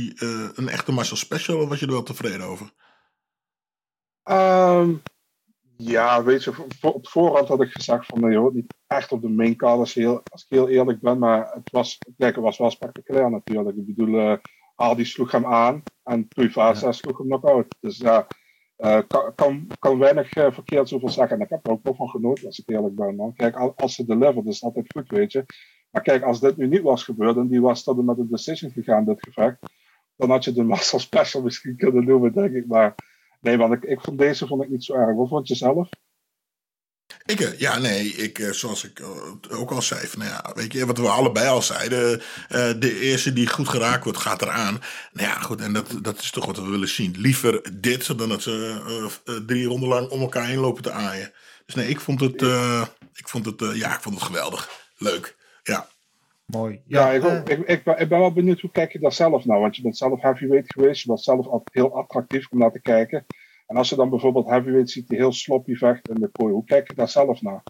een 0.54 0.68
echte 0.68 0.92
Marcel 0.92 1.16
Special 1.16 1.60
of 1.60 1.68
was 1.68 1.80
je 1.80 1.86
er 1.86 1.92
wel 1.92 2.02
tevreden 2.02 2.46
over? 2.46 2.72
Um, 4.30 5.02
ja, 5.76 6.22
weet 6.24 6.44
je, 6.44 6.52
op 6.80 7.08
voorhand 7.08 7.48
had 7.48 7.62
ik 7.62 7.70
gezegd 7.70 8.06
van 8.06 8.30
je 8.30 8.36
hoort 8.36 8.54
niet 8.54 8.74
echt 8.86 9.12
op 9.12 9.22
de 9.22 9.28
maincard 9.28 9.78
als, 9.78 9.94
heel, 9.94 10.20
als 10.30 10.42
ik 10.42 10.48
heel 10.48 10.68
eerlijk 10.68 11.00
ben, 11.00 11.18
maar 11.18 11.50
het 11.52 11.70
was, 11.70 11.98
het 12.16 12.36
was 12.36 12.58
wel 12.58 12.70
spectaculair 12.70 13.30
natuurlijk. 13.30 13.76
Ik 13.76 13.86
bedoel, 13.86 14.14
uh, 14.14 14.36
Aldi 14.74 15.04
sloeg 15.04 15.32
hem 15.32 15.46
aan 15.46 15.82
en 16.02 16.28
Tuivasa 16.28 16.86
ja. 16.86 16.92
sloeg 16.92 17.18
hem 17.18 17.28
nog 17.28 17.44
uit. 17.44 17.76
Dus 17.80 17.96
ja, 17.96 18.26
uh, 18.78 19.00
kan, 19.06 19.34
kan, 19.34 19.66
kan 19.78 19.98
weinig 19.98 20.36
uh, 20.36 20.52
verkeerd 20.52 20.88
zoveel 20.88 21.08
zeggen. 21.08 21.36
En 21.36 21.42
ik 21.42 21.50
heb 21.50 21.66
er 21.66 21.72
ook 21.72 21.82
wel 21.82 21.94
van 21.94 22.08
genoten 22.08 22.46
als 22.46 22.58
ik 22.58 22.68
eerlijk 22.68 22.94
ben. 22.94 23.16
Man. 23.16 23.34
Kijk, 23.34 23.56
als 23.56 23.94
ze 23.94 24.04
deliveren, 24.04 24.46
is 24.46 24.60
dat 24.60 24.74
altijd 24.74 24.92
goed, 24.92 25.18
weet 25.18 25.32
je. 25.32 25.44
Maar 25.96 26.04
kijk, 26.04 26.22
als 26.22 26.40
dit 26.40 26.56
nu 26.56 26.66
niet 26.66 26.82
was 26.82 27.04
gebeurd 27.04 27.36
en 27.36 27.48
die 27.48 27.60
was 27.60 27.82
tot 27.82 27.98
en 27.98 28.04
met 28.04 28.18
een 28.18 28.28
decision 28.30 28.70
gegaan, 28.70 29.04
dit 29.04 29.22
gevecht, 29.22 29.56
dan 30.16 30.30
had 30.30 30.44
je 30.44 30.52
de 30.52 30.62
Marcel 30.62 30.98
Special 30.98 31.42
misschien 31.42 31.76
kunnen 31.76 32.04
noemen, 32.04 32.32
denk 32.32 32.54
ik. 32.54 32.66
Maar 32.66 32.94
Nee, 33.40 33.56
want 33.56 33.72
ik, 33.72 33.82
ik 33.82 34.00
vond 34.00 34.18
deze 34.18 34.46
vond 34.46 34.62
ik 34.62 34.68
niet 34.68 34.84
zo 34.84 34.94
erg. 34.94 35.16
Wat 35.16 35.28
vond 35.28 35.48
je 35.48 35.54
zelf? 35.54 35.88
Ik, 37.24 37.58
ja, 37.58 37.78
nee, 37.78 38.08
ik, 38.08 38.48
zoals 38.50 38.84
ik 38.84 39.02
ook 39.50 39.70
al 39.70 39.82
zei, 39.82 40.06
van, 40.06 40.18
nou 40.18 40.30
ja, 40.30 40.52
weet 40.54 40.72
je, 40.72 40.86
wat 40.86 40.98
we 40.98 41.08
allebei 41.08 41.48
al 41.48 41.62
zeiden, 41.62 42.22
de 42.78 43.00
eerste 43.00 43.32
die 43.32 43.48
goed 43.48 43.68
geraakt 43.68 44.04
wordt, 44.04 44.18
gaat 44.18 44.42
eraan. 44.42 44.80
Nou 45.12 45.28
ja, 45.28 45.34
goed, 45.40 45.60
en 45.60 45.72
dat, 45.72 45.98
dat 46.02 46.18
is 46.18 46.30
toch 46.30 46.46
wat 46.46 46.56
we 46.56 46.70
willen 46.70 46.88
zien. 46.88 47.14
Liever 47.18 47.80
dit, 47.80 48.18
dan 48.18 48.28
dat 48.28 48.42
ze 48.42 49.42
drie 49.46 49.66
ronden 49.66 49.88
lang 49.88 50.08
om 50.08 50.20
elkaar 50.20 50.46
heen 50.46 50.58
lopen 50.58 50.82
te 50.82 50.92
aaien. 50.92 51.32
Dus 51.66 51.74
nee, 51.74 51.88
ik 51.88 52.00
vond 52.00 52.20
het, 52.20 52.42
uh, 52.42 52.86
ik 53.14 53.28
vond 53.28 53.46
het, 53.46 53.60
ja, 53.74 53.94
ik 53.94 54.02
vond 54.02 54.14
het 54.14 54.24
geweldig. 54.24 54.70
Leuk, 54.96 55.36
ja. 55.66 55.88
Mooi. 56.46 56.80
Ja, 56.86 57.10
ja 57.10 57.28
ik, 57.28 57.48
ik, 57.48 57.58
ik, 57.58 57.86
ik, 57.98 58.08
ben 58.08 58.18
wel 58.18 58.32
benieuwd 58.32 58.60
hoe 58.60 58.70
kijk 58.70 58.92
je 58.92 58.98
daar 58.98 59.12
zelf 59.12 59.44
naar. 59.44 59.60
Want 59.60 59.76
je 59.76 59.82
bent 59.82 59.96
zelf 59.96 60.20
heavyweight 60.20 60.72
geweest. 60.72 61.02
Je 61.02 61.08
was 61.08 61.24
zelf 61.24 61.46
heel 61.72 61.96
attractief 61.96 62.48
om 62.50 62.58
naar 62.58 62.72
te 62.72 62.80
kijken. 62.80 63.26
En 63.66 63.76
als 63.76 63.88
je 63.88 63.96
dan 63.96 64.10
bijvoorbeeld 64.10 64.48
heavyweight 64.48 64.90
ziet 64.90 65.08
die 65.08 65.18
heel 65.18 65.32
sloppy 65.32 65.74
vecht 65.74 66.08
in 66.08 66.20
de 66.20 66.30
kooi. 66.32 66.52
Hoe 66.52 66.64
kijk 66.64 66.88
je 66.88 66.94
daar 66.94 67.08
zelf 67.08 67.42
naar? 67.42 67.62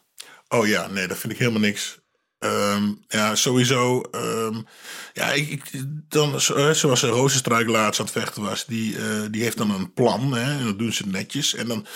Oh 0.48 0.66
ja, 0.66 0.86
nee, 0.86 1.06
dat 1.06 1.18
vind 1.18 1.32
ik 1.32 1.38
helemaal 1.38 1.60
niks. 1.60 2.00
Um, 2.38 3.04
ja, 3.08 3.34
sowieso. 3.34 4.02
Um, 4.12 4.66
ja, 5.12 5.32
ik, 5.32 5.48
ik, 5.48 5.62
dan, 6.08 6.40
zoals 6.40 7.02
Rozenstruik 7.02 7.68
laatst 7.68 8.00
aan 8.00 8.06
het 8.06 8.14
vechten 8.14 8.42
was. 8.42 8.66
Die, 8.66 8.96
uh, 8.96 9.22
die 9.30 9.42
heeft 9.42 9.58
dan 9.58 9.70
een 9.70 9.92
plan. 9.92 10.32
Hè, 10.32 10.58
en 10.58 10.64
dat 10.64 10.78
doen 10.78 10.92
ze 10.92 11.06
netjes. 11.06 11.54
En 11.54 11.68
dan 11.68 11.86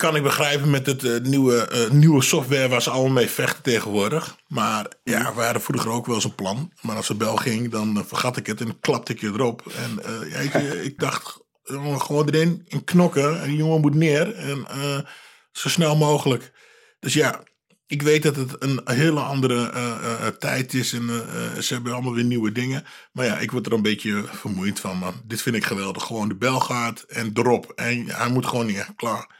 kan 0.00 0.16
ik 0.16 0.22
begrijpen 0.22 0.70
met 0.70 0.86
het 0.86 1.04
eh, 1.04 1.20
nieuwe, 1.20 1.66
eh, 1.66 1.90
nieuwe 1.90 2.22
software 2.22 2.68
waar 2.68 2.82
ze 2.82 2.90
allemaal 2.90 3.12
mee 3.12 3.30
vechten 3.30 3.62
tegenwoordig. 3.62 4.36
Maar 4.46 4.86
ja, 5.04 5.34
we 5.34 5.42
hadden 5.42 5.62
vroeger 5.62 5.90
ook 5.90 6.06
wel 6.06 6.14
eens 6.14 6.24
een 6.24 6.34
plan. 6.34 6.72
Maar 6.80 6.96
als 6.96 7.06
de 7.06 7.14
bel 7.14 7.36
ging, 7.36 7.70
dan 7.70 7.98
eh, 7.98 8.04
vergat 8.06 8.36
ik 8.36 8.46
het 8.46 8.60
en 8.60 8.80
klapte 8.80 9.12
ik 9.12 9.20
je 9.20 9.26
erop. 9.26 9.66
En 9.66 10.00
ja, 10.28 10.36
ik, 10.36 10.54
ik 10.90 10.98
dacht, 10.98 11.38
gewoon 11.98 12.28
erin 12.28 12.62
in 12.66 12.84
knokken. 12.84 13.40
En 13.40 13.48
die 13.48 13.56
jongen 13.56 13.80
moet 13.80 13.94
neer. 13.94 14.34
En 14.34 14.66
zo 15.52 15.68
snel 15.68 15.96
mogelijk. 15.96 16.52
Dus 17.00 17.14
ja, 17.14 17.42
ik 17.86 18.02
weet 18.02 18.22
dat 18.22 18.36
het 18.36 18.56
een 18.58 18.80
hele 18.84 19.20
andere 19.20 20.36
tijd 20.38 20.74
is. 20.74 20.92
En 20.92 21.06
ze 21.62 21.74
hebben 21.74 21.92
allemaal 21.92 22.14
weer 22.14 22.24
nieuwe 22.24 22.52
dingen. 22.52 22.84
Maar 23.12 23.24
ja, 23.24 23.38
ik 23.38 23.50
word 23.50 23.66
er 23.66 23.72
een 23.72 23.82
beetje 23.82 24.24
vermoeid 24.32 24.80
van, 24.80 24.96
man. 24.96 25.14
Dit 25.24 25.42
vind 25.42 25.56
ik 25.56 25.64
geweldig. 25.64 26.02
Gewoon 26.02 26.28
de 26.28 26.36
bel 26.36 26.60
gaat 26.60 27.00
en 27.00 27.30
erop. 27.34 27.72
En 27.74 28.06
hij 28.06 28.28
moet 28.28 28.46
gewoon 28.46 28.66
neer. 28.66 28.88
Klaar. 28.96 29.39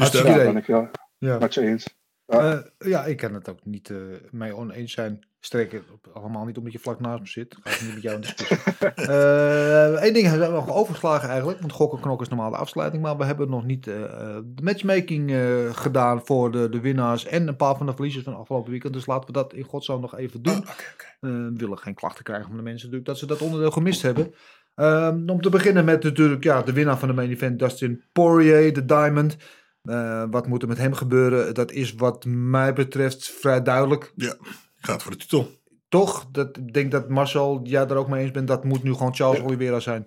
Dus 0.00 0.10
dat- 0.10 0.24
ben 0.24 0.56
ik 0.56 0.66
wel 0.66 0.88
Ja. 1.18 1.38
met 1.38 1.54
je 1.54 1.60
eens. 1.60 1.98
Eh, 2.26 2.58
ja, 2.78 3.04
ik 3.04 3.16
kan 3.16 3.34
het 3.34 3.48
ook 3.48 3.64
niet 3.64 3.90
eh 3.90 3.96
mee 4.30 4.56
oneens 4.56 4.92
zijn. 4.92 5.28
Sterker, 5.40 5.82
allemaal 6.12 6.44
niet 6.44 6.56
omdat 6.58 6.72
je 6.72 6.78
vlak 6.78 7.00
naast 7.00 7.20
me 7.20 7.26
zit. 7.28 7.56
Ga 7.60 7.70
ik 7.70 7.80
niet 7.82 7.94
met 7.94 8.02
jou 8.02 8.14
in 8.14 8.20
discussie. 8.20 8.56
Eén 10.06 10.12
ding 10.12 10.26
hebben 10.26 10.48
we 10.48 10.54
nog 10.54 10.74
overgeslagen 10.74 11.28
eigenlijk. 11.28 11.60
Want 11.60 11.72
gokken 11.72 12.00
knok 12.00 12.20
is 12.20 12.28
normaal 12.28 12.50
de 12.50 12.56
afsluiting. 12.56 13.02
Maar 13.02 13.16
we 13.16 13.24
hebben 13.24 13.50
nog 13.50 13.64
niet 13.64 13.86
eh, 13.86 14.02
eh, 14.04 14.10
de 14.44 14.62
matchmaking 14.62 15.30
eh, 15.30 15.74
gedaan 15.74 16.20
voor 16.26 16.52
de, 16.52 16.68
de 16.68 16.80
winnaars. 16.80 17.24
En 17.26 17.48
een 17.48 17.56
paar 17.56 17.76
van 17.76 17.86
de 17.86 17.92
verliezers 17.92 18.24
van 18.24 18.36
afgelopen 18.36 18.70
weekend. 18.70 18.92
Dus 18.94 19.06
laten 19.06 19.26
we 19.26 19.32
dat 19.32 19.52
in 19.54 19.64
godsnaam 19.64 20.00
nog 20.00 20.16
even 20.16 20.42
doen. 20.42 20.64
Eh, 20.64 21.30
we 21.30 21.52
willen 21.56 21.78
geen 21.78 21.94
klachten 21.94 22.24
krijgen 22.24 22.46
van 22.46 22.56
de 22.56 22.62
mensen 22.62 22.90
natuurlijk 22.90 23.06
dat 23.08 23.18
ze 23.18 23.26
dat 23.26 23.40
onderdeel 23.40 23.70
gemist 23.70 24.02
hebben. 24.02 24.34
Ehm, 24.74 25.28
om 25.28 25.40
te 25.40 25.50
beginnen 25.50 25.84
met 25.84 26.02
natuurlijk 26.02 26.44
ja, 26.44 26.62
de 26.62 26.72
winnaar 26.72 26.98
van 26.98 27.08
de 27.08 27.14
main 27.14 27.30
event, 27.30 27.58
Dustin 27.58 28.02
Poirier, 28.12 28.72
de 28.72 28.84
Diamond. 28.84 29.36
Eh, 29.82 30.24
wat 30.30 30.46
moet 30.46 30.62
er 30.62 30.68
met 30.68 30.78
hem 30.78 30.92
gebeuren? 30.92 31.54
Dat 31.54 31.72
is 31.72 31.94
wat 31.94 32.24
mij 32.24 32.72
betreft 32.72 33.30
vrij 33.30 33.62
duidelijk. 33.62 34.12
Ja, 34.16 34.34
gaat 34.76 35.02
voor 35.02 35.12
de 35.12 35.18
titel. 35.18 35.48
Toch? 35.88 36.30
Dat, 36.30 36.56
ik 36.56 36.72
denk 36.72 36.90
dat 36.90 37.08
Marcel, 37.08 37.60
jij 37.62 37.86
er 37.86 37.96
ook 37.96 38.08
mee 38.08 38.22
eens 38.22 38.30
bent. 38.30 38.48
Dat 38.48 38.64
moet 38.64 38.82
nu 38.82 38.92
gewoon 38.92 39.14
Charles 39.14 39.40
Oliveira 39.40 39.80
zijn. 39.80 40.06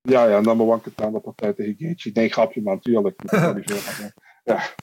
Ja, 0.00 0.26
ja, 0.26 0.40
number 0.40 0.66
one 0.66 0.80
contender 0.80 1.20
partij 1.20 1.52
tegen 1.52 1.74
Gaethje. 1.78 2.10
Nee, 2.12 2.28
grapje, 2.28 2.62
maar 2.62 2.74
natuurlijk. 2.74 3.22
ja, 4.44 4.74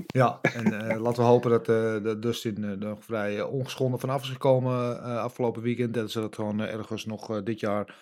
100%. 0.00 0.04
Ja, 0.06 0.38
en 0.42 0.88
eh, 0.88 1.00
laten 1.00 1.22
we 1.22 1.28
hopen 1.28 1.50
dat, 1.50 1.68
eh 1.68 2.02
dat 2.02 2.22
Dustin 2.22 2.64
er 2.64 2.78
nog 2.78 3.04
vrij 3.04 3.42
ongeschonden 3.42 4.00
vanaf 4.00 4.22
is 4.22 4.28
gekomen 4.28 5.02
eh, 5.02 5.16
afgelopen 5.16 5.62
weekend. 5.62 5.94
Dat 5.94 6.10
ze 6.10 6.20
dat 6.20 6.34
gewoon 6.34 6.60
ergens 6.60 7.06
nog 7.06 7.30
eh, 7.30 7.44
dit 7.44 7.60
jaar 7.60 7.94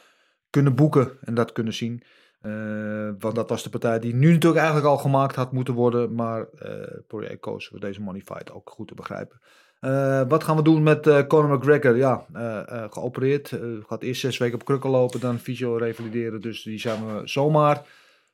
kunnen 0.50 0.74
boeken 0.74 1.18
en 1.20 1.34
dat 1.34 1.52
kunnen 1.52 1.74
zien. 1.74 2.02
Eh, 2.40 3.10
want 3.18 3.34
dat 3.34 3.48
was 3.48 3.62
de 3.62 3.70
partij 3.70 3.98
die 3.98 4.14
nu 4.14 4.26
natuurlijk 4.32 4.60
eigenlijk 4.60 4.88
al 4.88 4.98
gemaakt 4.98 5.34
had 5.34 5.52
moeten 5.52 5.74
worden. 5.74 6.14
Maar 6.14 6.46
eh 6.58 6.98
Poirier 7.06 7.38
koos 7.38 7.66
voor 7.68 7.80
deze 7.80 8.00
money 8.00 8.22
fight 8.24 8.52
ook 8.52 8.70
goed 8.70 8.88
te 8.88 8.94
begrijpen. 8.94 9.40
Eh, 9.80 10.22
wat 10.28 10.44
gaan 10.44 10.56
we 10.56 10.62
doen 10.62 10.82
met 10.82 11.06
eh, 11.06 11.26
Conor 11.26 11.56
McGregor? 11.58 11.96
Ja, 11.96 12.26
eh, 12.32 12.58
eh, 12.68 12.92
geopereerd. 12.92 13.52
Eh, 13.52 13.60
gaat 13.88 14.02
eerst 14.02 14.20
zes 14.20 14.38
weken 14.38 14.54
op 14.54 14.64
krukken 14.64 14.90
lopen, 14.90 15.20
dan 15.20 15.38
fysio 15.38 15.76
revalideren. 15.76 16.40
Dus 16.40 16.62
die 16.62 16.78
zijn 16.80 17.06
we 17.06 17.22
zomaar 17.28 17.82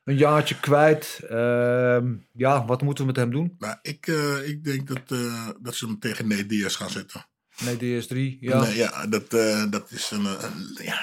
een 0.03 0.17
jaartje 0.17 0.59
kwijt. 0.59 1.19
Ehm, 1.29 2.13
ja, 2.31 2.65
wat 2.65 2.81
moeten 2.81 3.03
we 3.03 3.09
met 3.11 3.19
hem 3.19 3.31
doen? 3.31 3.55
Nou, 3.59 3.75
ik, 3.81 4.07
eh, 4.07 4.47
ik 4.49 4.63
denk 4.63 4.87
dat, 4.87 5.01
eh, 5.19 5.47
dat 5.61 5.75
ze 5.75 5.85
hem 5.85 5.99
tegen 5.99 6.27
Nate 6.27 6.45
Diaz 6.45 6.77
gaan 6.77 6.89
zetten. 6.89 7.25
Nee, 7.65 7.75
DS3. 7.77 8.37
Ja. 8.39 8.61
Nee, 8.61 8.75
ja 8.75 9.07
dat, 9.07 9.33
eh, 9.33 9.63
dat 9.69 9.91
is 9.91 10.11
een, 10.11 10.25
een- 10.25 10.77
ja, 10.83 10.99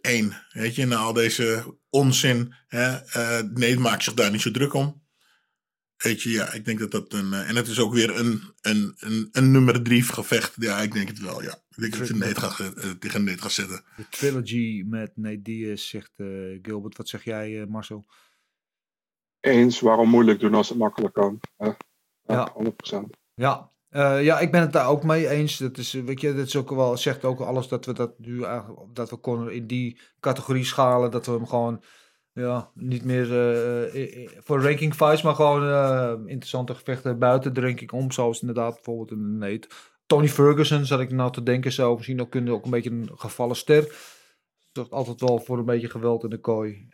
één. 0.00 0.42
Weet 0.52 0.74
je, 0.74 0.86
na 0.86 0.96
al 0.96 1.12
deze 1.12 1.78
onzin. 1.90 2.54
Hè, 2.66 2.96
eh 2.96 3.42
Nate 3.42 3.78
maakt 3.80 4.02
zich 4.04 4.14
daar 4.14 4.30
niet 4.30 4.40
zo 4.40 4.50
druk 4.50 4.72
om. 4.74 5.06
Weet 5.96 6.22
je, 6.22 6.30
ja, 6.30 6.52
ik 6.52 6.64
denk 6.64 6.78
dat 6.78 6.90
dat 6.90 7.12
een. 7.12 7.32
eh, 7.32 7.48
en 7.48 7.56
het 7.56 7.66
is 7.66 7.78
ook 7.78 7.92
weer 7.92 8.16
een, 8.18 8.42
een, 8.60 8.94
een, 8.98 9.28
een 9.32 9.50
nummer 9.50 9.82
drie 9.82 10.02
gevecht. 10.02 10.54
Ja, 10.58 10.78
ik 10.80 10.92
denk 10.92 11.08
het 11.08 11.18
wel, 11.18 11.42
ja. 11.42 11.52
Ik 11.70 11.76
denk 11.80 11.96
dat 11.98 12.06
ze 12.06 12.16
Nate 12.16 12.40
gaat, 12.40 12.74
eh, 12.76 12.90
tegen 12.90 13.24
Nate 13.24 13.42
gaat 13.42 13.52
zetten. 13.52 13.84
De 13.96 14.08
trilogy 14.10 14.82
met 14.86 15.16
Nate 15.16 15.42
Diaz, 15.42 15.88
zegt 15.88 16.12
eh, 16.16 16.26
Gilbert. 16.62 16.96
Wat 16.96 17.08
zeg 17.08 17.24
jij, 17.24 17.60
eh, 17.60 17.66
Marcel? 17.66 18.06
Eens, 19.40 19.80
waarom 19.80 20.08
moeilijk 20.08 20.40
doen 20.40 20.54
als 20.54 20.68
het 20.68 20.78
makkelijk 20.78 21.14
kan? 21.14 21.40
hè? 21.56 21.66
Ja, 21.66 21.76
Ja. 22.24 22.52
100%. 22.52 23.16
Ja. 23.34 23.72
Eh, 23.88 24.24
ja, 24.24 24.38
ik 24.38 24.50
ben 24.50 24.60
het 24.60 24.72
daar 24.72 24.88
ook 24.88 25.04
mee 25.04 25.28
eens. 25.28 25.58
Dat 25.58 25.78
is, 25.78 25.94
eh, 25.94 26.02
weet 26.02 26.20
je, 26.20 26.34
dat 26.34 26.46
is 26.46 26.56
ook 26.56 26.70
wel, 26.70 26.96
zegt 26.96 27.24
ook 27.24 27.40
alles 27.40 27.68
dat 27.68 27.86
we 27.86 27.92
dat 27.92 28.18
nu 28.18 28.44
dat 28.92 29.10
we 29.10 29.20
Conor 29.20 29.52
in 29.52 29.66
die 29.66 29.98
categorie 30.20 30.64
schalen, 30.64 31.10
dat 31.10 31.26
we 31.26 31.32
hem 31.32 31.46
gewoon, 31.46 31.82
ja, 32.32 32.70
niet 32.74 33.04
meer 33.04 33.24
eh, 33.92 34.28
voor 34.38 34.62
ranking 34.62 34.94
fights, 34.94 35.22
maar 35.22 35.34
gewoon 35.34 36.28
interessante 36.28 36.74
gevechten 36.74 37.18
buiten 37.18 37.54
de 37.54 37.60
ranking 37.60 37.90
om, 37.92 38.12
zoals 38.12 38.40
inderdaad 38.40 38.74
bijvoorbeeld 38.74 39.10
een 39.10 39.38
Nate. 39.38 39.68
Tony 40.06 40.28
Ferguson 40.28 40.84
zat 40.84 41.00
ik 41.00 41.10
nou 41.10 41.32
te 41.32 41.42
denken, 41.42 41.72
zou 41.72 41.96
misschien 41.96 42.20
ook 42.20 42.30
kunnen, 42.30 42.52
ook 42.52 42.64
een 42.64 42.70
beetje 42.70 42.90
een 42.90 43.10
gevallen 43.14 43.56
ster. 43.56 43.94
Zorgt 44.72 44.90
altijd 44.90 45.20
wel 45.20 45.38
voor 45.38 45.58
een 45.58 45.64
beetje 45.64 45.90
geweld 45.90 46.24
in 46.24 46.30
de 46.30 46.40
kooi. 46.40 46.88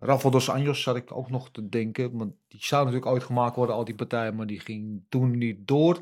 Eh 0.00 0.08
Rafael 0.08 0.30
dos 0.30 0.50
Anjos 0.50 0.82
zat 0.82 0.96
ik 0.96 1.16
ook 1.16 1.30
nog 1.30 1.50
te 1.50 1.68
denken. 1.68 2.18
Want 2.18 2.32
die 2.48 2.60
zou 2.64 2.84
natuurlijk 2.84 3.12
ooit 3.12 3.24
gemaakt 3.24 3.56
worden, 3.56 3.74
al 3.74 3.84
die 3.84 3.94
partijen. 3.94 4.34
Maar 4.36 4.46
die 4.46 4.60
ging 4.60 5.02
toen 5.08 5.38
niet 5.38 5.56
door. 5.68 5.94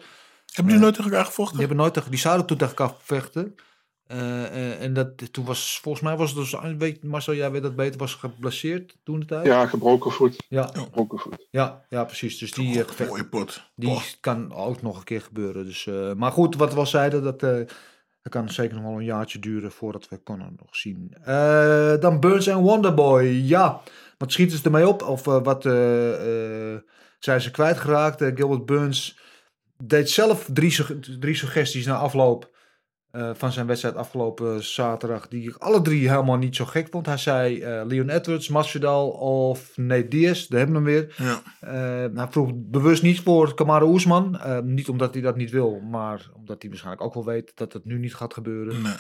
Hebben 0.47 0.65
jullie 0.65 0.81
nooit 0.81 0.95
tegen 0.95 1.11
elkaar 1.11 1.27
gevochten? 1.27 1.57
Die, 1.57 1.66
hebben 1.66 1.83
nooit 1.83 1.95
tegen, 1.95 2.11
die 2.11 2.20
zouden 2.20 2.47
toen 2.47 2.57
tegen 2.57 2.77
elkaar 2.77 2.95
vechten. 3.01 3.55
Eh, 4.07 4.45
eh, 4.45 4.83
en 4.83 4.93
dat, 4.93 5.33
toen 5.33 5.45
was, 5.45 5.79
volgens 5.83 6.05
mij 6.05 6.16
was 6.16 6.31
het 6.35 6.39
dus, 6.39 6.75
weet, 6.79 7.05
Marcel, 7.05 7.35
jij 7.35 7.51
weet 7.51 7.62
dat 7.62 7.77
beter, 7.77 7.99
was 7.99 8.15
geblesseerd 8.15 8.97
toen 9.05 9.20
de 9.20 9.27
tijd. 9.27 9.47
Ja, 9.47 9.66
gebroken 9.66 10.11
voet. 10.11 10.45
Ja. 10.49 10.70
Gebroken 10.73 11.19
voet. 11.19 11.47
Ja, 11.51 11.85
ja, 11.89 12.05
precies. 12.05 12.39
Dus 12.39 12.53
die, 12.53 12.81
eh, 12.83 12.89
gevecht- 12.89 13.11
Mooie 13.11 13.25
pot. 13.29 13.62
die 13.75 14.01
kan 14.20 14.55
ook 14.55 14.83
nog 14.83 14.99
een 14.99 15.05
keer 15.05 15.20
gebeuren. 15.20 15.65
Dus, 15.65 15.87
eh, 15.87 16.12
maar 16.12 16.33
goed, 16.33 16.57
wat 16.57 16.73
we 16.73 16.79
al 16.79 16.87
zeiden, 16.87 17.23
dat, 17.23 17.43
eh, 17.43 17.61
dat 18.31 18.43
kan 18.43 18.55
zeker 18.55 18.75
nog 18.75 18.85
wel 18.85 18.99
een 18.99 19.05
jaartje 19.05 19.39
duren 19.39 19.73
voordat 19.73 20.09
we 20.09 20.23
Conor 20.23 20.51
nog 20.57 20.77
zien. 20.77 21.15
Eh, 21.25 21.95
dan 22.01 22.21
Burns 22.21 22.47
en 22.47 22.59
Wonderboy. 22.59 23.25
Ja, 23.25 23.81
wat 24.19 24.33
schieten 24.33 24.59
ze 24.59 24.65
ermee 24.65 24.89
op? 24.89 25.03
Of 25.03 25.27
eh, 25.27 25.43
wat 25.43 25.67
eh, 25.67 25.73
zijn 27.19 27.41
ze 27.41 27.51
kwijtgeraakt? 27.51 28.23
Gilbert 28.35 28.67
Burns 28.67 29.19
deed 29.77 30.11
zelf 30.11 30.49
drie, 30.53 30.77
drie 31.19 31.35
suggesties 31.35 31.87
na 31.87 31.97
afloop 31.97 32.57
eh, 33.10 33.30
van 33.35 33.52
zijn 33.52 33.66
wedstrijd 33.66 33.97
afgelopen 33.97 34.64
zaterdag. 34.64 35.28
Die 35.28 35.48
ik 35.48 35.56
alle 35.56 35.82
drie 35.82 36.09
helemaal 36.09 36.36
niet 36.36 36.56
zo 36.56 36.64
gek 36.64 36.89
vond. 36.90 37.06
Hij 37.06 37.16
zei 37.16 37.60
eh, 37.60 37.82
Leon 37.86 38.09
Edwards, 38.09 38.48
Masvidal 38.48 39.10
of 39.10 39.76
Nate 39.76 40.09
Diaz. 40.09 40.47
Daar 40.47 40.59
hebben 40.59 40.85
we 40.85 40.90
hem 40.90 41.01
weer. 41.01 41.14
Ja. 41.16 41.43
Eh, 41.60 42.16
hij 42.16 42.26
vroeg 42.30 42.51
bewust 42.55 43.02
niet 43.02 43.20
voor 43.20 43.55
Kamaru 43.55 43.85
Oesman. 43.85 44.40
Niet 44.64 44.89
omdat 44.89 45.12
hij 45.12 45.22
dat 45.22 45.36
niet 45.36 45.51
wil, 45.51 45.80
maar 45.80 46.30
omdat 46.35 46.60
hij 46.60 46.70
waarschijnlijk 46.70 47.05
ook 47.05 47.14
wel 47.14 47.24
weet 47.24 47.52
dat 47.55 47.72
het 47.72 47.85
nu 47.85 47.98
niet 47.98 48.14
gaat 48.14 48.35
gebeuren. 48.35 48.82
Nee. 48.82 48.94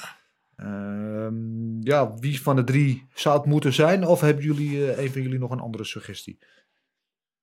Ehm, 0.56 1.80
ja, 1.80 2.14
wie 2.14 2.42
van 2.42 2.56
de 2.56 2.64
drie 2.64 3.06
zou 3.14 3.36
het 3.36 3.46
moeten 3.46 3.72
zijn? 3.72 4.06
Of 4.06 4.20
hebben 4.20 4.44
jullie, 4.44 5.00
een 5.02 5.10
van 5.10 5.22
jullie 5.22 5.38
nog 5.38 5.50
een 5.50 5.60
andere 5.60 5.84
suggestie? 5.84 6.38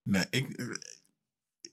Nee, 0.04 0.26
ik, 0.30 0.78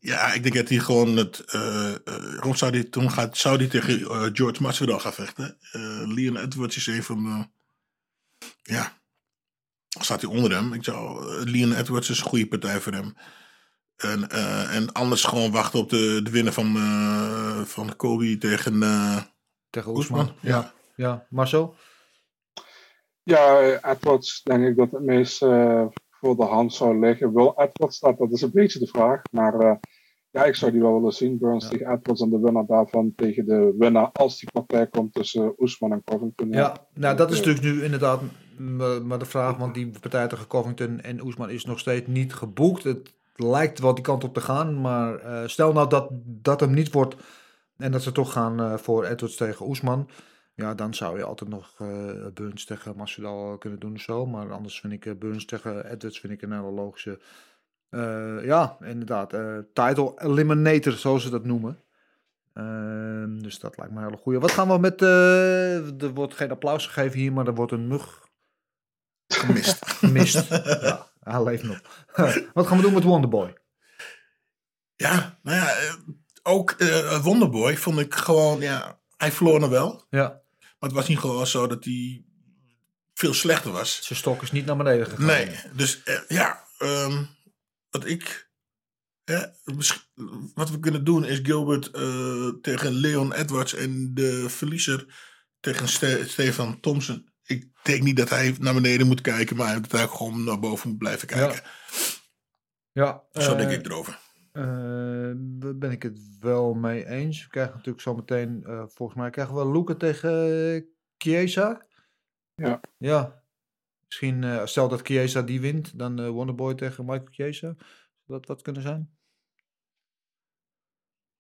ja, 0.03 0.33
ik 0.33 0.43
denk 0.43 0.55
dat 0.55 0.69
hij 0.69 0.79
gewoon 0.79 1.17
het. 1.17 1.41
eh 1.41 1.95
eh, 1.95 2.01
waarom 2.05 2.55
zou 2.55 2.71
hij, 2.73 2.85
toen 2.85 3.11
gaat, 3.11 3.37
zou 3.37 3.57
hij 3.57 3.67
tegen 3.67 4.01
eh, 4.01 4.29
George 4.33 4.63
Masvidal 4.63 4.99
gaan 4.99 5.13
vechten? 5.13 5.57
Eh 5.73 6.03
Leon 6.07 6.37
Edwards 6.37 6.77
is 6.77 6.87
een 6.87 7.03
van 7.03 7.25
de. 7.25 7.47
Ja. 8.63 9.01
Staat 10.01 10.21
hij 10.23 10.31
onder 10.31 10.51
hem. 10.53 10.73
Ik 10.73 10.85
zou, 10.85 11.25
Leon 11.51 11.73
Edwards 11.75 12.11
is 12.11 12.19
een 12.19 12.25
goede 12.25 12.47
partij 12.49 12.81
voor 12.81 12.93
hem. 12.93 13.15
En, 13.97 14.29
eh, 14.31 14.75
en 14.77 14.93
anders 14.93 15.25
gewoon 15.25 15.51
wachten 15.53 15.79
op 15.79 15.91
de, 15.91 16.21
de 16.23 16.31
winnaar 16.31 16.53
van, 16.53 16.77
eh 16.77 17.61
van 17.65 17.97
Kobe 17.97 18.39
tegen. 18.39 18.83
eh 18.83 19.17
Tegen 19.71 19.97
Oesman. 19.97 20.33
Ja. 20.41 20.73
Ja, 20.97 21.27
Marcel? 21.31 21.75
Ja, 23.23 23.61
Edwards 23.83 24.43
denk 24.43 24.65
ik 24.67 24.77
dat 24.77 24.91
het 24.91 25.03
meest 25.03 25.43
eh, 25.43 25.85
voor 26.11 26.37
de 26.37 26.45
hand 26.45 26.75
zou 26.75 26.99
liggen. 26.99 27.35
Wil 27.35 27.55
Edwards 27.57 28.01
dat? 28.01 28.19
Dat 28.19 28.33
is 28.33 28.43
een 28.43 28.51
beetje 28.53 28.79
de 28.79 28.87
vraag. 28.87 29.21
Maar 29.31 29.55
eh, 29.61 29.77
ja, 30.33 30.45
ik 30.45 30.55
zou 30.55 30.73
die 30.73 30.81
wel 30.81 30.95
willen 30.95 31.13
zien. 31.13 31.39
Burns 31.39 31.69
tegen 31.69 31.91
Edwards 31.91 32.21
en 32.21 32.31
de 32.31 32.41
winnaar 32.41 32.67
daarvan 32.67 33.13
tegen 33.17 33.47
de 33.47 33.75
winnaar 33.79 34.11
als 34.13 34.39
die 34.39 34.51
partij 34.51 34.87
komt 34.87 35.15
tussen 35.15 35.55
Oesman 35.59 35.93
en 35.93 36.05
Covington. 36.05 36.51
Ja, 36.51 36.87
nou 36.95 37.17
dat 37.17 37.31
is 37.31 37.41
Eh, 37.41 37.47
natuurlijk 37.47 37.75
nu 37.75 37.85
inderdaad 37.85 38.21
maar 39.05 39.19
de 39.19 39.25
vraag, 39.25 39.57
want 39.57 39.75
die 39.75 39.91
partij 40.01 40.29
tegen 40.29 40.47
Covington 40.47 41.01
en 41.01 41.23
Oesman 41.23 41.51
is 41.51 41.65
nog 41.65 41.79
steeds 41.79 42.07
niet 42.07 42.35
geboekt. 42.35 42.85
Het 42.85 43.15
lijkt 43.35 43.79
wel 43.79 43.95
die 43.95 44.05
kant 44.05 44.25
op 44.25 44.35
te 44.35 44.41
gaan, 44.41 44.81
maar 44.81 45.19
eh, 45.19 45.47
stel 45.47 45.73
nou 45.73 45.89
dat 45.89 46.09
dat 46.25 46.61
hem 46.61 46.73
niet 46.75 46.93
wordt 46.93 47.17
en 47.77 47.93
dat 47.93 48.03
ze 48.03 48.13
toch 48.13 48.33
gaan 48.33 48.61
eh, 48.61 48.77
voor 48.77 49.05
Edwards 49.05 49.37
tegen 49.37 49.67
Oesman. 49.67 50.09
Ja, 50.55 50.75
dan 50.75 50.95
zou 50.95 51.19
je 51.19 51.25
altijd 51.25 51.51
nog 51.51 51.75
Burns 52.35 52.65
tegen 52.65 52.97
Masvidal 52.97 53.59
kunnen 53.59 53.79
doen 53.79 53.95
of 53.95 54.01
zo. 54.01 54.27
Maar 54.27 54.53
anders 54.53 54.81
vind 54.81 54.93
ik 54.93 55.19
Burns 55.19 55.45
tegen 55.45 55.91
Edwards 55.91 56.21
vind 56.21 56.33
ik 56.33 56.43
een 56.43 56.53
hele 56.53 56.71
logische... 56.71 57.19
eh, 57.93 58.45
ja, 58.45 58.77
inderdaad. 58.81 59.33
eh, 59.33 59.59
title 59.73 60.13
eliminator, 60.17 60.93
zoals 60.93 61.23
ze 61.23 61.31
dat 61.31 61.45
noemen. 61.45 61.79
Ehm, 62.55 63.39
dus 63.39 63.59
dat 63.59 63.77
lijkt 63.77 63.93
me 63.93 63.99
een 63.99 64.05
hele 64.05 64.17
goeie. 64.17 64.39
Wat 64.41 64.51
gaan 64.51 64.69
we 64.69 64.79
met... 64.79 65.03
eh, 65.03 66.03
er 66.03 66.11
wordt 66.15 66.35
geen 66.35 66.51
applaus 66.51 66.87
gegeven 66.87 67.19
hier, 67.19 67.33
maar 67.33 67.47
er 67.47 67.55
wordt 67.55 67.73
een 67.73 67.87
mug 67.87 68.21
Gemist. 69.27 70.03
Mist. 70.13 70.49
ja, 70.49 71.11
hij 71.21 71.43
leeft 71.45 71.63
nog. 71.63 71.81
Wat 72.55 72.67
gaan 72.67 72.77
we 72.77 72.83
doen 72.83 72.93
met 72.93 73.03
Wonderboy? 73.03 73.55
Ja, 74.97 75.39
nou 75.43 75.57
ja, 75.57 75.75
ook 76.43 76.77
Wonderboy 77.23 77.77
vond 77.77 77.99
ik 77.99 78.15
gewoon, 78.15 78.61
ja, 78.61 78.99
hij 79.17 79.33
verloor 79.33 79.61
nog 79.61 79.71
wel. 79.71 80.05
Ja. 80.11 80.29
Maar 80.59 80.91
het 80.91 80.93
was 80.93 81.09
niet 81.09 81.19
gewoon 81.19 81.47
zo 81.47 81.67
dat 81.67 81.85
hij 81.85 82.25
veel 83.15 83.35
slechter 83.35 83.71
was. 83.73 84.05
Zijn 84.05 84.19
stok 84.19 84.43
is 84.43 84.53
niet 84.53 84.67
naar 84.67 84.77
beneden 84.77 85.07
gegaan. 85.07 85.27
Nee, 85.27 85.59
dus 85.75 86.03
ja, 86.29 86.65
ehm, 86.79 87.25
wat 87.93 88.07
ik. 88.07 88.51
Wat 90.55 90.71
we 90.71 90.79
kunnen 90.81 91.05
doen 91.05 91.25
is 91.25 91.39
Gilbert 91.43 91.91
eh, 91.91 92.49
tegen 92.49 92.93
Leon 92.93 93.33
Edwards 93.33 93.75
en 93.75 94.15
de 94.15 94.49
verliezer 94.49 95.07
tegen 95.61 95.89
Ste- 95.89 96.25
Stefan 96.29 96.81
Thompson. 96.81 97.31
Ik 97.45 97.69
denk 97.83 98.03
niet 98.03 98.17
dat 98.17 98.29
hij 98.29 98.57
naar 98.61 98.75
beneden 98.75 99.07
moet 99.07 99.21
kijken, 99.21 99.57
maar 99.57 99.83
dat 99.83 99.93
hij 99.93 100.07
gewoon 100.09 100.45
naar 100.45 100.59
boven 100.59 100.89
moet 100.89 100.99
blijven 100.99 101.29
kijken. 101.29 101.63
Ja, 102.93 103.25
Zo 103.33 103.53
eh, 103.53 103.59
denk 103.59 103.71
ik 103.71 103.87
erover. 103.87 104.19
eh, 104.53 105.33
daar 105.37 105.77
ben 105.79 105.91
ik 105.91 106.03
het 106.03 106.19
wel 106.41 106.75
mee 106.75 107.07
eens. 107.09 107.43
We 107.43 107.49
krijgen 107.51 107.75
natuurlijk 107.75 108.03
zo 108.03 108.15
meteen, 108.15 108.65
eh, 108.65 108.85
volgens 108.87 109.19
mij 109.19 109.31
krijgen 109.31 109.55
we 109.55 109.71
Luca 109.73 109.95
tegen 109.95 110.33
eh, 110.75 110.83
Chiesa. 111.19 111.87
Ja. 112.55 112.81
Ja. 112.99 113.42
Misschien, 114.13 114.45
eh, 114.45 114.67
stel 114.67 114.89
dat 114.89 115.01
Chiesa 115.03 115.43
die 115.43 115.61
wint, 115.61 115.99
dan 115.99 116.19
eh, 116.19 116.29
Wonderboy 116.29 116.75
tegen 116.75 117.05
Michael 117.05 117.29
Chiesa. 117.31 117.75
Zou 118.27 118.39
dat 118.39 118.47
wat 118.47 118.63
kunnen 118.63 118.83
zijn? 118.83 119.17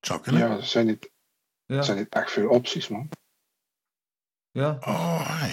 Zou 0.00 0.20
Ja, 0.24 0.56
er 0.56 0.62
zijn 0.62 0.86
niet, 0.86 1.10
Ja. 1.64 1.76
er 1.76 1.84
zijn 1.84 1.98
niet 1.98 2.08
echt 2.08 2.30
veel 2.30 2.48
opties, 2.48 2.88
man. 2.88 3.08
Ja? 4.50 4.76
Oh, 4.80 5.44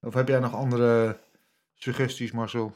Of 0.00 0.14
heb 0.14 0.28
jij 0.28 0.38
nog 0.38 0.54
andere 0.54 1.20
suggesties, 1.74 2.32
Marcel? 2.32 2.72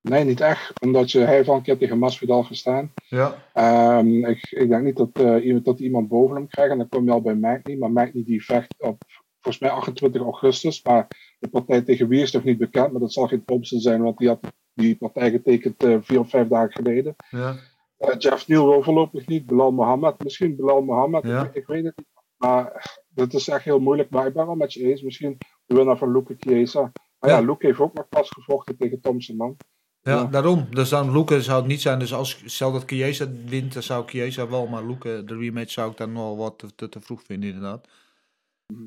Nee, 0.00 0.24
niet 0.24 0.40
echt. 0.40 0.80
Omdat 0.80 1.10
je, 1.10 1.18
hij 1.18 1.34
heeft 1.34 1.48
al 1.48 1.56
een 1.56 1.62
keer 1.62 1.78
tegen 1.78 1.98
Masvidal 1.98 2.42
gestaan. 2.42 2.92
Ja. 3.08 3.50
Ehm, 3.52 4.24
ik, 4.24 4.50
ik 4.50 4.68
denk 4.68 4.84
niet 4.84 4.96
dat, 4.96 5.10
eh, 5.12 5.44
iemand, 5.44 5.64
dat 5.64 5.80
iemand 5.80 6.08
boven 6.08 6.36
hem 6.36 6.48
krijgt. 6.48 6.72
En 6.72 6.78
dan 6.78 6.88
kom 6.88 7.04
je 7.04 7.10
al 7.10 7.22
bij 7.22 7.34
Magny. 7.34 7.76
Maar 7.76 7.92
Magny 7.92 8.24
die 8.24 8.44
vecht 8.44 8.74
op 8.78 9.02
volgens 9.40 9.58
mij 9.58 9.70
28 9.70 10.22
augustus. 10.22 10.82
Maar 10.82 11.34
de 11.38 11.48
partij 11.48 11.82
tegen 11.82 12.08
wie 12.08 12.22
is 12.22 12.32
nog 12.32 12.44
niet 12.44 12.58
bekend. 12.58 12.90
Maar 12.92 13.00
dat 13.00 13.12
zal 13.12 13.26
geen 13.26 13.44
Thompson 13.44 13.80
zijn. 13.80 14.02
Want 14.02 14.18
die 14.18 14.28
had 14.28 14.40
die 14.74 14.96
partij 14.96 15.30
getekend 15.30 15.84
eh, 15.84 15.96
vier 16.00 16.18
of 16.18 16.30
vijf 16.30 16.48
dagen 16.48 16.72
geleden. 16.72 17.16
Ja. 17.30 17.56
Eh, 17.96 18.14
Jeff 18.18 18.48
Neal 18.48 18.68
wil 18.68 18.82
voorlopig 18.82 19.26
niet. 19.26 19.46
Bilal 19.46 19.72
Mohammed. 19.72 20.22
Misschien 20.22 20.56
Bilal 20.56 20.82
Mohammed. 20.82 21.22
Ja. 21.22 21.44
Ik, 21.44 21.54
ik 21.54 21.66
weet 21.66 21.84
het 21.84 21.96
niet. 21.96 22.06
Maar 22.36 22.98
dat 23.08 23.32
is 23.34 23.48
echt 23.48 23.64
heel 23.64 23.80
moeilijk. 23.80 24.10
Maar 24.10 24.26
ik 24.26 24.32
ben 24.34 24.46
wel 24.46 24.54
met 24.54 24.72
je 24.72 24.84
eens. 24.84 25.02
Misschien 25.02 25.38
de 25.66 25.74
winnaar 25.74 25.98
van 25.98 26.12
Luke 26.12 26.34
Chiesa. 26.38 26.92
Maar 27.18 27.30
ja, 27.30 27.36
Ja. 27.36 27.44
Luke 27.44 27.66
heeft 27.66 27.78
ook 27.78 27.94
nog 27.94 28.08
pas 28.08 28.28
gevochten 28.30 28.76
tegen 28.76 29.00
Thompson, 29.00 29.36
man. 29.36 29.56
Ja, 30.02 30.24
daarom. 30.24 30.66
Dus 30.70 30.88
dan 30.88 31.12
Luca 31.12 31.40
zou 31.40 31.58
het 31.58 31.66
niet 31.66 31.80
zijn. 31.80 31.98
Dus 31.98 32.14
als 32.14 32.42
stel 32.44 32.72
dat 32.72 32.84
Chiesa 32.86 33.26
wint, 33.46 33.72
dan 33.72 33.82
zou 33.82 34.08
Chiesa 34.08 34.48
wel. 34.48 34.66
Maar 34.66 34.86
Luca, 34.86 35.20
de 35.20 35.36
rematch 35.36 35.70
zou 35.70 35.90
ik 35.90 35.96
dan 35.96 36.12
nog 36.12 36.36
wat 36.36 36.58
te, 36.58 36.74
te, 36.74 36.88
te 36.88 37.00
vroeg 37.00 37.22
vinden, 37.22 37.48
inderdaad. 37.48 37.88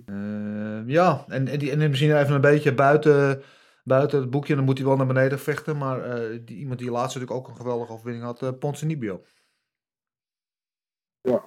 Eh, 0.06 0.88
ja, 0.88 1.26
en, 1.28 1.48
en, 1.48 1.60
die, 1.60 1.72
en 1.72 1.90
misschien 1.90 2.18
even 2.18 2.36
een 2.36 2.42
beetje 2.42 2.74
buiten, 2.74 3.44
buiten 3.84 4.20
het 4.20 4.30
boekje. 4.30 4.56
Dan 4.56 4.64
moet 4.64 4.78
hij 4.78 4.88
wel 4.88 4.96
naar 4.96 5.08
beneden 5.08 5.40
vechten. 5.40 5.78
Maar 5.78 6.02
eh, 6.02 6.40
die, 6.46 6.58
iemand 6.58 6.80
die 6.80 6.92
laatst 6.92 7.16
natuurlijk 7.16 7.40
ook 7.40 7.48
een 7.48 7.62
geweldige 7.62 7.92
overwinning 7.92 8.26
had, 8.26 8.42
uh, 8.42 8.50
Ponzinibbio. 8.60 9.24
Ja. 11.22 11.44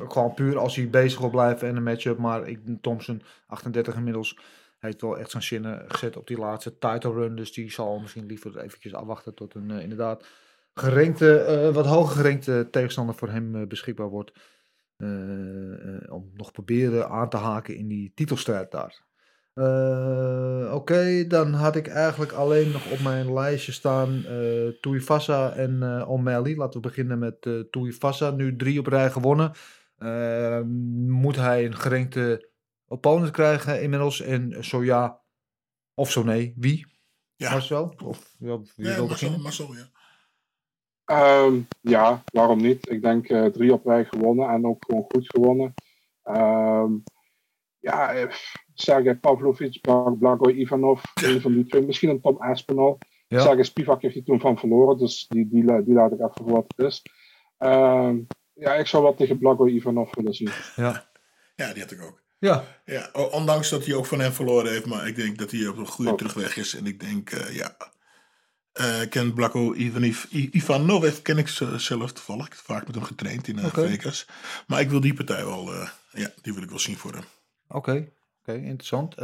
Ook 0.00 0.12
Gewoon 0.12 0.34
puur 0.34 0.58
als 0.58 0.76
hij 0.76 0.90
bezig 0.90 1.20
wil 1.20 1.30
blijven 1.30 1.68
en 1.68 1.76
een 1.76 1.82
matchup. 1.82 2.18
Maar 2.18 2.48
ik, 2.48 2.60
Thompson, 2.80 3.22
38 3.46 3.96
inmiddels, 3.96 4.38
heeft 4.78 5.00
wel 5.00 5.18
echt 5.18 5.30
zijn 5.30 5.42
zinnen 5.42 5.84
gezet 5.88 6.16
op 6.16 6.26
die 6.26 6.38
laatste 6.38 6.78
title 6.78 7.12
run. 7.12 7.36
Dus 7.36 7.52
die 7.52 7.70
zal 7.70 7.98
misschien 7.98 8.26
liever 8.26 8.58
eventjes 8.58 8.94
afwachten 8.94 9.34
tot 9.34 9.54
een 9.54 9.70
eh, 9.70 9.82
inderdaad 9.82 10.26
gerenkte, 10.74 11.70
wat 11.72 11.86
hoger 11.86 12.16
gerenkte 12.16 12.68
tegenstander 12.70 13.14
voor 13.14 13.28
hem 13.28 13.68
beschikbaar 13.68 14.08
wordt. 14.08 14.32
Eh, 14.96 15.94
eh, 15.94 16.12
om 16.12 16.30
nog 16.34 16.52
proberen 16.52 17.08
aan 17.08 17.28
te 17.28 17.36
haken 17.36 17.76
in 17.76 17.88
die 17.88 18.12
titelstrijd 18.14 18.70
daar. 18.70 19.04
Eh, 19.54 20.74
Oké, 20.74 21.26
dan 21.26 21.52
had 21.52 21.76
ik 21.76 21.86
eigenlijk 21.86 22.32
alleen 22.32 22.70
nog 22.70 22.90
op 22.90 23.00
mijn 23.00 23.32
lijstje 23.32 23.72
staan 23.72 24.24
eh 24.24 24.68
Tuivasa 24.80 25.52
en 25.52 25.82
O'Malley. 26.06 26.54
Laten 26.56 26.80
we 26.80 26.88
beginnen 26.88 27.18
met 27.18 27.36
eh 27.46 27.60
Tuivasa. 27.70 28.30
Nu 28.30 28.56
drie 28.56 28.78
op 28.78 28.86
rij 28.86 29.10
gewonnen. 29.10 29.52
Eh, 29.96 30.60
moet 31.06 31.36
hij 31.36 31.64
een 31.64 31.76
gerenkte 31.76 32.50
opponent 32.86 33.30
krijgen 33.30 33.82
inmiddels? 33.82 34.20
En 34.20 34.64
zo 34.64 34.84
ja, 34.84 35.20
of 35.94 36.10
zo 36.10 36.22
nee, 36.22 36.54
wie? 36.56 36.86
Ja. 37.36 37.50
Marcel? 37.50 37.94
Of 38.04 38.34
ja, 38.38 38.58
wie 38.58 38.70
Ja, 38.74 38.94
wil 38.94 39.06
Marcel, 39.06 39.06
beginnen? 39.06 39.40
Marcel, 39.40 39.74
ja. 39.74 39.90
Ehm, 41.06 41.60
ja, 41.80 42.22
waarom 42.32 42.58
niet? 42.58 42.90
Ik 42.90 43.02
denk 43.02 43.28
eh, 43.28 43.44
drie 43.44 43.72
op 43.72 43.86
rij 43.86 44.04
gewonnen 44.04 44.48
en 44.48 44.66
ook 44.66 44.84
gewoon 44.86 45.04
goed 45.08 45.30
gewonnen. 45.30 45.74
Ehm, 46.22 46.92
ja, 47.78 48.12
eh, 48.14 48.32
Sergej 48.74 49.14
Pavlovic, 49.16 49.80
Bla- 49.80 50.10
Blago 50.10 50.48
Ivanov, 50.48 51.02
een 51.14 51.40
van 51.40 51.52
die 51.52 51.66
twee. 51.66 51.82
Misschien 51.82 52.08
een 52.08 52.20
Tom 52.20 52.36
Aspinall. 52.36 52.96
Ja. 53.28 53.40
Sergej 53.40 53.64
Spivak 53.64 54.02
heeft 54.02 54.14
hij 54.14 54.22
toen 54.24 54.40
van 54.40 54.58
verloren, 54.58 54.98
dus 54.98 55.26
die, 55.28 55.48
die, 55.48 55.84
die 55.84 55.94
laat 55.94 56.12
ik 56.12 56.18
even 56.18 56.30
voor 56.34 56.50
wat 56.52 56.64
het 56.76 56.86
is. 56.86 57.02
Ehm, 57.58 58.18
ja, 58.52 58.74
ik 58.74 58.86
zou 58.86 59.02
wat 59.02 59.16
tegen 59.16 59.38
Blago 59.38 59.66
Ivanov 59.66 60.14
willen 60.14 60.34
zien. 60.34 60.50
Ja. 60.76 61.08
Ja, 61.54 61.72
die 61.72 61.82
had 61.82 61.90
ik 61.90 62.02
ook. 62.02 62.22
Ja. 62.38 62.64
Ja, 62.84 63.10
ondanks 63.30 63.70
dat 63.70 63.86
hij 63.86 63.94
ook 63.94 64.06
van 64.06 64.20
hem 64.20 64.32
verloren 64.32 64.70
heeft, 64.72 64.86
maar 64.86 65.06
ik 65.08 65.16
denk 65.16 65.38
dat 65.38 65.50
hij 65.50 65.66
op 65.68 65.76
een 65.76 65.86
goede 65.86 66.10
Oh. 66.10 66.16
terugweg 66.16 66.56
is. 66.56 66.74
En 66.74 66.86
ik 66.86 67.00
denk, 67.00 67.30
eh, 67.30 67.56
ja. 67.56 67.76
Eh, 68.76 69.02
ik 69.02 69.10
ken 69.10 69.32
Blako 69.34 69.74
Ivaniv, 69.74 70.24
I- 70.32 70.48
Ivanov, 70.52 71.22
ken 71.22 71.38
ik 71.38 71.48
zelf 71.76 72.12
toevallig. 72.12 72.46
Ik 72.46 72.52
heb 72.52 72.62
vaak 72.64 72.86
met 72.86 72.94
hem 72.94 73.04
getraind 73.04 73.48
in 73.48 73.58
eh, 73.58 73.64
Oké. 73.64 73.88
Vegas. 73.88 74.26
Maar 74.66 74.80
ik 74.80 74.90
wil 74.90 75.00
die 75.00 75.14
partij 75.14 75.44
wel, 75.44 75.72
eh, 75.72 75.88
ja, 76.12 76.30
die 76.42 76.54
wil 76.54 76.62
ik 76.62 76.68
wel 76.68 76.78
zien 76.78 76.96
voor 76.96 77.12
hem. 77.12 77.24
Oké, 77.68 78.08
oké, 78.40 78.52
interessant. 78.52 79.14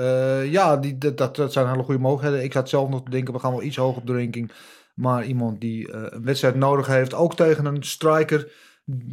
Ja, 0.50 0.76
die, 0.76 0.98
dat, 0.98 1.36
dat, 1.36 1.52
zijn 1.52 1.68
hele 1.68 1.82
goede 1.82 2.00
mogelijkheden. 2.00 2.44
Ik 2.44 2.52
zat 2.52 2.68
zelf 2.68 2.88
nog 2.88 3.02
te 3.04 3.10
denken, 3.10 3.34
we 3.34 3.40
gaan 3.40 3.52
wel 3.52 3.62
iets 3.62 3.76
hoger 3.76 4.00
op 4.00 4.06
de 4.06 4.16
ranking. 4.16 4.52
Maar 4.94 5.24
iemand 5.24 5.60
die 5.60 5.92
een 5.92 6.24
wedstrijd 6.24 6.54
nodig 6.54 6.86
heeft, 6.86 7.14
ook 7.14 7.36
tegen 7.36 7.64
een 7.64 7.82
striker, 7.82 8.52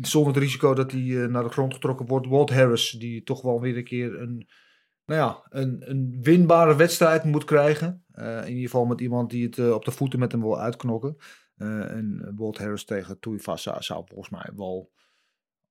zonder 0.02 0.34
het 0.34 0.44
risico 0.44 0.74
dat 0.74 0.92
hij 0.92 1.28
naar 1.30 1.44
de 1.44 1.50
grond 1.50 1.74
getrokken 1.74 2.06
wordt. 2.06 2.28
Walt 2.28 2.54
Harris, 2.54 2.90
die 2.90 3.24
toch 3.24 3.42
wel 3.42 3.62
weer 3.62 3.78
een 3.78 3.84
keer 3.84 4.22
een, 4.22 4.48
nou 5.06 5.20
ja, 5.20 5.60
een, 5.62 5.84
een 5.90 6.18
winbare 6.22 6.76
wedstrijd 6.76 7.24
moet 7.24 7.44
krijgen. 7.44 8.04
Eh, 8.20 8.42
in 8.42 8.48
ieder 8.48 8.64
geval 8.64 8.86
met 8.86 9.02
iemand 9.02 9.30
die 9.30 9.46
het 9.46 9.58
eh, 9.58 9.72
op 9.72 9.86
de 9.86 9.92
voeten 9.92 10.20
met 10.20 10.32
hem 10.32 10.42
wil 10.42 10.60
uitknokken. 10.60 11.18
Eh, 11.56 11.92
en 11.92 12.34
Walt 12.36 12.58
Harris 12.58 12.86
tegen 12.86 13.20
Tuivasa 13.20 13.82
zou 13.82 14.04
volgens 14.08 14.30
mij 14.30 14.50
wel 14.56 14.92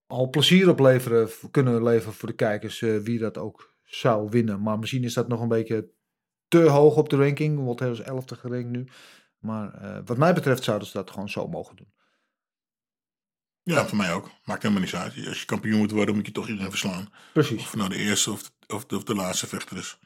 al 0.06 0.28
plezier 0.28 0.68
opleveren, 0.68 1.28
kunnen 1.50 1.82
leveren 1.82 2.14
voor 2.14 2.28
de 2.28 2.34
kijkers, 2.34 2.80
wie 2.80 3.18
dat 3.18 3.38
ook 3.38 3.76
zou 3.82 4.28
winnen. 4.30 4.62
Maar 4.62 4.78
misschien 4.78 5.04
is 5.04 5.14
dat 5.14 5.28
nog 5.28 5.40
een 5.40 5.48
beetje 5.48 5.90
te 6.48 6.60
hoog 6.60 6.96
op 6.96 7.08
de 7.08 7.16
ranking. 7.16 7.64
Walt 7.64 7.80
Harris 7.80 8.00
11 8.00 8.24
gerankt 8.26 8.68
nu. 8.68 8.88
Maar 9.38 10.02
wat 10.04 10.16
mij 10.16 10.34
betreft 10.34 10.64
zouden 10.64 10.88
ze 10.88 10.96
dat 10.96 11.10
gewoon 11.10 11.28
zo 11.28 11.48
mogen 11.48 11.76
doen. 11.76 11.92
Ja, 13.62 13.86
voor 13.86 13.96
mij 13.96 14.12
ook. 14.12 14.30
Maakt 14.44 14.62
helemaal 14.62 14.82
niks 14.82 14.96
uit. 14.96 15.26
Als 15.26 15.40
je 15.40 15.46
kampioen 15.46 15.78
moet 15.78 15.90
worden, 15.90 16.14
moet 16.14 16.26
je 16.26 16.32
toch 16.32 16.48
iedereen 16.48 16.70
verslaan. 16.70 17.12
Precies. 17.32 17.62
Of 17.62 17.76
nou 17.76 17.88
de 17.88 17.96
eerste 17.96 18.30
of 18.30 18.42
de, 18.42 18.74
of 18.74 18.86
de, 18.86 18.96
of 18.96 19.04
de 19.04 19.14
laatste 19.14 19.46
vechter 19.46 19.76
is. 19.76 19.98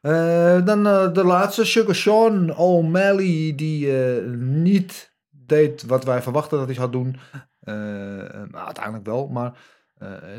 Eh, 0.00 0.64
dan 0.64 0.86
eh, 0.86 1.12
de 1.12 1.24
laatste, 1.24 1.64
Sugar 1.64 1.94
Sean 1.94 2.56
O'Malley, 2.56 3.52
die 3.56 4.02
eh, 4.02 4.24
niet 4.36 5.16
deed 5.30 5.82
wat 5.82 6.04
wij 6.04 6.22
verwachten 6.22 6.58
dat 6.58 6.66
hij 6.66 6.76
zou 6.76 6.90
doen. 6.90 7.16
Nou, 7.60 8.66
uiteindelijk 8.66 9.06
wel, 9.06 9.28
maar 9.28 9.58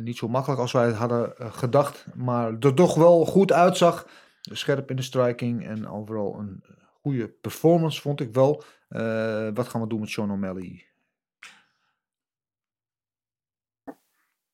niet 0.01 0.18
zo 0.18 0.27
makkelijk 0.27 0.61
als 0.61 0.72
wij 0.72 0.85
het 0.85 0.95
hadden 0.95 1.34
gedacht. 1.38 2.06
Maar 2.15 2.53
er 2.60 2.73
toch 2.73 2.95
wel 2.95 3.26
goed 3.26 3.51
uitzag. 3.51 4.07
Scherp 4.41 4.89
in 4.89 4.95
de 4.95 5.01
striking 5.01 5.68
en 5.68 5.88
overal 5.88 6.39
een 6.39 6.64
goede 7.01 7.27
performance 7.27 8.01
vond 8.01 8.19
ik 8.19 8.34
wel. 8.34 8.64
Wat 9.53 9.68
gaan 9.68 9.81
we 9.81 9.88
doen 9.88 9.99
met 9.99 10.10
Sean 10.10 10.31
O'Malley? 10.31 10.85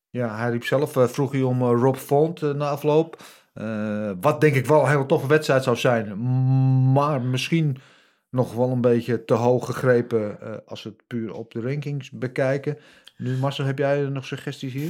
Ja, 0.09 0.37
hij 0.37 0.51
riep 0.51 0.63
zelf, 0.63 0.91
vroeg 0.91 1.31
hij 1.31 1.41
om 1.41 1.63
Rob 1.63 1.95
Font 1.95 2.41
na 2.41 2.69
afloop. 2.69 3.17
Eh, 3.55 4.11
wat 4.21 4.41
denk 4.41 4.55
ik 4.55 4.65
wel 4.65 4.81
een 4.81 4.89
hele 4.89 5.05
toffe 5.05 5.27
wedstrijd 5.27 5.63
zou 5.63 5.75
zijn. 5.75 6.21
Maar 6.93 7.21
misschien 7.21 7.77
nog 8.29 8.53
wel 8.53 8.69
een 8.69 8.81
beetje 8.81 9.25
te 9.25 9.33
hoog 9.33 9.65
gegrepen 9.65 10.41
eh, 10.41 10.53
als 10.65 10.83
we 10.83 10.89
het 10.89 11.07
puur 11.07 11.33
op 11.33 11.51
de 11.51 11.61
rankings 11.61 12.11
bekijken. 12.11 12.77
Nu 13.17 13.37
Marcel, 13.37 13.65
heb 13.65 13.77
jij 13.77 14.01
nog 14.01 14.25
suggesties 14.25 14.73
hier? 14.73 14.89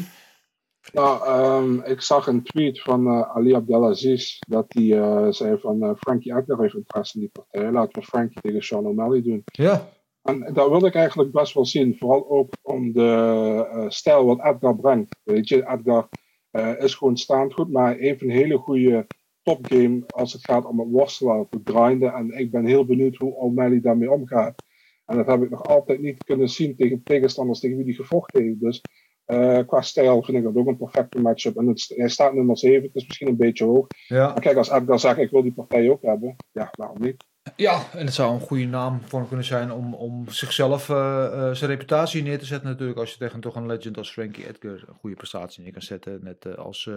Nou, 0.93 1.25
ehm, 1.25 1.91
ik 1.91 2.01
zag 2.01 2.27
een 2.27 2.43
tweet 2.43 2.81
van 2.81 3.07
eh, 3.07 3.35
Ali 3.35 3.55
Abdelaziz 3.55 4.39
dat 4.47 4.65
hij 4.67 5.31
zei 5.31 5.57
van 5.59 5.97
Frankie 5.97 6.35
Edgar 6.35 6.59
heeft 6.59 6.75
interesse 6.75 7.15
in 7.15 7.19
die 7.21 7.29
partij. 7.29 7.71
Laten 7.71 8.01
we 8.01 8.07
Frankie 8.07 8.41
tegen 8.41 8.63
Sean 8.63 8.85
O'Malley 8.85 9.21
doen. 9.21 9.41
Ja. 9.45 9.89
En 10.21 10.53
dat 10.53 10.69
wil 10.69 10.85
ik 10.85 10.95
eigenlijk 10.95 11.31
best 11.31 11.53
wel 11.53 11.65
zien. 11.65 11.97
Vooral 11.97 12.29
ook 12.29 12.53
om 12.61 12.93
de 12.93 13.85
stijl 13.87 14.25
wat 14.25 14.43
Edgar 14.43 14.75
brengt. 14.75 15.15
Weet 15.23 15.47
je, 15.47 15.67
Edgar 15.67 16.09
eh, 16.55 16.83
is 16.83 16.95
gewoon 16.95 17.17
staand 17.17 17.53
goed, 17.53 17.71
maar 17.71 17.97
heeft 17.97 18.21
een 18.21 18.29
hele 18.29 18.57
goede 18.57 19.07
topgame 19.41 20.03
als 20.07 20.33
het 20.33 20.43
gaat 20.43 20.65
om 20.65 20.79
het 20.79 20.89
worstelen 20.89 21.39
of 21.39 21.47
het 21.49 21.69
grinden. 21.69 22.13
En 22.13 22.31
ik 22.31 22.51
ben 22.51 22.65
heel 22.65 22.85
benieuwd 22.85 23.15
hoe 23.15 23.35
O'Malley 23.35 23.81
daarmee 23.81 24.11
omgaat. 24.11 24.63
En 25.05 25.17
dat 25.17 25.25
heb 25.25 25.43
ik 25.43 25.49
nog 25.49 25.63
altijd 25.63 26.01
niet 26.01 26.23
kunnen 26.23 26.49
zien 26.49 26.75
tegen 26.75 27.03
tegenstanders 27.03 27.59
tegen 27.59 27.77
wie 27.77 27.85
hij 27.85 27.93
gevochten 27.93 28.43
heeft. 28.43 28.59
Dus 28.59 28.81
eh, 29.25 29.59
qua 29.67 29.81
stijl 29.81 30.23
vind 30.23 30.37
ik 30.37 30.43
dat 30.43 30.55
ook 30.55 30.67
een 30.67 30.77
perfecte 30.77 31.21
matchup. 31.21 31.57
En 31.57 31.67
het, 31.67 31.93
hij 31.95 32.09
staat 32.09 32.33
nummer 32.33 32.57
7, 32.57 32.83
het 32.83 32.95
is 32.95 33.05
misschien 33.05 33.27
een 33.27 33.37
beetje 33.37 33.65
hoog. 33.65 33.87
Ja. 34.07 34.27
Maar 34.27 34.41
kijk, 34.41 34.57
als 34.57 34.69
Edgar 34.69 34.99
zegt 34.99 35.17
ik 35.17 35.31
wil 35.31 35.43
die 35.43 35.53
partij 35.53 35.89
ook 35.89 36.01
hebben, 36.01 36.35
ja, 36.51 36.69
waarom 36.71 37.01
niet? 37.01 37.25
Ja, 37.55 37.91
en 37.91 38.05
het 38.05 38.13
zou 38.13 38.33
een 38.33 38.47
goede 38.47 38.65
naam 38.65 39.01
voor 39.01 39.19
hem 39.19 39.27
kunnen 39.27 39.45
zijn 39.45 39.71
om, 39.71 39.93
om 39.93 40.29
zichzelf 40.29 40.89
eh, 40.89 41.25
eh, 41.25 41.55
zijn 41.55 41.69
reputatie 41.69 42.23
neer 42.23 42.39
te 42.39 42.45
zetten 42.45 42.69
natuurlijk. 42.69 42.99
Als 42.99 43.11
je 43.11 43.17
tegen 43.17 43.39
toch 43.39 43.55
een 43.55 43.65
legend 43.65 43.97
als 43.97 44.11
Frankie 44.11 44.47
Edgar 44.47 44.83
een 44.87 44.95
goede 44.99 45.15
prestatie 45.15 45.63
neer 45.63 45.71
kan 45.71 45.81
zetten. 45.81 46.23
Net 46.23 46.45
eh, 46.45 46.53
als 46.53 46.89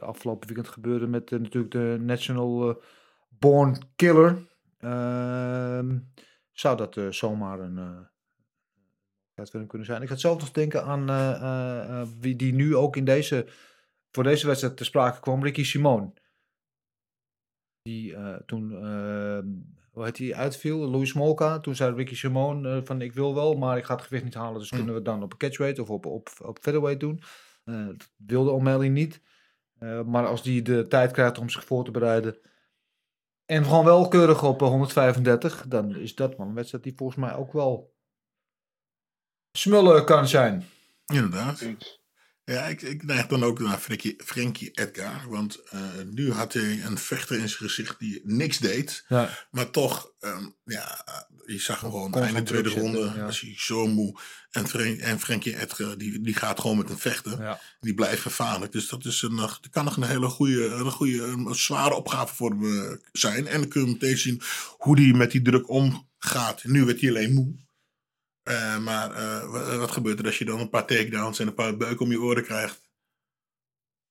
afgelopen 0.00 0.46
weekend 0.46 0.68
gebeurde 0.68 1.06
met 1.06 1.30
natuurlijk 1.30 1.72
de 1.72 1.96
National 2.00 2.82
Born 3.28 3.78
Killer. 3.96 4.48
Ehm, 4.78 5.98
zou 6.52 6.76
dat 6.76 7.14
zomaar 7.14 7.60
een 7.60 8.08
hem 9.34 9.66
kunnen 9.66 9.86
zijn. 9.86 10.02
Ik 10.02 10.08
had 10.08 10.20
zelf 10.20 10.40
nog 10.40 10.50
denken 10.50 10.84
aan 10.84 11.06
wie 12.20 12.36
die 12.36 12.52
nu 12.52 12.76
ook 12.76 12.96
in 12.96 13.04
deze, 13.04 13.46
voor 14.10 14.24
deze 14.24 14.46
wedstrijd 14.46 14.76
te 14.76 14.84
sprake 14.84 15.20
kwam, 15.20 15.42
Ricky 15.42 15.64
Simone. 15.64 16.12
Die 17.82 18.16
toen, 18.46 18.72
eh, 18.72 19.38
hoe 19.90 20.04
heet 20.04 20.18
hij, 20.18 20.34
uitviel, 20.34 20.78
Louis 20.78 21.10
Smolka. 21.10 21.60
Toen 21.60 21.74
zei 21.74 21.94
Ricky 21.94 22.14
Simone 22.14 22.76
eh, 22.76 22.80
van 22.84 23.00
ik 23.00 23.12
wil 23.12 23.34
wel, 23.34 23.54
maar 23.54 23.76
ik 23.76 23.84
ga 23.84 23.94
het 23.94 24.04
gewicht 24.04 24.24
niet 24.24 24.34
halen. 24.34 24.60
Dus 24.60 24.68
kunnen 24.68 24.88
we 24.88 24.94
het 24.94 25.04
dan 25.04 25.22
op 25.22 25.32
een 25.32 25.38
catchweight 25.38 25.78
of 25.78 25.90
op, 25.90 26.06
op, 26.06 26.28
op 26.42 26.58
featherweight 26.60 27.00
doen. 27.00 27.22
Eh, 27.64 27.86
dat 27.86 28.10
wilde 28.16 28.50
O'Malley 28.50 28.88
niet. 28.88 29.20
Eh, 29.78 30.02
maar 30.02 30.26
als 30.26 30.42
die 30.42 30.62
de 30.62 30.86
tijd 30.86 31.12
krijgt 31.12 31.38
om 31.38 31.48
zich 31.48 31.64
voor 31.64 31.84
te 31.84 31.90
bereiden. 31.90 32.38
En 33.46 33.64
gewoon 33.64 33.84
wel 33.84 34.08
keurig 34.08 34.42
op 34.42 34.62
eh, 34.62 34.68
135. 34.68 35.64
Dan 35.68 35.96
is 35.96 36.14
dat 36.14 36.36
wel 36.36 36.46
een 36.46 36.54
wedstrijd 36.54 36.84
die 36.84 36.92
volgens 36.96 37.18
mij 37.18 37.34
ook 37.34 37.52
wel 37.52 37.94
smullen 39.52 40.04
kan 40.04 40.28
zijn. 40.28 40.64
Inderdaad. 41.06 41.66
Ja, 42.50 42.66
ik, 42.66 42.82
ik 42.82 43.02
neig 43.02 43.26
dan 43.26 43.44
ook 43.44 43.58
naar 43.58 43.78
Frankie, 43.78 44.14
Frankie 44.24 44.70
Edgar. 44.70 45.28
Want 45.28 45.60
eh, 45.68 45.80
nu 46.10 46.32
had 46.32 46.52
hij 46.52 46.82
een 46.84 46.98
vechter 46.98 47.38
in 47.38 47.48
zijn 47.48 47.70
gezicht 47.70 47.98
die 47.98 48.20
niks 48.24 48.58
deed. 48.58 49.04
Ja. 49.08 49.46
Maar 49.50 49.70
toch, 49.70 50.12
ehm, 50.20 50.48
ja, 50.64 51.04
je 51.46 51.58
zag 51.58 51.80
hem 51.80 51.90
gewoon 51.90 52.14
einde 52.14 52.32
van 52.32 52.44
tweede 52.44 52.68
ronde. 52.68 53.12
ja. 53.16 53.24
Was 53.24 53.40
hij 53.40 53.54
zo 53.56 53.86
moe. 53.86 54.20
En, 54.50 55.00
en 55.00 55.20
Frankie 55.20 55.60
Edgar, 55.60 55.98
die, 55.98 56.20
die 56.20 56.34
gaat 56.34 56.60
gewoon 56.60 56.76
met 56.76 56.88
hem 56.88 56.98
vechten. 56.98 57.58
Die 57.80 57.94
blijft 57.94 58.22
gevaarlijk. 58.22 58.72
Dus 58.72 58.88
dat, 58.88 59.04
is 59.04 59.22
een, 59.22 59.38
eh, 59.38 59.38
dat 59.38 59.68
kan 59.70 59.84
nog 59.84 59.96
een 59.96 60.02
hele 60.02 60.28
goede, 60.28 60.66
een 60.66 60.90
goede, 60.90 61.22
een 61.22 61.54
zware 61.54 61.94
opgave 61.94 62.34
voor 62.34 62.50
hem 62.50 62.64
eh, 62.64 62.96
zijn. 63.12 63.46
En 63.46 63.60
dan 63.60 63.68
kun 63.68 63.84
je 63.84 63.92
meteen 63.92 64.18
zien 64.18 64.42
hoe 64.78 65.00
hij 65.00 65.12
met 65.12 65.30
die 65.30 65.42
druk 65.42 65.68
omgaat. 65.68 66.64
Nu 66.64 66.84
werd 66.84 67.00
hij 67.00 67.10
alleen 67.10 67.34
moe. 67.34 67.54
Eh, 68.42 68.78
maar 68.78 69.10
eh, 69.10 69.50
wa- 69.50 69.76
wat 69.76 69.90
gebeurt 69.90 70.18
er 70.18 70.24
als 70.24 70.38
je 70.38 70.44
dan 70.44 70.60
een 70.60 70.70
paar 70.70 70.86
takedowns 70.86 71.38
en 71.38 71.46
een 71.46 71.54
paar 71.54 71.76
beuken 71.76 72.04
om 72.04 72.10
je 72.10 72.20
oren 72.20 72.42
krijgt? 72.42 72.90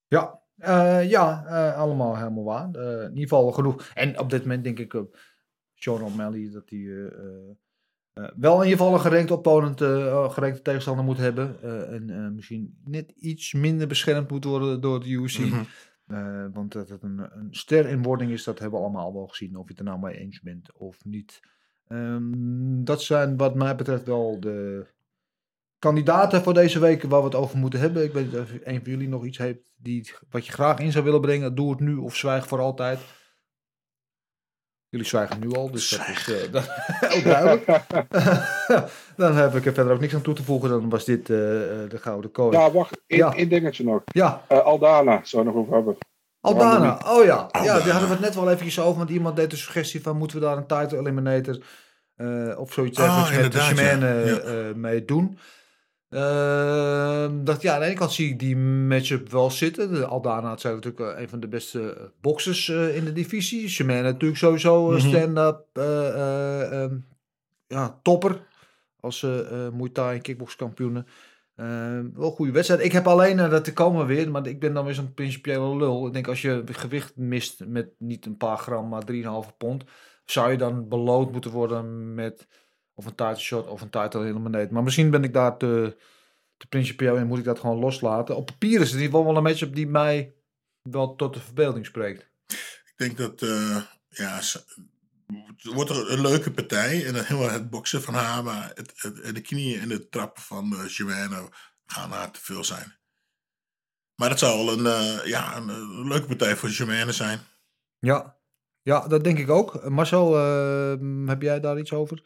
Ja, 0.08 0.40
eh, 0.56 1.10
ja 1.10 1.44
allemaal 1.76 2.18
helemaal 2.18 2.44
waar. 2.44 2.66
In 2.76 3.10
ieder 3.10 3.22
geval 3.22 3.52
genoeg. 3.52 3.92
En 3.94 4.20
op 4.20 4.30
dit 4.30 4.42
moment 4.42 4.64
denk 4.64 4.80
ik, 4.80 5.04
Sean 5.74 6.02
O'Malley, 6.02 6.50
dat 6.52 6.70
hij 6.70 7.12
wel 8.36 8.56
in 8.62 8.64
ieder 8.70 8.78
geval 8.78 8.94
een 8.94 9.00
gerenkt 9.00 9.32
opponent, 9.32 9.82
gerenkte 10.34 10.62
tegenstander 10.62 11.06
moet 11.06 11.18
hebben. 11.18 11.62
en 11.90 12.36
misschien 12.36 12.80
net 12.84 13.12
iets 13.12 13.54
minder 13.54 13.88
beschermd 13.88 14.30
moet 14.32 14.44
worden 14.44 14.82
door 14.82 15.00
de 15.00 15.10
UFC. 15.10 15.38
Mhm. 15.40 15.64
Want 16.52 16.72
dat 16.72 16.90
het 16.90 17.04
een, 17.04 17.18
een 17.38 17.48
ster 17.54 17.86
in 17.88 18.02
wording 18.04 18.32
is, 18.32 18.44
dat 18.44 18.60
hebben 18.60 18.80
we 18.80 18.86
allemaal 18.86 19.14
wel 19.14 19.28
gezien. 19.28 19.56
Of 19.56 19.64
je 19.64 19.70
het 19.70 19.80
er 19.80 19.86
nou 19.86 20.00
mee 20.00 20.18
eens 20.18 20.42
bent 20.42 20.72
of 20.74 21.06
niet. 21.06 21.40
Ehm, 21.90 22.84
dat 22.84 23.02
zijn 23.02 23.38
wat 23.38 23.56
mij 23.56 23.76
betreft 23.76 24.06
wel 24.06 24.40
de 24.40 24.86
kandidaten 25.80 26.42
voor 26.42 26.54
deze 26.54 26.80
week 26.80 27.04
waar 27.04 27.20
we 27.20 27.26
het 27.26 27.36
over 27.36 27.58
moeten 27.58 27.80
hebben. 27.80 28.04
Ik 28.04 28.14
weet 28.14 28.26
niet 28.26 28.40
of 28.42 28.52
een 28.64 28.82
van 28.84 28.92
jullie 28.92 29.08
nog 29.08 29.26
iets 29.26 29.38
heeft 29.38 29.60
die, 29.78 30.14
wat 30.30 30.46
je 30.46 30.52
graag 30.52 30.80
in 30.80 30.92
zou 30.92 31.04
willen 31.04 31.22
brengen. 31.22 31.56
Doe 31.56 31.70
het 31.70 31.80
nu 31.80 31.96
of 31.96 32.16
zwijg 32.16 32.48
voor 32.48 32.60
altijd. 32.60 33.00
Jullie 34.90 35.06
zwijgen 35.06 35.40
nu 35.40 35.52
al, 35.52 35.72
dus 35.72 35.90
dat 35.90 36.08
is 36.08 36.32
eh, 36.34 36.52
dat, 36.52 36.70
ook 37.16 37.24
duidelijk. 37.24 37.66
dan 39.18 39.36
heb 39.36 39.56
ik 39.56 39.66
er 39.66 39.74
verder 39.74 39.94
ook 39.94 40.00
niks 40.00 40.16
aan 40.16 40.22
toe 40.22 40.34
te 40.34 40.44
voegen. 40.44 40.70
Dan 40.70 40.90
was 40.90 41.06
dit 41.06 41.30
eh, 41.30 41.84
eh, 41.84 41.90
de 41.90 41.98
Gouden 41.98 42.32
Kooi. 42.32 42.58
Ja, 42.58 42.72
wacht, 42.72 43.02
Ja. 43.08 43.34
één 43.36 43.50
dingetje 43.50 43.84
nog. 43.84 44.02
Ja. 44.06 44.46
Eh, 44.48 44.60
Aldana, 44.60 45.24
zou 45.24 45.44
nog 45.46 45.56
over 45.56 45.74
hebben. 45.74 45.98
Aldana, 46.42 47.00
oh 47.06 47.24
ja. 47.24 47.50
Ja, 47.52 47.64
daar 47.64 47.90
hadden 47.90 48.08
we 48.08 48.16
het 48.16 48.20
net 48.24 48.36
wel 48.36 48.50
eventjes 48.50 48.80
over. 48.80 48.98
Want 48.98 49.10
iemand 49.10 49.36
deed 49.36 49.50
de 49.50 49.56
suggestie 49.56 50.02
van 50.02 50.18
moeten 50.18 50.40
we 50.40 50.46
daar 50.46 50.58
een 50.58 50.68
title 50.68 50.98
eliminator 51.00 51.58
eh, 52.16 52.60
of 52.60 52.74
zoiets 52.74 53.00
Ah, 53.00 53.32
met 53.38 53.52
de 53.52 53.58
ja. 53.82 54.26
Ja. 54.26 54.38
eh, 54.38 54.74
mee 54.76 55.06
doen. 55.06 55.38
Dacht, 57.44 57.62
ja, 57.62 57.74
aan 57.74 57.80
de 57.80 57.86
ene 57.86 57.96
kant 57.96 58.12
zie 58.12 58.30
ik 58.30 58.40
die 58.40 58.58
matchup 58.58 59.30
wel 59.32 59.52
zitten. 59.52 59.94
De 59.94 60.06
Aldana 60.06 60.58
zijn 60.58 60.74
natuurlijk 60.76 61.16
eh, 61.16 61.22
een 61.22 61.30
van 61.30 61.40
de 61.40 61.48
beste 61.48 62.12
boxers 62.22 62.70
in 62.70 63.06
de 63.06 63.14
divisie. 63.14 63.70
Shimane 63.70 64.02
natuurlijk 64.02 64.40
sowieso 64.40 64.90
Mhm. 64.90 65.00
stand-up 65.00 65.66
eh, 65.74 66.08
eh, 66.08 66.84
ehm, 66.84 66.96
ja, 67.68 68.00
topper. 68.02 68.48
Als 69.00 69.22
Muay 69.74 69.90
Thai 69.94 70.16
en 70.16 70.22
kickboxkampioenen. 70.22 71.08
Eh, 71.60 72.00
wel 72.14 72.32
goede 72.32 72.52
wedstrijd. 72.52 72.82
Ik 72.84 72.92
heb 72.92 73.08
alleen, 73.08 73.40
eh, 73.40 73.50
dat 73.50 73.64
te 73.64 73.74
komen 73.74 74.06
weer, 74.06 74.32
maar 74.32 74.48
ik 74.48 74.60
ben 74.60 74.74
dan 74.74 74.86
weer 74.86 74.94
zo'n 74.94 75.14
principiële 75.14 75.78
lul. 75.78 76.08
Ik 76.08 76.14
denk 76.14 76.28
als 76.28 76.42
je 76.42 76.64
gewicht 76.66 77.16
mist 77.16 77.66
met 77.66 77.90
niet 77.98 78.26
een 78.26 78.38
paar 78.38 78.58
gram, 78.58 78.88
maar 78.88 79.04
3,5 79.04 79.58
pond, 79.58 79.84
zou 80.26 80.52
je 80.52 80.58
dan 80.58 80.88
beloond 80.88 81.32
moeten 81.32 81.52
worden 81.52 82.14
met 82.14 82.48
of 82.94 83.06
een 83.06 83.16
title 83.16 83.36
shot 83.36 83.68
of 83.68 83.82
een 83.82 83.90
title 83.90 84.26
eliminate. 84.26 84.74
Maar 84.74 84.84
misschien 84.84 85.10
ben 85.10 85.24
ik 85.24 85.34
daar 85.34 85.58
te, 85.58 85.98
te 86.58 86.68
principieel 86.68 87.18
en 87.18 87.28
moet 87.28 87.38
ik 87.38 87.44
dat 87.44 87.60
gewoon 87.60 87.80
loslaten. 87.80 88.36
Op 88.36 88.46
papier 88.46 88.82
is 88.82 88.92
het 88.92 89.02
in 89.02 89.12
wel 89.12 89.38
een 89.38 89.44
matchup 89.44 89.76
die 89.76 89.88
mij 89.88 90.34
wel 90.82 91.16
tot 91.16 91.34
de 91.34 91.40
verbeelding 91.40 91.86
spreekt. 91.86 92.30
Ik 92.48 92.94
denk 92.96 93.18
dat, 93.18 93.42
eh, 93.42 93.82
ja, 94.10 94.42
wordt 95.64 95.90
er 95.90 96.12
een 96.12 96.22
leuke 96.22 96.52
partij. 96.52 97.06
En 97.06 97.14
dan 97.14 97.24
helemaal 97.24 97.50
het 97.54 97.70
boksen 97.70 98.02
van 98.02 98.14
haar, 98.14 98.44
maar 98.44 98.72
het, 98.76 98.94
het- 98.96 99.36
de 99.36 99.42
knieën 99.42 99.80
en 99.80 99.90
de 99.90 100.10
trappen 100.10 100.42
van 100.42 100.74
uh, 100.74 100.88
Joanna 100.88 101.48
gaan 101.86 102.12
haar 102.12 102.32
te 102.32 102.42
veel 102.42 102.64
zijn. 102.64 102.98
Maar 104.16 104.30
het 104.30 104.40
zal 104.40 104.72
een, 104.72 104.86
eh, 104.86 105.26
ja, 105.26 105.58
een, 105.58 105.70
een 105.70 106.08
leuke 106.08 106.28
partij 106.28 106.56
voor 106.56 106.70
Joanna 106.70 107.12
zijn. 107.12 107.40
Ja. 108.00 108.38
ja, 108.82 109.08
dat 109.08 109.24
denk 109.24 109.38
ik 109.38 109.50
ook. 109.50 109.90
Marcel, 109.90 110.36
eh, 110.38 111.28
heb 111.28 111.42
jij 111.42 111.60
daar 111.60 111.80
iets 111.80 111.94
over? 111.94 112.22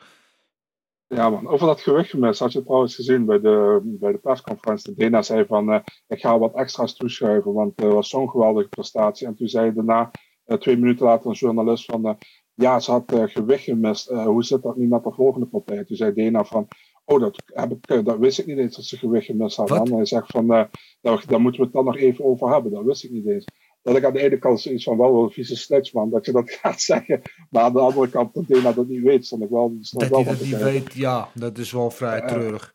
Ja 1.07 1.29
man, 1.29 1.47
over 1.47 1.67
dat 1.67 1.81
gewichtgemis 1.81 2.39
had 2.39 2.51
je 2.51 2.63
trouwens 2.63 2.95
gezien 2.95 3.25
bij 3.25 3.39
de, 3.39 3.79
bij 3.83 4.11
de 4.11 4.17
persconferentie. 4.17 4.93
Dana 4.95 5.21
zei 5.21 5.45
van, 5.45 5.71
eh, 5.71 5.79
ik 6.07 6.19
ga 6.19 6.39
wat 6.39 6.55
extra's 6.55 6.95
toeschuiven, 6.95 7.53
want 7.53 7.81
het 7.81 7.91
was 7.91 8.09
zo'n 8.09 8.29
geweldige 8.29 8.69
prestatie. 8.69 9.27
En 9.27 9.35
toen 9.35 9.47
zei 9.47 9.73
daarna, 9.73 10.11
eh, 10.43 10.57
twee 10.57 10.77
minuten 10.77 11.05
later, 11.05 11.29
een 11.29 11.35
journalist 11.35 11.85
van, 11.85 12.05
eh, 12.05 12.15
ja, 12.53 12.79
ze 12.79 12.91
had 12.91 13.13
eh, 13.13 13.23
gewicht 13.23 13.63
gemist. 13.63 14.07
Eh, 14.09 14.25
hoe 14.25 14.43
zit 14.43 14.61
dat 14.61 14.77
nu 14.77 14.87
met 14.87 15.03
de 15.03 15.11
volgende 15.11 15.45
partij? 15.45 15.83
Toen 15.83 15.95
zei 15.95 16.13
Dana 16.13 16.43
van, 16.43 16.67
oh, 17.05 17.19
dat, 17.19 17.43
heb 17.45 17.71
ik, 17.71 17.87
eh, 17.87 18.03
dat 18.03 18.17
wist 18.17 18.39
ik 18.39 18.45
niet 18.45 18.57
eens 18.57 18.75
dat 18.75 18.85
ze 18.85 18.97
gewicht 18.97 19.25
gemist 19.25 19.57
had. 19.57 19.71
En 19.71 19.93
hij 19.93 20.05
zegt 20.05 20.27
van, 20.27 20.53
eh, 20.53 20.63
daar, 21.01 21.23
daar 21.27 21.41
moeten 21.41 21.59
we 21.59 21.65
het 21.65 21.75
dan 21.75 21.85
nog 21.85 21.97
even 21.97 22.25
over 22.25 22.51
hebben. 22.51 22.71
Dat 22.71 22.83
wist 22.83 23.03
ik 23.03 23.11
niet 23.11 23.27
eens. 23.27 23.45
Dat 23.81 23.95
ik 23.95 24.05
aan 24.05 24.13
de 24.13 24.21
ene 24.23 24.37
kant 24.37 24.61
zoiets 24.61 24.83
van, 24.83 24.97
wel 24.97 25.23
een 25.23 25.29
vieze 25.29 25.55
snitch 25.55 25.93
man, 25.93 26.09
dat 26.09 26.25
je 26.25 26.31
dat 26.31 26.51
gaat 26.61 26.81
zeggen. 26.81 27.21
Maar 27.49 27.63
aan 27.63 27.73
de 27.73 27.79
andere 27.79 28.09
kant, 28.09 28.33
dat 28.33 28.47
Dana 28.47 28.73
dat 28.73 28.87
niet 28.87 29.03
weet, 29.03 29.25
stond 29.25 29.43
ik 29.43 29.49
wel, 29.49 29.77
stond 29.79 30.09
Dat 30.09 30.25
hij 30.25 30.33
niet 30.41 30.61
weet, 30.61 30.93
ja, 30.93 31.29
dat 31.33 31.57
is 31.57 31.71
wel 31.71 31.91
vrij 31.91 32.21
treurig. 32.21 32.73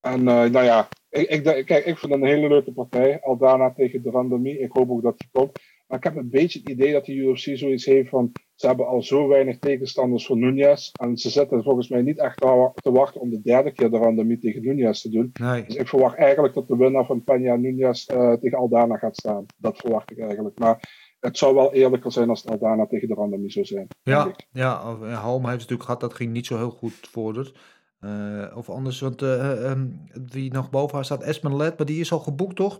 En 0.00 0.24
nou 0.24 0.62
ja, 0.62 0.88
ik, 1.08 1.28
ik, 1.28 1.42
kijk, 1.42 1.84
ik 1.84 1.98
vind 1.98 2.12
het 2.12 2.22
een 2.22 2.28
hele 2.28 2.48
leuke 2.48 2.72
partij. 2.72 3.20
Aldana 3.20 3.72
tegen 3.72 4.02
de 4.02 4.10
Randami. 4.10 4.50
Ik 4.50 4.72
hoop 4.72 4.90
ook 4.90 5.02
dat 5.02 5.18
die 5.18 5.28
komt. 5.32 5.58
Maar 5.86 5.98
ik 5.98 6.04
heb 6.04 6.16
een 6.16 6.30
beetje 6.30 6.58
het 6.58 6.68
idee 6.68 6.92
dat 6.92 7.04
de 7.04 7.14
UFC 7.14 7.56
zoiets 7.56 7.84
heeft 7.84 8.08
van... 8.08 8.32
Ze 8.54 8.66
hebben 8.66 8.86
al 8.86 9.02
zo 9.02 9.28
weinig 9.28 9.58
tegenstanders 9.58 10.26
voor 10.26 10.36
Nunez. 10.36 10.90
En 10.92 11.16
ze 11.16 11.30
zitten 11.30 11.62
volgens 11.62 11.88
mij 11.88 12.02
niet 12.02 12.18
echt 12.18 12.40
te 12.40 12.70
te 12.74 12.92
wachten 12.92 13.20
om 13.20 13.30
de 13.30 13.40
derde 13.42 13.72
keer 13.72 13.90
de 13.90 13.98
Randami 13.98 14.38
tegen 14.38 14.62
Nunez 14.62 15.00
te 15.00 15.10
doen. 15.10 15.30
Nee. 15.40 15.64
Dus 15.64 15.76
ik 15.76 15.88
verwacht 15.88 16.16
eigenlijk 16.16 16.54
dat 16.54 16.68
de 16.68 16.76
winnaar 16.76 17.06
van 17.06 17.20
Peña 17.20 17.60
Nunez 17.60 18.06
eh, 18.06 18.32
tegen 18.32 18.58
Aldana 18.58 18.96
gaat 18.96 19.16
staan. 19.16 19.46
Dat 19.56 19.76
verwacht 19.76 20.10
ik 20.10 20.18
eigenlijk. 20.18 20.58
Maar 20.58 20.88
het 21.20 21.38
zou 21.38 21.54
wel 21.54 21.72
eerlijker 21.72 22.12
zijn 22.12 22.28
als 22.28 22.42
het 22.42 22.50
Aldana 22.50 22.86
tegen 22.86 23.08
de 23.08 23.14
Randami 23.14 23.50
zou 23.50 23.64
zijn. 23.64 23.86
Ja, 24.02 24.34
ja 24.52 24.92
of- 24.92 25.02
en 25.02 25.12
Halm 25.12 25.40
heeft 25.40 25.50
het 25.50 25.60
natuurlijk 25.60 25.82
gehad, 25.82 26.00
dat 26.00 26.14
ging 26.14 26.32
niet 26.32 26.46
zo 26.46 26.56
heel 26.56 26.70
goed 26.70 26.92
voor 27.10 27.34
haar. 27.34 27.52
Eh, 28.00 28.56
of 28.56 28.70
anders, 28.70 29.00
want 29.00 29.22
eh, 29.22 29.50
eh, 29.50 29.70
ehm, 29.70 29.86
wie 30.30 30.52
nog 30.52 30.70
boven 30.70 30.94
haar 30.94 31.04
staat, 31.04 31.22
Espen 31.22 31.56
Led, 31.56 31.76
maar 31.76 31.86
die 31.86 32.00
is 32.00 32.12
al 32.12 32.18
geboekt, 32.18 32.56
toch? 32.56 32.78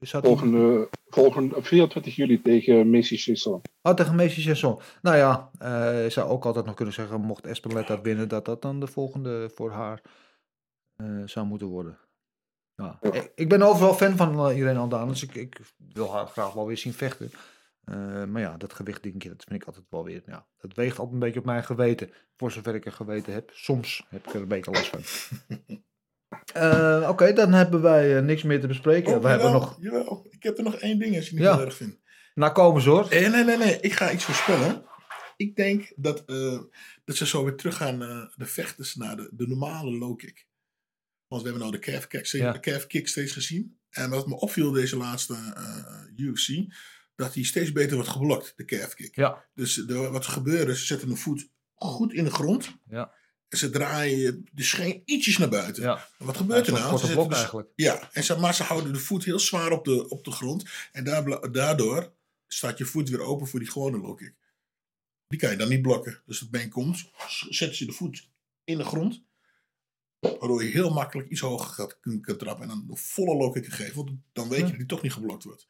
Die- 0.00 0.20
Volgende, 0.20 0.88
volgende 1.08 1.62
24 1.62 2.16
juli 2.16 2.42
tegen 2.42 2.90
Messi 2.90 3.16
Chisson. 3.16 3.62
Oh, 3.82 3.94
tegen 3.94 4.14
Messi 4.14 4.42
Chasson. 4.42 4.80
Nou 5.02 5.16
ja, 5.16 5.50
eh, 5.58 6.02
je 6.02 6.10
zou 6.10 6.30
ook 6.30 6.44
altijd 6.44 6.64
nog 6.64 6.74
kunnen 6.74 6.94
zeggen, 6.94 7.20
mocht 7.20 7.42
dat 7.86 8.02
winnen, 8.02 8.28
dat 8.28 8.44
dat 8.44 8.62
dan 8.62 8.80
de 8.80 8.86
volgende 8.86 9.50
voor 9.54 9.70
haar 9.70 10.02
eh, 10.96 11.22
zou 11.24 11.46
moeten 11.46 11.66
worden. 11.66 11.98
Ja. 12.74 12.98
Ik, 13.00 13.32
ik 13.34 13.48
ben 13.48 13.62
overal 13.62 13.94
fan 13.94 14.16
van 14.16 14.50
uh, 14.50 14.56
Irene 14.56 14.78
Aldana, 14.78 15.06
dus 15.06 15.22
ik, 15.22 15.34
ik 15.34 15.60
wil 15.92 16.12
haar 16.12 16.26
graag 16.26 16.52
wel 16.52 16.66
weer 16.66 16.78
zien 16.78 16.92
vechten. 16.92 17.30
Eh, 17.84 18.24
maar 18.24 18.42
ja, 18.42 18.56
dat 18.56 18.72
gewichtdingetje, 18.72 19.28
dat 19.28 19.44
vind 19.48 19.60
ik 19.60 19.66
altijd 19.66 19.86
wel 19.90 20.04
weer. 20.04 20.22
Ja, 20.26 20.46
dat 20.56 20.74
weegt 20.74 20.98
altijd 20.98 21.14
een 21.14 21.18
beetje 21.20 21.40
op 21.40 21.46
mijn 21.46 21.64
geweten. 21.64 22.10
Voor 22.36 22.52
zover 22.52 22.74
ik 22.74 22.84
een 22.84 22.92
geweten 22.92 23.32
heb. 23.32 23.50
Soms 23.52 24.06
heb 24.08 24.26
ik 24.26 24.34
er 24.34 24.40
een 24.40 24.48
beetje 24.48 24.70
last 24.70 24.88
van. 24.88 25.00
Eh, 26.54 27.06
Oké, 27.08 27.32
dan 27.32 27.52
hebben 27.52 27.82
wij 27.82 28.16
eh, 28.16 28.22
niks 28.22 28.42
meer 28.42 28.60
te 28.60 28.66
bespreken. 28.66 29.14
Oh, 29.14 29.22
we 29.22 29.28
hebben 29.28 29.46
jawel, 29.46 29.60
nog. 29.60 29.76
Jawel, 29.80 30.26
ik 30.30 30.42
heb 30.42 30.58
er 30.58 30.64
nog 30.64 30.74
één 30.74 30.98
ding 30.98 31.16
als 31.16 31.28
je 31.28 31.34
niet 31.34 31.44
heel 31.44 31.60
erg 31.60 31.76
vindt. 31.76 31.98
Nou, 32.34 32.52
komen 32.52 32.82
ze 32.82 32.88
hoor. 32.90 33.08
Eh, 33.08 33.30
nee, 33.30 33.44
nee, 33.44 33.56
nee. 33.56 33.80
Ik 33.80 33.92
ga 33.92 34.10
iets 34.12 34.24
voorspellen. 34.24 34.84
Ik 35.36 35.56
denk 35.56 35.92
dat, 35.96 36.26
dat 37.04 37.16
ze 37.16 37.26
zo 37.26 37.44
weer 37.44 37.54
teruggaan 37.56 37.98
naar 37.98 38.32
de 38.36 38.46
vechters 38.46 38.94
naar 38.94 39.16
de, 39.16 39.28
de 39.32 39.46
normale 39.48 39.90
low 39.90 40.18
kick. 40.18 40.46
Want 41.28 41.42
we 41.42 41.48
hebben 41.48 41.68
nou 41.68 41.80
de 41.80 41.90
calf 41.90 42.06
kick, 42.06 42.26
Ja. 42.26 42.52
de 42.52 42.60
calf 42.60 42.86
kick 42.86 43.08
steeds 43.08 43.32
gezien. 43.32 43.78
En 43.90 44.10
wat 44.10 44.26
me 44.26 44.34
opviel 44.34 44.70
deze 44.70 44.96
laatste 44.96 45.34
UFC, 46.16 46.48
dat 47.16 47.34
hij 47.34 47.44
steeds 47.44 47.72
beter 47.72 47.94
wordt 47.94 48.10
geblokt, 48.10 48.52
de 48.56 48.64
calf 48.64 48.94
kick. 48.94 49.16
Ja. 49.16 49.44
Dus 49.54 49.74
de, 49.74 49.94
wat 49.94 50.24
er 50.24 50.30
gebeurt 50.32 50.68
is, 50.68 50.78
ze 50.80 50.86
zetten 50.86 51.10
een 51.10 51.16
voet 51.16 51.48
goed 51.74 52.12
in 52.12 52.24
de 52.24 52.30
grond. 52.30 52.76
Ja. 52.88 53.12
Ze 53.50 53.70
draaien 53.70 54.46
de 54.52 54.62
scheen 54.62 55.02
ietsjes 55.04 55.38
naar 55.38 55.48
buiten. 55.48 55.82
Ja. 55.82 56.08
Wat 56.18 56.36
gebeurt 56.36 56.66
Ja, 56.66 56.72
er 56.74 56.80
nou? 56.80 56.98
Ze 56.98 57.12
blok 57.12 57.28
dus- 57.28 57.38
eigenlijk. 57.38 57.68
Ja, 57.74 58.12
en 58.12 58.24
ze, 58.24 58.38
maar 58.38 58.54
ze 58.54 58.62
houden 58.62 58.92
de 58.92 58.98
voet 58.98 59.24
heel 59.24 59.38
zwaar 59.38 59.72
op 59.72 59.84
de, 59.84 60.08
op 60.08 60.24
de 60.24 60.30
grond. 60.30 60.64
En 60.92 61.04
daar, 61.04 61.52
daardoor 61.52 62.12
staat 62.46 62.78
je 62.78 62.84
voet 62.84 63.08
weer 63.08 63.20
open 63.20 63.46
voor 63.46 63.58
die 63.60 63.70
gewone 63.70 63.98
low 63.98 64.16
kick. 64.16 64.34
Die 65.28 65.38
kan 65.38 65.50
je 65.50 65.56
dan 65.56 65.68
niet 65.68 65.82
blokken. 65.82 66.22
Dus 66.26 66.40
het 66.40 66.50
been 66.50 66.68
komt, 66.70 67.10
z- 67.28 67.46
zetten 67.48 67.76
ze 67.76 67.84
de 67.86 67.92
voet 67.92 68.28
in 68.64 68.78
de 68.78 68.84
grond. 68.84 69.22
Waardoor 70.20 70.64
je 70.64 70.70
heel 70.70 70.90
makkelijk 70.90 71.28
iets 71.28 71.40
hoger 71.40 71.66
gaat 71.70 72.00
kunnen 72.00 72.38
trappen. 72.38 72.62
En 72.62 72.68
dan 72.68 72.86
een 72.88 72.96
volle 72.96 73.52
kick 73.52 73.66
geven. 73.66 73.94
Want 73.96 74.10
dan 74.32 74.48
weet 74.48 74.58
je 74.58 74.66
dat 74.66 74.76
die 74.76 74.86
toch 74.86 75.02
niet 75.02 75.12
geblokt 75.12 75.44
wordt. 75.44 75.66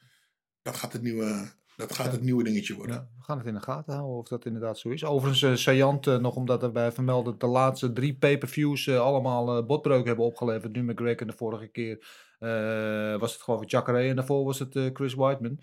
Dat 0.62 0.76
gaat 0.76 0.92
het 0.92 1.02
nieuwe, 1.02 1.52
dat 1.80 1.94
gaat 1.94 2.12
het 2.12 2.22
nieuwe 2.22 2.44
dingetje 2.44 2.74
worden. 2.74 2.94
Ja, 2.94 3.08
we 3.16 3.24
gaan 3.24 3.38
het 3.38 3.46
in 3.46 3.54
de 3.54 3.60
gaten 3.60 3.94
houden 3.94 4.18
of 4.18 4.28
dat 4.28 4.44
inderdaad 4.44 4.78
zo 4.78 4.88
is. 4.88 5.04
Overigens, 5.04 5.42
eh 5.42 5.54
saillant 5.54 6.06
eh, 6.06 6.16
nog 6.16 6.34
omdat 6.34 6.62
er 6.62 6.72
bij 6.72 6.92
vermelden 6.92 7.38
de 7.38 7.46
laatste 7.46 7.92
drie 7.92 8.14
pay-per-views 8.14 8.86
eh, 8.86 9.00
allemaal 9.00 9.66
botbreuken 9.66 10.06
hebben 10.06 10.24
opgeleverd. 10.24 10.72
Nu 10.72 10.82
McGregor 10.82 11.20
en 11.20 11.26
de 11.26 11.36
vorige 11.36 11.66
keer 11.66 12.06
eh, 12.38 13.20
was 13.20 13.32
het 13.32 13.42
geloof 13.42 13.62
ik 13.62 13.70
Jacare 13.70 14.08
en 14.08 14.16
daarvoor 14.16 14.44
was 14.44 14.58
het 14.58 14.90
Chris 14.92 15.14
Whiteman. 15.14 15.58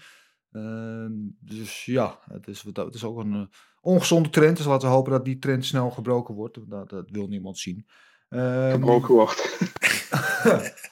Ehm, 0.51 1.11
dus 1.39 1.85
ja, 1.85 2.19
het 2.29 2.47
is, 2.47 2.63
het 2.73 2.95
is 2.95 3.03
ook 3.03 3.17
een 3.17 3.49
ongezonde 3.81 4.29
trend. 4.29 4.57
Dus 4.57 4.65
laten 4.65 4.87
we 4.87 4.93
hopen 4.93 5.11
dat 5.11 5.25
die 5.25 5.39
trend 5.39 5.65
snel 5.65 5.89
gebroken 5.89 6.35
wordt. 6.35 6.59
Dat, 6.69 6.89
dat 6.89 7.09
wil 7.09 7.27
niemand 7.27 7.57
zien. 7.57 7.85
Ehm, 8.29 8.71
Gebroken 8.71 9.13
wordt. 9.13 9.57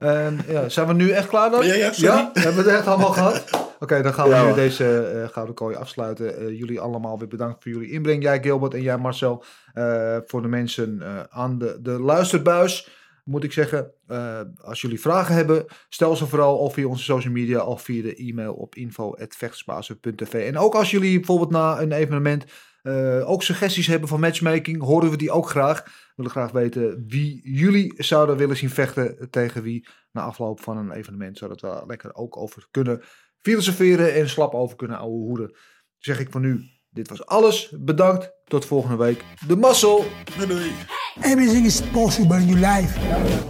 Ehm, 0.00 0.38
ja, 0.48 0.68
zijn 0.68 0.86
we 0.86 0.92
nu 0.92 1.10
echt 1.10 1.28
klaar 1.28 1.50
dan? 1.50 1.66
Ja, 1.66 1.74
ja, 1.74 1.92
sorry. 1.92 2.30
Hebben 2.32 2.64
we 2.64 2.70
het 2.70 2.78
echt 2.78 2.86
allemaal 2.86 3.12
gehad? 3.12 3.44
Oké, 3.82 4.02
dan 4.02 4.14
gaan 4.14 4.28
we 4.28 4.34
Ja, 4.34 4.40
nu 4.40 4.46
hoor. 4.46 4.56
deze 4.56 4.98
eh, 5.00 5.28
Gouden 5.28 5.54
Kooi 5.54 5.76
afsluiten. 5.76 6.36
Eh, 6.36 6.58
jullie 6.58 6.80
allemaal 6.80 7.18
weer 7.18 7.28
bedankt 7.28 7.62
voor 7.62 7.72
jullie 7.72 7.90
inbreng. 7.90 8.22
Jij 8.22 8.42
Gilbert 8.42 8.74
en 8.74 8.82
jij 8.82 8.98
Marcel. 8.98 9.44
Eh, 9.72 10.18
voor 10.24 10.42
de 10.42 10.48
mensen 10.48 11.02
aan 11.30 11.58
de, 11.58 11.78
de 11.80 11.90
luisterbuis 11.90 12.88
moet 13.24 13.44
ik 13.44 13.52
zeggen. 13.52 13.92
als 14.60 14.80
jullie 14.80 15.00
vragen 15.00 15.34
hebben, 15.34 15.64
stel 15.88 16.16
ze 16.16 16.26
vooral 16.26 16.56
of 16.56 16.74
via 16.74 16.86
onze 16.86 17.04
social 17.04 17.32
media 17.32 17.64
of 17.64 17.82
via 17.82 18.02
de 18.02 18.14
e-mail 18.14 18.54
op 18.54 18.74
info.vechtsbazen.tv. 18.74 20.34
En 20.46 20.58
ook 20.58 20.74
als 20.74 20.90
jullie 20.90 21.16
bijvoorbeeld 21.16 21.50
na 21.50 21.80
een 21.80 21.92
evenement 21.92 22.44
ook 23.24 23.42
suggesties 23.42 23.86
hebben 23.86 24.08
van 24.08 24.20
matchmaking, 24.20 24.82
horen 24.82 25.10
we 25.10 25.16
die 25.16 25.30
ook 25.30 25.48
graag. 25.48 25.84
We 25.84 26.12
willen 26.16 26.30
graag 26.30 26.50
weten 26.50 27.04
wie 27.06 27.40
jullie 27.58 27.94
zouden 27.96 28.36
willen 28.36 28.56
zien 28.56 28.70
vechten 28.70 29.30
tegen 29.30 29.62
wie 29.62 29.88
na 30.12 30.22
afloop 30.22 30.60
van 30.60 30.76
een 30.76 30.92
evenement. 30.92 31.38
Zodat 31.38 31.60
we 31.60 31.66
daar 31.66 31.86
lekker 31.86 32.14
ook 32.14 32.36
over 32.36 32.66
kunnen 32.70 33.02
filosoferen 33.42 34.14
en 34.14 34.28
slap 34.28 34.54
over 34.54 34.76
kunnen 34.76 34.98
ouwe 34.98 35.24
hoeden. 35.26 35.56
Zeg 35.98 36.18
ik 36.20 36.28
voor 36.30 36.40
nu, 36.40 36.64
dit 36.90 37.08
was 37.08 37.26
alles. 37.26 37.72
Bedankt, 37.78 38.30
tot 38.44 38.64
volgende 38.66 38.96
week. 38.96 39.24
De 39.46 39.56
Muscle! 39.56 40.02
Doei, 40.36 40.48
doei. 40.48 40.72
Everything 41.22 41.66
is 41.66 41.80
possible 41.92 42.36
in 42.36 42.46
your 42.46 42.60
life 42.60 42.98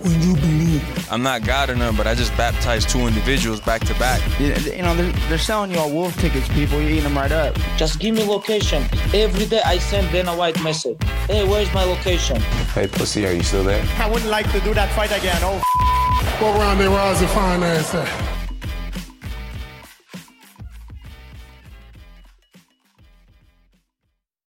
when 0.02 0.20
you 0.22 0.34
believe. 0.34 0.80
I'm 1.14 1.22
not 1.22 1.40
God 1.46 1.68
or 1.68 1.76
none, 1.76 1.94
but 1.94 2.06
I 2.06 2.14
just 2.14 2.36
baptized 2.36 2.88
two 2.88 3.06
individuals 3.06 3.60
back 3.60 3.84
to 3.84 3.94
back. 3.98 4.20
You, 4.38 4.46
you 4.46 4.82
know, 4.82 4.94
they're, 4.96 5.12
they're 5.28 5.38
selling 5.38 5.70
you 5.72 5.78
all 5.80 5.90
wolf 5.90 6.16
tickets, 6.16 6.48
people. 6.48 6.80
You're 6.80 6.90
eating 6.90 7.02
them 7.04 7.16
right 7.18 7.32
up. 7.32 7.54
Just 7.76 7.98
give 8.00 8.14
me 8.14 8.24
location. 8.24 8.82
Every 9.12 9.46
day 9.46 9.60
I 9.64 9.78
send 9.78 10.10
Dana 10.10 10.32
White 10.34 10.60
message. 10.62 10.96
Hey, 11.28 11.44
where's 11.44 11.72
my 11.74 11.84
location? 11.84 12.40
Hey, 12.74 12.86
pussy, 12.88 13.26
are 13.26 13.32
you 13.34 13.42
still 13.42 13.64
there? 13.64 13.84
I 13.98 14.08
wouldn't 14.10 14.30
like 14.30 14.50
to 14.52 14.60
do 14.60 14.72
that 14.74 14.88
fight 14.94 15.12
again. 15.12 15.38
Oh, 15.42 15.60
What 16.40 16.58
round 16.58 16.80
they 16.80 16.88
rise 16.88 17.20
and 17.20 17.30
find 17.30 17.62
ass 17.62 17.94
at? 17.94 18.39